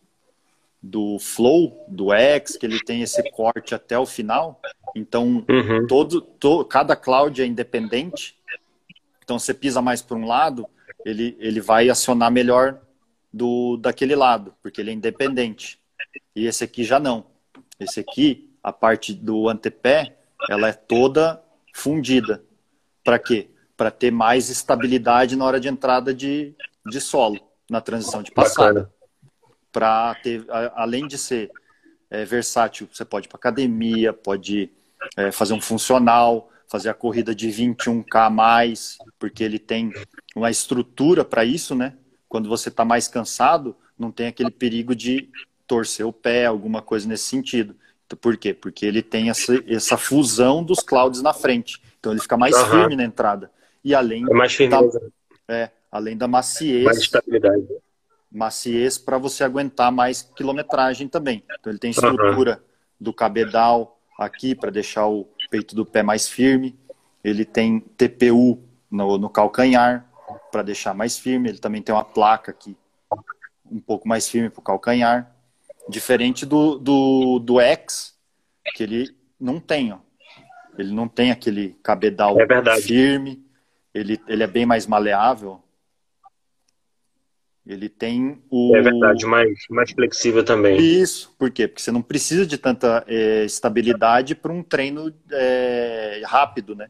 do 0.87 1.19
Flow, 1.19 1.85
do 1.89 2.13
X, 2.13 2.57
que 2.57 2.65
ele 2.65 2.79
tem 2.83 3.03
esse 3.03 3.23
corte 3.31 3.75
até 3.75 3.99
o 3.99 4.07
final. 4.07 4.61
Então, 4.95 5.45
uhum. 5.49 5.87
todo, 5.87 6.21
to, 6.21 6.65
cada 6.65 6.95
cloud 6.95 7.43
é 7.43 7.47
independente. 7.47 8.39
Então, 9.23 9.39
você 9.39 9.53
pisa 9.53 9.83
mais 9.83 10.01
para 10.01 10.17
um 10.17 10.27
lado, 10.27 10.67
ele, 11.05 11.37
ele 11.41 11.61
vai 11.61 11.91
acionar 11.91 12.31
melhor 12.31 12.81
do 13.33 13.77
daquele 13.77 14.15
lado, 14.15 14.55
porque 14.63 14.81
ele 14.81 14.91
é 14.91 14.95
independente. 14.95 15.79
E 16.35 16.47
esse 16.47 16.65
aqui 16.65 16.85
já 16.85 16.99
não. 16.99 17.27
Esse 17.79 18.01
aqui, 18.01 18.55
a 18.63 18.73
parte 18.73 19.13
do 19.13 19.49
antepé, 19.49 20.17
ela 20.49 20.69
é 20.69 20.73
toda 20.73 21.43
fundida. 21.75 22.43
Para 23.05 23.19
quê? 23.19 23.51
Para 23.77 23.91
ter 23.91 24.11
mais 24.11 24.49
estabilidade 24.49 25.37
na 25.37 25.45
hora 25.45 25.61
de 25.61 25.69
entrada 25.69 26.15
de, 26.15 26.55
de 26.87 27.01
solo, 27.01 27.41
na 27.69 27.81
transição 27.81 28.23
de 28.23 28.31
passada. 28.31 28.83
Bacana 28.83 28.96
para 29.77 30.15
ter, 30.15 30.43
além 30.75 31.07
de 31.07 31.19
ser 31.19 31.51
é, 32.09 32.25
versátil, 32.25 32.89
você 32.91 33.05
pode 33.05 33.27
ir 33.27 33.29
para 33.29 33.37
academia, 33.37 34.11
pode 34.11 34.71
é, 35.19 35.31
fazer 35.31 35.53
um 35.53 35.61
funcional, 35.61 36.51
fazer 36.67 36.89
a 36.89 36.95
corrida 36.95 37.35
de 37.35 37.49
21K 37.49 38.27
a 38.27 38.31
mais, 38.31 38.97
porque 39.19 39.45
ele 39.45 39.59
tem 39.59 39.93
uma 40.35 40.51
estrutura 40.51 41.27
para 41.27 41.45
isso, 41.45 41.75
né? 41.75 41.93
Quando 42.27 42.49
você 42.49 42.71
está 42.71 42.87
mais 42.87 43.07
cansado, 43.07 43.77
não 43.99 44.11
tem 44.11 44.29
aquele 44.29 44.51
perigo 44.51 44.95
de 44.95 45.29
torcer 45.67 46.07
o 46.07 46.13
pé, 46.13 46.47
alguma 46.47 46.81
coisa 46.81 47.07
nesse 47.07 47.25
sentido. 47.25 47.77
Por 48.19 48.39
quê? 48.39 48.55
Porque 48.55 48.87
ele 48.87 49.03
tem 49.03 49.29
essa, 49.29 49.63
essa 49.69 49.99
fusão 49.99 50.65
dos 50.65 50.81
clouds 50.81 51.21
na 51.21 51.35
frente. 51.35 51.83
Então 52.01 52.13
ele 52.13 52.23
fica 52.23 52.39
mais 52.39 52.57
uhum. 52.57 52.71
firme 52.71 52.97
na 52.97 53.05
entrada. 53.05 53.51
E 53.85 53.95
além 53.95 54.25
é 54.25 54.33
mais 54.33 54.55
firmeza. 54.55 55.13
Da, 55.47 55.55
é, 55.55 55.71
além 55.93 56.17
da 56.17 56.27
maciez. 56.27 56.83
Mais 56.83 56.97
estabilidade 56.97 57.67
maciez 58.37 58.99
para 58.99 59.17
você 59.17 59.43
aguentar 59.43 59.91
mais 59.91 60.23
quilometragem 60.23 61.09
também. 61.09 61.43
Então 61.59 61.73
ele 61.73 61.79
tem 61.79 61.91
estrutura 61.91 62.63
do 63.01 63.13
cabedal 63.13 63.99
aqui 64.19 64.55
para 64.55 64.71
deixar 64.71 65.07
o 65.07 65.27
peito 65.51 65.75
do 65.75 65.87
pé 65.87 66.03
mais 66.03 66.29
firme. 66.29 66.79
Ele 67.25 67.45
tem 67.45 67.81
TPU 67.81 68.63
no, 68.91 69.17
no 69.17 69.31
calcanhar 69.31 70.07
para 70.53 70.63
deixar 70.63 70.95
mais 70.95 71.19
firme. 71.19 71.49
Ele 71.49 71.59
também 71.59 71.81
tem 71.81 71.95
uma 71.95 72.05
placa 72.05 72.51
aqui 72.51 72.77
um 73.71 73.81
pouco 73.81 74.07
mais 74.07 74.29
firme 74.29 74.51
para 74.51 74.61
o 74.61 74.65
calcanhar. 74.65 75.35
Diferente 75.89 76.45
do, 76.45 76.79
do, 76.79 77.39
do 77.39 77.61
X, 77.61 78.15
que 78.75 78.83
ele 78.83 79.17
não 79.41 79.59
tem. 79.59 79.93
Ó. 79.93 79.99
Ele 80.77 80.93
não 80.93 81.09
tem 81.09 81.31
aquele 81.31 81.77
cabedal 81.83 82.37
é 82.39 82.81
firme. 82.81 83.43
Ele, 83.95 84.21
ele 84.29 84.43
é 84.43 84.47
bem 84.47 84.67
mais 84.67 84.87
maleável. 84.87 85.63
Ele 87.67 87.89
tem 87.89 88.41
o. 88.49 88.77
É 88.77 88.81
verdade, 88.81 89.27
mais, 89.27 89.59
mais 89.69 89.91
flexível 89.91 90.45
também. 90.45 90.79
Isso, 90.79 91.35
por 91.37 91.51
quê? 91.51 91.67
Porque 91.67 91.83
você 91.83 91.91
não 91.91 92.01
precisa 92.01 92.47
de 92.47 92.57
tanta 92.57 93.05
é, 93.09 93.45
estabilidade 93.45 94.37
para 94.37 94.53
um 94.53 94.63
treino 94.63 95.13
é, 95.33 96.23
rápido, 96.25 96.77
né? 96.77 96.89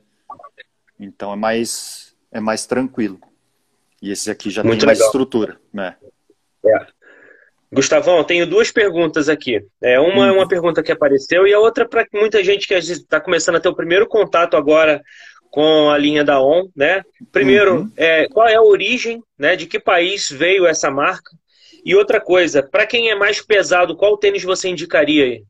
Então 1.01 1.32
é 1.32 1.36
mais, 1.36 2.15
é 2.31 2.40
mais 2.40 2.66
tranquilo. 2.66 3.19
E 4.03 4.11
esse 4.11 4.31
aqui 4.31 4.51
já 4.51 4.62
Muito 4.62 4.81
tem 4.81 4.89
legal. 4.89 4.98
mais 4.98 5.07
estrutura, 5.07 5.59
né? 5.73 5.97
É. 6.65 6.86
Gustavão, 7.73 8.23
tenho 8.23 8.47
duas 8.47 8.70
perguntas 8.70 9.28
aqui. 9.28 9.65
É, 9.82 9.98
uma 9.98 10.28
é 10.28 10.31
uma 10.31 10.43
uhum. 10.43 10.48
pergunta 10.48 10.82
que 10.82 10.93
apareceu 10.93 11.47
e 11.47 11.55
a 11.55 11.59
outra 11.59 11.89
para 11.89 12.07
muita 12.12 12.44
gente 12.44 12.69
que 12.69 12.74
está 12.74 13.20
começando 13.20 13.57
a 13.57 13.61
ter 13.61 13.69
o 13.69 13.74
primeiro 13.74 14.07
contato 14.07 14.57
agora 14.57 15.03
com 15.56 15.88
a 15.88 15.96
linha 15.96 16.22
da 16.22 16.38
ON, 16.38 16.68
né? 16.76 17.02
Primeiro, 17.32 17.76
uhum. 17.76 17.92
é, 17.96 18.28
qual 18.28 18.46
é 18.46 18.56
a 18.56 18.62
origem, 18.62 19.22
né? 19.38 19.56
De 19.56 19.64
que 19.64 19.80
país 19.80 20.28
veio 20.28 20.66
essa 20.66 20.90
marca? 20.90 21.30
E 21.82 21.96
outra 21.96 22.20
coisa, 22.20 22.62
para 22.62 22.84
quem 22.84 23.08
é 23.08 23.14
mais 23.14 23.40
pesado, 23.40 23.96
qual 23.96 24.18
tênis 24.18 24.44
você 24.44 24.68
indicaria 24.68 25.24
aí? 25.24 25.44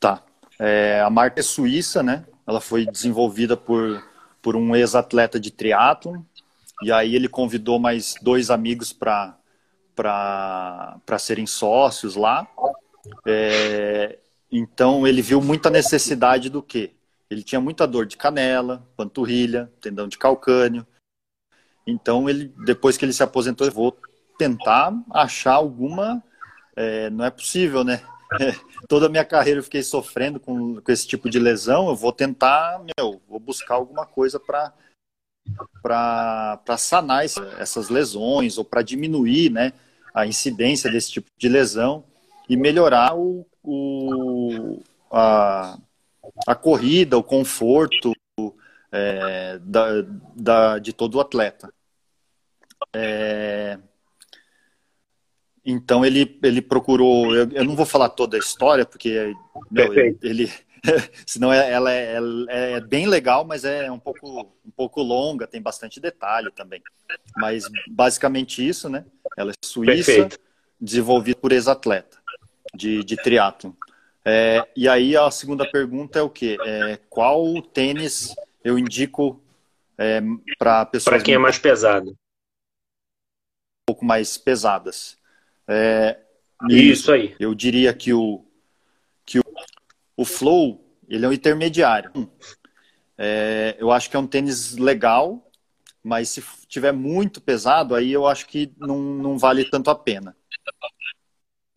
Tá. 0.00 0.24
É, 0.58 1.00
a 1.00 1.08
marca 1.08 1.38
é 1.38 1.42
suíça, 1.44 2.02
né? 2.02 2.24
Ela 2.48 2.60
foi 2.60 2.84
desenvolvida 2.84 3.56
por, 3.56 4.02
por 4.42 4.56
um 4.56 4.74
ex-atleta 4.74 5.38
de 5.38 5.52
triatlon. 5.52 6.20
E 6.82 6.90
aí 6.90 7.14
ele 7.14 7.28
convidou 7.28 7.78
mais 7.78 8.16
dois 8.20 8.50
amigos 8.50 8.92
para 8.92 9.36
para 9.94 11.18
serem 11.20 11.46
sócios 11.46 12.16
lá. 12.16 12.44
É, 13.24 14.18
então 14.50 15.06
ele 15.06 15.22
viu 15.22 15.40
muita 15.40 15.70
necessidade 15.70 16.50
do 16.50 16.60
quê? 16.60 16.97
Ele 17.30 17.42
tinha 17.42 17.60
muita 17.60 17.86
dor 17.86 18.06
de 18.06 18.16
canela, 18.16 18.86
panturrilha, 18.96 19.70
tendão 19.80 20.08
de 20.08 20.16
calcânio. 20.16 20.86
Então 21.86 22.28
ele, 22.28 22.52
depois 22.64 22.96
que 22.96 23.04
ele 23.04 23.12
se 23.12 23.22
aposentou, 23.22 23.66
eu 23.66 23.72
vou 23.72 23.96
tentar 24.38 24.92
achar 25.10 25.54
alguma. 25.54 26.22
É, 26.76 27.10
não 27.10 27.24
é 27.24 27.30
possível, 27.30 27.84
né? 27.84 28.02
É, 28.40 28.52
toda 28.88 29.06
a 29.06 29.10
minha 29.10 29.24
carreira 29.24 29.60
eu 29.60 29.64
fiquei 29.64 29.82
sofrendo 29.82 30.38
com, 30.38 30.80
com 30.80 30.92
esse 30.92 31.06
tipo 31.06 31.28
de 31.28 31.38
lesão. 31.38 31.88
Eu 31.88 31.96
vou 31.96 32.12
tentar, 32.12 32.82
meu, 32.98 33.20
vou 33.28 33.40
buscar 33.40 33.74
alguma 33.74 34.06
coisa 34.06 34.38
para 34.38 34.72
para 35.82 36.76
sanar 36.76 37.24
essas 37.24 37.88
lesões 37.88 38.58
ou 38.58 38.64
para 38.66 38.82
diminuir, 38.82 39.50
né? 39.50 39.72
a 40.18 40.26
incidência 40.26 40.90
desse 40.90 41.12
tipo 41.12 41.30
de 41.38 41.48
lesão 41.48 42.04
e 42.48 42.56
melhorar 42.56 43.16
o, 43.16 43.46
o 43.62 44.80
a, 45.12 45.78
a 46.46 46.54
corrida, 46.54 47.16
o 47.16 47.22
conforto 47.22 48.12
é, 48.90 49.58
da, 49.62 49.88
da, 50.34 50.78
de 50.78 50.92
todo 50.92 51.16
o 51.16 51.20
atleta. 51.20 51.72
É, 52.92 53.78
então 55.64 56.04
ele, 56.04 56.38
ele 56.42 56.62
procurou. 56.62 57.34
Eu, 57.34 57.50
eu, 57.52 57.64
não 57.64 57.76
vou 57.76 57.84
falar 57.84 58.08
toda 58.08 58.36
a 58.36 58.40
história, 58.40 58.86
porque 58.86 59.34
meu, 59.70 59.92
ele, 60.22 60.50
senão 61.26 61.52
é, 61.52 61.70
ela 61.70 61.92
é, 61.92 62.14
ela 62.14 62.46
é, 62.48 62.80
bem 62.80 63.06
legal, 63.06 63.44
mas 63.44 63.64
é 63.64 63.90
um 63.90 63.98
pouco, 63.98 64.40
um 64.64 64.70
pouco 64.70 65.02
longa, 65.02 65.46
tem 65.46 65.60
bastante 65.60 66.00
detalhe 66.00 66.50
também. 66.52 66.82
Mas 67.36 67.64
basicamente 67.88 68.66
isso, 68.66 68.88
né? 68.88 69.04
Ela 69.36 69.50
é 69.50 69.54
suíça, 69.66 70.12
Perfeito. 70.12 70.38
desenvolvida 70.80 71.38
por 71.38 71.52
ex-atleta 71.52 72.18
de, 72.74 73.04
de 73.04 73.16
triatlon. 73.16 73.72
É, 74.30 74.68
e 74.76 74.86
aí 74.86 75.16
a 75.16 75.30
segunda 75.30 75.64
pergunta 75.70 76.18
é 76.18 76.22
o 76.22 76.28
quê? 76.28 76.58
É, 76.62 76.98
qual 77.08 77.62
tênis 77.62 78.34
eu 78.62 78.78
indico 78.78 79.42
é, 79.96 80.20
para 80.58 80.84
pessoas... 80.84 81.16
Para 81.16 81.24
quem 81.24 81.34
é 81.34 81.38
mais 81.38 81.58
pesado. 81.58 82.10
Um 82.10 82.14
pouco 83.86 84.04
mais 84.04 84.36
pesadas. 84.36 85.16
É, 85.66 86.18
isso 86.68 87.10
aí. 87.10 87.34
Eu 87.40 87.54
diria 87.54 87.94
que 87.94 88.12
o, 88.12 88.44
que 89.24 89.38
o, 89.38 89.44
o 90.14 90.26
Flow, 90.26 90.84
ele 91.08 91.24
é 91.24 91.28
um 91.28 91.32
intermediário. 91.32 92.12
É, 93.16 93.76
eu 93.78 93.90
acho 93.90 94.10
que 94.10 94.16
é 94.16 94.18
um 94.18 94.26
tênis 94.26 94.76
legal, 94.76 95.50
mas 96.04 96.28
se 96.28 96.44
tiver 96.68 96.92
muito 96.92 97.40
pesado, 97.40 97.94
aí 97.94 98.12
eu 98.12 98.26
acho 98.26 98.46
que 98.46 98.72
não, 98.76 98.98
não 98.98 99.38
vale 99.38 99.64
tanto 99.64 99.88
a 99.88 99.94
pena. 99.94 100.36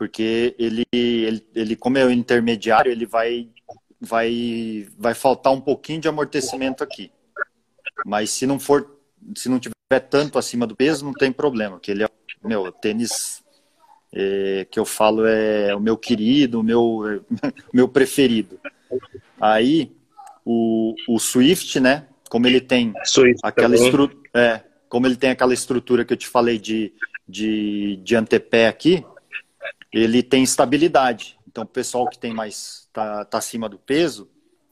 Porque 0.01 0.55
ele, 0.57 0.83
ele, 0.91 1.45
ele, 1.53 1.75
como 1.75 1.95
é 1.95 2.03
o 2.03 2.09
intermediário, 2.09 2.91
ele 2.91 3.05
vai, 3.05 3.47
vai, 3.99 4.87
vai 4.97 5.13
faltar 5.13 5.53
um 5.53 5.61
pouquinho 5.61 6.01
de 6.01 6.07
amortecimento 6.07 6.83
aqui. 6.83 7.11
Mas 8.03 8.31
se 8.31 8.47
não 8.47 8.59
for, 8.59 8.97
se 9.35 9.47
não 9.47 9.59
tiver 9.59 9.99
tanto 10.09 10.39
acima 10.39 10.65
do 10.65 10.75
peso, 10.75 11.05
não 11.05 11.13
tem 11.13 11.31
problema, 11.31 11.79
que 11.79 11.91
ele 11.91 12.03
é 12.03 12.09
meu 12.43 12.71
tênis 12.71 13.43
é, 14.11 14.65
que 14.71 14.79
eu 14.79 14.85
falo 14.85 15.23
é 15.27 15.75
o 15.75 15.79
meu 15.79 15.95
querido, 15.95 16.61
o 16.61 16.63
meu, 16.63 17.23
meu 17.71 17.87
preferido. 17.87 18.59
Aí 19.39 19.95
o, 20.43 20.95
o 21.07 21.19
Swift, 21.19 21.79
né? 21.79 22.07
Como 22.27 22.47
ele 22.47 22.59
tem 22.59 22.91
Swift 23.05 23.39
aquela 23.43 23.75
estrutura, 23.75 24.19
é, 24.33 24.61
como 24.89 25.05
ele 25.05 25.15
tem 25.15 25.29
aquela 25.29 25.53
estrutura 25.53 26.03
que 26.03 26.11
eu 26.11 26.17
te 26.17 26.27
falei 26.27 26.57
de, 26.57 26.91
de, 27.29 27.97
de 27.97 28.15
antepé 28.15 28.67
aqui, 28.67 29.05
ele 29.91 30.23
tem 30.23 30.43
estabilidade. 30.43 31.37
Então, 31.47 31.63
o 31.63 31.67
pessoal 31.67 32.07
que 32.07 32.17
tem 32.17 32.33
mais 32.33 32.87
tá, 32.93 33.25
tá 33.25 33.37
acima 33.37 33.67
do 33.67 33.77
peso 33.77 34.29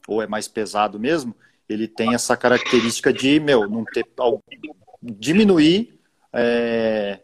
ou 0.08 0.22
é 0.22 0.26
mais 0.26 0.48
pesado 0.48 0.98
mesmo, 0.98 1.34
ele 1.68 1.86
tem 1.86 2.14
essa 2.14 2.36
característica 2.36 3.12
de 3.12 3.38
meu 3.38 3.68
não 3.68 3.84
ter 3.84 4.04
diminuir 5.02 6.00
é, 6.32 7.20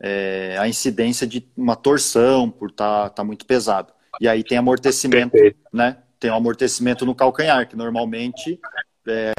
é, 0.00 0.56
a 0.58 0.68
incidência 0.68 1.26
de 1.26 1.46
uma 1.56 1.76
torção 1.76 2.50
por 2.50 2.70
estar 2.70 3.04
tá, 3.04 3.10
tá 3.10 3.24
muito 3.24 3.46
pesado. 3.46 3.92
E 4.20 4.28
aí 4.28 4.42
tem 4.42 4.58
amortecimento, 4.58 5.32
Perfeito. 5.32 5.58
né? 5.72 5.98
Tem 6.18 6.30
um 6.30 6.34
amortecimento 6.34 7.06
no 7.06 7.14
calcanhar, 7.14 7.68
que 7.68 7.76
normalmente 7.76 8.58
é, 9.06 9.32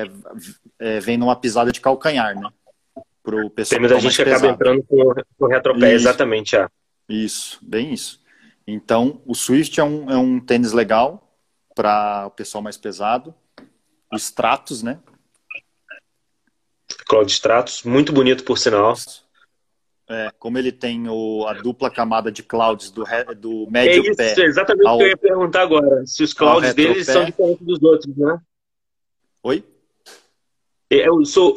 é, 0.79 0.99
vem 0.99 1.17
numa 1.17 1.35
pisada 1.35 1.71
de 1.71 1.81
calcanhar, 1.81 2.39
né? 2.39 2.49
Pro 3.21 3.49
pessoal 3.49 3.79
Tem 3.81 3.89
muita 3.89 3.99
gente 3.99 4.15
que 4.15 4.29
acaba 4.29 4.47
entrando 4.47 4.83
com, 4.83 5.13
o 5.39 5.47
retropé, 5.47 5.93
exatamente. 5.93 6.55
É. 6.55 6.67
Isso, 7.09 7.57
bem 7.61 7.91
isso. 7.91 8.21
Então, 8.67 9.19
o 9.25 9.33
Swift 9.33 9.79
é 9.79 9.83
um, 9.83 10.09
é 10.11 10.15
um 10.15 10.39
tênis 10.39 10.71
legal 10.71 11.35
para 11.75 12.27
o 12.27 12.31
pessoal 12.31 12.63
mais 12.63 12.77
pesado. 12.77 13.33
O 14.13 14.15
Stratos, 14.15 14.83
né? 14.83 14.99
Cloud 17.07 17.31
Stratos, 17.31 17.83
muito 17.83 18.13
bonito 18.13 18.43
por 18.43 18.57
sinal. 18.57 18.93
É, 20.07 20.31
como 20.37 20.57
ele 20.57 20.71
tem 20.71 21.07
o, 21.07 21.45
a 21.47 21.53
dupla 21.53 21.89
camada 21.89 22.31
de 22.31 22.41
clouds 22.43 22.91
do, 22.91 23.03
do 23.37 23.67
médio 23.69 24.03
é 24.03 24.07
isso, 24.07 24.15
pé. 24.15 24.41
exatamente 24.43 24.87
o 24.87 24.97
que 24.97 25.03
eu 25.03 25.07
ia 25.07 25.17
perguntar 25.17 25.61
agora. 25.61 26.05
Se 26.05 26.23
os 26.23 26.33
clouds 26.33 26.73
deles 26.73 27.05
são 27.05 27.25
diferentes 27.25 27.65
dos 27.65 27.81
outros, 27.81 28.15
né? 28.15 28.39
Oi? 29.43 29.63
É, 30.91 31.05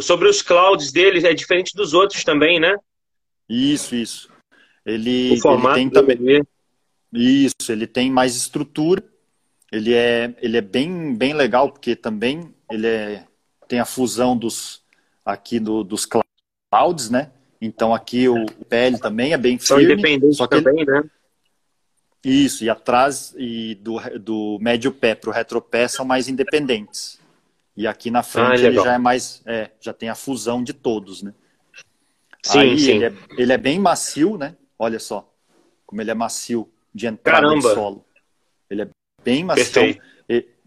sobre 0.00 0.28
os 0.28 0.42
clouds 0.42 0.92
deles, 0.92 1.24
é 1.24 1.32
diferente 1.32 1.74
dos 1.74 1.94
outros 1.94 2.24
também, 2.24 2.60
né? 2.60 2.76
Isso, 3.48 3.94
isso. 3.94 4.31
Ele, 4.84 5.34
o 5.34 5.40
formato 5.40 5.78
ele 5.78 5.90
tem 5.90 5.90
também. 5.90 6.42
Isso, 7.12 7.70
ele 7.70 7.86
tem 7.86 8.10
mais 8.10 8.36
estrutura. 8.36 9.02
Ele 9.70 9.94
é, 9.94 10.34
ele 10.42 10.56
é 10.56 10.60
bem, 10.60 11.14
bem 11.14 11.32
legal, 11.32 11.70
porque 11.70 11.96
também 11.96 12.52
ele 12.70 12.86
é, 12.86 13.24
tem 13.68 13.80
a 13.80 13.84
fusão 13.84 14.36
dos 14.36 14.82
aqui 15.24 15.58
do, 15.58 15.82
dos 15.82 16.06
clouds, 16.06 17.10
né? 17.10 17.30
Então 17.60 17.94
aqui 17.94 18.28
o 18.28 18.44
PL 18.68 18.98
também 18.98 19.32
é 19.32 19.38
bem 19.38 19.58
firme. 19.58 19.66
São 19.66 19.80
independentes 19.80 20.36
só 20.36 20.46
que 20.46 20.60
também, 20.60 20.82
ele... 20.82 20.90
né? 20.90 21.04
Isso, 22.24 22.64
e 22.64 22.70
atrás 22.70 23.34
e 23.36 23.74
do, 23.76 23.98
do 24.18 24.58
médio 24.60 24.92
pé 24.92 25.14
para 25.14 25.30
o 25.30 25.32
retropé 25.32 25.88
são 25.88 26.04
mais 26.04 26.28
independentes. 26.28 27.20
E 27.76 27.86
aqui 27.86 28.10
na 28.10 28.22
frente 28.22 28.64
ah, 28.64 28.66
ele 28.66 28.76
já 28.76 28.94
é 28.94 28.98
mais. 28.98 29.42
É, 29.46 29.70
já 29.80 29.92
tem 29.92 30.08
a 30.08 30.14
fusão 30.14 30.62
de 30.62 30.72
todos, 30.72 31.22
né? 31.22 31.32
Sim, 32.42 32.58
Aí 32.58 32.78
sim. 32.78 32.90
Ele, 32.92 33.04
é, 33.06 33.12
ele 33.38 33.52
é 33.52 33.58
bem 33.58 33.78
macio, 33.78 34.36
né? 34.36 34.54
Olha 34.82 34.98
só 34.98 35.32
como 35.86 36.02
ele 36.02 36.10
é 36.10 36.14
macio 36.14 36.68
de 36.92 37.06
entrada 37.06 37.42
Caramba. 37.42 37.68
no 37.68 37.74
solo. 37.74 38.04
Ele 38.68 38.82
é 38.82 38.88
bem 39.22 39.44
macio. 39.44 39.64
Perfeito. 39.64 40.02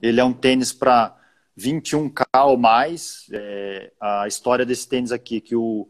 Ele 0.02 0.20
é 0.22 0.24
um 0.24 0.32
tênis 0.32 0.72
para 0.72 1.18
21K 1.60 2.24
ou 2.46 2.56
mais. 2.56 3.26
É, 3.34 3.92
a 4.00 4.26
história 4.26 4.66
desse 4.66 4.88
tênis 4.88 5.12
aqui, 5.12 5.42
que 5.42 5.54
o, 5.54 5.86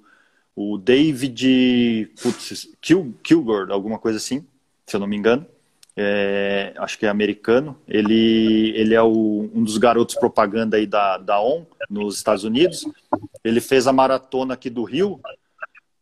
o 0.56 0.78
David 0.78 2.14
putz, 2.20 2.68
Kil, 2.82 3.14
Kilgore, 3.22 3.72
alguma 3.72 4.00
coisa 4.00 4.18
assim, 4.18 4.44
se 4.88 4.96
eu 4.96 5.00
não 5.00 5.08
me 5.08 5.18
engano. 5.18 5.46
É, 5.96 6.74
acho 6.78 6.98
que 6.98 7.06
é 7.06 7.10
americano. 7.10 7.80
Ele, 7.88 8.72
ele 8.76 8.96
é 8.96 9.02
o, 9.04 9.52
um 9.54 9.64
dos 9.64 9.78
garotos 9.78 10.16
propaganda 10.16 10.78
aí 10.78 10.88
da, 10.88 11.20
da 11.20 11.40
ON 11.40 11.64
nos 11.90 12.16
Estados 12.16 12.44
Unidos. 12.44 12.88
Ele 13.44 13.62
fez 13.62 13.86
a 13.86 13.94
maratona 13.94 14.56
aqui 14.56 14.70
do 14.70 14.84
Rio. 14.84 15.20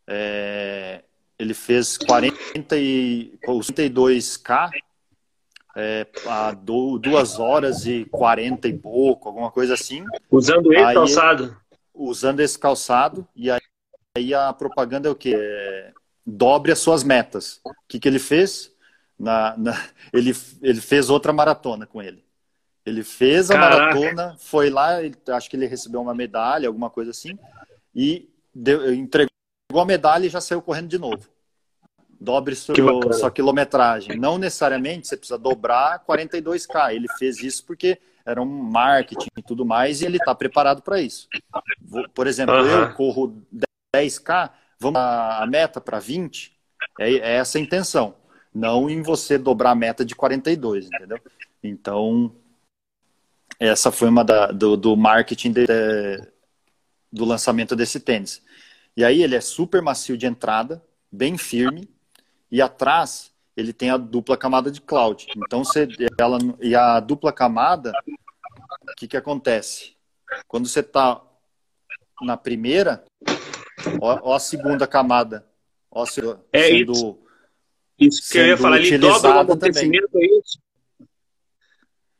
É, 0.06 1.02
ele 1.38 1.54
fez 1.54 1.96
40 1.98 2.76
e, 2.76 3.38
42K 3.46 4.70
é, 5.76 6.06
a 6.26 6.52
2 6.52 7.38
horas 7.38 7.86
e 7.86 8.04
40 8.06 8.68
e 8.68 8.78
pouco, 8.78 9.28
alguma 9.28 9.50
coisa 9.50 9.74
assim. 9.74 10.04
Usando 10.30 10.72
esse 10.72 10.84
aí, 10.84 10.94
calçado? 10.94 11.56
Usando 11.92 12.40
esse 12.40 12.58
calçado. 12.58 13.26
E 13.34 13.50
aí 13.50 13.60
aí 14.16 14.32
a 14.32 14.52
propaganda 14.52 15.08
é 15.08 15.10
o 15.10 15.16
quê? 15.16 15.34
É, 15.36 15.92
dobre 16.24 16.70
as 16.70 16.78
suas 16.78 17.02
metas. 17.02 17.60
O 17.64 17.72
que, 17.88 17.98
que 17.98 18.08
ele 18.08 18.20
fez? 18.20 18.72
Na, 19.18 19.56
na, 19.56 19.72
ele, 20.12 20.32
ele 20.62 20.80
fez 20.80 21.10
outra 21.10 21.32
maratona 21.32 21.84
com 21.84 22.00
ele. 22.00 22.24
Ele 22.86 23.02
fez 23.02 23.50
a 23.50 23.54
Caraca. 23.54 23.98
maratona, 23.98 24.36
foi 24.38 24.70
lá, 24.70 25.02
ele, 25.02 25.16
acho 25.28 25.50
que 25.50 25.56
ele 25.56 25.66
recebeu 25.66 26.00
uma 26.00 26.14
medalha, 26.14 26.68
alguma 26.68 26.90
coisa 26.90 27.10
assim, 27.10 27.36
e 27.94 28.28
deu, 28.54 28.94
entregou 28.94 29.33
a 29.80 29.86
medalha 29.86 30.26
e 30.26 30.30
já 30.30 30.40
saiu 30.40 30.62
correndo 30.62 30.88
de 30.88 30.98
novo. 30.98 31.28
dobre 32.20 32.54
sua, 32.54 32.74
sua 33.12 33.30
quilometragem. 33.30 34.18
Não 34.18 34.38
necessariamente 34.38 35.06
você 35.06 35.16
precisa 35.16 35.38
dobrar 35.38 36.04
42K. 36.04 36.94
Ele 36.94 37.06
fez 37.18 37.38
isso 37.42 37.64
porque 37.64 37.98
era 38.24 38.40
um 38.40 38.46
marketing 38.46 39.28
e 39.36 39.42
tudo 39.42 39.64
mais, 39.64 40.00
e 40.00 40.06
ele 40.06 40.16
está 40.16 40.34
preparado 40.34 40.82
para 40.82 41.00
isso. 41.00 41.28
Por 42.14 42.26
exemplo, 42.26 42.54
uhum. 42.54 42.66
eu 42.66 42.94
corro 42.94 43.42
10K, 43.94 44.50
vamos 44.80 44.98
a 44.98 45.46
meta 45.46 45.80
para 45.80 45.98
20, 45.98 46.56
é, 46.98 47.12
é 47.12 47.36
essa 47.36 47.58
a 47.58 47.60
intenção. 47.60 48.14
Não 48.54 48.88
em 48.88 49.02
você 49.02 49.36
dobrar 49.36 49.72
a 49.72 49.74
meta 49.74 50.04
de 50.04 50.14
42, 50.14 50.86
entendeu? 50.86 51.20
Então, 51.62 52.34
essa 53.58 53.90
foi 53.92 54.08
uma 54.08 54.24
da, 54.24 54.46
do, 54.46 54.76
do 54.76 54.96
marketing 54.96 55.52
de, 55.52 55.66
do 57.12 57.24
lançamento 57.24 57.76
desse 57.76 58.00
tênis. 58.00 58.42
E 58.96 59.04
aí 59.04 59.22
ele 59.22 59.34
é 59.34 59.40
super 59.40 59.82
macio 59.82 60.16
de 60.16 60.26
entrada, 60.26 60.82
bem 61.10 61.36
firme, 61.36 61.88
e 62.50 62.62
atrás 62.62 63.32
ele 63.56 63.72
tem 63.72 63.90
a 63.90 63.96
dupla 63.96 64.36
camada 64.36 64.70
de 64.70 64.80
cloud. 64.80 65.26
Então, 65.36 65.64
você, 65.64 65.88
ela, 66.18 66.38
e 66.60 66.74
a 66.74 66.98
dupla 67.00 67.32
camada, 67.32 67.92
o 68.82 68.94
que, 68.96 69.06
que 69.06 69.16
acontece? 69.16 69.94
Quando 70.46 70.68
você 70.68 70.80
está 70.80 71.20
na 72.22 72.36
primeira, 72.36 73.04
ó, 74.00 74.20
ó, 74.22 74.34
a 74.34 74.40
segunda 74.40 74.86
camada, 74.86 75.46
ó, 75.90 76.04
sendo, 76.04 76.40
é 76.52 76.70
isso. 76.70 77.18
Isso 77.98 78.32
que 78.32 78.38
eu 78.38 78.46
ia 78.46 78.56
falar, 78.56 78.78
ele 78.78 78.98
dobra 78.98 79.36
o 79.36 79.38
acontecimento, 79.40 80.18
é 80.18 80.26
isso? 80.26 80.58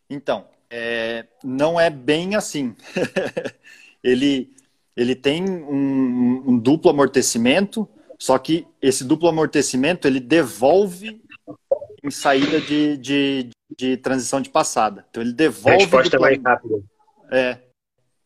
Então, 0.09 0.49
é, 0.71 1.27
não 1.43 1.81
é 1.81 1.91
bem 1.91 2.37
assim. 2.37 2.77
ele, 4.03 4.54
ele 4.97 5.15
tem 5.15 5.43
um, 5.49 6.45
um 6.47 6.59
duplo 6.59 6.91
amortecimento, 6.91 7.89
só 8.19 8.39
que 8.39 8.67
esse 8.81 9.05
duplo 9.05 9.29
amortecimento 9.29 10.07
ele 10.07 10.21
devolve 10.21 11.21
em 12.03 12.11
saída 12.11 12.61
de, 12.61 12.97
de, 12.99 13.51
de 13.77 13.97
transição 13.97 14.41
de 14.41 14.51
passada. 14.51 15.05
Então 15.11 15.23
ele 15.23 15.33
devolve. 15.33 15.79
A 15.79 15.81
resposta 15.81 16.17
é 16.17 16.21
mais 16.21 16.43
rápida. 16.43 16.83
É. 17.31 17.59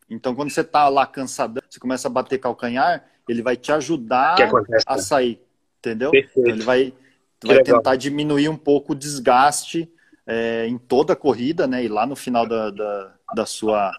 Então 0.09 0.35
quando 0.35 0.51
você 0.51 0.61
está 0.61 0.87
lá 0.89 1.05
cansadão, 1.05 1.63
você 1.69 1.79
começa 1.79 2.07
a 2.07 2.11
bater 2.11 2.37
calcanhar, 2.37 3.05
ele 3.27 3.41
vai 3.41 3.55
te 3.55 3.71
ajudar 3.71 4.35
a 4.85 4.97
sair. 4.97 5.41
Entendeu? 5.79 6.11
Então 6.13 6.47
ele 6.47 6.61
vai, 6.61 6.93
vai 7.43 7.63
tentar 7.63 7.95
diminuir 7.95 8.49
um 8.49 8.57
pouco 8.57 8.91
o 8.91 8.95
desgaste 8.95 9.91
é, 10.27 10.67
em 10.67 10.77
toda 10.77 11.13
a 11.13 11.15
corrida, 11.15 11.65
né? 11.65 11.83
E 11.83 11.87
lá 11.87 12.05
no 12.05 12.15
final 12.15 12.45
da, 12.45 12.69
da, 12.69 13.15
da 13.33 13.45
sua 13.45 13.91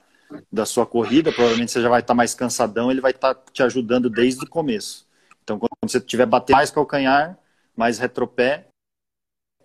da 0.51 0.67
sua 0.67 0.87
corrida, 0.87 1.33
provavelmente 1.33 1.73
você 1.73 1.83
já 1.83 1.89
vai 1.89 2.01
estar 2.01 2.09
tá 2.09 2.17
mais 2.17 2.35
cansadão, 2.35 2.91
ele 2.91 3.01
vai 3.01 3.11
estar 3.11 3.35
tá 3.35 3.53
te 3.53 3.63
ajudando 3.63 4.09
desde 4.09 4.45
o 4.45 4.49
começo. 4.49 5.07
Então, 5.43 5.59
quando 5.59 5.91
você 5.91 6.01
tiver 6.01 6.27
bater 6.27 6.53
mais 6.53 6.71
calcanhar, 6.71 7.39
mais 7.77 7.99
retropé, 7.99 8.69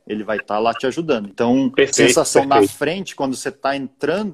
ele 0.07 0.23
vai 0.23 0.37
estar 0.37 0.55
tá 0.55 0.59
lá 0.59 0.73
te 0.73 0.87
ajudando. 0.87 1.29
Então, 1.29 1.69
perfeito, 1.69 2.07
sensação 2.07 2.47
perfeito. 2.47 2.71
na 2.71 2.77
frente, 2.77 3.15
quando 3.15 3.35
você 3.35 3.49
está 3.49 3.75
entrando, 3.75 4.33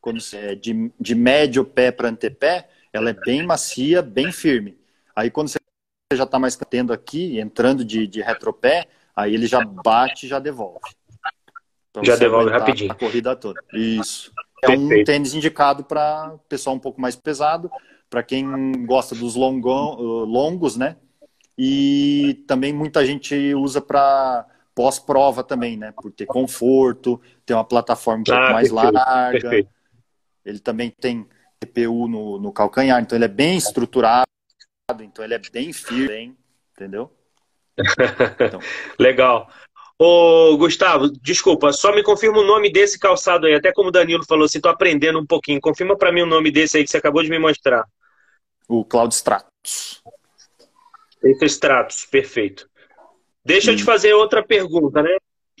quando 0.00 0.20
você 0.20 0.36
é 0.36 0.54
de, 0.54 0.92
de 1.00 1.14
médio 1.14 1.64
pé 1.64 1.90
para 1.90 2.08
antepé, 2.08 2.68
ela 2.92 3.10
é 3.10 3.12
bem 3.14 3.44
macia, 3.44 4.02
bem 4.02 4.30
firme. 4.30 4.78
Aí, 5.16 5.30
quando 5.30 5.48
você 5.48 5.58
já 6.12 6.24
está 6.24 6.38
mais 6.38 6.56
tendo 6.56 6.92
aqui, 6.92 7.38
entrando 7.38 7.84
de, 7.84 8.06
de 8.06 8.20
retropé, 8.20 8.86
aí 9.16 9.34
ele 9.34 9.46
já 9.46 9.64
bate 9.64 10.26
e 10.26 10.28
já 10.28 10.38
devolve. 10.38 10.80
Então, 11.90 12.04
já 12.04 12.16
devolve 12.16 12.50
rapidinho. 12.50 12.90
A 12.90 12.94
corrida 12.94 13.36
toda. 13.36 13.60
Isso. 13.72 14.32
É 14.64 14.76
Perfeito. 14.76 15.00
um 15.00 15.04
tênis 15.04 15.34
indicado 15.34 15.84
para 15.84 16.34
pessoal 16.48 16.74
um 16.74 16.78
pouco 16.78 17.00
mais 17.00 17.14
pesado, 17.14 17.70
para 18.08 18.22
quem 18.22 18.86
gosta 18.86 19.14
dos 19.14 19.34
longão, 19.34 19.94
longos, 20.24 20.76
né? 20.76 20.96
E 21.56 22.44
também 22.48 22.72
muita 22.72 23.04
gente 23.04 23.54
usa 23.54 23.80
para 23.80 24.46
pós-prova 24.74 25.44
também, 25.44 25.76
né? 25.76 25.92
Por 25.92 26.10
ter 26.10 26.26
conforto, 26.26 27.20
ter 27.46 27.54
uma 27.54 27.64
plataforma 27.64 28.20
um 28.20 28.24
pouco 28.24 28.40
ah, 28.40 28.52
mais 28.52 28.72
perfeito, 28.72 28.94
larga. 28.94 29.40
Perfeito. 29.40 29.68
Ele 30.44 30.58
também 30.58 30.90
tem 30.90 31.26
CPU 31.60 32.08
no, 32.08 32.38
no 32.38 32.52
calcanhar, 32.52 33.00
então 33.00 33.16
ele 33.16 33.24
é 33.24 33.28
bem 33.28 33.56
estruturado, 33.56 34.26
então 35.00 35.24
ele 35.24 35.34
é 35.34 35.40
bem 35.52 35.72
firme, 35.72 36.36
entendeu? 36.72 37.10
Então. 38.40 38.60
Legal. 38.98 39.50
Ô, 39.98 40.56
Gustavo, 40.56 41.08
desculpa, 41.08 41.72
só 41.72 41.94
me 41.94 42.02
confirma 42.02 42.38
o 42.38 42.44
nome 42.44 42.70
desse 42.70 42.98
calçado 42.98 43.46
aí. 43.46 43.54
Até 43.54 43.72
como 43.72 43.88
o 43.88 43.92
Danilo 43.92 44.24
falou 44.24 44.44
assim, 44.44 44.60
tô 44.60 44.68
aprendendo 44.68 45.20
um 45.20 45.26
pouquinho. 45.26 45.60
Confirma 45.60 45.96
para 45.96 46.10
mim 46.10 46.22
o 46.22 46.26
nome 46.26 46.50
desse 46.50 46.76
aí 46.76 46.84
que 46.84 46.90
você 46.90 46.96
acabou 46.96 47.22
de 47.22 47.30
me 47.30 47.38
mostrar. 47.38 47.84
O 48.68 48.84
Cloud 48.84 49.14
Stratus. 49.14 50.02
Esse 51.22 51.44
é 51.44 51.46
Stratus, 51.46 52.06
perfeito. 52.06 52.68
Deixa 53.44 53.70
hum. 53.70 53.74
eu 53.74 53.78
te 53.78 53.84
fazer 53.84 54.14
outra 54.14 54.42
pergunta, 54.42 55.02
né? 55.02 55.16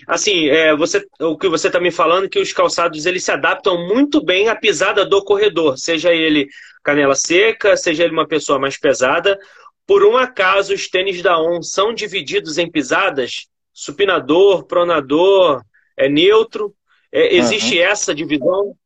Assim, 0.08 0.48
é, 0.48 0.74
você, 0.74 1.06
o 1.20 1.38
que 1.38 1.48
você 1.48 1.68
está 1.68 1.78
me 1.78 1.90
falando 1.90 2.26
é 2.26 2.28
que 2.28 2.40
os 2.40 2.52
calçados 2.52 3.06
eles 3.06 3.24
se 3.24 3.30
adaptam 3.30 3.86
muito 3.86 4.22
bem 4.22 4.48
à 4.48 4.56
pisada 4.56 5.06
do 5.06 5.24
corredor, 5.24 5.78
seja 5.78 6.12
ele 6.12 6.48
canela 6.82 7.14
seca, 7.14 7.76
seja 7.76 8.04
ele 8.04 8.12
uma 8.12 8.26
pessoa 8.26 8.58
mais 8.58 8.76
pesada. 8.76 9.38
Por 9.86 10.04
um 10.04 10.16
acaso, 10.16 10.74
os 10.74 10.88
tênis 10.88 11.22
da 11.22 11.38
ON 11.38 11.62
são 11.62 11.94
divididos 11.94 12.58
em 12.58 12.70
pisadas? 12.70 13.46
Supinador, 13.74 14.64
pronador, 14.64 15.64
é 15.96 16.08
neutro. 16.08 16.74
É, 17.10 17.34
existe 17.34 17.76
uhum. 17.76 17.84
essa 17.84 18.14
divisão? 18.14 18.76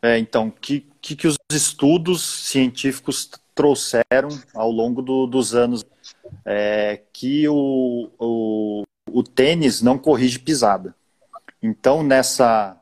É, 0.00 0.18
então, 0.18 0.50
que, 0.50 0.88
que, 1.00 1.14
que 1.14 1.28
os 1.28 1.36
estudos 1.52 2.22
científicos 2.22 3.30
trouxeram 3.54 4.30
ao 4.54 4.70
longo 4.70 5.02
do, 5.02 5.26
dos 5.26 5.54
anos 5.54 5.84
é, 6.44 7.02
que 7.12 7.46
o, 7.48 8.10
o, 8.18 8.82
o, 9.10 9.22
tênis 9.22 9.82
não 9.82 9.98
corrige 9.98 10.38
pisada. 10.38 10.94
Então, 11.62 12.02
nessa, 12.02 12.80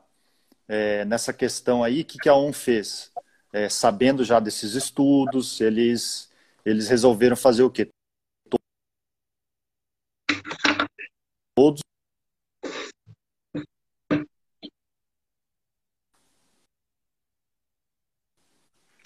é, 0.67 1.05
nessa 1.05 1.33
questão 1.33 1.83
aí, 1.83 2.01
o 2.01 2.05
que, 2.05 2.17
que 2.17 2.29
a 2.29 2.35
ON 2.35 2.53
fez? 2.53 3.11
É, 3.53 3.67
sabendo 3.67 4.23
já 4.23 4.39
desses 4.39 4.73
estudos, 4.73 5.59
eles, 5.59 6.31
eles 6.65 6.87
resolveram 6.87 7.35
fazer 7.35 7.63
o 7.63 7.69
quê? 7.69 7.90
Todos 11.55 11.81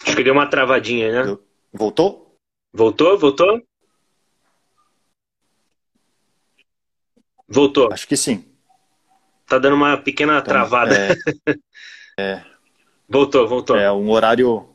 Acho 0.06 0.16
que 0.16 0.24
deu 0.24 0.34
uma 0.34 0.48
travadinha, 0.48 1.12
né? 1.12 1.38
Voltou? 1.74 2.38
Voltou? 2.72 3.18
Voltou? 3.18 3.62
Voltou. 7.48 7.92
Acho 7.92 8.08
que 8.08 8.16
sim. 8.16 8.46
Tá 9.48 9.58
dando 9.58 9.76
uma 9.76 9.98
pequena 9.98 10.34
então, 10.34 10.44
travada. 10.44 10.96
É, 10.96 11.16
é, 12.20 12.44
voltou, 13.10 13.48
voltou. 13.48 13.76
É 13.76 13.92
um 13.92 14.10
horário, 14.10 14.68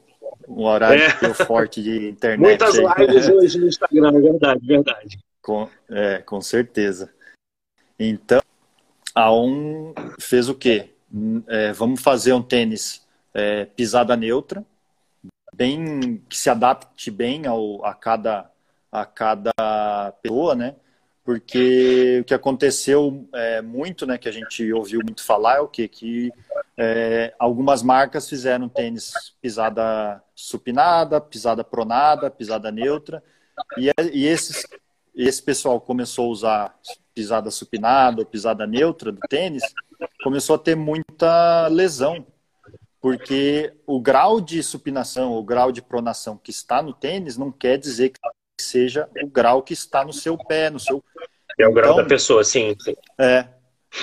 um 0.49 0.65
horário 0.65 1.03
é. 1.03 1.35
forte 1.35 1.83
de 1.83 2.09
internet. 2.11 2.41
Muitas 2.41 2.75
lives 2.77 3.29
hoje 3.29 3.59
no 3.59 3.67
Instagram, 3.69 4.09
é 4.09 4.21
verdade, 4.21 4.67
verdade. 4.67 5.19
Com, 5.41 5.69
é, 5.89 6.19
com 6.19 6.41
certeza. 6.41 7.13
Então, 8.03 8.41
a 9.15 9.31
ON 9.31 9.93
fez 10.19 10.49
o 10.49 10.55
quê? 10.55 10.95
É, 11.47 11.71
vamos 11.75 12.01
fazer 12.01 12.33
um 12.33 12.43
tênis 12.43 13.07
é, 13.35 13.67
pisada 13.67 14.17
neutra, 14.17 14.65
bem 15.53 16.23
que 16.27 16.39
se 16.39 16.49
adapte 16.49 17.11
bem 17.11 17.47
ao, 17.47 17.85
a 17.85 17.93
cada 17.93 18.51
a 18.91 19.05
cada 19.05 19.53
pessoa, 20.23 20.55
né? 20.55 20.75
Porque 21.23 22.21
o 22.23 22.25
que 22.25 22.35
aconteceu 22.35 23.29
é, 23.35 23.61
muito, 23.61 24.05
né, 24.07 24.19
que 24.19 24.29
a 24.29 24.33
gente 24.33 24.73
ouviu 24.73 25.01
muito 25.05 25.23
falar 25.23 25.59
é 25.59 25.61
o 25.61 25.69
quê? 25.69 25.87
Que 25.87 26.33
é, 26.77 27.33
algumas 27.39 27.83
marcas 27.83 28.29
fizeram 28.29 28.69
tênis 28.69 29.13
pisada 29.41 30.21
supinada, 30.35 31.21
pisada 31.21 31.63
pronada, 31.63 32.31
pisada 32.31 32.73
neutra, 32.73 33.23
e, 33.77 33.93
e 34.13 34.27
esses, 34.27 34.67
esse 35.27 35.43
pessoal 35.43 35.81
começou 35.81 36.27
a 36.27 36.29
usar 36.29 36.81
pisada 37.15 37.51
supinada 37.51 38.21
ou 38.21 38.27
pisada 38.27 38.67
neutra 38.67 39.13
do 39.13 39.21
tênis, 39.29 39.63
começou 40.23 40.57
a 40.57 40.59
ter 40.59 40.75
muita 40.75 41.69
lesão, 41.69 42.27
porque 43.01 43.73
o 43.87 44.01
grau 44.01 44.41
de 44.41 44.63
supinação, 44.63 45.35
o 45.35 45.43
grau 45.43 45.73
de 45.73 45.83
pronação 45.83 46.37
que 46.37 46.51
está 46.51 46.83
no 46.83 46.93
tênis 46.93 47.37
não 47.37 47.51
quer 47.51 47.79
dizer 47.79 48.11
que 48.11 48.19
seja 48.61 49.09
o 49.23 49.27
grau 49.27 49.63
que 49.63 49.73
está 49.73 50.05
no 50.05 50.13
seu 50.13 50.37
pé, 50.37 50.71
no 50.71 50.79
seu. 50.79 51.03
É 51.59 51.67
o 51.67 51.73
grau 51.73 51.93
então, 51.93 52.03
da 52.03 52.09
pessoa, 52.09 52.45
sim. 52.45 52.75
É, 53.19 53.47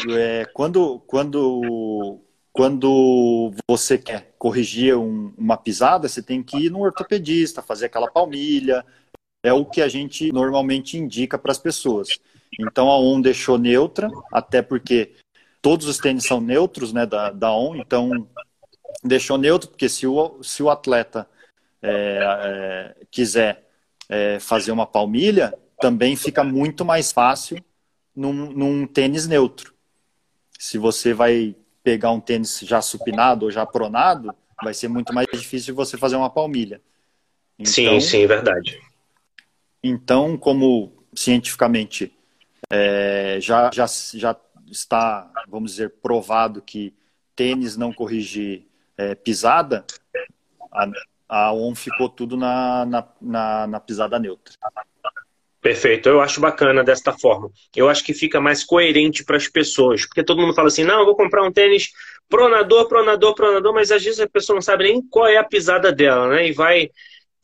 é 0.09 0.45
quando, 0.53 0.99
quando, 1.07 2.19
quando 2.51 3.51
você 3.67 3.97
quer 3.97 4.35
corrigir 4.37 4.95
um, 4.95 5.33
uma 5.37 5.57
pisada, 5.57 6.07
você 6.07 6.21
tem 6.21 6.43
que 6.43 6.65
ir 6.65 6.69
no 6.69 6.81
ortopedista, 6.81 7.61
fazer 7.61 7.85
aquela 7.85 8.09
palmilha. 8.09 8.85
É 9.43 9.53
o 9.53 9.65
que 9.65 9.81
a 9.81 9.87
gente 9.87 10.31
normalmente 10.31 10.97
indica 10.97 11.37
para 11.37 11.51
as 11.51 11.57
pessoas. 11.57 12.19
Então 12.59 12.89
a 12.89 12.97
ON 12.97 13.21
deixou 13.21 13.57
neutra, 13.57 14.09
até 14.31 14.61
porque 14.61 15.13
todos 15.61 15.87
os 15.87 15.97
tênis 15.97 16.25
são 16.25 16.41
neutros 16.41 16.93
né, 16.93 17.05
da, 17.05 17.31
da 17.31 17.51
ON, 17.51 17.75
então 17.75 18.27
deixou 19.03 19.37
neutro, 19.37 19.69
porque 19.69 19.89
se 19.89 20.07
o, 20.07 20.41
se 20.41 20.63
o 20.63 20.69
atleta 20.69 21.27
é, 21.81 22.19
é, 22.99 23.05
quiser 23.11 23.67
é, 24.09 24.39
fazer 24.39 24.71
uma 24.71 24.85
palmilha, 24.85 25.53
também 25.79 26.15
fica 26.15 26.43
muito 26.43 26.83
mais 26.83 27.11
fácil 27.11 27.63
num, 28.15 28.33
num 28.33 28.87
tênis 28.87 29.27
neutro. 29.27 29.73
Se 30.57 30.77
você 30.77 31.13
vai 31.13 31.55
pegar 31.83 32.11
um 32.11 32.19
tênis 32.19 32.59
já 32.59 32.81
supinado 32.81 33.45
ou 33.45 33.51
já 33.51 33.65
pronado, 33.65 34.33
vai 34.63 34.73
ser 34.73 34.87
muito 34.87 35.13
mais 35.13 35.27
difícil 35.31 35.75
você 35.75 35.97
fazer 35.97 36.15
uma 36.15 36.29
palmilha. 36.29 36.81
Então, 37.59 37.71
sim, 37.71 37.99
sim, 37.99 38.23
é 38.23 38.27
verdade. 38.27 38.79
Então, 39.83 40.37
como 40.37 40.93
cientificamente 41.15 42.13
é, 42.69 43.37
já, 43.41 43.69
já, 43.71 43.85
já 44.13 44.35
está, 44.69 45.31
vamos 45.47 45.71
dizer, 45.71 45.95
provado 46.01 46.61
que 46.61 46.93
tênis 47.35 47.77
não 47.77 47.93
corrige 47.93 48.65
é, 48.97 49.15
pisada, 49.15 49.85
a, 50.71 50.87
a 51.29 51.53
ON 51.53 51.75
ficou 51.75 52.09
tudo 52.09 52.35
na, 52.35 52.85
na, 52.85 53.07
na, 53.21 53.67
na 53.67 53.79
pisada 53.79 54.19
neutra. 54.19 54.53
Perfeito, 55.61 56.07
eu 56.07 56.21
acho 56.21 56.39
bacana 56.39 56.83
desta 56.83 57.11
forma. 57.11 57.51
Eu 57.75 57.89
acho 57.89 58.03
que 58.03 58.13
fica 58.13 58.39
mais 58.39 58.63
coerente 58.63 59.23
para 59.23 59.37
as 59.37 59.47
pessoas, 59.47 60.05
porque 60.05 60.23
todo 60.23 60.39
mundo 60.39 60.53
fala 60.53 60.67
assim: 60.67 60.83
não, 60.83 60.99
eu 60.99 61.05
vou 61.05 61.15
comprar 61.15 61.43
um 61.43 61.51
tênis 61.51 61.91
pronador, 62.29 62.87
pronador, 62.87 63.33
pronador, 63.33 63.73
mas 63.73 63.91
às 63.91 64.03
vezes 64.03 64.19
a 64.19 64.29
pessoa 64.29 64.55
não 64.55 64.61
sabe 64.61 64.85
nem 64.85 65.01
qual 65.01 65.27
é 65.27 65.37
a 65.37 65.43
pisada 65.43 65.91
dela, 65.91 66.29
né? 66.29 66.47
E 66.47 66.53
vai, 66.53 66.89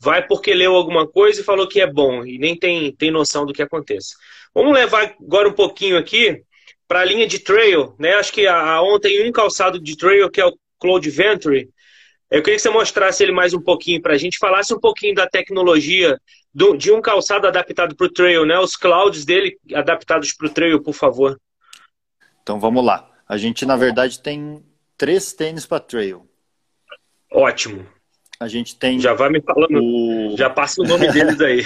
vai 0.04 0.26
porque 0.26 0.52
leu 0.52 0.74
alguma 0.74 1.08
coisa 1.08 1.40
e 1.40 1.44
falou 1.44 1.66
que 1.66 1.80
é 1.80 1.90
bom, 1.90 2.26
e 2.26 2.38
nem 2.38 2.54
tem, 2.54 2.94
tem 2.94 3.10
noção 3.10 3.46
do 3.46 3.54
que 3.54 3.62
acontece. 3.62 4.14
Vamos 4.54 4.74
levar 4.74 5.16
agora 5.18 5.48
um 5.48 5.52
pouquinho 5.52 5.96
aqui 5.96 6.42
para 6.86 7.00
a 7.00 7.04
linha 7.04 7.26
de 7.26 7.38
trail, 7.38 7.94
né? 7.98 8.12
Acho 8.14 8.30
que 8.30 8.46
a, 8.46 8.54
a 8.54 8.82
ontem 8.82 9.26
um 9.26 9.32
calçado 9.32 9.80
de 9.80 9.96
trail 9.96 10.30
que 10.30 10.42
é 10.42 10.44
o 10.44 10.54
Cloud 10.78 11.08
Venture. 11.08 11.70
Eu 12.30 12.42
queria 12.42 12.56
que 12.56 12.62
você 12.62 12.68
mostrasse 12.68 13.22
ele 13.22 13.32
mais 13.32 13.54
um 13.54 13.60
pouquinho 13.60 14.02
para 14.02 14.12
a 14.12 14.18
gente, 14.18 14.38
falasse 14.38 14.74
um 14.74 14.78
pouquinho 14.78 15.14
da 15.14 15.26
tecnologia 15.26 16.18
do, 16.52 16.76
de 16.76 16.92
um 16.92 17.00
calçado 17.00 17.46
adaptado 17.46 17.96
para 17.96 18.06
o 18.06 18.12
trail, 18.12 18.44
né? 18.44 18.58
Os 18.58 18.76
clouds 18.76 19.24
dele 19.24 19.58
adaptados 19.72 20.34
para 20.34 20.46
o 20.46 20.50
trail, 20.50 20.82
por 20.82 20.92
favor. 20.92 21.40
Então 22.42 22.60
vamos 22.60 22.84
lá. 22.84 23.10
A 23.26 23.38
gente, 23.38 23.64
na 23.64 23.76
verdade, 23.76 24.20
tem 24.20 24.62
três 24.98 25.32
tênis 25.32 25.64
para 25.64 25.80
trail. 25.80 26.28
Ótimo. 27.32 27.86
A 28.40 28.48
gente 28.48 28.76
tem. 28.76 29.00
Já 29.00 29.14
vai 29.14 29.30
me 29.30 29.40
falando. 29.40 29.80
O... 29.80 30.36
Já 30.36 30.50
passa 30.50 30.82
o 30.82 30.84
nome 30.84 31.10
deles 31.12 31.40
aí. 31.40 31.64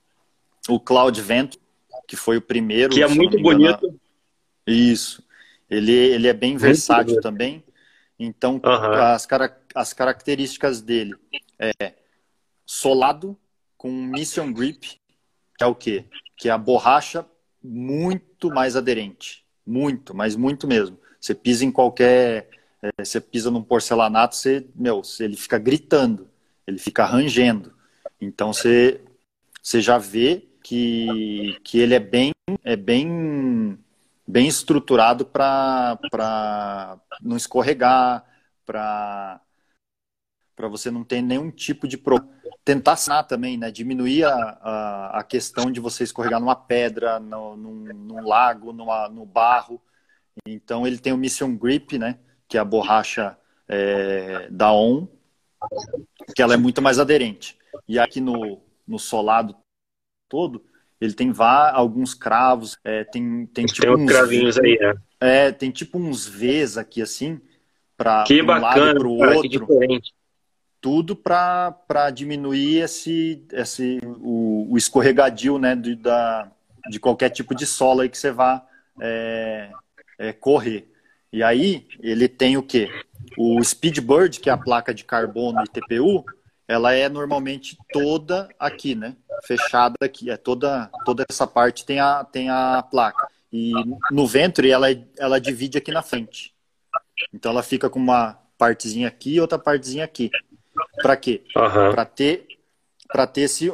o 0.68 0.80
Cloud 0.80 1.20
Vento, 1.20 1.58
que 2.06 2.16
foi 2.16 2.36
o 2.36 2.42
primeiro. 2.42 2.92
Que 2.92 3.02
é 3.02 3.08
muito 3.08 3.40
bonito. 3.40 3.98
Isso. 4.66 5.22
Ele, 5.70 5.92
ele 5.92 6.28
é 6.28 6.32
bem 6.32 6.52
muito 6.52 6.62
versátil 6.62 7.14
bonito. 7.14 7.22
também. 7.22 7.64
Então, 8.18 8.60
uhum. 8.64 8.92
as, 8.92 9.26
cara... 9.26 9.56
as 9.74 9.92
características 9.92 10.80
dele 10.80 11.14
é 11.58 11.94
solado, 12.66 13.38
com 13.76 13.90
Mission 13.90 14.52
Grip, 14.52 14.98
que 15.56 15.64
é 15.64 15.66
o 15.66 15.74
quê? 15.74 16.04
Que 16.36 16.48
é 16.48 16.52
a 16.52 16.58
borracha 16.58 17.24
muito 17.62 18.48
mais 18.48 18.76
aderente. 18.76 19.44
Muito, 19.66 20.14
mas 20.14 20.34
muito 20.34 20.66
mesmo. 20.66 20.98
Você 21.20 21.34
pisa 21.34 21.64
em 21.64 21.70
qualquer. 21.70 22.48
É, 22.82 23.04
você 23.04 23.20
pisa 23.20 23.50
num 23.50 23.62
porcelanato, 23.62 24.36
você, 24.36 24.66
meu, 24.74 25.02
ele 25.20 25.36
fica 25.36 25.58
gritando, 25.58 26.28
ele 26.66 26.78
fica 26.78 27.04
rangendo. 27.04 27.74
Então 28.20 28.52
você, 28.52 29.00
você 29.62 29.80
já 29.80 29.98
vê 29.98 30.48
que, 30.62 31.58
que 31.64 31.78
ele 31.78 31.94
é 31.94 32.00
bem, 32.00 32.32
é 32.62 32.76
bem, 32.76 33.78
bem 34.26 34.46
estruturado 34.46 35.26
para 35.26 35.98
não 37.20 37.36
escorregar, 37.36 38.24
para 38.64 39.40
para 40.54 40.66
você 40.66 40.90
não 40.90 41.04
ter 41.04 41.22
nenhum 41.22 41.52
tipo 41.52 41.86
de 41.86 41.96
problema. 41.96 42.36
Tentar 42.64 42.96
sanar 42.96 43.28
também, 43.28 43.56
né? 43.56 43.70
Diminuir 43.70 44.24
a, 44.24 44.34
a, 44.60 45.20
a, 45.20 45.22
questão 45.22 45.70
de 45.70 45.78
você 45.78 46.02
escorregar 46.02 46.40
numa 46.40 46.56
pedra, 46.56 47.20
no, 47.20 47.56
num, 47.56 47.84
num 47.94 48.26
lago, 48.26 48.72
numa, 48.72 49.08
no 49.08 49.24
barro. 49.24 49.80
Então 50.44 50.84
ele 50.84 50.98
tem 50.98 51.12
o 51.12 51.16
Mission 51.16 51.56
Grip, 51.56 51.96
né? 51.96 52.18
Que 52.48 52.56
é 52.56 52.60
a 52.60 52.64
borracha 52.64 53.36
é, 53.68 54.48
da 54.50 54.72
ON, 54.72 55.06
que 56.34 56.42
ela 56.42 56.54
é 56.54 56.56
muito 56.56 56.80
mais 56.80 56.98
aderente. 56.98 57.56
E 57.86 57.98
aqui 57.98 58.20
no, 58.20 58.60
no 58.86 58.98
solado 58.98 59.54
todo, 60.28 60.64
ele 61.00 61.12
tem 61.12 61.30
vá, 61.30 61.70
alguns 61.70 62.14
cravos, 62.14 62.76
é, 62.82 63.04
tem, 63.04 63.46
tem 63.46 63.66
tipo 63.66 63.82
tem 63.82 63.94
uns 63.94 64.10
cravinhos 64.10 64.58
aí, 64.58 64.78
né? 64.78 64.94
É, 65.20 65.52
tem 65.52 65.70
tipo 65.70 65.98
uns 65.98 66.26
Vs 66.26 66.76
aqui 66.76 67.02
assim, 67.02 67.40
para 67.96 68.24
um 68.30 68.46
bacana, 68.46 68.86
lado 68.86 68.98
para 68.98 69.08
o 69.08 69.16
outro. 69.16 69.68
Tudo 70.80 71.16
para 71.16 72.10
diminuir 72.14 72.82
esse, 72.82 73.44
esse 73.52 73.98
o, 74.04 74.68
o 74.70 74.78
escorregadio 74.78 75.58
né, 75.58 75.74
de, 75.74 75.96
da, 75.96 76.52
de 76.88 77.00
qualquer 77.00 77.30
tipo 77.30 77.52
de 77.52 77.66
solo 77.66 78.02
aí 78.02 78.08
que 78.08 78.16
você 78.16 78.30
vá 78.30 78.64
é, 79.00 79.70
é, 80.16 80.32
correr. 80.32 80.88
E 81.32 81.42
aí 81.42 81.86
ele 82.00 82.28
tem 82.28 82.56
o 82.56 82.62
que? 82.62 82.88
O 83.36 83.62
Speedbird, 83.62 84.40
que 84.40 84.48
é 84.48 84.52
a 84.52 84.58
placa 84.58 84.94
de 84.94 85.04
carbono 85.04 85.62
e 85.62 85.68
TPU, 85.68 86.24
ela 86.66 86.92
é 86.92 87.08
normalmente 87.08 87.76
toda 87.92 88.48
aqui, 88.58 88.94
né? 88.94 89.16
Fechada 89.46 89.94
aqui. 90.02 90.30
É 90.30 90.36
toda, 90.36 90.90
toda 91.04 91.24
essa 91.28 91.46
parte 91.46 91.84
tem 91.84 92.00
a, 92.00 92.24
tem 92.24 92.50
a 92.50 92.82
placa. 92.82 93.26
E 93.52 93.72
no 94.10 94.26
ventre 94.26 94.70
ela, 94.70 94.88
ela 95.18 95.40
divide 95.40 95.78
aqui 95.78 95.90
na 95.90 96.02
frente. 96.02 96.54
Então 97.32 97.52
ela 97.52 97.62
fica 97.62 97.88
com 97.88 97.98
uma 97.98 98.38
partezinha 98.58 99.08
aqui 99.08 99.34
e 99.34 99.40
outra 99.40 99.58
partezinha 99.58 100.04
aqui. 100.04 100.30
Para 101.02 101.16
quê? 101.16 101.42
Uhum. 101.56 101.90
Para 101.90 102.04
ter, 102.04 102.46
para 103.08 103.26
ter 103.26 103.42
esse 103.42 103.72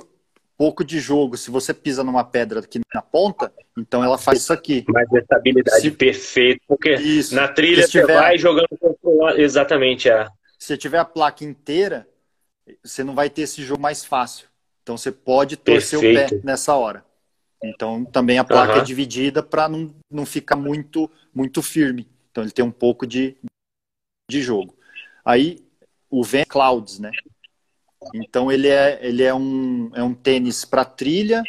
pouco 0.57 0.85
de 0.85 1.01
jogo. 1.01 1.37
Se 1.37 1.51
você 1.51 1.75
pisa 1.75 2.05
numa 2.05 2.25
pedra 2.25 2.61
aqui 2.61 2.81
na 2.95 3.03
ponta, 3.03 3.53
então 3.77 4.05
ela 4.05 4.17
faz 4.17 4.39
isso 4.39 4.53
aqui. 4.53 4.85
Mais 4.89 5.11
estabilidade 5.13 5.81
Se... 5.81 5.91
perfeita, 5.91 6.61
porque 6.67 6.95
isso. 6.95 7.35
na 7.35 7.49
trilha 7.49 7.87
tiver... 7.87 8.07
você 8.07 8.13
vai 8.13 8.39
jogando 8.39 8.69
exatamente 9.37 10.09
é. 10.09 10.29
Se 10.59 10.77
tiver 10.77 10.99
a 10.99 11.05
placa 11.05 11.45
inteira, 11.45 12.09
você 12.83 13.03
não 13.03 13.15
vai 13.15 13.29
ter 13.29 13.43
esse 13.43 13.63
jogo 13.63 13.83
mais 13.83 14.05
fácil. 14.05 14.49
Então 14.83 14.97
você 14.97 15.11
pode 15.11 15.57
torcer 15.57 15.99
Perfeito. 15.99 16.35
o 16.35 16.41
pé 16.41 16.47
nessa 16.47 16.75
hora. 16.75 17.05
Então 17.63 18.05
também 18.05 18.39
a 18.39 18.45
placa 18.45 18.75
uhum. 18.75 18.81
é 18.81 18.85
dividida 18.85 19.43
para 19.43 19.69
não, 19.69 19.95
não 20.11 20.27
ficar 20.27 20.57
muito 20.57 21.11
muito 21.35 21.63
firme. 21.63 22.09
Então 22.31 22.45
ele 22.45 22.53
tem 22.53 22.65
um 22.65 22.71
pouco 22.71 23.07
de, 23.07 23.37
de 24.31 24.43
jogo. 24.43 24.77
Aí 25.25 25.59
o 26.11 26.23
Van 26.23 26.45
Clouds, 26.45 26.99
né? 26.99 27.11
Então 28.15 28.53
ele 28.53 28.69
é, 28.69 28.99
ele 29.03 29.23
é, 29.23 29.35
um, 29.35 29.91
é 29.95 30.03
um 30.03 30.15
tênis 30.15 30.65
para 30.65 30.85
trilha, 30.85 31.43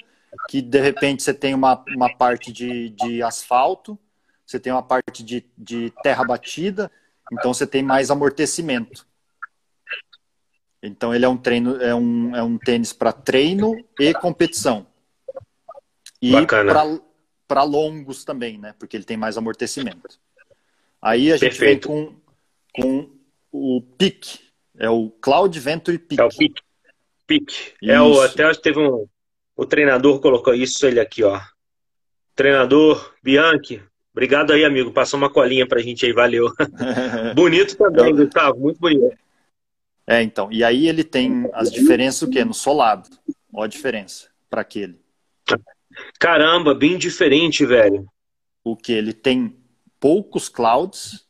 que 0.49 0.61
de 0.61 0.79
repente 0.79 1.23
você 1.23 1.33
tem 1.33 1.53
uma, 1.53 1.83
uma 1.95 2.15
parte 2.15 2.51
de, 2.51 2.89
de 2.89 3.21
asfalto, 3.21 3.97
você 4.45 4.59
tem 4.59 4.71
uma 4.71 4.83
parte 4.83 5.23
de, 5.23 5.45
de 5.57 5.91
terra 6.03 6.23
batida, 6.23 6.91
então 7.31 7.53
você 7.53 7.65
tem 7.65 7.81
mais 7.81 8.11
amortecimento. 8.11 9.07
Então 10.81 11.13
ele 11.13 11.25
é 11.25 11.29
um 11.29 11.37
treino, 11.37 11.81
é 11.81 11.95
um, 11.95 12.35
é 12.35 12.43
um 12.43 12.57
tênis 12.57 12.93
para 12.93 13.11
treino 13.11 13.73
e 13.99 14.13
competição. 14.13 14.85
E 16.21 16.31
para 17.47 17.63
longos 17.63 18.23
também, 18.23 18.57
né? 18.57 18.73
Porque 18.77 18.95
ele 18.95 19.03
tem 19.03 19.17
mais 19.17 19.37
amortecimento. 19.37 20.19
Aí 21.01 21.31
a 21.31 21.37
gente 21.37 21.57
Perfeito. 21.57 21.87
vem 21.87 22.13
com, 22.73 23.05
com 23.07 23.09
o 23.51 23.81
pique, 23.81 24.39
é 24.77 24.89
o 24.89 25.09
Cloud 25.09 25.57
Venture 25.59 25.97
Peak. 25.97 26.21
É 26.21 26.25
o 26.25 26.29
Peak. 26.29 26.61
Peak. 27.27 27.73
É 27.83 28.01
o, 28.01 28.21
até 28.21 28.51
teve 28.55 28.79
um. 28.79 29.07
O 29.55 29.65
treinador 29.65 30.19
colocou 30.19 30.53
isso 30.53 30.85
ele 30.85 30.99
aqui, 30.99 31.23
ó. 31.23 31.39
Treinador 32.35 33.13
Bianchi. 33.23 33.81
Obrigado 34.11 34.51
aí, 34.51 34.63
amigo. 34.63 34.91
Passou 34.91 35.17
uma 35.17 35.29
colinha 35.29 35.67
pra 35.67 35.81
gente 35.81 36.05
aí, 36.05 36.13
valeu. 36.13 36.51
bonito 37.35 37.77
também. 37.77 38.15
Gustavo, 38.15 38.59
muito 38.59 38.79
bonito. 38.79 39.17
É, 40.07 40.21
então. 40.21 40.51
E 40.51 40.63
aí 40.63 40.87
ele 40.87 41.03
tem 41.03 41.49
as 41.53 41.71
diferenças 41.71 42.21
o 42.21 42.29
quê? 42.29 42.43
No 42.43 42.53
solado. 42.53 43.09
Olha 43.53 43.65
a 43.65 43.67
diferença 43.67 44.29
para 44.49 44.61
aquele. 44.61 44.99
Caramba, 46.19 46.73
bem 46.73 46.97
diferente, 46.97 47.65
velho. 47.65 48.05
O 48.63 48.75
que? 48.75 48.91
Ele 48.91 49.13
tem 49.13 49.57
poucos 49.99 50.49
clouds. 50.49 51.25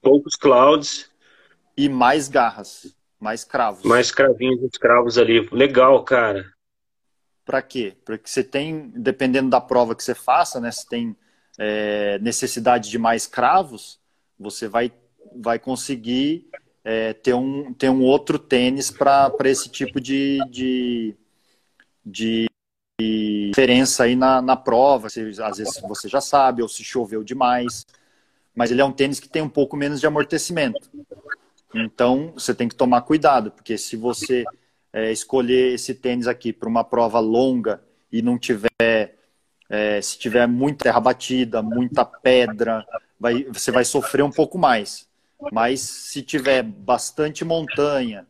Poucos 0.00 0.34
clouds 0.34 1.10
e 1.76 1.88
mais 1.88 2.28
garras, 2.28 2.96
mais 3.20 3.44
cravos. 3.44 3.84
Mais 3.84 4.10
cravinhos 4.10 4.62
e 4.62 4.78
cravos 4.78 5.18
ali. 5.18 5.46
Legal, 5.52 6.02
cara. 6.04 6.55
Para 7.46 7.62
quê? 7.62 7.96
Porque 8.04 8.28
você 8.28 8.42
tem, 8.42 8.88
dependendo 8.88 9.48
da 9.48 9.60
prova 9.60 9.94
que 9.94 10.02
você 10.02 10.16
faça, 10.16 10.60
né? 10.60 10.72
Se 10.72 10.86
tem 10.86 11.16
é, 11.56 12.18
necessidade 12.18 12.90
de 12.90 12.98
mais 12.98 13.28
cravos, 13.28 14.00
você 14.38 14.66
vai, 14.66 14.92
vai 15.32 15.56
conseguir 15.56 16.48
é, 16.82 17.12
ter, 17.12 17.34
um, 17.34 17.72
ter 17.72 17.88
um 17.88 18.02
outro 18.02 18.36
tênis 18.36 18.90
para 18.90 19.32
esse 19.44 19.68
tipo 19.68 20.00
de, 20.00 20.40
de, 20.50 21.14
de 22.04 22.46
diferença 23.00 24.02
aí 24.02 24.16
na, 24.16 24.42
na 24.42 24.56
prova. 24.56 25.06
Às 25.06 25.14
vezes 25.58 25.80
você 25.82 26.08
já 26.08 26.20
sabe, 26.20 26.62
ou 26.62 26.68
se 26.68 26.82
choveu 26.82 27.22
demais. 27.22 27.86
Mas 28.56 28.72
ele 28.72 28.80
é 28.80 28.84
um 28.84 28.92
tênis 28.92 29.20
que 29.20 29.28
tem 29.28 29.40
um 29.40 29.48
pouco 29.48 29.76
menos 29.76 30.00
de 30.00 30.06
amortecimento. 30.06 30.90
Então, 31.72 32.32
você 32.34 32.52
tem 32.52 32.66
que 32.66 32.74
tomar 32.74 33.02
cuidado, 33.02 33.52
porque 33.52 33.78
se 33.78 33.96
você 33.96 34.44
é, 34.96 35.12
escolher 35.12 35.74
esse 35.74 35.94
tênis 35.94 36.26
aqui 36.26 36.54
para 36.54 36.70
uma 36.70 36.82
prova 36.82 37.20
longa 37.20 37.82
e 38.10 38.22
não 38.22 38.38
tiver, 38.38 39.14
é, 39.68 40.00
se 40.00 40.18
tiver 40.18 40.48
muita 40.48 40.84
terra 40.84 40.98
batida, 40.98 41.60
muita 41.60 42.02
pedra, 42.02 42.82
vai, 43.20 43.44
você 43.44 43.70
vai 43.70 43.84
sofrer 43.84 44.22
um 44.22 44.30
pouco 44.30 44.56
mais. 44.56 45.06
Mas 45.52 45.82
se 45.82 46.22
tiver 46.22 46.62
bastante 46.62 47.44
montanha, 47.44 48.26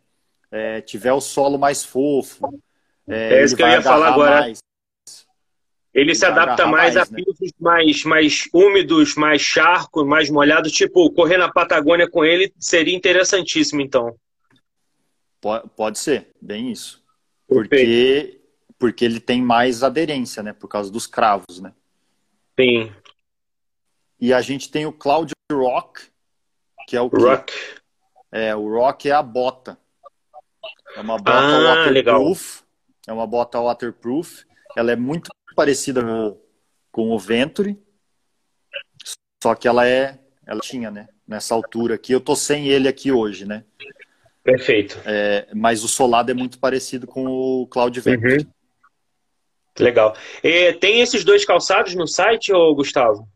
é, 0.51 0.81
tiver 0.81 1.13
o 1.13 1.21
solo 1.21 1.57
mais 1.57 1.85
fofo, 1.85 2.61
é, 3.07 3.35
é 3.35 3.45
isso 3.45 3.55
que 3.55 3.63
eu 3.63 3.69
ia 3.69 3.81
falar 3.81 4.09
agora. 4.09 4.41
Mais, 4.41 4.59
ele 5.95 6.17
se 6.17 6.27
adapta 6.27 6.67
mais, 6.67 6.97
mais, 6.97 7.09
a 7.09 7.13
né? 7.13 7.23
pisos 7.23 7.53
mais, 7.61 8.03
mais 8.03 8.49
úmidos, 8.53 9.15
mais 9.15 9.41
charcos, 9.41 10.05
mais 10.05 10.29
molhados. 10.29 10.73
Tipo, 10.73 11.13
correr 11.13 11.39
na 11.39 11.49
Patagônia 11.49 12.11
com 12.11 12.25
ele 12.25 12.53
seria 12.59 12.97
interessantíssimo, 12.97 13.81
então. 13.81 14.17
Pode, 15.41 15.99
ser, 15.99 16.29
bem 16.41 16.73
isso. 16.73 17.05
Porque, 17.47 18.41
porque 18.79 19.05
ele 19.05 19.21
tem 19.21 19.41
mais 19.41 19.83
aderência, 19.83 20.43
né? 20.43 20.53
Por 20.53 20.69
causa 20.69 20.91
dos 20.91 21.07
cravos, 21.07 21.61
né? 21.61 21.73
Sim. 22.59 22.93
E 24.21 24.33
a 24.33 24.41
gente 24.41 24.71
tem 24.71 24.87
o 24.87 24.93
Cloud 24.93 25.33
Rock, 25.53 26.03
que 26.89 26.97
é 26.97 27.01
o 27.01 27.07
Rock. 27.07 27.53
É, 28.33 28.57
o 28.57 28.69
Rock 28.69 29.09
é 29.09 29.13
a 29.13 29.23
bota. 29.23 29.79
É 30.97 31.01
uma 31.01 31.17
bota 31.17 31.31
ah, 31.31 31.63
waterproof. 31.63 31.93
Legal. 31.93 32.23
É 33.07 33.13
uma 33.13 33.27
bota 33.27 33.61
waterproof. 33.61 34.45
Ela 34.77 34.93
é 34.93 34.97
muito 34.97 35.31
parecida 35.55 36.03
com, 36.03 36.41
com 36.91 37.11
o 37.11 37.19
Venturi, 37.19 37.79
só 39.43 39.55
que 39.55 39.69
ela 39.69 39.87
é, 39.87 40.19
ela 40.47 40.61
tinha, 40.61 40.91
né? 40.91 41.09
Nessa 41.27 41.55
altura 41.55 41.95
aqui, 41.95 42.13
eu 42.13 42.21
tô 42.21 42.37
sem 42.37 42.69
ele 42.69 42.89
aqui 42.89 43.11
hoje, 43.11 43.45
né? 43.45 43.65
Perfeito. 44.47 45.03
É, 45.05 45.49
mas 45.53 45.83
o 45.83 45.89
solado 45.89 46.31
é 46.31 46.35
muito 46.35 46.61
parecido 46.61 47.05
com 47.05 47.27
o 47.27 47.67
Cloud 47.67 47.99
Venturi. 48.01 48.45
Uhum. 48.45 48.51
Legal. 49.81 50.17
E 50.43 50.73
tem 50.75 51.01
esses 51.01 51.25
dois 51.25 51.45
calçados 51.45 51.97
no 51.97 52.07
site, 52.07 52.53
ou 52.53 52.73
Gustavo? 52.77 53.29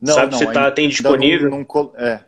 Não, 0.00 0.12
Sabe 0.12 0.32
não, 0.32 0.38
se 0.38 0.52
tá, 0.52 0.72
tem 0.72 0.88
disponível? 0.88 1.48
Não, 1.48 1.64
não, 1.64 1.92
é. 1.96 2.24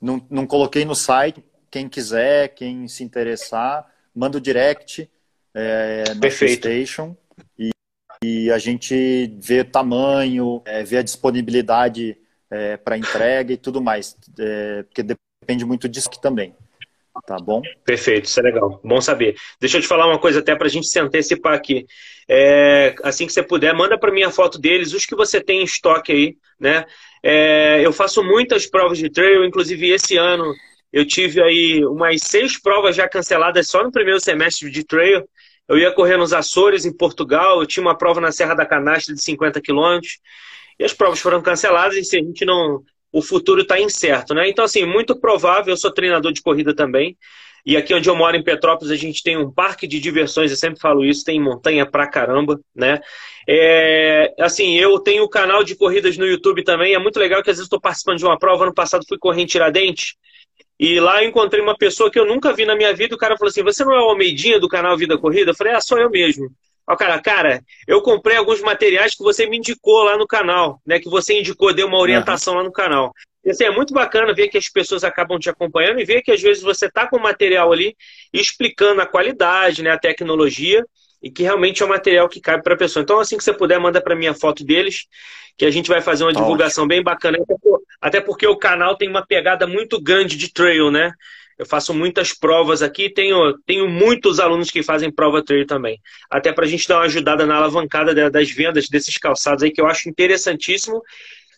não, 0.00 0.26
não 0.30 0.46
coloquei 0.46 0.82
no 0.86 0.94
site. 0.94 1.44
Quem 1.70 1.90
quiser, 1.90 2.48
quem 2.54 2.88
se 2.88 3.04
interessar, 3.04 3.86
manda 4.14 4.38
o 4.38 4.40
direct 4.40 5.08
é, 5.52 6.04
na 6.14 6.20
Perfeito. 6.22 6.66
Station 6.66 7.14
e, 7.58 7.70
e, 8.24 8.50
a 8.50 8.58
gente 8.58 9.26
vê 9.38 9.60
o 9.60 9.70
tamanho, 9.70 10.62
é, 10.64 10.82
vê 10.82 10.96
a 10.96 11.02
disponibilidade 11.02 12.16
é, 12.50 12.78
para 12.78 12.96
entrega 12.96 13.52
e 13.52 13.58
tudo 13.58 13.80
mais, 13.82 14.16
é, 14.38 14.82
porque 14.84 15.04
depende 15.40 15.64
muito 15.64 15.88
disso 15.88 16.10
também. 16.20 16.54
Tá 17.26 17.36
bom? 17.36 17.60
Perfeito, 17.84 18.26
isso 18.26 18.38
é 18.40 18.42
legal. 18.42 18.80
Bom 18.84 19.00
saber. 19.00 19.36
Deixa 19.60 19.78
eu 19.78 19.82
te 19.82 19.88
falar 19.88 20.06
uma 20.06 20.18
coisa 20.18 20.38
até 20.38 20.54
para 20.54 20.66
a 20.66 20.70
gente 20.70 20.86
se 20.86 20.98
antecipar 20.98 21.54
aqui. 21.54 21.86
É, 22.28 22.94
assim 23.02 23.26
que 23.26 23.32
você 23.32 23.42
puder, 23.42 23.74
manda 23.74 23.98
para 23.98 24.12
mim 24.12 24.22
a 24.22 24.30
foto 24.30 24.58
deles, 24.58 24.92
os 24.92 25.04
que 25.04 25.16
você 25.16 25.40
tem 25.40 25.60
em 25.60 25.64
estoque 25.64 26.12
aí, 26.12 26.36
né? 26.58 26.86
É, 27.22 27.84
eu 27.84 27.92
faço 27.92 28.22
muitas 28.22 28.66
provas 28.66 28.96
de 28.96 29.10
trail, 29.10 29.44
inclusive 29.44 29.90
esse 29.90 30.16
ano 30.16 30.54
eu 30.92 31.06
tive 31.06 31.42
aí 31.42 31.84
umas 31.84 32.20
seis 32.22 32.60
provas 32.60 32.96
já 32.96 33.08
canceladas 33.08 33.68
só 33.68 33.82
no 33.82 33.92
primeiro 33.92 34.20
semestre 34.20 34.70
de 34.70 34.84
trail. 34.84 35.28
Eu 35.68 35.78
ia 35.78 35.92
correr 35.92 36.16
nos 36.16 36.32
Açores, 36.32 36.84
em 36.84 36.92
Portugal, 36.92 37.60
eu 37.60 37.66
tinha 37.66 37.82
uma 37.82 37.96
prova 37.96 38.20
na 38.20 38.32
Serra 38.32 38.54
da 38.54 38.66
Canastra 38.66 39.14
de 39.14 39.22
50 39.22 39.60
quilômetros, 39.60 40.18
e 40.78 40.84
as 40.84 40.92
provas 40.92 41.20
foram 41.20 41.40
canceladas, 41.40 41.96
e 41.96 42.04
se 42.04 42.16
a 42.16 42.20
gente 42.20 42.44
não. 42.44 42.82
O 43.12 43.22
futuro 43.22 43.62
está 43.62 43.80
incerto, 43.80 44.34
né? 44.34 44.48
Então, 44.48 44.64
assim, 44.64 44.84
muito 44.84 45.18
provável, 45.18 45.72
eu 45.72 45.76
sou 45.76 45.92
treinador 45.92 46.32
de 46.32 46.42
corrida 46.42 46.74
também, 46.74 47.16
e 47.64 47.76
aqui 47.76 47.92
onde 47.92 48.08
eu 48.08 48.16
moro, 48.16 48.36
em 48.36 48.42
Petrópolis, 48.42 48.90
a 48.90 48.96
gente 48.96 49.22
tem 49.22 49.36
um 49.36 49.50
parque 49.50 49.86
de 49.86 50.00
diversões, 50.00 50.50
eu 50.50 50.56
sempre 50.56 50.80
falo 50.80 51.04
isso, 51.04 51.24
tem 51.24 51.40
montanha 51.40 51.84
pra 51.84 52.08
caramba, 52.08 52.58
né? 52.74 53.00
É, 53.48 54.32
assim, 54.38 54.78
eu 54.78 54.98
tenho 55.00 55.24
o 55.24 55.28
canal 55.28 55.62
de 55.62 55.76
corridas 55.76 56.16
no 56.16 56.26
YouTube 56.26 56.62
também, 56.64 56.94
é 56.94 56.98
muito 56.98 57.18
legal 57.18 57.42
que 57.42 57.50
às 57.50 57.56
vezes 57.56 57.66
estou 57.66 57.80
participando 57.80 58.18
de 58.18 58.24
uma 58.24 58.38
prova, 58.38 58.64
ano 58.64 58.74
passado 58.74 59.04
fui 59.06 59.18
correr 59.18 59.42
em 59.42 59.46
Tiradentes, 59.46 60.14
e 60.80 60.98
lá 60.98 61.22
eu 61.22 61.28
encontrei 61.28 61.62
uma 61.62 61.76
pessoa 61.76 62.10
que 62.10 62.18
eu 62.18 62.24
nunca 62.24 62.54
vi 62.54 62.64
na 62.64 62.74
minha 62.74 62.94
vida. 62.94 63.14
O 63.14 63.18
cara 63.18 63.36
falou 63.36 63.50
assim: 63.50 63.62
Você 63.62 63.84
não 63.84 63.92
é 63.92 64.00
o 64.00 64.08
Almeidinha 64.08 64.58
do 64.58 64.66
canal 64.66 64.96
Vida 64.96 65.18
Corrida? 65.18 65.50
Eu 65.50 65.54
falei: 65.54 65.74
Ah, 65.74 65.80
sou 65.82 65.98
eu 65.98 66.08
mesmo. 66.08 66.50
Ó, 66.90 66.96
cara, 66.96 67.20
cara, 67.22 67.62
eu 67.86 68.02
comprei 68.02 68.36
alguns 68.36 68.60
materiais 68.60 69.14
que 69.14 69.22
você 69.22 69.46
me 69.46 69.58
indicou 69.58 70.02
lá 70.02 70.18
no 70.18 70.26
canal, 70.26 70.80
né? 70.84 70.98
Que 70.98 71.08
você 71.08 71.38
indicou, 71.38 71.72
deu 71.72 71.86
uma 71.86 71.98
orientação 71.98 72.54
uhum. 72.54 72.58
lá 72.58 72.64
no 72.64 72.72
canal. 72.72 73.12
E, 73.44 73.50
assim, 73.50 73.62
é 73.62 73.70
muito 73.70 73.94
bacana 73.94 74.34
ver 74.34 74.48
que 74.48 74.58
as 74.58 74.68
pessoas 74.68 75.04
acabam 75.04 75.38
te 75.38 75.48
acompanhando 75.48 76.00
e 76.00 76.04
ver 76.04 76.20
que 76.20 76.32
às 76.32 76.42
vezes 76.42 76.60
você 76.60 76.86
está 76.86 77.06
com 77.06 77.16
o 77.16 77.22
material 77.22 77.70
ali 77.70 77.96
explicando 78.32 79.00
a 79.00 79.06
qualidade, 79.06 79.84
né, 79.84 79.90
a 79.90 79.98
tecnologia 79.98 80.84
e 81.22 81.30
que 81.30 81.44
realmente 81.44 81.80
é 81.80 81.86
um 81.86 81.90
material 81.90 82.28
que 82.28 82.40
cabe 82.40 82.64
para 82.64 82.74
a 82.74 82.78
pessoa. 82.78 83.04
Então, 83.04 83.20
assim 83.20 83.36
que 83.36 83.44
você 83.44 83.52
puder, 83.52 83.78
manda 83.78 84.00
para 84.00 84.16
mim 84.16 84.26
a 84.26 84.34
foto 84.34 84.64
deles, 84.64 85.06
que 85.56 85.64
a 85.64 85.70
gente 85.70 85.88
vai 85.88 86.00
fazer 86.00 86.24
uma 86.24 86.32
tá 86.32 86.40
divulgação 86.40 86.88
bem 86.88 87.04
bacana. 87.04 87.38
Até 88.00 88.20
porque 88.20 88.48
o 88.48 88.56
canal 88.56 88.96
tem 88.96 89.08
uma 89.08 89.24
pegada 89.24 89.64
muito 89.64 90.02
grande 90.02 90.36
de 90.36 90.52
trail, 90.52 90.90
né? 90.90 91.12
Eu 91.60 91.66
faço 91.66 91.92
muitas 91.92 92.32
provas 92.32 92.80
aqui, 92.80 93.10
tenho, 93.10 93.52
tenho 93.66 93.86
muitos 93.86 94.40
alunos 94.40 94.70
que 94.70 94.82
fazem 94.82 95.12
prova 95.12 95.44
trail 95.44 95.66
também. 95.66 96.00
Até 96.30 96.54
para 96.54 96.64
a 96.64 96.66
gente 96.66 96.88
dar 96.88 96.96
uma 96.96 97.04
ajudada 97.04 97.44
na 97.44 97.54
alavancada 97.54 98.30
das 98.30 98.50
vendas 98.50 98.88
desses 98.88 99.18
calçados 99.18 99.62
aí, 99.62 99.70
que 99.70 99.78
eu 99.78 99.86
acho 99.86 100.08
interessantíssimo. 100.08 101.02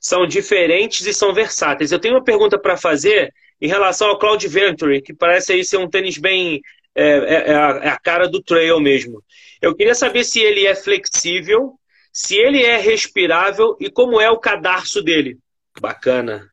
São 0.01 0.27
diferentes 0.27 1.07
e 1.07 1.15
são 1.15 1.33
versáteis. 1.33 1.93
Eu 1.93 2.01
tenho 2.01 2.15
uma 2.15 2.25
pergunta 2.25 2.59
para 2.59 2.77
fazer 2.77 3.33
em 3.61 3.69
relação 3.69 4.09
ao 4.09 4.19
Cloud 4.19 4.49
Venture, 4.49 5.01
que 5.01 5.15
parece 5.15 5.53
aí 5.53 5.65
ser 5.65 5.77
um 5.77 5.89
tênis 5.89 6.19
bem. 6.19 6.61
É, 6.97 7.07
é, 7.07 7.51
é, 7.53 7.55
a, 7.55 7.69
é 7.85 7.89
a 7.91 7.97
cara 7.97 8.29
do 8.29 8.43
trail 8.43 8.81
mesmo. 8.81 9.23
Eu 9.63 9.73
queria 9.73 9.95
saber 9.95 10.25
se 10.25 10.41
ele 10.41 10.67
é 10.67 10.75
flexível, 10.75 11.75
se 12.13 12.35
ele 12.35 12.61
é 12.61 12.77
respirável 12.77 13.77
e 13.79 13.89
como 13.89 14.21
é 14.21 14.29
o 14.29 14.41
cadarço 14.41 15.01
dele. 15.01 15.39
Bacana. 15.81 16.52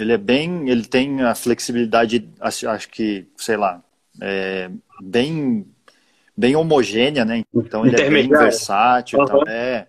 Ele 0.00 0.12
é 0.12 0.18
bem, 0.18 0.68
ele 0.68 0.84
tem 0.84 1.22
a 1.22 1.34
flexibilidade, 1.34 2.28
acho 2.40 2.88
que, 2.88 3.26
sei 3.36 3.56
lá, 3.56 3.82
é 4.20 4.70
bem, 5.02 5.66
bem 6.36 6.56
homogênea, 6.56 7.24
né? 7.24 7.42
Então 7.54 7.86
ele 7.86 8.00
é 8.00 8.10
bem 8.10 8.28
versátil, 8.28 9.18
uhum. 9.18 9.24
então, 9.24 9.42
é. 9.46 9.86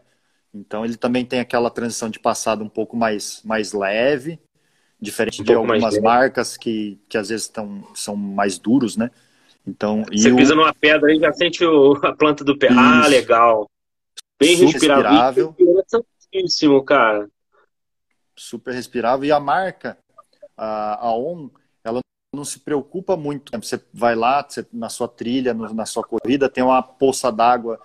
Então 0.53 0.85
ele 0.85 0.97
também 0.97 1.25
tem 1.25 1.39
aquela 1.39 1.69
transição 1.69 2.09
de 2.09 2.19
passado 2.19 2.63
um 2.63 2.69
pouco 2.69 2.95
mais, 2.95 3.41
mais 3.43 3.71
leve, 3.71 4.39
diferente 4.99 5.41
um 5.41 5.45
de 5.45 5.53
algumas 5.53 5.97
marcas 5.99 6.57
que, 6.57 6.99
que 7.07 7.17
às 7.17 7.29
vezes 7.29 7.47
tão, 7.47 7.83
são 7.95 8.15
mais 8.15 8.59
duros, 8.59 8.97
né? 8.97 9.09
Então, 9.65 10.03
Você 10.11 10.33
pisa 10.33 10.53
o... 10.53 10.57
numa 10.57 10.73
pedra 10.73 11.13
e 11.13 11.19
já 11.19 11.31
sente 11.33 11.63
o, 11.63 11.93
a 12.03 12.13
planta 12.13 12.43
do 12.43 12.57
pé. 12.57 12.67
Ah, 12.67 12.71
Isso. 12.71 12.81
Ah, 12.81 13.07
legal. 13.07 13.69
Bem 14.39 14.57
Super 14.57 14.71
respirável. 14.71 15.55
Interessantíssimo, 15.59 16.83
cara. 16.83 17.29
Super 18.35 18.73
respirável. 18.73 19.25
E 19.25 19.31
a 19.31 19.39
marca, 19.39 19.97
a, 20.61 21.07
a 21.07 21.15
ON, 21.15 21.49
ela 21.83 21.99
não 22.33 22.45
se 22.45 22.59
preocupa 22.59 23.17
muito. 23.17 23.51
Você 23.59 23.83
vai 23.91 24.15
lá, 24.15 24.45
você, 24.47 24.65
na 24.71 24.89
sua 24.89 25.07
trilha, 25.07 25.53
no, 25.53 25.73
na 25.73 25.85
sua 25.87 26.03
corrida, 26.03 26.47
tem 26.47 26.63
uma 26.63 26.83
poça 26.83 27.31
d'água 27.31 27.79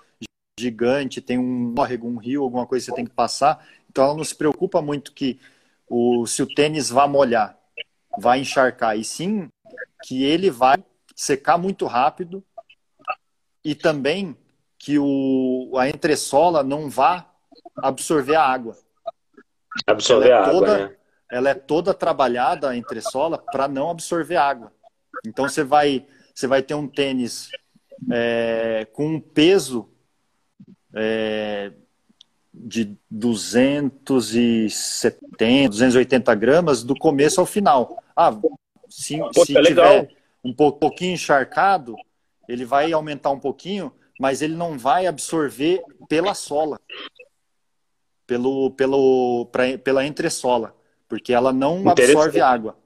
gigante, 0.59 1.21
tem 1.21 1.39
um 1.39 1.75
córrego, 1.75 2.07
um 2.07 2.17
rio, 2.17 2.43
alguma 2.43 2.67
coisa 2.67 2.85
que 2.85 2.91
você 2.91 2.97
tem 2.97 3.07
que 3.07 3.15
passar. 3.15 3.67
Então 3.89 4.05
ela 4.05 4.15
não 4.15 4.25
se 4.25 4.35
preocupa 4.35 4.83
muito 4.83 5.13
que 5.13 5.41
o, 5.89 6.27
se 6.27 6.43
o 6.43 6.47
tênis 6.47 6.91
vai 6.91 7.09
molhar, 7.09 7.59
vai 8.19 8.41
encharcar, 8.41 8.99
e 8.99 9.05
sim 9.05 9.49
que 10.05 10.25
ele 10.25 10.51
vai 10.51 10.77
secar 11.15 11.57
muito 11.57 11.87
rápido 11.87 12.45
e 13.65 13.75
também 13.75 14.37
que 14.79 14.99
o, 14.99 15.73
a 15.79 15.89
entressola 15.89 16.63
não 16.63 16.91
vá 16.91 17.31
absorver 17.77 18.37
a 18.37 18.43
água. 18.43 18.77
Absorver 19.87 20.29
é 20.29 20.33
a 20.33 20.45
toda, 20.45 20.75
água, 20.75 20.89
né? 20.89 20.96
Ela 21.31 21.51
é 21.51 21.55
toda 21.55 21.93
trabalhada, 21.93 22.71
a 22.71 22.77
entressola, 22.77 23.39
para 23.39 23.67
não 23.67 23.91
absorver 23.91 24.37
água. 24.37 24.73
Então 25.27 25.49
você 25.49 25.65
vai, 25.65 26.07
você 26.35 26.47
vai 26.47 26.63
ter 26.63 26.75
um 26.75 26.87
tênis 26.87 27.51
é, 28.11 28.87
com 28.93 29.07
um 29.07 29.21
peso 29.21 29.89
é, 30.95 31.73
de 32.53 32.97
270, 33.11 35.69
280 35.69 36.35
gramas 36.35 36.83
do 36.83 36.97
começo 36.97 37.41
ao 37.41 37.47
final. 37.47 38.03
Ah, 38.15 38.37
se, 38.89 39.19
Pô, 39.19 39.45
se 39.45 39.57
é 39.57 39.63
tiver 39.63 40.09
um 40.45 40.53
pouquinho 40.53 41.15
encharcado, 41.15 41.97
ele 42.49 42.65
vai 42.65 42.93
aumentar 42.93 43.31
um 43.31 43.41
pouquinho, 43.41 43.93
mas 44.19 44.43
ele 44.43 44.55
não 44.55 44.79
vai 44.79 45.07
absorver 45.07 45.83
pela 46.09 46.35
sola, 46.35 46.81
pelo, 48.27 48.71
pelo, 48.73 49.47
pra, 49.47 49.79
pela 49.79 50.07
entressola, 50.07 50.76
porque 51.09 51.33
ela 51.33 51.53
não 51.53 51.89
absorve 51.89 52.41
água. 52.41 52.77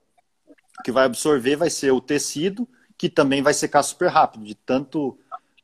O 0.78 0.82
que 0.82 0.92
vai 0.92 1.04
absorver 1.04 1.56
vai 1.56 1.70
ser 1.70 1.90
o 1.90 2.00
tecido, 2.00 2.68
que 2.96 3.08
também 3.08 3.42
vai 3.42 3.54
secar 3.54 3.82
super 3.82 4.08
rápido, 4.08 4.44
de 4.44 4.54
tanto 4.54 5.18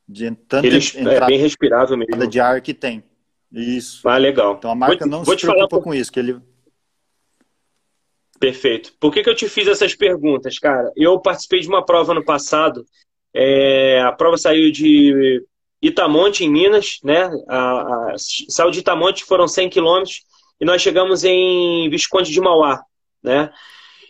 de 0.07 0.31
tanto 0.31 0.65
ele 0.65 0.77
é 0.77 1.01
entrada 1.01 1.25
é 1.25 1.27
bem 1.27 1.39
respirável 1.39 1.97
mesmo. 1.97 2.27
de 2.27 2.39
ar 2.39 2.61
que 2.61 2.73
tem. 2.73 3.03
Isso. 3.51 4.07
Ah, 4.07 4.17
legal. 4.17 4.55
Então 4.57 4.71
a 4.71 4.75
marca 4.75 5.05
vou, 5.05 5.07
não 5.07 5.23
vou 5.23 5.37
se 5.37 5.45
preocupa 5.45 5.69
falar... 5.69 5.83
com 5.83 5.93
isso, 5.93 6.11
que 6.11 6.19
ele 6.19 6.39
Perfeito. 8.39 8.93
Por 8.99 9.11
que, 9.11 9.23
que 9.23 9.29
eu 9.29 9.35
te 9.35 9.49
fiz 9.49 9.67
essas 9.67 9.95
perguntas, 9.95 10.59
cara? 10.59 10.91
Eu 10.95 11.19
participei 11.19 11.59
de 11.59 11.67
uma 11.67 11.83
prova 11.83 12.13
no 12.13 12.23
passado. 12.23 12.85
É, 13.33 14.01
a 14.01 14.11
prova 14.11 14.37
saiu 14.37 14.71
de 14.71 15.43
Itamonte, 15.81 16.43
em 16.43 16.49
Minas, 16.49 16.99
né? 17.03 17.29
A, 17.47 18.11
a, 18.11 18.15
saiu 18.17 18.71
de 18.71 18.79
Itamonte, 18.79 19.25
foram 19.25 19.47
100 19.47 19.69
quilômetros, 19.69 20.23
e 20.59 20.65
nós 20.65 20.81
chegamos 20.81 21.23
em 21.23 21.89
Visconde 21.89 22.31
de 22.31 22.41
Mauá, 22.41 22.81
né? 23.21 23.51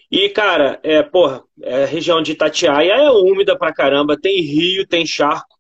E, 0.10 0.30
cara, 0.30 0.80
é, 0.84 1.04
porra, 1.04 1.44
é, 1.62 1.84
a 1.84 1.86
região 1.86 2.22
de 2.22 2.32
Itatiaia 2.32 2.94
é 2.94 3.12
úmida 3.12 3.58
pra 3.58 3.74
caramba, 3.74 4.20
tem 4.20 4.42
rio, 4.42 4.88
tem 4.88 5.06
charco. 5.06 5.58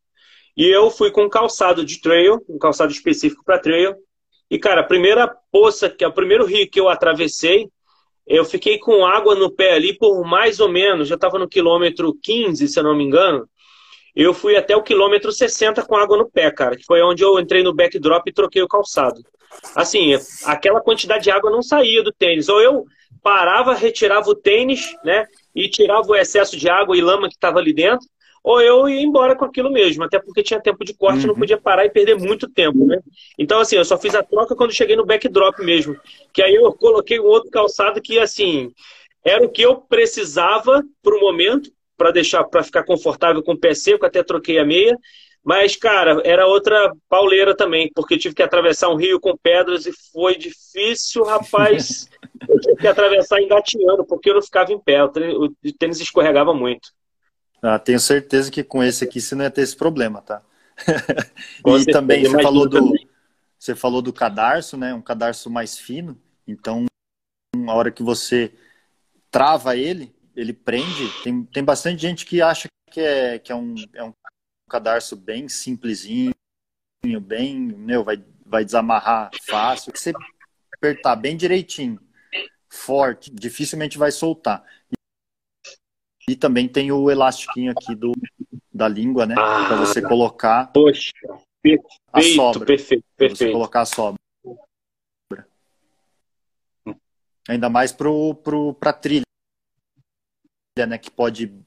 E 0.55 0.65
eu 0.65 0.89
fui 0.89 1.11
com 1.11 1.26
um 1.26 1.30
calçado 1.30 1.85
de 1.85 2.01
trail, 2.01 2.43
um 2.49 2.57
calçado 2.57 2.91
específico 2.91 3.43
para 3.43 3.59
trail. 3.59 3.95
E, 4.49 4.57
cara, 4.57 4.81
a 4.81 4.85
primeira 4.85 5.27
poça, 5.51 5.89
que 5.89 6.03
é 6.03 6.07
o 6.07 6.14
primeiro 6.14 6.45
rio 6.45 6.69
que 6.69 6.80
eu 6.80 6.88
atravessei, 6.88 7.69
eu 8.26 8.45
fiquei 8.45 8.80
com 8.80 9.05
água 9.05 9.35
no 9.35 9.51
pé 9.51 9.73
ali 9.73 9.97
por 9.97 10.26
mais 10.26 10.59
ou 10.59 10.69
menos, 10.69 11.07
já 11.07 11.15
estava 11.15 11.38
no 11.38 11.47
quilômetro 11.47 12.18
15, 12.23 12.68
se 12.68 12.80
eu 12.80 12.84
não 12.84 12.95
me 12.95 13.03
engano. 13.03 13.47
Eu 14.15 14.34
fui 14.34 14.55
até 14.55 14.76
o 14.76 14.81
quilômetro 14.81 15.31
60 15.31 15.85
com 15.85 15.95
água 15.95 16.18
no 16.18 16.30
pé, 16.30 16.49
cara, 16.49 16.76
que 16.76 16.85
foi 16.85 17.01
onde 17.01 17.23
eu 17.23 17.39
entrei 17.39 17.61
no 17.61 17.73
backdrop 17.73 18.27
e 18.27 18.34
troquei 18.34 18.61
o 18.61 18.68
calçado. 18.68 19.22
Assim, 19.76 20.18
aquela 20.45 20.82
quantidade 20.82 21.24
de 21.24 21.32
água 21.32 21.52
não 21.52 21.61
saía 21.61 22.03
do 22.03 22.11
tênis. 22.11 22.49
Ou 22.49 22.61
eu 22.61 22.86
parava, 23.22 23.74
retirava 23.74 24.30
o 24.30 24.36
tênis, 24.36 24.95
né? 25.03 25.26
E 25.56 25.69
tirava 25.69 26.07
o 26.07 26.15
excesso 26.15 26.57
de 26.57 26.69
água 26.69 26.95
e 26.98 27.02
lama 27.02 27.28
que 27.28 27.36
estava 27.36 27.60
ali 27.60 27.74
dentro, 27.74 28.07
ou 28.48 28.61
eu 28.61 28.88
ia 28.88 29.02
embora 29.02 29.36
com 29.36 29.44
aquilo 29.44 29.69
mesmo, 29.69 30.06
até 30.06 30.19
porque 30.19 30.41
tinha 30.41 30.61
tempo 30.61 30.86
de 30.86 30.94
corte, 30.94 31.24
uhum. 31.24 31.28
não 31.28 31.36
podia 31.36 31.57
parar 31.57 31.86
e 31.86 31.90
perder 31.90 32.15
muito 32.15 32.48
tempo, 32.49 32.86
né? 32.86 32.99
Então, 33.38 33.60
assim, 33.60 33.76
eu 33.76 33.84
só 33.84 33.98
fiz 33.98 34.15
a 34.15 34.24
troca 34.24 34.56
quando 34.56 34.72
cheguei 34.72 34.95
no 34.95 35.06
backdrop 35.06 35.60
mesmo. 35.60 35.99
Que 36.32 36.41
aí 36.41 36.56
eu 36.56 36.72
coloquei 36.72 37.19
um 37.19 37.26
outro 37.26 37.52
calçado 37.52 38.02
que, 38.02 38.18
assim, 38.18 38.72
era 39.22 39.44
o 39.44 39.49
que 39.49 39.64
eu 39.64 39.76
precisava 39.76 40.82
para 41.03 41.18
o 41.18 41.19
momento, 41.19 41.69
para 41.98 42.11
deixar, 42.11 42.45
para 42.45 42.64
ficar 42.64 42.84
confortável 42.84 43.44
com 43.44 43.52
o 43.52 43.60
pé 43.60 43.74
seco, 43.74 44.06
até 44.06 44.24
troquei 44.24 44.60
a 44.60 44.65
meia. 44.65 44.98
Mas, 45.48 45.78
cara, 45.78 46.22
era 46.26 46.45
outra 46.45 46.94
pauleira 47.07 47.56
também, 47.56 47.90
porque 47.95 48.18
tive 48.18 48.36
que 48.36 48.44
atravessar 48.44 48.90
um 48.90 48.98
rio 48.98 49.18
com 49.18 49.34
pedras 49.38 49.86
e 49.86 49.94
foi 50.11 50.38
difícil, 50.38 51.24
rapaz. 51.24 52.10
eu 52.49 52.60
tive 52.60 52.76
que 52.76 52.86
atravessar 52.86 53.41
engateando, 53.41 54.03
porque 54.03 54.30
eu 54.30 54.34
não 54.34 54.41
ficava 54.41 54.74
em 54.74 54.80
pé, 54.80 55.02
o 55.06 55.49
tênis 55.80 56.02
escorregava 56.02 56.53
muito. 56.53 56.90
Ah, 57.61 57.80
tenho 57.80 57.98
certeza 57.98 58.52
que 58.52 58.61
com 58.61 58.84
esse 58.84 59.06
aqui 59.06 59.22
você 59.22 59.36
não 59.36 59.45
ia 59.45 59.49
ter 59.49 59.61
esse 59.61 59.74
problema, 59.74 60.22
tá? 60.22 60.41
e 61.65 61.86
também 61.94 62.26
você 62.26 62.44
falou 62.44 62.68
do 62.68 62.78
também. 62.78 63.10
você 63.57 63.74
falou 63.74 64.02
do 64.02 64.11
cadarço, 64.11 64.76
né? 64.76 64.94
Um 64.94 65.02
cadarço 65.02 65.49
mais 65.49 65.78
fino. 65.78 66.19
Então, 66.45 66.88
a 67.65 67.74
hora 67.74 67.90
que 67.90 68.03
você 68.03 68.53
trava 69.32 69.78
ele, 69.78 70.14
ele 70.36 70.52
prende. 70.52 71.10
Tem, 71.24 71.41
tem 71.45 71.64
bastante 71.64 72.02
gente 72.02 72.26
que 72.26 72.41
acha 72.41 72.68
que 72.91 72.99
é, 72.99 73.40
que 73.40 73.49
é, 73.49 73.56
um, 73.56 73.76
é 73.94 74.03
um 74.03 74.11
cadarço 74.68 75.15
bem 75.15 75.48
simplesinho, 75.48 76.34
bem, 77.22 77.57
meu, 77.57 78.03
vai, 78.03 78.23
vai 78.45 78.65
desamarrar 78.65 79.31
fácil. 79.44 79.91
Que 79.91 79.99
você 79.99 80.14
apertar 80.76 81.15
bem 81.15 81.35
direitinho, 81.35 81.99
forte, 82.69 83.31
dificilmente 83.31 83.98
vai 83.98 84.11
soltar. 84.11 84.64
E 86.30 86.35
também 86.35 86.68
tem 86.68 86.91
o 86.91 87.10
elastiquinho 87.10 87.72
aqui 87.72 87.95
do, 87.95 88.11
da 88.73 88.88
língua, 88.88 89.26
né? 89.26 89.35
Ah, 89.38 89.68
para 89.68 89.77
você 89.77 90.02
colocar 90.02 90.68
poxa, 90.73 91.11
perfeito, 91.61 91.88
a 92.11 92.22
sobra. 92.22 92.65
Perfeito, 92.65 93.06
perfeito. 93.15 93.38
Você 93.38 93.52
colocar 93.52 93.81
a 93.81 93.85
sobra. 93.85 94.18
Ainda 97.48 97.69
mais 97.69 97.94
pro, 97.94 98.35
pro, 98.35 98.73
pra 98.73 98.91
trilha, 98.91 99.23
né? 100.85 100.98
Que 100.98 101.10
pode 101.10 101.65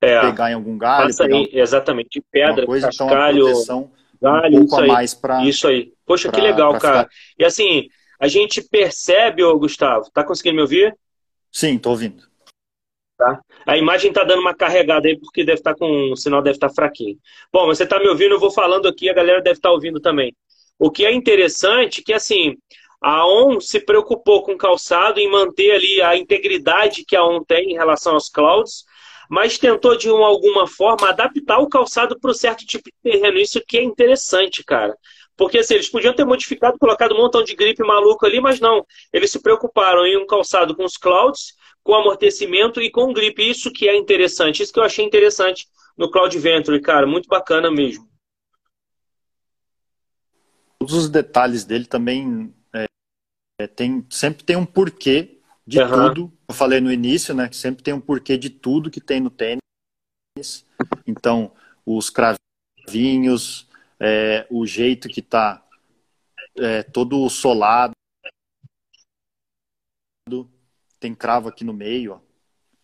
é, 0.00 0.20
pegar 0.20 0.50
em 0.50 0.54
algum 0.54 0.76
galho. 0.78 1.12
Aí, 1.20 1.50
exatamente, 1.52 2.22
pedra, 2.30 2.66
coisa, 2.66 2.86
cascalho, 2.86 3.50
então 3.50 3.90
galho, 4.20 4.60
um 4.60 4.64
isso 4.64 4.80
aí. 4.80 4.88
mais 4.88 5.14
pra, 5.14 5.44
Isso 5.44 5.68
aí. 5.68 5.92
Poxa, 6.04 6.30
pra, 6.30 6.40
que 6.40 6.46
legal, 6.46 6.78
cara. 6.78 7.04
Ficar... 7.04 7.10
E 7.38 7.44
assim, 7.44 7.88
a 8.18 8.28
gente 8.28 8.62
percebe, 8.62 9.42
ô 9.42 9.58
Gustavo, 9.58 10.10
tá 10.12 10.24
conseguindo 10.24 10.56
me 10.56 10.62
ouvir? 10.62 10.96
Sim, 11.52 11.78
tô 11.78 11.90
ouvindo. 11.90 12.26
Tá? 13.16 13.40
A 13.66 13.76
imagem 13.76 14.10
está 14.10 14.22
dando 14.22 14.40
uma 14.40 14.54
carregada 14.54 15.08
aí, 15.08 15.18
porque 15.18 15.44
deve 15.44 15.58
estar 15.58 15.72
tá 15.72 15.78
com. 15.78 16.12
O 16.12 16.16
sinal 16.16 16.42
deve 16.42 16.56
estar 16.56 16.68
tá 16.68 16.74
fraquinho. 16.74 17.18
Bom, 17.52 17.66
você 17.66 17.84
está 17.84 17.98
me 17.98 18.08
ouvindo, 18.08 18.34
eu 18.34 18.40
vou 18.40 18.50
falando 18.50 18.86
aqui, 18.86 19.08
a 19.08 19.14
galera 19.14 19.42
deve 19.42 19.58
estar 19.58 19.68
tá 19.68 19.74
ouvindo 19.74 20.00
também. 20.00 20.34
O 20.78 20.90
que 20.90 21.04
é 21.04 21.12
interessante 21.12 22.00
é 22.00 22.04
que, 22.04 22.12
assim, 22.12 22.56
a 23.00 23.26
ON 23.26 23.60
se 23.60 23.80
preocupou 23.80 24.42
com 24.42 24.52
o 24.52 24.58
calçado 24.58 25.18
em 25.18 25.28
manter 25.28 25.72
ali 25.72 26.00
a 26.00 26.16
integridade 26.16 27.04
que 27.04 27.16
a 27.16 27.24
ON 27.24 27.42
tem 27.42 27.72
em 27.72 27.74
relação 27.74 28.14
aos 28.14 28.28
clouds, 28.28 28.84
mas 29.28 29.58
tentou, 29.58 29.96
de 29.96 30.10
uma, 30.10 30.26
alguma 30.26 30.66
forma, 30.66 31.08
adaptar 31.08 31.58
o 31.58 31.68
calçado 31.68 32.18
para 32.18 32.30
um 32.30 32.34
certo 32.34 32.64
tipo 32.64 32.84
de 32.84 33.12
terreno. 33.12 33.38
Isso 33.38 33.60
que 33.66 33.78
é 33.78 33.82
interessante, 33.82 34.64
cara. 34.64 34.96
Porque 35.36 35.58
assim, 35.58 35.74
eles 35.74 35.88
podiam 35.88 36.14
ter 36.14 36.24
modificado, 36.24 36.78
colocado 36.78 37.14
um 37.14 37.18
montão 37.18 37.44
de 37.44 37.54
gripe 37.54 37.84
maluco 37.84 38.26
ali, 38.26 38.40
mas 38.40 38.58
não. 38.58 38.84
Eles 39.12 39.30
se 39.30 39.40
preocuparam 39.40 40.04
em 40.04 40.16
um 40.16 40.26
calçado 40.26 40.74
com 40.74 40.84
os 40.84 40.96
clouds 40.96 41.58
com 41.88 41.94
amortecimento 41.94 42.82
e 42.82 42.90
com 42.90 43.14
gripe. 43.14 43.48
Isso 43.48 43.72
que 43.72 43.88
é 43.88 43.96
interessante, 43.96 44.62
isso 44.62 44.70
que 44.70 44.78
eu 44.78 44.84
achei 44.84 45.02
interessante 45.02 45.66
no 45.96 46.10
Cloud 46.10 46.38
Venture, 46.38 46.78
cara, 46.82 47.06
muito 47.06 47.26
bacana 47.28 47.70
mesmo. 47.70 48.06
Todos 50.78 50.94
os 50.94 51.08
detalhes 51.08 51.64
dele 51.64 51.86
também 51.86 52.54
é, 52.74 52.84
é, 53.58 53.66
tem, 53.66 54.06
sempre 54.10 54.44
tem 54.44 54.54
um 54.54 54.66
porquê 54.66 55.37
de 55.68 55.78
uhum. 55.82 56.08
tudo. 56.08 56.32
Eu 56.48 56.54
falei 56.54 56.80
no 56.80 56.90
início, 56.90 57.34
né? 57.34 57.46
Que 57.46 57.54
sempre 57.56 57.82
tem 57.82 57.92
um 57.92 58.00
porquê 58.00 58.38
de 58.38 58.48
tudo 58.48 58.90
que 58.90 59.02
tem 59.02 59.20
no 59.20 59.28
tênis. 59.28 59.60
Então, 61.06 61.52
os 61.84 62.08
cravinhos, 62.08 63.68
é, 64.00 64.46
o 64.48 64.64
jeito 64.64 65.08
que 65.10 65.20
tá 65.20 65.62
é, 66.56 66.82
todo 66.84 67.28
solado, 67.28 67.92
tem 70.98 71.14
cravo 71.14 71.50
aqui 71.50 71.64
no 71.64 71.74
meio, 71.74 72.14
ó. 72.14 72.20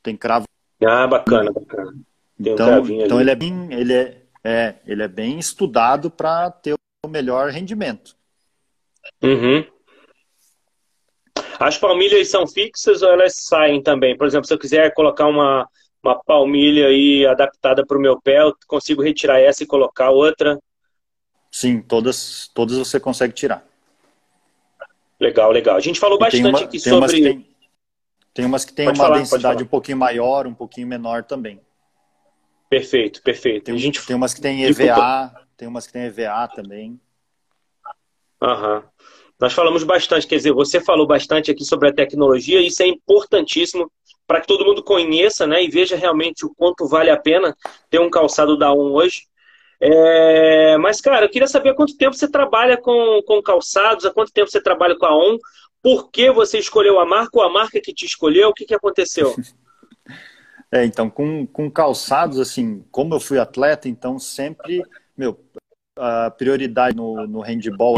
Tem 0.02 0.15
cravo. 0.15 0.47
Ah, 0.86 1.06
bacana, 1.06 1.51
bacana. 1.52 1.93
Tem 2.36 2.52
então, 2.52 2.82
um 2.82 3.02
então 3.02 3.19
ele 3.19 3.31
é 3.31 3.35
bem, 3.35 3.73
ele 3.73 3.94
é, 3.94 4.23
é, 4.44 4.74
ele 4.85 5.02
é 5.02 5.09
bem 5.09 5.39
estudado 5.39 6.11
para 6.11 6.51
ter 6.51 6.74
o 7.02 7.09
melhor 7.09 7.48
rendimento. 7.48 8.15
Uhum. 9.23 9.73
As 11.59 11.78
palmilhas 11.78 12.28
são 12.28 12.47
fixas 12.47 13.02
ou 13.02 13.10
elas 13.10 13.35
saem 13.36 13.82
também? 13.82 14.16
Por 14.16 14.26
exemplo, 14.26 14.47
se 14.47 14.55
eu 14.55 14.59
quiser 14.59 14.93
colocar 14.93 15.26
uma, 15.26 15.68
uma 16.02 16.22
palmilha 16.24 16.89
aí 16.89 17.26
adaptada 17.26 17.85
para 17.86 17.97
o 17.97 18.01
meu 18.01 18.20
pé, 18.20 18.40
eu 18.40 18.55
consigo 18.66 19.02
retirar 19.02 19.40
essa 19.40 19.62
e 19.62 19.66
colocar 19.66 20.10
outra? 20.10 20.59
Sim, 21.51 21.81
todas, 21.81 22.51
todas 22.55 22.76
você 22.76 22.98
consegue 22.98 23.32
tirar. 23.32 23.64
Legal, 25.20 25.51
legal. 25.52 25.76
A 25.76 25.81
gente 25.81 26.01
falou 26.01 26.18
bastante 26.18 26.48
uma, 26.48 26.60
aqui 26.60 26.81
sobre. 26.81 27.22
Tem, 27.22 27.47
tem 28.35 28.44
umas 28.44 28.64
que 28.64 28.72
tem 28.72 28.86
pode 28.86 28.98
uma 28.98 29.06
falar, 29.06 29.18
densidade 29.18 29.62
um 29.62 29.66
pouquinho 29.66 29.97
maior, 29.97 30.47
um 30.47 30.55
pouquinho 30.55 30.89
menor 30.89 31.22
também. 31.22 31.60
Perfeito, 32.68 33.22
perfeito. 33.22 33.66
Tem, 33.66 33.78
gente... 33.78 34.05
tem 34.05 34.16
umas 34.16 34.35
que 34.35 34.40
tem 34.40 34.64
EVA, 34.64 34.72
Desculpa. 34.74 35.47
tem 35.56 35.68
umas 35.68 35.86
que 35.86 35.93
tem 35.93 36.02
EVA 36.02 36.48
também. 36.48 37.01
Aham. 38.43 38.82
Nós 39.40 39.52
falamos 39.52 39.82
bastante, 39.82 40.27
quer 40.27 40.36
dizer, 40.36 40.52
você 40.52 40.81
falou 40.81 41.06
bastante 41.06 41.51
aqui 41.51 41.65
sobre 41.65 41.89
a 41.89 41.93
tecnologia, 41.93 42.61
isso 42.61 42.82
é 42.82 42.86
importantíssimo 42.86 43.90
para 44.27 44.40
que 44.40 44.47
todo 44.47 44.65
mundo 44.65 44.82
conheça 44.82 45.47
né, 45.47 45.62
e 45.62 45.69
veja 45.69 45.97
realmente 45.97 46.47
o 46.47 46.55
quanto 46.55 46.86
vale 46.86 47.11
a 47.11 47.16
pena 47.16 47.55
ter 47.90 48.01
um 48.01 48.09
calçado 48.09 48.56
da 48.56 48.73
ON 48.73 48.93
hoje. 48.93 49.27
É... 49.81 50.78
Mas, 50.78 51.01
cara, 51.01 51.27
eu 51.27 51.31
queria 51.31 51.48
saber 51.48 51.70
há 51.70 51.74
quanto 51.74 51.97
tempo 51.97 52.15
você 52.15 52.31
trabalha 52.31 52.77
com, 52.77 53.20
com 53.27 53.43
calçados, 53.43 54.06
há 54.06 54.11
quanto 54.11 54.32
tempo 54.32 54.51
você 54.51 54.62
trabalha 54.62 54.97
com 54.97 55.05
a 55.05 55.15
ON, 55.15 55.36
por 55.82 56.11
que 56.11 56.31
você 56.31 56.59
escolheu 56.59 56.98
a 56.98 57.05
marca 57.05 57.39
ou 57.39 57.43
a 57.43 57.51
marca 57.51 57.81
que 57.81 57.93
te 57.93 58.06
escolheu? 58.06 58.48
O 58.48 58.55
que, 58.55 58.65
que 58.65 58.74
aconteceu? 58.74 59.35
É, 60.73 60.85
então, 60.85 61.09
com, 61.09 61.47
com 61.47 61.70
calçados, 61.70 62.40
assim, 62.40 62.85
como 62.90 63.15
eu 63.15 63.20
fui 63.20 63.39
atleta, 63.39 63.89
então 63.89 64.19
sempre, 64.19 64.82
meu, 65.16 65.39
a 65.97 66.32
prioridade 66.32 66.97
no, 66.97 67.28
no 67.28 67.40
handball, 67.40 67.97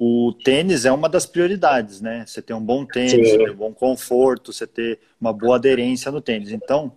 o 0.00 0.32
tênis 0.44 0.84
é 0.84 0.92
uma 0.92 1.08
das 1.08 1.26
prioridades, 1.26 2.00
né? 2.00 2.24
Você 2.26 2.40
ter 2.40 2.54
um 2.54 2.64
bom 2.64 2.84
tênis, 2.84 3.32
um 3.50 3.54
bom 3.54 3.72
conforto, 3.72 4.52
você 4.52 4.66
ter 4.66 4.98
uma 5.20 5.32
boa 5.32 5.56
aderência 5.56 6.10
no 6.10 6.20
tênis. 6.20 6.50
Então, 6.50 6.92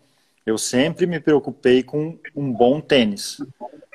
eu 0.45 0.57
sempre 0.57 1.05
me 1.05 1.19
preocupei 1.19 1.83
com 1.83 2.17
um 2.35 2.51
bom 2.51 2.79
tênis. 2.79 3.37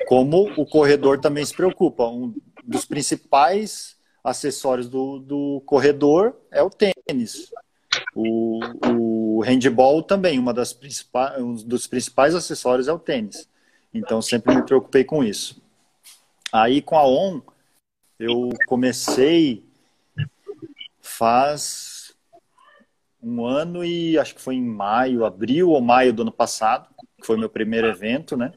Como 0.07 0.51
o 0.57 0.65
corredor 0.65 1.19
também 1.19 1.45
se 1.45 1.55
preocupa. 1.55 2.07
Um 2.07 2.33
dos 2.63 2.85
principais 2.85 3.95
acessórios 4.23 4.87
do, 4.87 5.19
do 5.19 5.63
corredor 5.65 6.35
é 6.51 6.61
o 6.61 6.69
tênis. 6.69 7.51
O, 8.13 8.59
o 8.87 9.41
handball 9.41 10.03
também, 10.03 10.37
uma 10.37 10.53
das 10.53 10.73
principais, 10.73 11.41
um 11.41 11.55
dos 11.55 11.87
principais 11.87 12.35
acessórios 12.35 12.87
é 12.87 12.93
o 12.93 12.99
tênis. 12.99 13.49
Então 13.93 14.21
sempre 14.21 14.55
me 14.55 14.63
preocupei 14.63 15.03
com 15.03 15.23
isso. 15.23 15.61
Aí 16.51 16.81
com 16.81 16.97
a 16.97 17.05
ON, 17.05 17.41
eu 18.21 18.49
comecei 18.67 19.65
faz 20.99 22.13
um 23.21 23.43
ano 23.45 23.83
e 23.83 24.17
acho 24.17 24.35
que 24.35 24.41
foi 24.41 24.55
em 24.55 24.63
maio, 24.63 25.25
abril 25.25 25.69
ou 25.69 25.81
maio 25.81 26.13
do 26.13 26.21
ano 26.21 26.31
passado, 26.31 26.87
que 27.19 27.25
foi 27.25 27.37
meu 27.37 27.49
primeiro 27.49 27.87
evento, 27.87 28.37
né? 28.37 28.53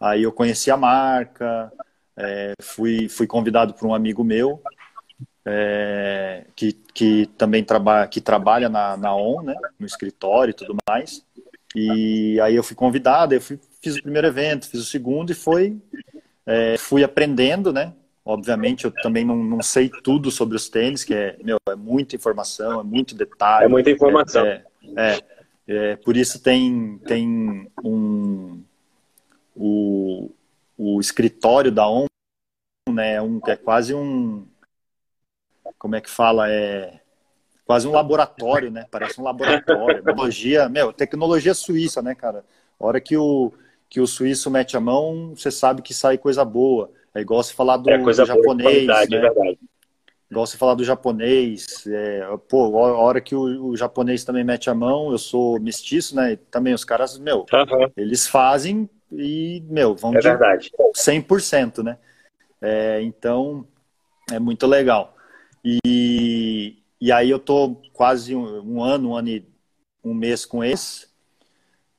Aí 0.00 0.22
eu 0.22 0.32
conheci 0.32 0.70
a 0.70 0.76
marca, 0.76 1.72
é, 2.16 2.52
fui, 2.62 3.08
fui 3.08 3.26
convidado 3.26 3.74
por 3.74 3.88
um 3.88 3.94
amigo 3.94 4.22
meu 4.22 4.62
é, 5.44 6.44
que, 6.54 6.72
que 6.72 7.26
também 7.36 7.64
traba, 7.64 8.06
que 8.06 8.20
trabalha 8.20 8.68
na, 8.68 8.96
na 8.96 9.14
ON, 9.14 9.42
né, 9.42 9.54
no 9.78 9.86
escritório 9.86 10.50
e 10.50 10.54
tudo 10.54 10.76
mais. 10.88 11.24
E 11.74 12.40
aí 12.40 12.54
eu 12.54 12.62
fui 12.62 12.76
convidado, 12.76 13.34
eu 13.34 13.40
fui, 13.40 13.58
fiz 13.82 13.96
o 13.96 14.02
primeiro 14.02 14.28
evento, 14.28 14.68
fiz 14.68 14.80
o 14.80 14.84
segundo 14.84 15.30
e 15.30 15.34
foi, 15.34 15.76
é, 16.44 16.76
fui 16.78 17.02
aprendendo, 17.02 17.72
né? 17.72 17.92
Obviamente 18.26 18.84
eu 18.84 18.90
também 18.90 19.24
não, 19.24 19.36
não 19.36 19.62
sei 19.62 19.88
tudo 19.88 20.32
sobre 20.32 20.56
os 20.56 20.68
tênis, 20.68 21.04
que 21.04 21.14
é, 21.14 21.36
meu, 21.44 21.58
é 21.68 21.76
muita 21.76 22.16
informação, 22.16 22.80
é 22.80 22.82
muito 22.82 23.14
detalhe. 23.14 23.66
É 23.66 23.68
muita 23.68 23.88
informação. 23.88 24.44
É, 24.44 24.64
é, 24.96 25.22
é 25.68 25.96
por 25.96 26.16
isso 26.16 26.42
tem, 26.42 26.98
tem 27.06 27.70
um, 27.84 28.60
o, 29.54 30.28
o 30.76 31.00
escritório 31.00 31.70
da 31.70 31.88
ON, 31.88 32.06
né, 32.90 33.22
um, 33.22 33.40
é 33.46 33.54
quase 33.54 33.94
um, 33.94 34.44
como 35.78 35.94
é 35.94 36.00
que 36.00 36.10
fala, 36.10 36.50
é 36.50 36.98
quase 37.64 37.86
um 37.86 37.92
laboratório, 37.92 38.72
né? 38.72 38.86
Parece 38.90 39.20
um 39.20 39.24
laboratório. 39.24 40.02
Tecnologia, 40.02 40.68
meu, 40.68 40.92
tecnologia 40.92 41.54
suíça, 41.54 42.02
né, 42.02 42.12
cara? 42.12 42.44
A 42.78 42.86
hora 42.86 43.00
que 43.00 43.16
o, 43.16 43.52
que 43.88 44.00
o 44.00 44.06
suíço 44.06 44.50
mete 44.50 44.76
a 44.76 44.80
mão, 44.80 45.32
você 45.36 45.50
sabe 45.52 45.80
que 45.80 45.94
sai 45.94 46.18
coisa 46.18 46.44
boa. 46.44 46.90
É 47.16 47.20
igual 47.20 47.42
você 47.42 47.54
falar 47.54 47.78
do, 47.78 47.88
é 47.88 47.96
do 47.96 48.12
japonês, 48.12 48.86
né? 48.86 49.04
É 49.04 49.06
verdade. 49.06 49.58
Igual 50.30 50.46
você 50.46 50.58
falar 50.58 50.74
do 50.74 50.84
japonês. 50.84 51.86
É, 51.86 52.28
pô, 52.46 52.78
a 52.78 52.98
hora 52.98 53.22
que 53.22 53.34
o, 53.34 53.68
o, 53.68 53.76
japonês 53.76 54.22
também 54.22 54.44
mete 54.44 54.68
a 54.68 54.74
mão, 54.74 55.10
eu 55.10 55.16
sou 55.16 55.58
mestiço, 55.58 56.14
né? 56.14 56.32
E 56.32 56.36
também 56.36 56.74
os 56.74 56.84
caras, 56.84 57.18
meu, 57.18 57.46
uhum. 57.50 57.90
eles 57.96 58.26
fazem 58.26 58.90
e, 59.10 59.62
meu, 59.66 59.94
vão 59.94 60.14
é 60.14 60.18
de 60.18 60.28
verdade. 60.28 60.70
100%, 60.94 61.82
né? 61.82 61.96
É, 62.60 63.00
então, 63.00 63.66
é 64.30 64.38
muito 64.38 64.66
legal. 64.66 65.16
E, 65.64 66.76
e 67.00 67.10
aí 67.10 67.30
eu 67.30 67.38
tô 67.38 67.76
quase 67.94 68.36
um, 68.36 68.74
um 68.74 68.82
ano, 68.82 69.10
um 69.10 69.16
ano 69.16 69.28
e 69.30 69.48
um 70.04 70.12
mês 70.12 70.44
com 70.44 70.62
esse, 70.62 71.06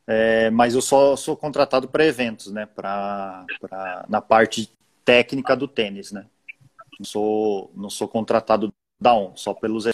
é, 0.06 0.52
mas 0.52 0.76
eu 0.76 0.82
só 0.82 1.16
sou 1.16 1.36
contratado 1.36 1.88
para 1.88 2.06
eventos, 2.06 2.52
né? 2.52 2.68
Pra, 2.68 3.46
pra, 3.60 4.06
na 4.08 4.22
parte 4.22 4.77
técnica 5.08 5.56
do 5.56 5.70
tênis, 5.70 6.12
né? 6.12 6.28
Não 7.00 7.06
sou, 7.06 7.72
não 7.74 7.90
sou 7.90 8.10
contratado 8.10 8.74
da 9.00 9.14
ON, 9.14 9.38
só 9.38 9.54
pelos 9.54 9.88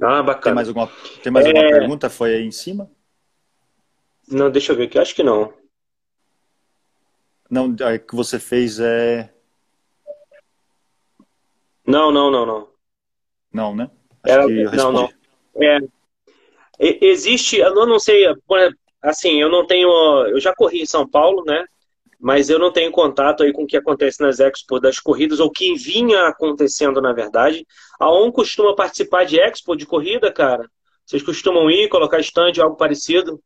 Ah, 0.00 0.22
bacana. 0.22 0.40
Tem 0.40 0.54
mais 0.54 0.68
alguma, 0.68 0.86
tem 1.20 1.32
mais 1.32 1.46
é... 1.46 1.48
alguma 1.48 1.68
pergunta? 1.68 2.08
Foi 2.08 2.36
aí 2.36 2.44
em 2.44 2.52
cima? 2.52 2.88
Não, 4.28 4.48
deixa 4.48 4.70
eu 4.70 4.76
ver 4.76 4.84
aqui, 4.84 5.00
acho 5.00 5.16
que 5.16 5.24
não. 5.24 5.52
Não, 7.50 7.74
a 7.84 7.98
que 7.98 8.14
você 8.14 8.38
fez 8.38 8.78
é. 8.78 9.34
Não, 11.84 12.12
não, 12.12 12.30
não, 12.30 12.46
não. 12.46 12.68
Não, 13.52 13.74
né? 13.74 13.90
Acho 14.22 14.32
Era, 14.32 14.76
não, 14.76 14.92
não. 14.92 15.08
É, 15.60 15.78
existe, 16.78 17.56
eu 17.56 17.74
não 17.74 17.98
sei, 17.98 18.26
assim, 19.02 19.40
eu 19.40 19.48
não 19.50 19.66
tenho, 19.66 19.88
eu 20.28 20.38
já 20.38 20.54
corri 20.54 20.82
em 20.82 20.86
São 20.86 21.08
Paulo, 21.08 21.42
né? 21.44 21.66
Mas 22.20 22.50
eu 22.50 22.58
não 22.58 22.72
tenho 22.72 22.90
contato 22.90 23.42
aí 23.42 23.52
com 23.52 23.62
o 23.62 23.66
que 23.66 23.76
acontece 23.76 24.20
nas 24.20 24.40
Expo 24.40 24.80
das 24.80 24.98
corridas, 24.98 25.38
ou 25.38 25.46
o 25.46 25.52
que 25.52 25.74
vinha 25.74 26.26
acontecendo, 26.26 27.00
na 27.00 27.12
verdade. 27.12 27.66
A 27.98 28.10
ON 28.10 28.32
costuma 28.32 28.74
participar 28.74 29.24
de 29.24 29.38
Expo 29.38 29.76
de 29.76 29.86
corrida, 29.86 30.32
cara? 30.32 30.68
Vocês 31.06 31.22
costumam 31.22 31.70
ir, 31.70 31.88
colocar 31.88 32.20
stand, 32.20 32.52
algo 32.60 32.76
parecido? 32.76 33.40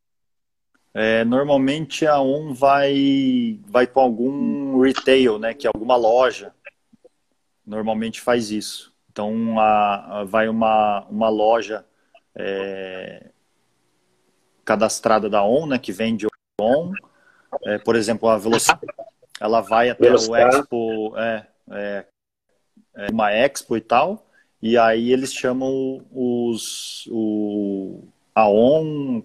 É, 0.93 1.23
normalmente 1.23 2.05
a 2.05 2.19
ON 2.19 2.53
vai, 2.53 3.59
vai 3.65 3.87
com 3.87 3.99
algum 3.99 4.81
retail, 4.81 5.37
né? 5.37 5.53
Que 5.53 5.67
é 5.67 5.71
alguma 5.73 5.95
loja 5.95 6.51
normalmente 7.65 8.21
faz 8.21 8.51
isso. 8.51 8.93
Então, 9.11 9.59
a, 9.59 10.19
a 10.19 10.23
vai 10.23 10.47
uma, 10.49 11.05
uma 11.09 11.29
loja 11.29 11.85
é, 12.35 13.29
cadastrada 14.65 15.29
da 15.29 15.43
ON, 15.43 15.67
né, 15.67 15.77
que 15.77 15.91
vende 15.91 16.27
ON, 16.59 16.93
é, 17.65 17.77
por 17.77 17.95
exemplo, 17.95 18.29
a 18.29 18.37
Velocidade, 18.37 18.85
ela 19.39 19.61
vai 19.61 19.89
até 19.89 20.05
Velocidade. 20.05 20.55
o 20.55 20.59
Expo, 20.59 21.17
é, 21.17 21.47
é, 21.71 22.05
é, 22.95 23.11
uma 23.11 23.31
Expo 23.31 23.77
e 23.77 23.81
tal, 23.81 24.25
e 24.61 24.77
aí 24.77 25.11
eles 25.11 25.33
chamam 25.33 26.05
os, 26.11 27.07
o, 27.11 28.03
a 28.33 28.47
ON, 28.47 29.23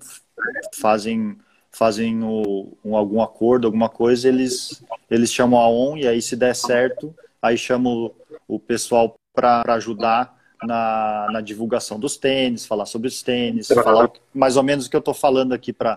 fazem 0.74 1.36
fazem 1.70 2.24
o, 2.24 2.76
um, 2.84 2.96
algum 2.96 3.22
acordo, 3.22 3.66
alguma 3.68 3.88
coisa, 3.88 4.26
eles, 4.28 4.82
eles 5.08 5.32
chamam 5.32 5.60
a 5.60 5.68
ON 5.68 5.96
e 5.96 6.08
aí 6.08 6.20
se 6.20 6.34
der 6.34 6.54
certo, 6.56 7.14
aí 7.40 7.56
chamam 7.56 8.12
o 8.48 8.58
pessoal 8.58 9.14
para 9.32 9.62
ajudar 9.74 10.37
na, 10.62 11.28
na, 11.32 11.40
divulgação 11.40 11.98
dos 11.98 12.16
tênis, 12.16 12.66
falar 12.66 12.86
sobre 12.86 13.08
os 13.08 13.22
tênis, 13.22 13.68
falar 13.68 14.10
mais 14.34 14.56
ou 14.56 14.62
menos 14.62 14.86
o 14.86 14.90
que 14.90 14.96
eu 14.96 15.00
estou 15.00 15.14
falando 15.14 15.52
aqui 15.52 15.72
para 15.72 15.96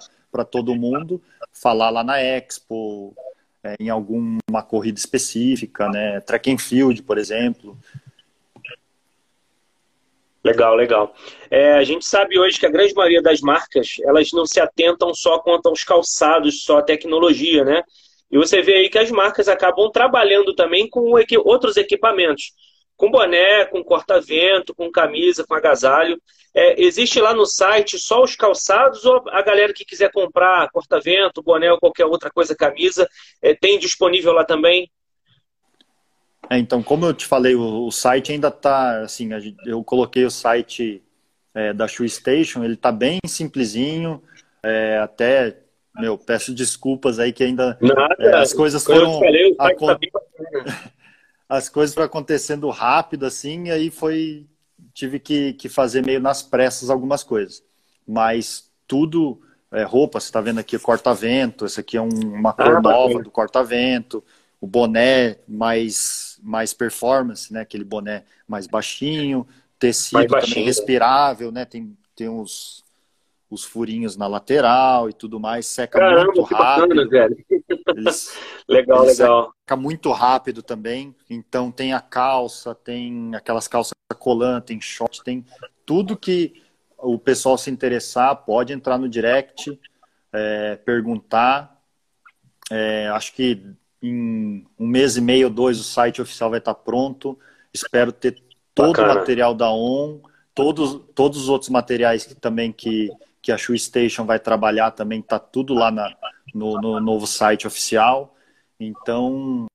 todo 0.49 0.75
mundo, 0.75 1.21
falar 1.51 1.89
lá 1.89 2.03
na 2.03 2.21
Expo, 2.21 3.15
é, 3.63 3.75
em 3.79 3.89
alguma 3.89 4.63
corrida 4.67 4.99
específica, 4.99 5.88
né? 5.89 6.19
Track 6.21 6.51
and 6.51 6.57
field, 6.57 7.03
por 7.03 7.17
exemplo. 7.17 7.77
Legal, 10.43 10.75
legal. 10.75 11.13
É, 11.51 11.73
a 11.73 11.83
gente 11.83 12.03
sabe 12.03 12.39
hoje 12.39 12.59
que 12.59 12.65
a 12.65 12.71
grande 12.71 12.95
maioria 12.95 13.21
das 13.21 13.41
marcas, 13.41 13.97
elas 14.03 14.31
não 14.31 14.45
se 14.45 14.59
atentam 14.59 15.13
só 15.13 15.38
quanto 15.39 15.67
aos 15.67 15.83
calçados, 15.83 16.63
só 16.63 16.79
à 16.79 16.81
tecnologia, 16.81 17.63
né? 17.63 17.83
E 18.31 18.38
você 18.38 18.61
vê 18.61 18.77
aí 18.77 18.89
que 18.89 18.97
as 18.97 19.11
marcas 19.11 19.47
acabam 19.47 19.91
trabalhando 19.91 20.55
também 20.55 20.89
com 20.89 21.13
outros 21.43 21.77
equipamentos, 21.77 22.53
com 23.02 23.10
boné, 23.10 23.65
com 23.65 23.84
corta-vento, 23.84 24.76
com 24.76 24.91
camisa, 24.91 25.44
com 25.44 25.56
agasalho. 25.56 26.22
É, 26.53 26.80
existe 26.80 27.19
lá 27.19 27.34
no 27.34 27.48
site 27.48 27.98
só 27.98 28.22
os 28.22 28.36
calçados 28.36 29.03
ou 29.06 29.28
a 29.30 29.41
galera 29.41 29.73
que 29.73 29.84
quiser 29.84 30.11
comprar 30.11 30.69
corta-vento, 30.69 31.41
boné 31.41 31.72
ou 31.72 31.80
qualquer 31.80 32.06
outra 32.06 32.30
coisa, 32.30 32.56
camisa, 32.56 33.10
é, 33.41 33.56
tem 33.56 33.80
disponível 33.80 34.34
lá 34.34 34.45
também? 34.45 34.88
É, 36.48 36.60
então, 36.60 36.84
como 36.84 37.07
eu 37.07 37.14
te 37.14 37.26
falei, 37.26 37.56
o, 37.56 37.88
o 37.88 37.91
site 37.91 38.34
ainda 38.34 38.49
está, 38.49 39.02
assim, 39.02 39.30
eu 39.65 39.84
coloquei 39.84 40.23
o 40.23 40.30
site 40.30 41.02
é, 41.56 41.73
da 41.73 41.88
Shoe 41.88 42.07
Station, 42.07 42.64
ele 42.64 42.76
está 42.76 42.91
bem 42.91 43.18
simplesinho, 43.26 44.22
é, 44.61 44.99
até 44.99 45.57
meu, 45.95 46.19
peço 46.19 46.53
desculpas 46.53 47.18
aí 47.18 47.34
que 47.34 47.44
ainda 47.44 47.78
Nada, 47.82 48.15
é, 48.19 48.36
as 48.38 48.53
coisas 48.53 48.84
foram 48.84 49.19
falei, 49.19 49.56
tá 49.56 49.72
as 51.52 51.68
coisas 51.68 51.94
foram 51.94 52.06
acontecendo 52.06 52.69
rápido 52.69 53.26
assim, 53.26 53.65
e 53.65 53.72
aí 53.72 53.91
foi 53.91 54.48
tive 54.94 55.19
que, 55.19 55.52
que 55.53 55.68
fazer 55.68 56.03
meio 56.03 56.22
nas 56.22 56.41
pressas 56.41 56.90
algumas 56.90 57.26
coisas. 57.26 57.61
Mas 58.07 58.72
tudo 58.88 59.41
é, 59.69 59.84
roupa, 59.84 60.18
você 60.18 60.28
está 60.28 60.40
vendo 60.40 60.61
aqui 60.61 60.80
corta-vento, 60.80 61.65
esse 61.65 61.78
aqui 61.78 61.98
é 61.98 62.02
um, 62.02 62.07
uma 62.07 62.53
cor 62.53 62.78
ah, 62.78 62.82
nova 62.82 63.22
do 63.22 63.30
corta-vento, 63.30 64.23
o 64.61 64.68
boné 64.68 65.40
mais 65.45 66.40
mais 66.41 66.73
performance, 66.73 67.52
né? 67.52 67.60
Aquele 67.60 67.84
boné 67.84 68.23
mais 68.48 68.65
baixinho, 68.65 69.45
tecido 69.78 70.19
mais 70.19 70.32
baixinho. 70.32 70.53
também 70.53 70.65
respirável, 70.65 71.52
né? 71.52 71.65
Tem 71.65 71.98
tem 72.15 72.30
uns 72.30 72.82
os 73.49 73.65
furinhos 73.65 74.15
na 74.15 74.26
lateral 74.26 75.10
e 75.10 75.14
tudo 75.14 75.38
mais, 75.38 75.68
seca 75.68 75.99
Caramba, 75.99 76.28
muito 76.28 76.41
rápido. 76.44 76.95
Bacana, 76.95 77.10
velho. 77.10 77.45
Eles, 77.95 78.38
legal, 78.68 79.03
eles 79.03 79.19
legal. 79.19 79.53
Seca 79.63 79.76
muito 79.76 80.11
rápido 80.11 80.61
também. 80.61 81.15
Então 81.30 81.72
tem 81.72 81.93
a 81.93 81.99
calça, 81.99 82.76
tem 82.76 83.35
aquelas 83.35 83.68
calças 83.68 83.93
colã, 84.19 84.61
tem 84.61 84.80
short, 84.80 85.23
tem 85.23 85.43
tudo 85.85 86.15
que 86.15 86.61
o 86.97 87.18
pessoal 87.18 87.57
se 87.57 87.72
interessar, 87.72 88.35
pode 88.35 88.72
entrar 88.72 88.97
no 88.97 89.09
direct, 89.09 89.80
é, 90.31 90.76
perguntar. 90.76 91.81
É, 92.69 93.07
acho 93.09 93.34
que 93.34 93.76
em 94.01 94.65
um 94.80 94.88
mês 94.88 95.18
e 95.18 95.22
meio, 95.22 95.49
dois, 95.49 95.80
o 95.80 95.84
site 95.84 96.22
oficial 96.22 96.49
vai 96.49 96.59
estar 96.59 96.76
pronto. 96.76 97.38
Espero 97.73 98.11
ter 98.11 98.41
todo 98.73 98.97
Bacana. 98.97 99.13
o 99.13 99.15
material 99.15 99.53
da 99.53 99.72
ON, 99.72 100.19
todos, 100.53 101.01
todos 101.13 101.41
os 101.41 101.49
outros 101.49 101.69
materiais 101.69 102.26
que, 102.26 102.35
também 102.35 102.72
que, 102.72 103.09
que 103.41 103.51
a 103.51 103.57
Shoe 103.57 103.77
Station 103.77 104.26
vai 104.26 104.39
trabalhar 104.39 104.91
também, 104.91 105.19
está 105.19 105.39
tudo 105.39 105.73
lá 105.73 105.91
na, 105.91 106.15
no, 106.53 106.80
no 106.80 106.99
novo 106.99 107.28
site 107.28 107.68
oficial. 107.68 108.36
Então, 108.80 109.68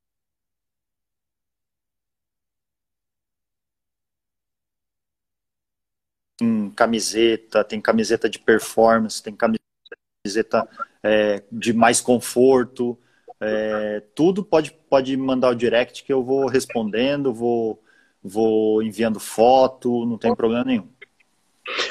tem 6.37 6.71
camiseta, 6.71 7.65
tem 7.65 7.81
camiseta 7.81 8.29
de 8.29 8.39
performance, 8.39 9.23
tem 9.23 9.35
camiseta 9.35 10.69
é, 11.03 11.43
de 11.51 11.73
mais 11.73 12.01
conforto, 12.01 12.99
é, 13.41 14.01
tudo 14.15 14.45
pode, 14.45 14.73
pode 14.89 15.17
mandar 15.17 15.51
o 15.51 15.55
direct 15.55 16.05
que 16.05 16.13
eu 16.13 16.23
vou 16.25 16.47
respondendo, 16.47 17.33
vou, 17.33 17.83
vou 18.23 18.83
enviando 18.83 19.21
foto, 19.21 20.05
não 20.07 20.19
tem 20.19 20.35
problema 20.35 20.65
nenhum. 20.65 20.96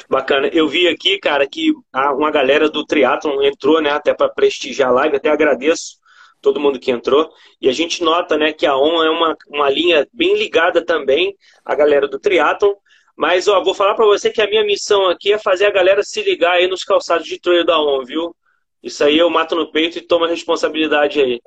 Bacana. 0.08 0.48
Eu 0.48 0.68
vi 0.68 0.88
aqui, 0.88 1.18
cara, 1.18 1.46
que 1.46 1.72
uma 1.94 2.30
galera 2.30 2.68
do 2.68 2.84
triatlon 2.84 3.42
entrou, 3.42 3.80
né, 3.80 3.90
até 3.90 4.14
para 4.14 4.28
prestigiar 4.28 4.90
a 4.90 4.92
live, 4.92 5.16
até 5.16 5.28
agradeço 5.28 5.96
todo 6.40 6.60
mundo 6.60 6.78
que 6.78 6.90
entrou. 6.90 7.30
E 7.60 7.68
a 7.68 7.72
gente 7.72 8.02
nota 8.02 8.36
né, 8.36 8.52
que 8.52 8.66
a 8.66 8.76
ON 8.76 9.02
é 9.02 9.10
uma, 9.10 9.36
uma 9.48 9.70
linha 9.70 10.06
bem 10.12 10.36
ligada 10.36 10.84
também 10.84 11.34
à 11.64 11.74
galera 11.74 12.08
do 12.08 12.18
triatlon. 12.18 12.74
Mas 13.16 13.48
ó, 13.48 13.62
vou 13.62 13.74
falar 13.74 13.94
para 13.94 14.04
você 14.04 14.30
que 14.30 14.42
a 14.42 14.46
minha 14.46 14.64
missão 14.64 15.08
aqui 15.08 15.32
é 15.32 15.38
fazer 15.38 15.66
a 15.66 15.70
galera 15.70 16.02
se 16.02 16.22
ligar 16.22 16.52
aí 16.52 16.68
nos 16.68 16.84
calçados 16.84 17.26
de 17.26 17.40
trail 17.40 17.64
da 17.64 17.80
ON, 17.80 18.04
viu? 18.04 18.36
Isso 18.82 19.02
aí 19.02 19.18
eu 19.18 19.28
mato 19.30 19.56
no 19.56 19.72
peito 19.72 19.98
e 19.98 20.02
tomo 20.02 20.26
a 20.26 20.28
responsabilidade 20.28 21.20
aí. 21.20 21.40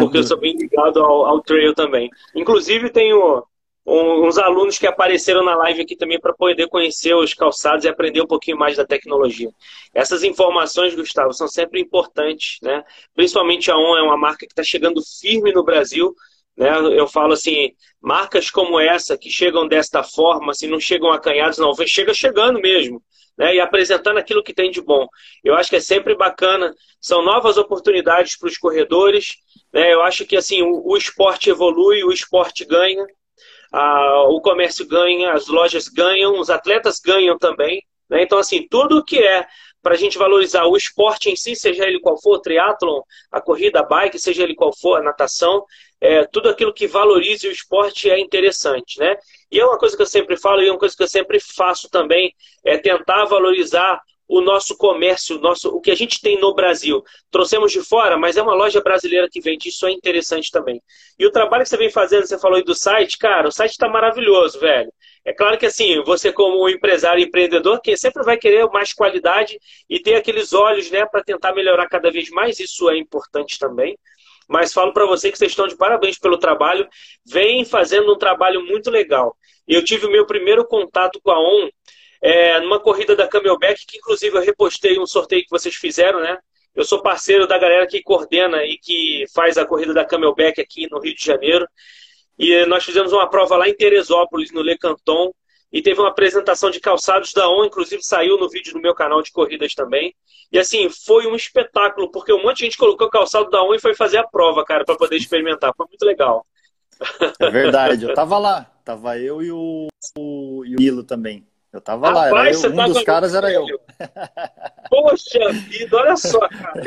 Porque 0.00 0.18
eu 0.18 0.24
sou 0.24 0.38
bem 0.38 0.56
ligado 0.56 1.00
ao, 1.00 1.26
ao 1.26 1.40
trail 1.42 1.74
também. 1.74 2.10
Inclusive, 2.34 2.90
tenho 2.90 3.44
uns 3.84 4.38
alunos 4.38 4.78
que 4.78 4.86
apareceram 4.86 5.44
na 5.44 5.56
live 5.56 5.82
aqui 5.82 5.96
também 5.96 6.20
para 6.20 6.32
poder 6.32 6.68
conhecer 6.68 7.14
os 7.14 7.34
calçados 7.34 7.84
e 7.84 7.88
aprender 7.88 8.22
um 8.22 8.26
pouquinho 8.26 8.56
mais 8.56 8.76
da 8.76 8.84
tecnologia. 8.84 9.50
Essas 9.92 10.22
informações, 10.22 10.94
Gustavo, 10.94 11.32
são 11.32 11.48
sempre 11.48 11.80
importantes, 11.80 12.58
né? 12.62 12.84
Principalmente 13.14 13.70
a 13.70 13.76
ON 13.76 13.96
é 13.96 14.02
uma 14.02 14.16
marca 14.16 14.46
que 14.46 14.52
está 14.52 14.62
chegando 14.62 15.02
firme 15.20 15.52
no 15.52 15.64
Brasil. 15.64 16.14
Né? 16.56 16.68
Eu 16.96 17.08
falo 17.08 17.32
assim, 17.32 17.72
marcas 18.00 18.50
como 18.50 18.78
essa 18.78 19.18
que 19.18 19.30
chegam 19.30 19.66
desta 19.66 20.02
forma, 20.02 20.52
assim, 20.52 20.68
não 20.68 20.78
chegam 20.78 21.10
acanhados, 21.10 21.58
não, 21.58 21.74
chega 21.86 22.14
chegando 22.14 22.60
mesmo 22.60 23.02
né, 23.36 23.54
e 23.54 23.60
apresentando 23.60 24.18
aquilo 24.18 24.42
que 24.42 24.54
tem 24.54 24.70
de 24.70 24.80
bom. 24.80 25.06
Eu 25.42 25.54
acho 25.54 25.70
que 25.70 25.76
é 25.76 25.80
sempre 25.80 26.14
bacana, 26.14 26.74
são 27.00 27.22
novas 27.22 27.56
oportunidades 27.56 28.36
para 28.36 28.48
os 28.48 28.58
corredores. 28.58 29.36
Né, 29.72 29.92
eu 29.92 30.02
acho 30.02 30.24
que 30.26 30.36
assim 30.36 30.62
o, 30.62 30.82
o 30.86 30.96
esporte 30.96 31.50
evolui, 31.50 32.04
o 32.04 32.12
esporte 32.12 32.64
ganha, 32.64 33.04
a, 33.72 34.24
o 34.28 34.40
comércio 34.40 34.86
ganha, 34.86 35.32
as 35.32 35.48
lojas 35.48 35.88
ganham, 35.88 36.38
os 36.38 36.50
atletas 36.50 37.00
ganham 37.00 37.38
também. 37.38 37.82
Né, 38.08 38.22
então, 38.22 38.38
assim, 38.38 38.66
tudo 38.68 39.04
que 39.04 39.18
é 39.18 39.46
para 39.82 39.94
a 39.94 39.96
gente 39.96 40.16
valorizar 40.16 40.64
o 40.64 40.76
esporte 40.76 41.28
em 41.28 41.34
si, 41.34 41.56
seja 41.56 41.84
ele 41.84 41.98
qual 41.98 42.20
for, 42.20 42.36
o 42.36 42.40
triatlon, 42.40 43.00
a 43.32 43.40
corrida, 43.40 43.80
a 43.80 43.82
bike, 43.82 44.18
seja 44.18 44.44
ele 44.44 44.54
qual 44.54 44.72
for, 44.72 44.96
a 44.96 45.02
natação, 45.02 45.64
é, 46.00 46.24
tudo 46.24 46.48
aquilo 46.48 46.72
que 46.72 46.86
valorize 46.86 47.48
o 47.48 47.50
esporte 47.50 48.08
é 48.08 48.18
interessante, 48.18 48.98
né? 48.98 49.16
E 49.50 49.58
é 49.58 49.64
uma 49.64 49.78
coisa 49.78 49.96
que 49.96 50.02
eu 50.02 50.06
sempre 50.06 50.36
falo 50.36 50.62
e 50.62 50.68
é 50.68 50.70
uma 50.70 50.78
coisa 50.78 50.96
que 50.96 51.02
eu 51.02 51.08
sempre 51.08 51.40
faço 51.40 51.88
também, 51.90 52.32
é 52.64 52.78
tentar 52.78 53.24
valorizar 53.24 54.00
o 54.32 54.40
nosso 54.40 54.74
comércio, 54.78 55.36
o, 55.36 55.40
nosso, 55.40 55.68
o 55.68 55.78
que 55.78 55.90
a 55.90 55.94
gente 55.94 56.18
tem 56.18 56.40
no 56.40 56.54
Brasil. 56.54 57.02
Trouxemos 57.30 57.70
de 57.70 57.82
fora, 57.82 58.16
mas 58.16 58.38
é 58.38 58.42
uma 58.42 58.54
loja 58.54 58.80
brasileira 58.80 59.28
que 59.30 59.42
vende, 59.42 59.68
isso 59.68 59.86
é 59.86 59.92
interessante 59.92 60.50
também. 60.50 60.82
E 61.18 61.26
o 61.26 61.30
trabalho 61.30 61.64
que 61.64 61.68
você 61.68 61.76
vem 61.76 61.90
fazendo, 61.90 62.26
você 62.26 62.38
falou 62.38 62.56
aí 62.56 62.64
do 62.64 62.74
site, 62.74 63.18
cara, 63.18 63.46
o 63.46 63.52
site 63.52 63.72
está 63.72 63.90
maravilhoso, 63.90 64.58
velho. 64.58 64.90
É 65.22 65.34
claro 65.34 65.58
que 65.58 65.66
assim, 65.66 66.02
você 66.02 66.32
como 66.32 66.66
empresário 66.66 67.22
empreendedor, 67.22 67.82
que 67.82 67.94
sempre 67.94 68.24
vai 68.24 68.38
querer 68.38 68.66
mais 68.70 68.94
qualidade 68.94 69.58
e 69.88 70.00
ter 70.00 70.14
aqueles 70.14 70.54
olhos, 70.54 70.90
né, 70.90 71.04
para 71.04 71.22
tentar 71.22 71.52
melhorar 71.52 71.86
cada 71.86 72.10
vez 72.10 72.30
mais, 72.30 72.58
isso 72.58 72.88
é 72.88 72.96
importante 72.96 73.58
também. 73.58 73.98
Mas 74.48 74.72
falo 74.72 74.94
para 74.94 75.04
você 75.04 75.30
que 75.30 75.36
vocês 75.36 75.52
estão 75.52 75.68
de 75.68 75.76
parabéns 75.76 76.18
pelo 76.18 76.38
trabalho, 76.38 76.88
vem 77.26 77.66
fazendo 77.66 78.14
um 78.14 78.18
trabalho 78.18 78.64
muito 78.64 78.90
legal. 78.90 79.36
Eu 79.68 79.84
tive 79.84 80.06
o 80.06 80.10
meu 80.10 80.24
primeiro 80.26 80.66
contato 80.66 81.20
com 81.22 81.30
a 81.30 81.38
ON 81.38 81.68
é, 82.22 82.60
numa 82.60 82.78
corrida 82.78 83.16
da 83.16 83.26
Camelback, 83.26 83.84
que 83.84 83.98
inclusive 83.98 84.36
eu 84.36 84.42
repostei 84.42 84.98
um 84.98 85.06
sorteio 85.06 85.42
que 85.42 85.50
vocês 85.50 85.74
fizeram, 85.74 86.20
né? 86.20 86.38
Eu 86.74 86.84
sou 86.84 87.02
parceiro 87.02 87.46
da 87.46 87.58
galera 87.58 87.86
que 87.86 88.00
coordena 88.00 88.64
e 88.64 88.78
que 88.78 89.24
faz 89.34 89.58
a 89.58 89.66
corrida 89.66 89.92
da 89.92 90.04
Camelback 90.04 90.60
aqui 90.60 90.88
no 90.88 91.00
Rio 91.00 91.14
de 91.14 91.24
Janeiro. 91.24 91.66
E 92.38 92.64
nós 92.66 92.84
fizemos 92.84 93.12
uma 93.12 93.28
prova 93.28 93.56
lá 93.56 93.68
em 93.68 93.74
Teresópolis, 93.74 94.52
no 94.52 94.62
Le 94.62 94.78
Canton, 94.78 95.32
e 95.72 95.82
teve 95.82 96.00
uma 96.00 96.08
apresentação 96.08 96.70
de 96.70 96.80
calçados 96.80 97.32
da 97.32 97.48
ON, 97.48 97.64
inclusive 97.64 98.02
saiu 98.02 98.38
no 98.38 98.48
vídeo 98.48 98.72
do 98.72 98.80
meu 98.80 98.94
canal 98.94 99.20
de 99.20 99.32
corridas 99.32 99.74
também. 99.74 100.14
E 100.50 100.58
assim, 100.58 100.88
foi 100.88 101.26
um 101.26 101.34
espetáculo, 101.34 102.10
porque 102.10 102.32
um 102.32 102.42
monte 102.42 102.58
de 102.58 102.64
gente 102.66 102.78
colocou 102.78 103.06
o 103.06 103.10
calçado 103.10 103.50
da 103.50 103.62
ON 103.62 103.74
e 103.74 103.80
foi 103.80 103.94
fazer 103.94 104.18
a 104.18 104.26
prova, 104.26 104.64
cara, 104.64 104.84
para 104.84 104.96
poder 104.96 105.16
experimentar. 105.16 105.72
Foi 105.76 105.86
muito 105.86 106.04
legal. 106.04 106.46
É 107.40 107.50
verdade, 107.50 108.04
eu 108.04 108.14
tava 108.14 108.38
lá. 108.38 108.70
Tava 108.84 109.18
eu 109.18 109.42
e 109.42 109.50
o, 109.50 109.88
o, 110.18 110.64
e 110.64 110.76
o 110.76 110.78
Milo 110.78 111.04
também. 111.04 111.46
Eu 111.72 111.80
tava 111.80 112.08
Rapaz, 112.08 112.32
lá, 112.32 112.40
era 112.46 112.52
eu, 112.52 112.72
um 112.72 112.92
dos 112.92 113.02
caras 113.02 113.34
era 113.34 113.50
eu. 113.50 113.66
Poxa 114.90 115.52
vida, 115.52 115.96
olha 115.96 116.16
só, 116.16 116.40
cara. 116.40 116.82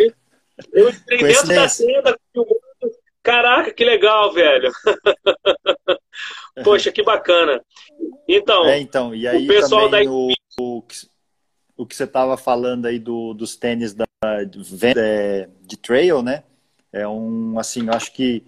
Eu, 0.72 0.90
entrei 0.90 1.20
dentro 1.24 1.48
da 1.48 1.68
tenda 1.68 2.18
filmando 2.32 2.66
Caraca, 3.26 3.74
que 3.74 3.84
legal, 3.84 4.32
velho. 4.32 4.72
Poxa, 6.64 6.92
que 6.92 7.02
bacana. 7.02 7.60
Então, 8.28 8.66
é, 8.66 8.80
então 8.80 9.16
e 9.16 9.28
aí 9.28 9.46
o 9.46 9.48
pessoal 9.48 9.90
da 9.90 10.00
o, 10.04 10.30
o, 10.60 10.84
o 11.76 11.86
que 11.86 11.96
você 11.96 12.04
estava 12.04 12.38
falando 12.38 12.86
aí 12.86 13.00
do, 13.00 13.34
dos 13.34 13.56
tênis 13.56 13.96
da, 13.96 14.06
de, 14.48 14.64
é, 14.98 15.50
de 15.62 15.76
trail, 15.76 16.22
né? 16.22 16.44
É 16.94 17.08
um, 17.08 17.58
assim, 17.60 17.88
eu 17.88 17.94
acho 17.94 18.14
que 18.14 18.44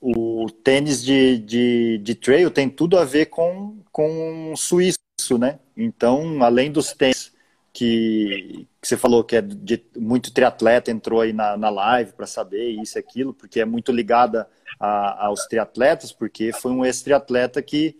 o 0.00 0.46
tênis 0.64 1.02
de, 1.02 1.38
de, 1.38 1.98
de 1.98 2.14
trail 2.16 2.50
tem 2.50 2.68
tudo 2.68 2.98
a 2.98 3.04
ver 3.04 3.26
com, 3.26 3.78
com 3.92 4.52
suíço, 4.56 4.98
né? 5.38 5.58
Então, 5.76 6.42
além 6.42 6.70
dos 6.70 6.92
tênis 6.92 7.32
que, 7.72 8.66
que 8.80 8.88
você 8.88 8.96
falou 8.96 9.22
que 9.22 9.36
é 9.36 9.40
de 9.40 9.80
muito 9.96 10.32
triatleta 10.32 10.90
entrou 10.90 11.20
aí 11.20 11.32
na, 11.32 11.56
na 11.56 11.70
live 11.70 12.12
para 12.12 12.26
saber 12.26 12.70
isso 12.70 12.98
e 12.98 13.00
aquilo, 13.00 13.32
porque 13.32 13.60
é 13.60 13.64
muito 13.64 13.92
ligada 13.92 14.48
a, 14.80 15.26
aos 15.26 15.46
triatletas, 15.46 16.12
porque 16.12 16.52
foi 16.52 16.72
um 16.72 16.84
ex-triatleta 16.84 17.62
que, 17.62 17.96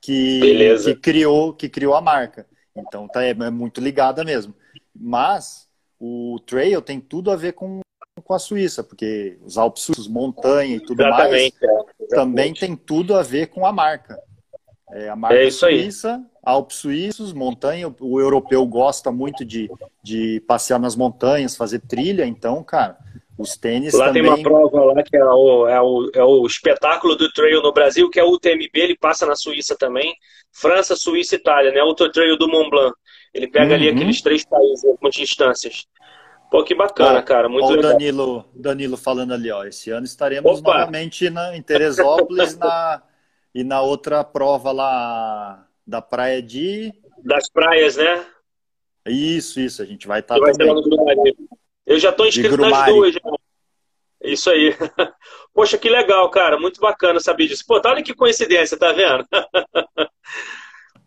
que, 0.00 0.76
que, 0.84 0.94
criou, 0.96 1.52
que 1.52 1.68
criou 1.68 1.94
a 1.94 2.00
marca. 2.00 2.46
Então 2.74 3.06
tá, 3.06 3.22
é, 3.22 3.30
é 3.30 3.50
muito 3.50 3.80
ligada 3.80 4.24
mesmo. 4.24 4.54
Mas 4.94 5.68
o 6.00 6.40
trail 6.44 6.82
tem 6.82 7.00
tudo 7.00 7.30
a 7.30 7.36
ver 7.36 7.52
com, 7.52 7.80
com 8.24 8.34
a 8.34 8.38
Suíça, 8.38 8.82
porque 8.82 9.38
os 9.42 9.56
Alpes 9.56 9.84
Suíços, 9.84 10.08
montanha 10.08 10.76
e 10.76 10.80
tudo 10.80 11.00
exatamente, 11.00 11.56
mais, 11.62 11.86
é, 12.00 12.06
também 12.16 12.52
tem 12.52 12.74
tudo 12.74 13.14
a 13.14 13.22
ver 13.22 13.48
com 13.48 13.64
a 13.64 13.72
marca. 13.72 14.18
É, 14.92 15.08
a 15.08 15.16
marca 15.16 15.38
é 15.38 15.50
suíça, 15.50 16.16
aí. 16.16 16.20
Alpes 16.44 16.76
suíços, 16.76 17.32
montanha. 17.32 17.92
O 17.98 18.20
europeu 18.20 18.66
gosta 18.66 19.10
muito 19.10 19.44
de, 19.44 19.70
de 20.02 20.42
passear 20.46 20.78
nas 20.78 20.94
montanhas, 20.94 21.56
fazer 21.56 21.80
trilha. 21.80 22.26
Então, 22.26 22.62
cara, 22.62 22.98
os 23.38 23.56
tênis 23.56 23.94
lá 23.94 24.08
também... 24.08 24.22
tem 24.22 24.30
uma 24.30 24.42
prova 24.42 24.84
lá 24.92 25.02
que 25.02 25.16
é 25.16 25.24
o, 25.24 25.66
é, 25.66 25.80
o, 25.80 26.10
é 26.14 26.22
o 26.22 26.46
espetáculo 26.46 27.16
do 27.16 27.32
trail 27.32 27.62
no 27.62 27.72
Brasil, 27.72 28.10
que 28.10 28.20
é 28.20 28.24
o 28.24 28.32
UTMB, 28.32 28.70
ele 28.74 28.96
passa 28.96 29.24
na 29.24 29.34
Suíça 29.34 29.74
também. 29.76 30.14
França, 30.52 30.94
Suíça 30.94 31.36
e 31.36 31.38
Itália, 31.38 31.72
né? 31.72 31.82
O 31.82 31.94
Trail 31.94 32.36
do 32.36 32.48
Mont 32.48 32.68
Blanc. 32.68 32.94
Ele 33.32 33.48
pega 33.48 33.68
uhum. 33.68 33.74
ali 33.74 33.88
aqueles 33.88 34.20
três 34.20 34.44
países, 34.44 34.84
algumas 34.84 35.14
distâncias. 35.14 35.86
Pô, 36.50 36.62
que 36.62 36.74
bacana, 36.74 37.20
ó, 37.20 37.22
cara. 37.22 37.48
Muito 37.48 37.64
ó, 37.64 37.70
legal. 37.70 37.92
Danilo, 37.92 38.44
Danilo 38.54 38.96
falando 38.98 39.32
ali, 39.32 39.50
ó. 39.50 39.64
Esse 39.64 39.90
ano 39.90 40.04
estaremos 40.04 40.60
Opa. 40.60 40.80
novamente 40.80 41.30
na, 41.30 41.56
em 41.56 41.62
Teresópolis 41.62 42.56
na 42.60 43.02
e 43.54 43.62
na 43.62 43.80
outra 43.82 44.24
prova 44.24 44.72
lá 44.72 45.66
da 45.86 46.00
praia 46.00 46.42
de. 46.42 46.92
Das 47.24 47.50
praias, 47.50 47.96
né? 47.96 48.26
Isso, 49.06 49.60
isso, 49.60 49.82
a 49.82 49.84
gente 49.84 50.06
vai 50.06 50.20
estar 50.20 50.38
tá 50.38 50.52
também. 50.52 50.68
Eu 51.84 51.98
já 51.98 52.10
estou 52.10 52.26
inscrito 52.26 52.56
nas 52.56 52.86
duas. 52.86 53.14
Já. 53.14 53.20
Isso 54.22 54.50
aí. 54.50 54.74
Poxa, 55.52 55.76
que 55.76 55.88
legal, 55.88 56.30
cara. 56.30 56.58
Muito 56.58 56.80
bacana 56.80 57.18
saber 57.18 57.48
disso. 57.48 57.64
Pô, 57.66 57.80
tá, 57.80 57.90
olha 57.90 58.02
que 58.02 58.14
coincidência, 58.14 58.78
tá 58.78 58.92
vendo? 58.92 59.26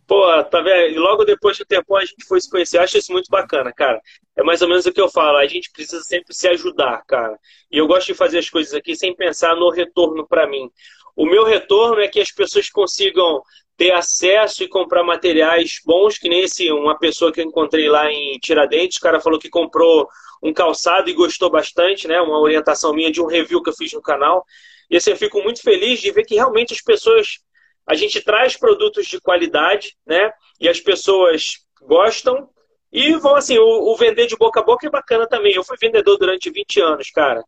Pô, 0.06 0.44
tá 0.44 0.62
vendo? 0.62 0.94
E 0.94 1.00
logo 1.00 1.24
depois 1.24 1.58
do 1.58 1.66
tempo 1.66 1.96
a 1.96 2.02
gente 2.02 2.26
foi 2.28 2.42
se 2.42 2.50
conhecer. 2.50 2.78
Eu 2.78 2.82
acho 2.84 2.98
isso 2.98 3.12
muito 3.12 3.30
bacana, 3.30 3.72
cara. 3.72 4.00
É 4.36 4.44
mais 4.44 4.62
ou 4.62 4.68
menos 4.68 4.86
o 4.86 4.92
que 4.92 5.02
eu 5.02 5.10
falo. 5.10 5.38
A 5.38 5.48
gente 5.48 5.72
precisa 5.72 6.04
sempre 6.04 6.34
se 6.34 6.48
ajudar, 6.50 7.04
cara. 7.08 7.40
E 7.72 7.78
eu 7.78 7.88
gosto 7.88 8.08
de 8.08 8.14
fazer 8.14 8.40
as 8.40 8.50
coisas 8.50 8.74
aqui 8.74 8.96
sem 8.96 9.16
pensar 9.16 9.56
no 9.56 9.70
retorno 9.70 10.28
para 10.28 10.46
mim. 10.46 10.70
O 11.16 11.26
meu 11.26 11.44
retorno 11.44 12.02
é 12.02 12.08
que 12.08 12.20
as 12.20 12.32
pessoas 12.32 12.70
consigam 12.70 13.42
ter 13.78 13.92
acesso 13.92 14.64
e 14.64 14.68
comprar 14.68 15.04
materiais 15.04 15.80
bons, 15.86 16.18
que 16.18 16.30
nem 16.30 16.42
esse, 16.42 16.72
uma 16.72 16.98
pessoa 16.98 17.32
que 17.32 17.42
eu 17.42 17.46
encontrei 17.46 17.90
lá 17.90 18.12
em 18.12 18.38
Tiradentes, 18.40 18.98
o 18.98 19.02
cara 19.02 19.20
falou 19.20 19.40
que 19.40 19.50
comprou 19.50 20.08
um 20.42 20.54
calçado 20.54 21.10
e 21.10 21.14
gostou 21.14 21.50
bastante, 21.50 22.08
né? 22.08 22.20
Uma 22.22 22.40
orientação 22.40 22.94
minha 22.94 23.12
de 23.12 23.22
um 23.22 23.26
review 23.26 23.62
que 23.62 23.70
eu 23.70 23.76
fiz 23.76 23.92
no 23.94 24.02
canal. 24.02 24.46
E 24.90 24.98
assim, 24.98 25.12
eu 25.12 25.18
fico 25.18 25.42
muito 25.42 25.62
feliz 25.62 26.00
de 26.00 26.12
ver 26.12 26.24
que 26.24 26.36
realmente 26.36 26.74
as 26.74 26.82
pessoas. 26.82 27.40
A 27.88 27.96
gente 27.96 28.22
traz 28.22 28.58
produtos 28.58 29.06
de 29.06 29.20
qualidade, 29.20 29.96
né? 30.06 30.32
E 30.60 30.68
as 30.68 30.80
pessoas 30.80 31.60
gostam. 31.82 32.50
E 32.92 33.14
vão 33.16 33.36
assim, 33.36 33.58
o, 33.58 33.92
o 33.92 33.96
vender 33.98 34.28
de 34.28 34.38
boca 34.38 34.60
a 34.60 34.64
boca 34.64 34.88
é 34.88 34.90
bacana 34.90 35.28
também. 35.28 35.54
Eu 35.54 35.64
fui 35.64 35.78
vendedor 35.80 36.18
durante 36.18 36.50
20 36.50 36.80
anos, 36.82 37.10
cara. 37.10 37.44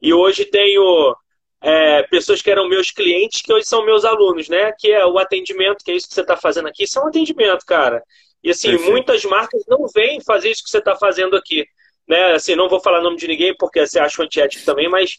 E 0.00 0.12
hoje 0.12 0.44
tenho 0.44 1.14
é, 1.60 2.02
pessoas 2.04 2.40
que 2.40 2.50
eram 2.50 2.68
meus 2.68 2.90
clientes, 2.90 3.42
que 3.42 3.52
hoje 3.52 3.66
são 3.66 3.84
meus 3.84 4.04
alunos, 4.04 4.48
né? 4.48 4.72
Que 4.78 4.92
é 4.92 5.04
o 5.04 5.18
atendimento, 5.18 5.84
que 5.84 5.90
é 5.90 5.96
isso 5.96 6.08
que 6.08 6.14
você 6.14 6.20
está 6.20 6.36
fazendo 6.36 6.68
aqui. 6.68 6.84
Isso 6.84 6.98
é 6.98 7.02
um 7.02 7.08
atendimento, 7.08 7.64
cara. 7.66 8.02
E 8.42 8.50
assim, 8.50 8.70
Perfeito. 8.70 8.92
muitas 8.92 9.24
marcas 9.24 9.62
não 9.66 9.86
vêm 9.88 10.20
fazer 10.20 10.50
isso 10.50 10.62
que 10.62 10.70
você 10.70 10.78
está 10.78 10.94
fazendo 10.94 11.36
aqui. 11.36 11.66
Né? 12.08 12.32
Assim, 12.32 12.54
não 12.54 12.68
vou 12.68 12.80
falar 12.80 13.02
nome 13.02 13.16
de 13.16 13.26
ninguém 13.26 13.54
porque 13.58 13.86
você 13.86 13.98
acha 13.98 14.22
antiético 14.22 14.64
também, 14.64 14.88
mas 14.88 15.18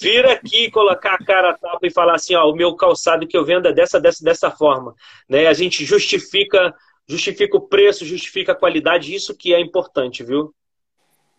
vir 0.00 0.24
aqui, 0.24 0.70
colocar 0.70 1.14
a 1.14 1.24
cara 1.24 1.50
a 1.50 1.58
tapa 1.58 1.86
e 1.86 1.92
falar 1.92 2.14
assim, 2.14 2.34
ó, 2.34 2.48
o 2.50 2.54
meu 2.54 2.74
calçado 2.74 3.26
que 3.26 3.36
eu 3.36 3.44
vendo 3.44 3.68
é 3.68 3.72
dessa, 3.72 4.00
dessa, 4.00 4.24
dessa 4.24 4.50
forma. 4.50 4.94
Né? 5.28 5.48
A 5.48 5.52
gente 5.52 5.84
justifica, 5.84 6.74
justifica 7.06 7.56
o 7.56 7.60
preço, 7.60 8.06
justifica 8.06 8.52
a 8.52 8.54
qualidade, 8.56 9.14
isso 9.14 9.36
que 9.36 9.52
é 9.52 9.60
importante, 9.60 10.24
viu? 10.24 10.54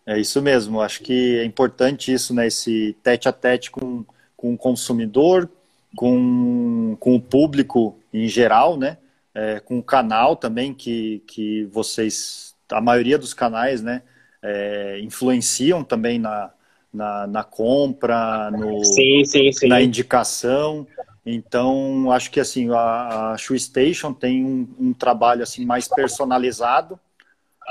É 0.06 0.18
isso 0.18 0.42
mesmo, 0.42 0.80
acho 0.80 1.02
que 1.02 1.38
é 1.38 1.44
importante 1.44 2.12
isso, 2.12 2.34
né? 2.34 2.48
Esse 2.48 2.96
tete 3.04 3.28
a 3.28 3.32
tete 3.32 3.70
com, 3.70 4.04
com 4.42 4.54
o 4.54 4.58
consumidor, 4.58 5.48
com, 5.94 6.96
com 6.98 7.14
o 7.14 7.20
público 7.20 7.96
em 8.12 8.26
geral, 8.26 8.76
né? 8.76 8.98
É, 9.32 9.60
com 9.60 9.78
o 9.78 9.82
canal 9.82 10.34
também, 10.34 10.74
que, 10.74 11.22
que 11.28 11.64
vocês, 11.66 12.56
a 12.68 12.80
maioria 12.80 13.16
dos 13.16 13.32
canais, 13.32 13.80
né? 13.80 14.02
É, 14.42 14.98
influenciam 15.00 15.84
também 15.84 16.18
na, 16.18 16.50
na, 16.92 17.28
na 17.28 17.44
compra, 17.44 18.50
no, 18.50 18.84
sim, 18.84 19.24
sim, 19.24 19.52
sim. 19.52 19.68
na 19.68 19.80
indicação. 19.80 20.84
Então, 21.24 22.10
acho 22.10 22.32
que 22.32 22.40
assim, 22.40 22.68
a, 22.72 23.30
a 23.30 23.38
Shoe 23.38 23.60
Station 23.60 24.12
tem 24.12 24.44
um, 24.44 24.68
um 24.76 24.92
trabalho 24.92 25.44
assim 25.44 25.64
mais 25.64 25.86
personalizado, 25.86 26.98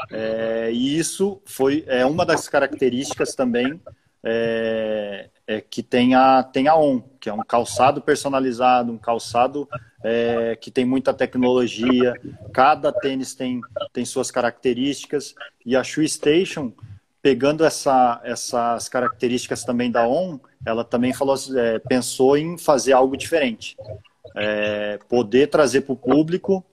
é, 0.09 0.69
e 0.71 0.97
isso 0.97 1.41
foi 1.43 1.83
é 1.85 2.05
uma 2.05 2.25
das 2.25 2.47
características 2.47 3.35
também 3.35 3.77
é, 4.23 5.29
é, 5.51 5.59
que 5.59 5.83
tem 5.83 6.13
a, 6.13 6.45
ON, 6.77 7.01
que 7.19 7.29
é 7.29 7.33
um 7.33 7.43
calçado 7.43 8.01
personalizado, 8.01 8.93
um 8.93 8.97
calçado 8.97 9.67
é, 10.01 10.55
que 10.55 10.71
tem 10.71 10.85
muita 10.85 11.13
tecnologia, 11.13 12.13
cada 12.53 12.91
tênis 12.91 13.35
tem, 13.35 13.59
tem 13.91 14.05
suas 14.05 14.31
características, 14.31 15.35
e 15.65 15.75
a 15.75 15.83
Shoe 15.83 16.07
Station, 16.07 16.71
pegando 17.21 17.65
essa, 17.65 18.21
essas 18.23 18.87
características 18.87 19.65
também 19.65 19.91
da 19.91 20.07
ON, 20.07 20.39
ela 20.65 20.85
também 20.85 21.11
falou, 21.11 21.35
é, 21.55 21.79
pensou 21.79 22.37
em 22.37 22.57
fazer 22.57 22.93
algo 22.93 23.17
diferente. 23.17 23.75
É, 24.35 24.97
poder 25.09 25.47
trazer 25.47 25.81
para 25.81 25.93
o 25.93 25.97
público 25.97 26.63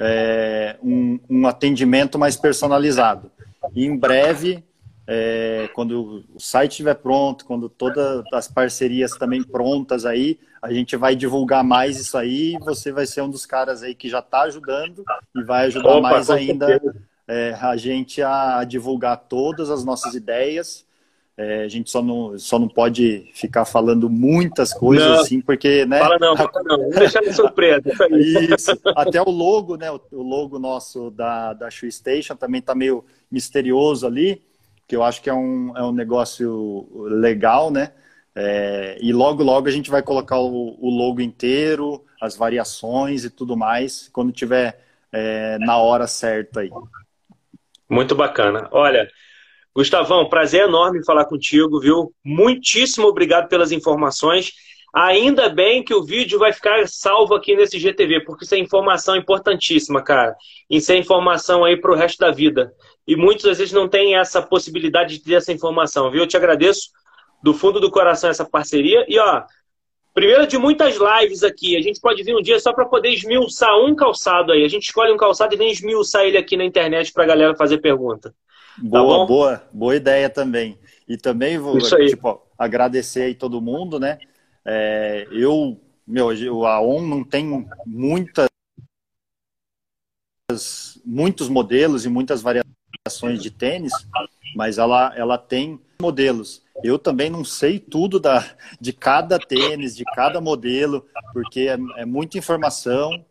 é, 0.00 0.76
um, 0.80 1.18
um, 1.28 1.46
atendimento 1.48 2.18
mais 2.18 2.36
personalizado. 2.36 3.32
E 3.74 3.84
em 3.84 3.96
breve, 3.96 4.62
é, 5.06 5.68
quando 5.74 6.24
o 6.34 6.40
site 6.40 6.72
estiver 6.72 6.94
pronto, 6.94 7.44
quando 7.44 7.68
todas 7.68 8.22
as 8.32 8.48
parcerias 8.48 9.12
também 9.12 9.42
prontas 9.42 10.06
aí, 10.06 10.38
a 10.60 10.72
gente 10.72 10.96
vai 10.96 11.16
divulgar 11.16 11.64
mais 11.64 11.98
isso 11.98 12.16
aí. 12.16 12.56
Você 12.60 12.92
vai 12.92 13.06
ser 13.06 13.22
um 13.22 13.30
dos 13.30 13.44
caras 13.44 13.82
aí 13.82 13.94
que 13.94 14.08
já 14.08 14.20
está 14.20 14.42
ajudando 14.42 15.04
e 15.36 15.42
vai 15.42 15.66
ajudar 15.66 15.96
Opa, 15.96 16.10
mais 16.10 16.30
ainda 16.30 16.80
é, 17.26 17.56
a 17.60 17.76
gente 17.76 18.22
a 18.22 18.62
divulgar 18.64 19.16
todas 19.28 19.70
as 19.70 19.84
nossas 19.84 20.14
ideias 20.14 20.86
é, 21.36 21.64
a 21.64 21.68
gente 21.68 21.90
só 21.90 22.02
não, 22.02 22.38
só 22.38 22.58
não 22.58 22.68
pode 22.68 23.30
ficar 23.32 23.64
falando 23.64 24.10
muitas 24.10 24.72
coisas 24.74 25.08
não, 25.08 25.20
assim, 25.20 25.40
porque, 25.40 25.86
né? 25.86 25.98
Fala 25.98 26.18
não, 26.18 26.36
fala 26.36 26.62
não, 26.62 26.76
vamos 26.76 26.94
deixar 26.94 27.20
de 27.20 27.32
surpresa. 27.32 27.90
Isso, 28.10 28.70
até 28.94 29.20
o 29.22 29.30
logo, 29.30 29.76
né? 29.76 29.90
O 29.90 30.22
logo 30.22 30.58
nosso 30.58 31.10
da, 31.10 31.54
da 31.54 31.70
Shoe 31.70 31.90
Station 31.90 32.36
também 32.36 32.60
tá 32.60 32.74
meio 32.74 33.02
misterioso 33.30 34.06
ali, 34.06 34.42
que 34.92 34.96
eu 34.96 35.02
acho 35.02 35.22
que 35.22 35.30
é 35.30 35.32
um, 35.32 35.74
é 35.74 35.82
um 35.82 35.90
negócio 35.90 36.86
legal, 37.08 37.70
né? 37.70 37.92
É, 38.34 38.98
e 39.00 39.10
logo, 39.10 39.42
logo 39.42 39.66
a 39.66 39.70
gente 39.70 39.90
vai 39.90 40.02
colocar 40.02 40.38
o, 40.38 40.76
o, 40.78 40.90
logo 40.90 41.22
inteiro, 41.22 42.04
as 42.20 42.36
variações 42.36 43.24
e 43.24 43.30
tudo 43.30 43.56
mais, 43.56 44.10
quando 44.12 44.30
tiver 44.30 44.84
é, 45.10 45.56
na 45.60 45.78
hora 45.78 46.06
certa 46.06 46.60
aí. 46.60 46.70
Muito 47.88 48.14
bacana. 48.14 48.68
Olha, 48.70 49.08
Gustavão, 49.74 50.28
prazer 50.28 50.64
enorme 50.64 51.02
falar 51.06 51.24
contigo, 51.24 51.80
viu? 51.80 52.12
Muitíssimo 52.22 53.06
obrigado 53.06 53.48
pelas 53.48 53.72
informações. 53.72 54.52
Ainda 54.94 55.48
bem 55.48 55.82
que 55.82 55.94
o 55.94 56.04
vídeo 56.04 56.38
vai 56.38 56.52
ficar 56.52 56.86
salvo 56.86 57.34
aqui 57.34 57.56
nesse 57.56 57.78
GTV, 57.78 58.26
porque 58.26 58.44
isso 58.44 58.54
é 58.54 58.58
informação 58.58 59.16
importantíssima, 59.16 60.02
cara. 60.04 60.36
Isso 60.68 60.92
é 60.92 60.96
informação 60.96 61.64
aí 61.64 61.78
para 61.78 61.92
o 61.92 61.96
resto 61.96 62.18
da 62.18 62.30
vida. 62.30 62.74
E 63.06 63.16
muitos 63.16 63.46
às 63.46 63.58
vezes 63.58 63.72
não 63.72 63.88
têm 63.88 64.16
essa 64.16 64.40
possibilidade 64.40 65.18
de 65.18 65.24
ter 65.24 65.34
essa 65.34 65.52
informação, 65.52 66.10
viu? 66.10 66.22
Eu 66.22 66.26
te 66.26 66.36
agradeço 66.36 66.90
do 67.42 67.52
fundo 67.52 67.80
do 67.80 67.90
coração 67.90 68.30
essa 68.30 68.44
parceria. 68.44 69.04
E 69.08 69.18
ó, 69.18 69.42
primeiro 70.14 70.46
de 70.46 70.56
muitas 70.56 70.96
lives 70.96 71.42
aqui, 71.42 71.76
a 71.76 71.80
gente 71.80 72.00
pode 72.00 72.22
vir 72.22 72.36
um 72.36 72.42
dia 72.42 72.60
só 72.60 72.72
para 72.72 72.86
poder 72.86 73.10
esmiuçar 73.10 73.76
um 73.78 73.94
calçado 73.94 74.52
aí. 74.52 74.64
A 74.64 74.68
gente 74.68 74.84
escolhe 74.84 75.12
um 75.12 75.16
calçado 75.16 75.54
e 75.54 75.58
vem 75.58 75.72
esmiuçar 75.72 76.22
ele 76.22 76.38
aqui 76.38 76.56
na 76.56 76.64
internet 76.64 77.12
para 77.12 77.24
a 77.24 77.26
galera 77.26 77.56
fazer 77.56 77.78
pergunta. 77.78 78.32
Boa, 78.78 79.20
tá 79.20 79.26
boa, 79.26 79.68
boa 79.72 79.96
ideia 79.96 80.30
também. 80.30 80.78
E 81.08 81.16
também 81.16 81.58
vou 81.58 81.76
tipo, 81.78 82.40
agradecer 82.56 83.22
aí 83.22 83.34
todo 83.34 83.60
mundo, 83.60 83.98
né? 83.98 84.18
É, 84.64 85.26
eu, 85.32 85.78
meu, 86.06 86.30
a 86.64 86.80
ON 86.80 87.02
não 87.02 87.24
tem 87.24 87.66
muitas, 87.84 88.48
muitos 91.04 91.48
modelos 91.48 92.04
e 92.06 92.08
muitas 92.08 92.40
variações 92.40 92.71
de 93.40 93.50
tênis, 93.50 93.92
mas 94.54 94.78
ela, 94.78 95.12
ela 95.16 95.36
tem 95.36 95.80
modelos. 96.00 96.62
Eu 96.84 96.98
também 96.98 97.28
não 97.28 97.44
sei 97.44 97.80
tudo 97.80 98.20
da, 98.20 98.44
de 98.80 98.92
cada 98.92 99.38
tênis, 99.38 99.96
de 99.96 100.04
cada 100.04 100.40
modelo, 100.40 101.04
porque 101.32 101.68
é, 101.68 101.76
é 102.00 102.04
muita 102.04 102.38
informação 102.38 103.24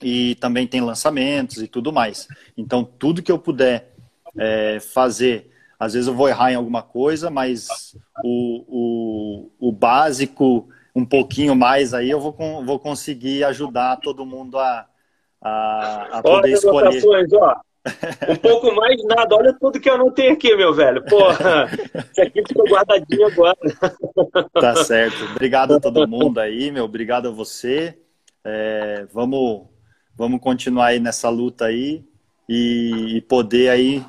e 0.00 0.36
também 0.36 0.66
tem 0.66 0.80
lançamentos 0.80 1.60
e 1.60 1.66
tudo 1.66 1.92
mais. 1.92 2.28
Então, 2.56 2.84
tudo 2.84 3.22
que 3.22 3.32
eu 3.32 3.38
puder 3.38 3.94
é, 4.38 4.78
fazer. 4.78 5.50
Às 5.78 5.94
vezes 5.94 6.06
eu 6.06 6.14
vou 6.14 6.28
errar 6.28 6.52
em 6.52 6.56
alguma 6.56 6.82
coisa, 6.82 7.30
mas 7.30 7.96
o, 8.22 9.50
o, 9.58 9.68
o 9.68 9.72
básico, 9.72 10.68
um 10.94 11.04
pouquinho 11.04 11.56
mais 11.56 11.92
aí, 11.92 12.10
eu 12.10 12.20
vou, 12.20 12.32
vou 12.64 12.78
conseguir 12.78 13.42
ajudar 13.44 13.96
todo 13.96 14.24
mundo 14.24 14.56
a, 14.56 14.86
a, 15.42 16.18
a 16.18 16.22
poder 16.22 16.52
escolher. 16.52 17.02
Ó. 17.34 17.56
Um 18.28 18.36
pouco 18.36 18.74
mais 18.74 18.96
nada, 19.04 19.36
olha 19.36 19.52
tudo 19.52 19.78
que 19.78 19.90
eu 19.90 19.98
não 19.98 20.10
tenho 20.10 20.32
aqui, 20.32 20.56
meu 20.56 20.72
velho. 20.72 21.04
Porra, 21.04 21.68
isso 22.10 22.22
aqui 22.22 22.42
ficou 22.46 22.66
guardadinho 22.66 23.26
agora. 23.26 23.56
Tá 24.52 24.76
certo. 24.76 25.24
Obrigado 25.32 25.74
a 25.74 25.80
todo 25.80 26.08
mundo 26.08 26.40
aí, 26.40 26.70
meu. 26.70 26.84
Obrigado 26.84 27.28
a 27.28 27.30
você. 27.30 27.98
É, 28.42 29.06
vamos, 29.12 29.66
vamos 30.16 30.40
continuar 30.40 30.86
aí 30.86 31.00
nessa 31.00 31.28
luta 31.28 31.66
aí 31.66 32.04
e, 32.48 33.22
poder 33.28 33.68
aí 33.68 34.04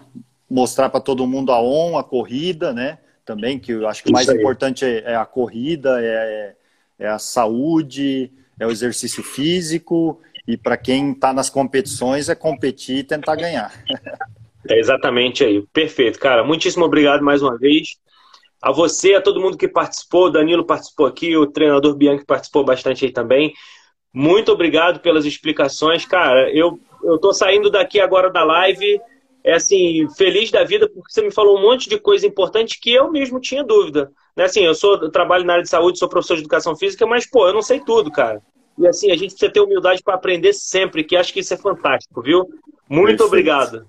mostrar 0.49 0.89
para 0.89 1.01
todo 1.01 1.27
mundo 1.27 1.51
a 1.51 1.61
on, 1.61 1.97
a 1.97 2.03
corrida, 2.03 2.73
né? 2.73 2.99
Também, 3.25 3.57
que 3.59 3.71
eu 3.71 3.87
acho 3.87 4.03
que 4.03 4.09
o 4.09 4.13
mais 4.13 4.29
importante 4.29 4.85
é, 4.85 4.99
é, 5.11 5.15
a 5.15 5.25
corrida, 5.25 5.97
é, 6.01 6.55
é 6.99 7.07
a 7.07 7.17
saúde, 7.17 8.31
é 8.59 8.65
o 8.65 8.71
exercício 8.71 9.23
físico, 9.23 10.21
e 10.47 10.57
para 10.57 10.77
quem 10.77 11.11
está 11.11 11.33
nas 11.33 11.49
competições 11.49 12.29
é 12.29 12.35
competir 12.35 12.97
e 12.99 13.03
tentar 13.03 13.35
ganhar. 13.35 13.71
É 14.67 14.79
exatamente 14.79 15.43
aí. 15.43 15.63
Perfeito, 15.71 16.17
cara. 16.17 16.43
Muitíssimo 16.43 16.85
obrigado 16.85 17.23
mais 17.23 17.39
uma 17.39 17.55
vez. 17.55 17.89
A 18.59 18.71
você, 18.71 19.13
a 19.13 19.21
todo 19.21 19.39
mundo 19.39 19.59
que 19.59 19.67
participou, 19.67 20.25
o 20.25 20.29
Danilo 20.31 20.65
participou 20.65 21.05
aqui, 21.05 21.37
o 21.37 21.45
treinador 21.45 21.95
Bianchi 21.95 22.25
participou 22.25 22.65
bastante 22.65 23.05
aí 23.05 23.11
também. 23.11 23.53
Muito 24.11 24.51
obrigado 24.51 25.01
pelas 25.01 25.23
explicações. 25.23 26.03
Cara, 26.07 26.49
eu 26.51 26.79
eu 27.03 27.19
tô 27.19 27.31
saindo 27.31 27.69
daqui 27.69 27.99
agora 27.99 28.31
da 28.31 28.43
live, 28.43 28.99
é 29.43 29.53
assim, 29.53 30.07
feliz 30.17 30.49
da 30.49 30.63
vida, 30.63 30.89
porque 30.89 31.11
você 31.11 31.21
me 31.21 31.31
falou 31.31 31.57
um 31.57 31.61
monte 31.61 31.87
de 31.87 31.99
coisa 31.99 32.25
importante 32.25 32.79
que 32.81 32.91
eu 32.91 33.11
mesmo 33.11 33.39
tinha 33.39 33.63
dúvida. 33.63 34.11
Né? 34.35 34.45
Assim, 34.45 34.65
eu 34.65 34.73
sou 34.73 34.95
eu 34.95 35.11
trabalho 35.11 35.45
na 35.45 35.53
área 35.53 35.63
de 35.63 35.69
saúde, 35.69 35.99
sou 35.99 36.09
professor 36.09 36.35
de 36.35 36.41
educação 36.41 36.75
física, 36.75 37.05
mas, 37.05 37.29
pô, 37.29 37.47
eu 37.47 37.53
não 37.53 37.61
sei 37.61 37.79
tudo, 37.79 38.11
cara. 38.11 38.41
E 38.77 38.87
assim, 38.87 39.11
a 39.11 39.15
gente 39.15 39.31
precisa 39.31 39.51
ter 39.51 39.61
humildade 39.61 40.03
para 40.03 40.15
aprender 40.15 40.53
sempre, 40.53 41.03
que 41.03 41.15
acho 41.15 41.31
que 41.33 41.39
isso 41.39 41.53
é 41.53 41.57
fantástico, 41.57 42.21
viu? 42.21 42.47
Muito 42.89 43.07
Perfeito. 43.07 43.23
obrigado. 43.25 43.85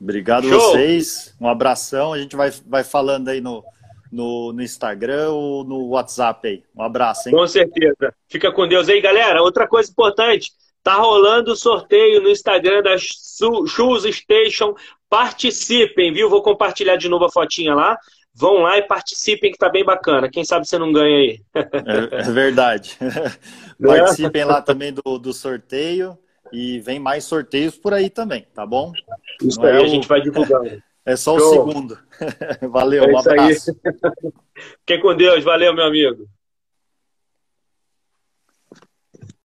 Obrigado 0.00 0.46
a 0.46 0.58
vocês. 0.58 1.34
Um 1.40 1.46
abração. 1.46 2.12
A 2.12 2.18
gente 2.18 2.34
vai, 2.34 2.50
vai 2.66 2.82
falando 2.82 3.28
aí 3.28 3.40
no, 3.40 3.64
no, 4.10 4.52
no 4.52 4.62
Instagram 4.62 5.30
ou 5.30 5.64
no 5.64 5.88
WhatsApp 5.88 6.48
aí. 6.48 6.62
Um 6.76 6.82
abraço, 6.82 7.28
hein? 7.28 7.34
Com 7.34 7.46
certeza. 7.46 8.12
Fica 8.28 8.50
com 8.50 8.66
Deus 8.66 8.88
aí, 8.88 9.00
galera. 9.00 9.42
Outra 9.42 9.68
coisa 9.68 9.90
importante. 9.90 10.50
Tá 10.82 10.94
rolando 10.96 11.52
o 11.52 11.56
sorteio 11.56 12.20
no 12.20 12.28
Instagram 12.28 12.82
da 12.82 12.96
Shoes 12.98 14.02
Station. 14.16 14.74
Participem, 15.08 16.12
viu? 16.12 16.28
Vou 16.28 16.42
compartilhar 16.42 16.96
de 16.96 17.08
novo 17.08 17.26
a 17.26 17.30
fotinha 17.30 17.74
lá. 17.74 17.96
Vão 18.34 18.62
lá 18.62 18.78
e 18.78 18.82
participem, 18.82 19.52
que 19.52 19.58
tá 19.58 19.68
bem 19.68 19.84
bacana. 19.84 20.28
Quem 20.28 20.44
sabe 20.44 20.66
você 20.66 20.78
não 20.78 20.90
ganha 20.90 21.18
aí. 21.18 21.40
É, 21.54 22.20
é 22.20 22.32
verdade. 22.32 22.96
Participem 23.80 24.44
lá 24.44 24.60
também 24.60 24.92
do, 24.92 25.18
do 25.18 25.32
sorteio. 25.32 26.18
E 26.52 26.80
vem 26.80 26.98
mais 26.98 27.24
sorteios 27.24 27.76
por 27.78 27.94
aí 27.94 28.10
também, 28.10 28.46
tá 28.52 28.66
bom? 28.66 28.92
Isso 29.40 29.58
não 29.58 29.68
aí 29.68 29.76
é 29.76 29.84
a 29.84 29.86
gente 29.86 30.06
vai 30.06 30.20
divulgando. 30.20 30.82
É 31.04 31.16
só 31.16 31.36
Show. 31.36 31.48
o 31.48 31.50
segundo. 31.50 31.98
Valeu, 32.70 33.02
é 33.02 33.12
um 33.12 33.18
abraço. 33.18 33.76
Fiquem 34.86 35.00
com 35.00 35.16
Deus. 35.16 35.42
Valeu, 35.42 35.74
meu 35.74 35.84
amigo. 35.84 36.28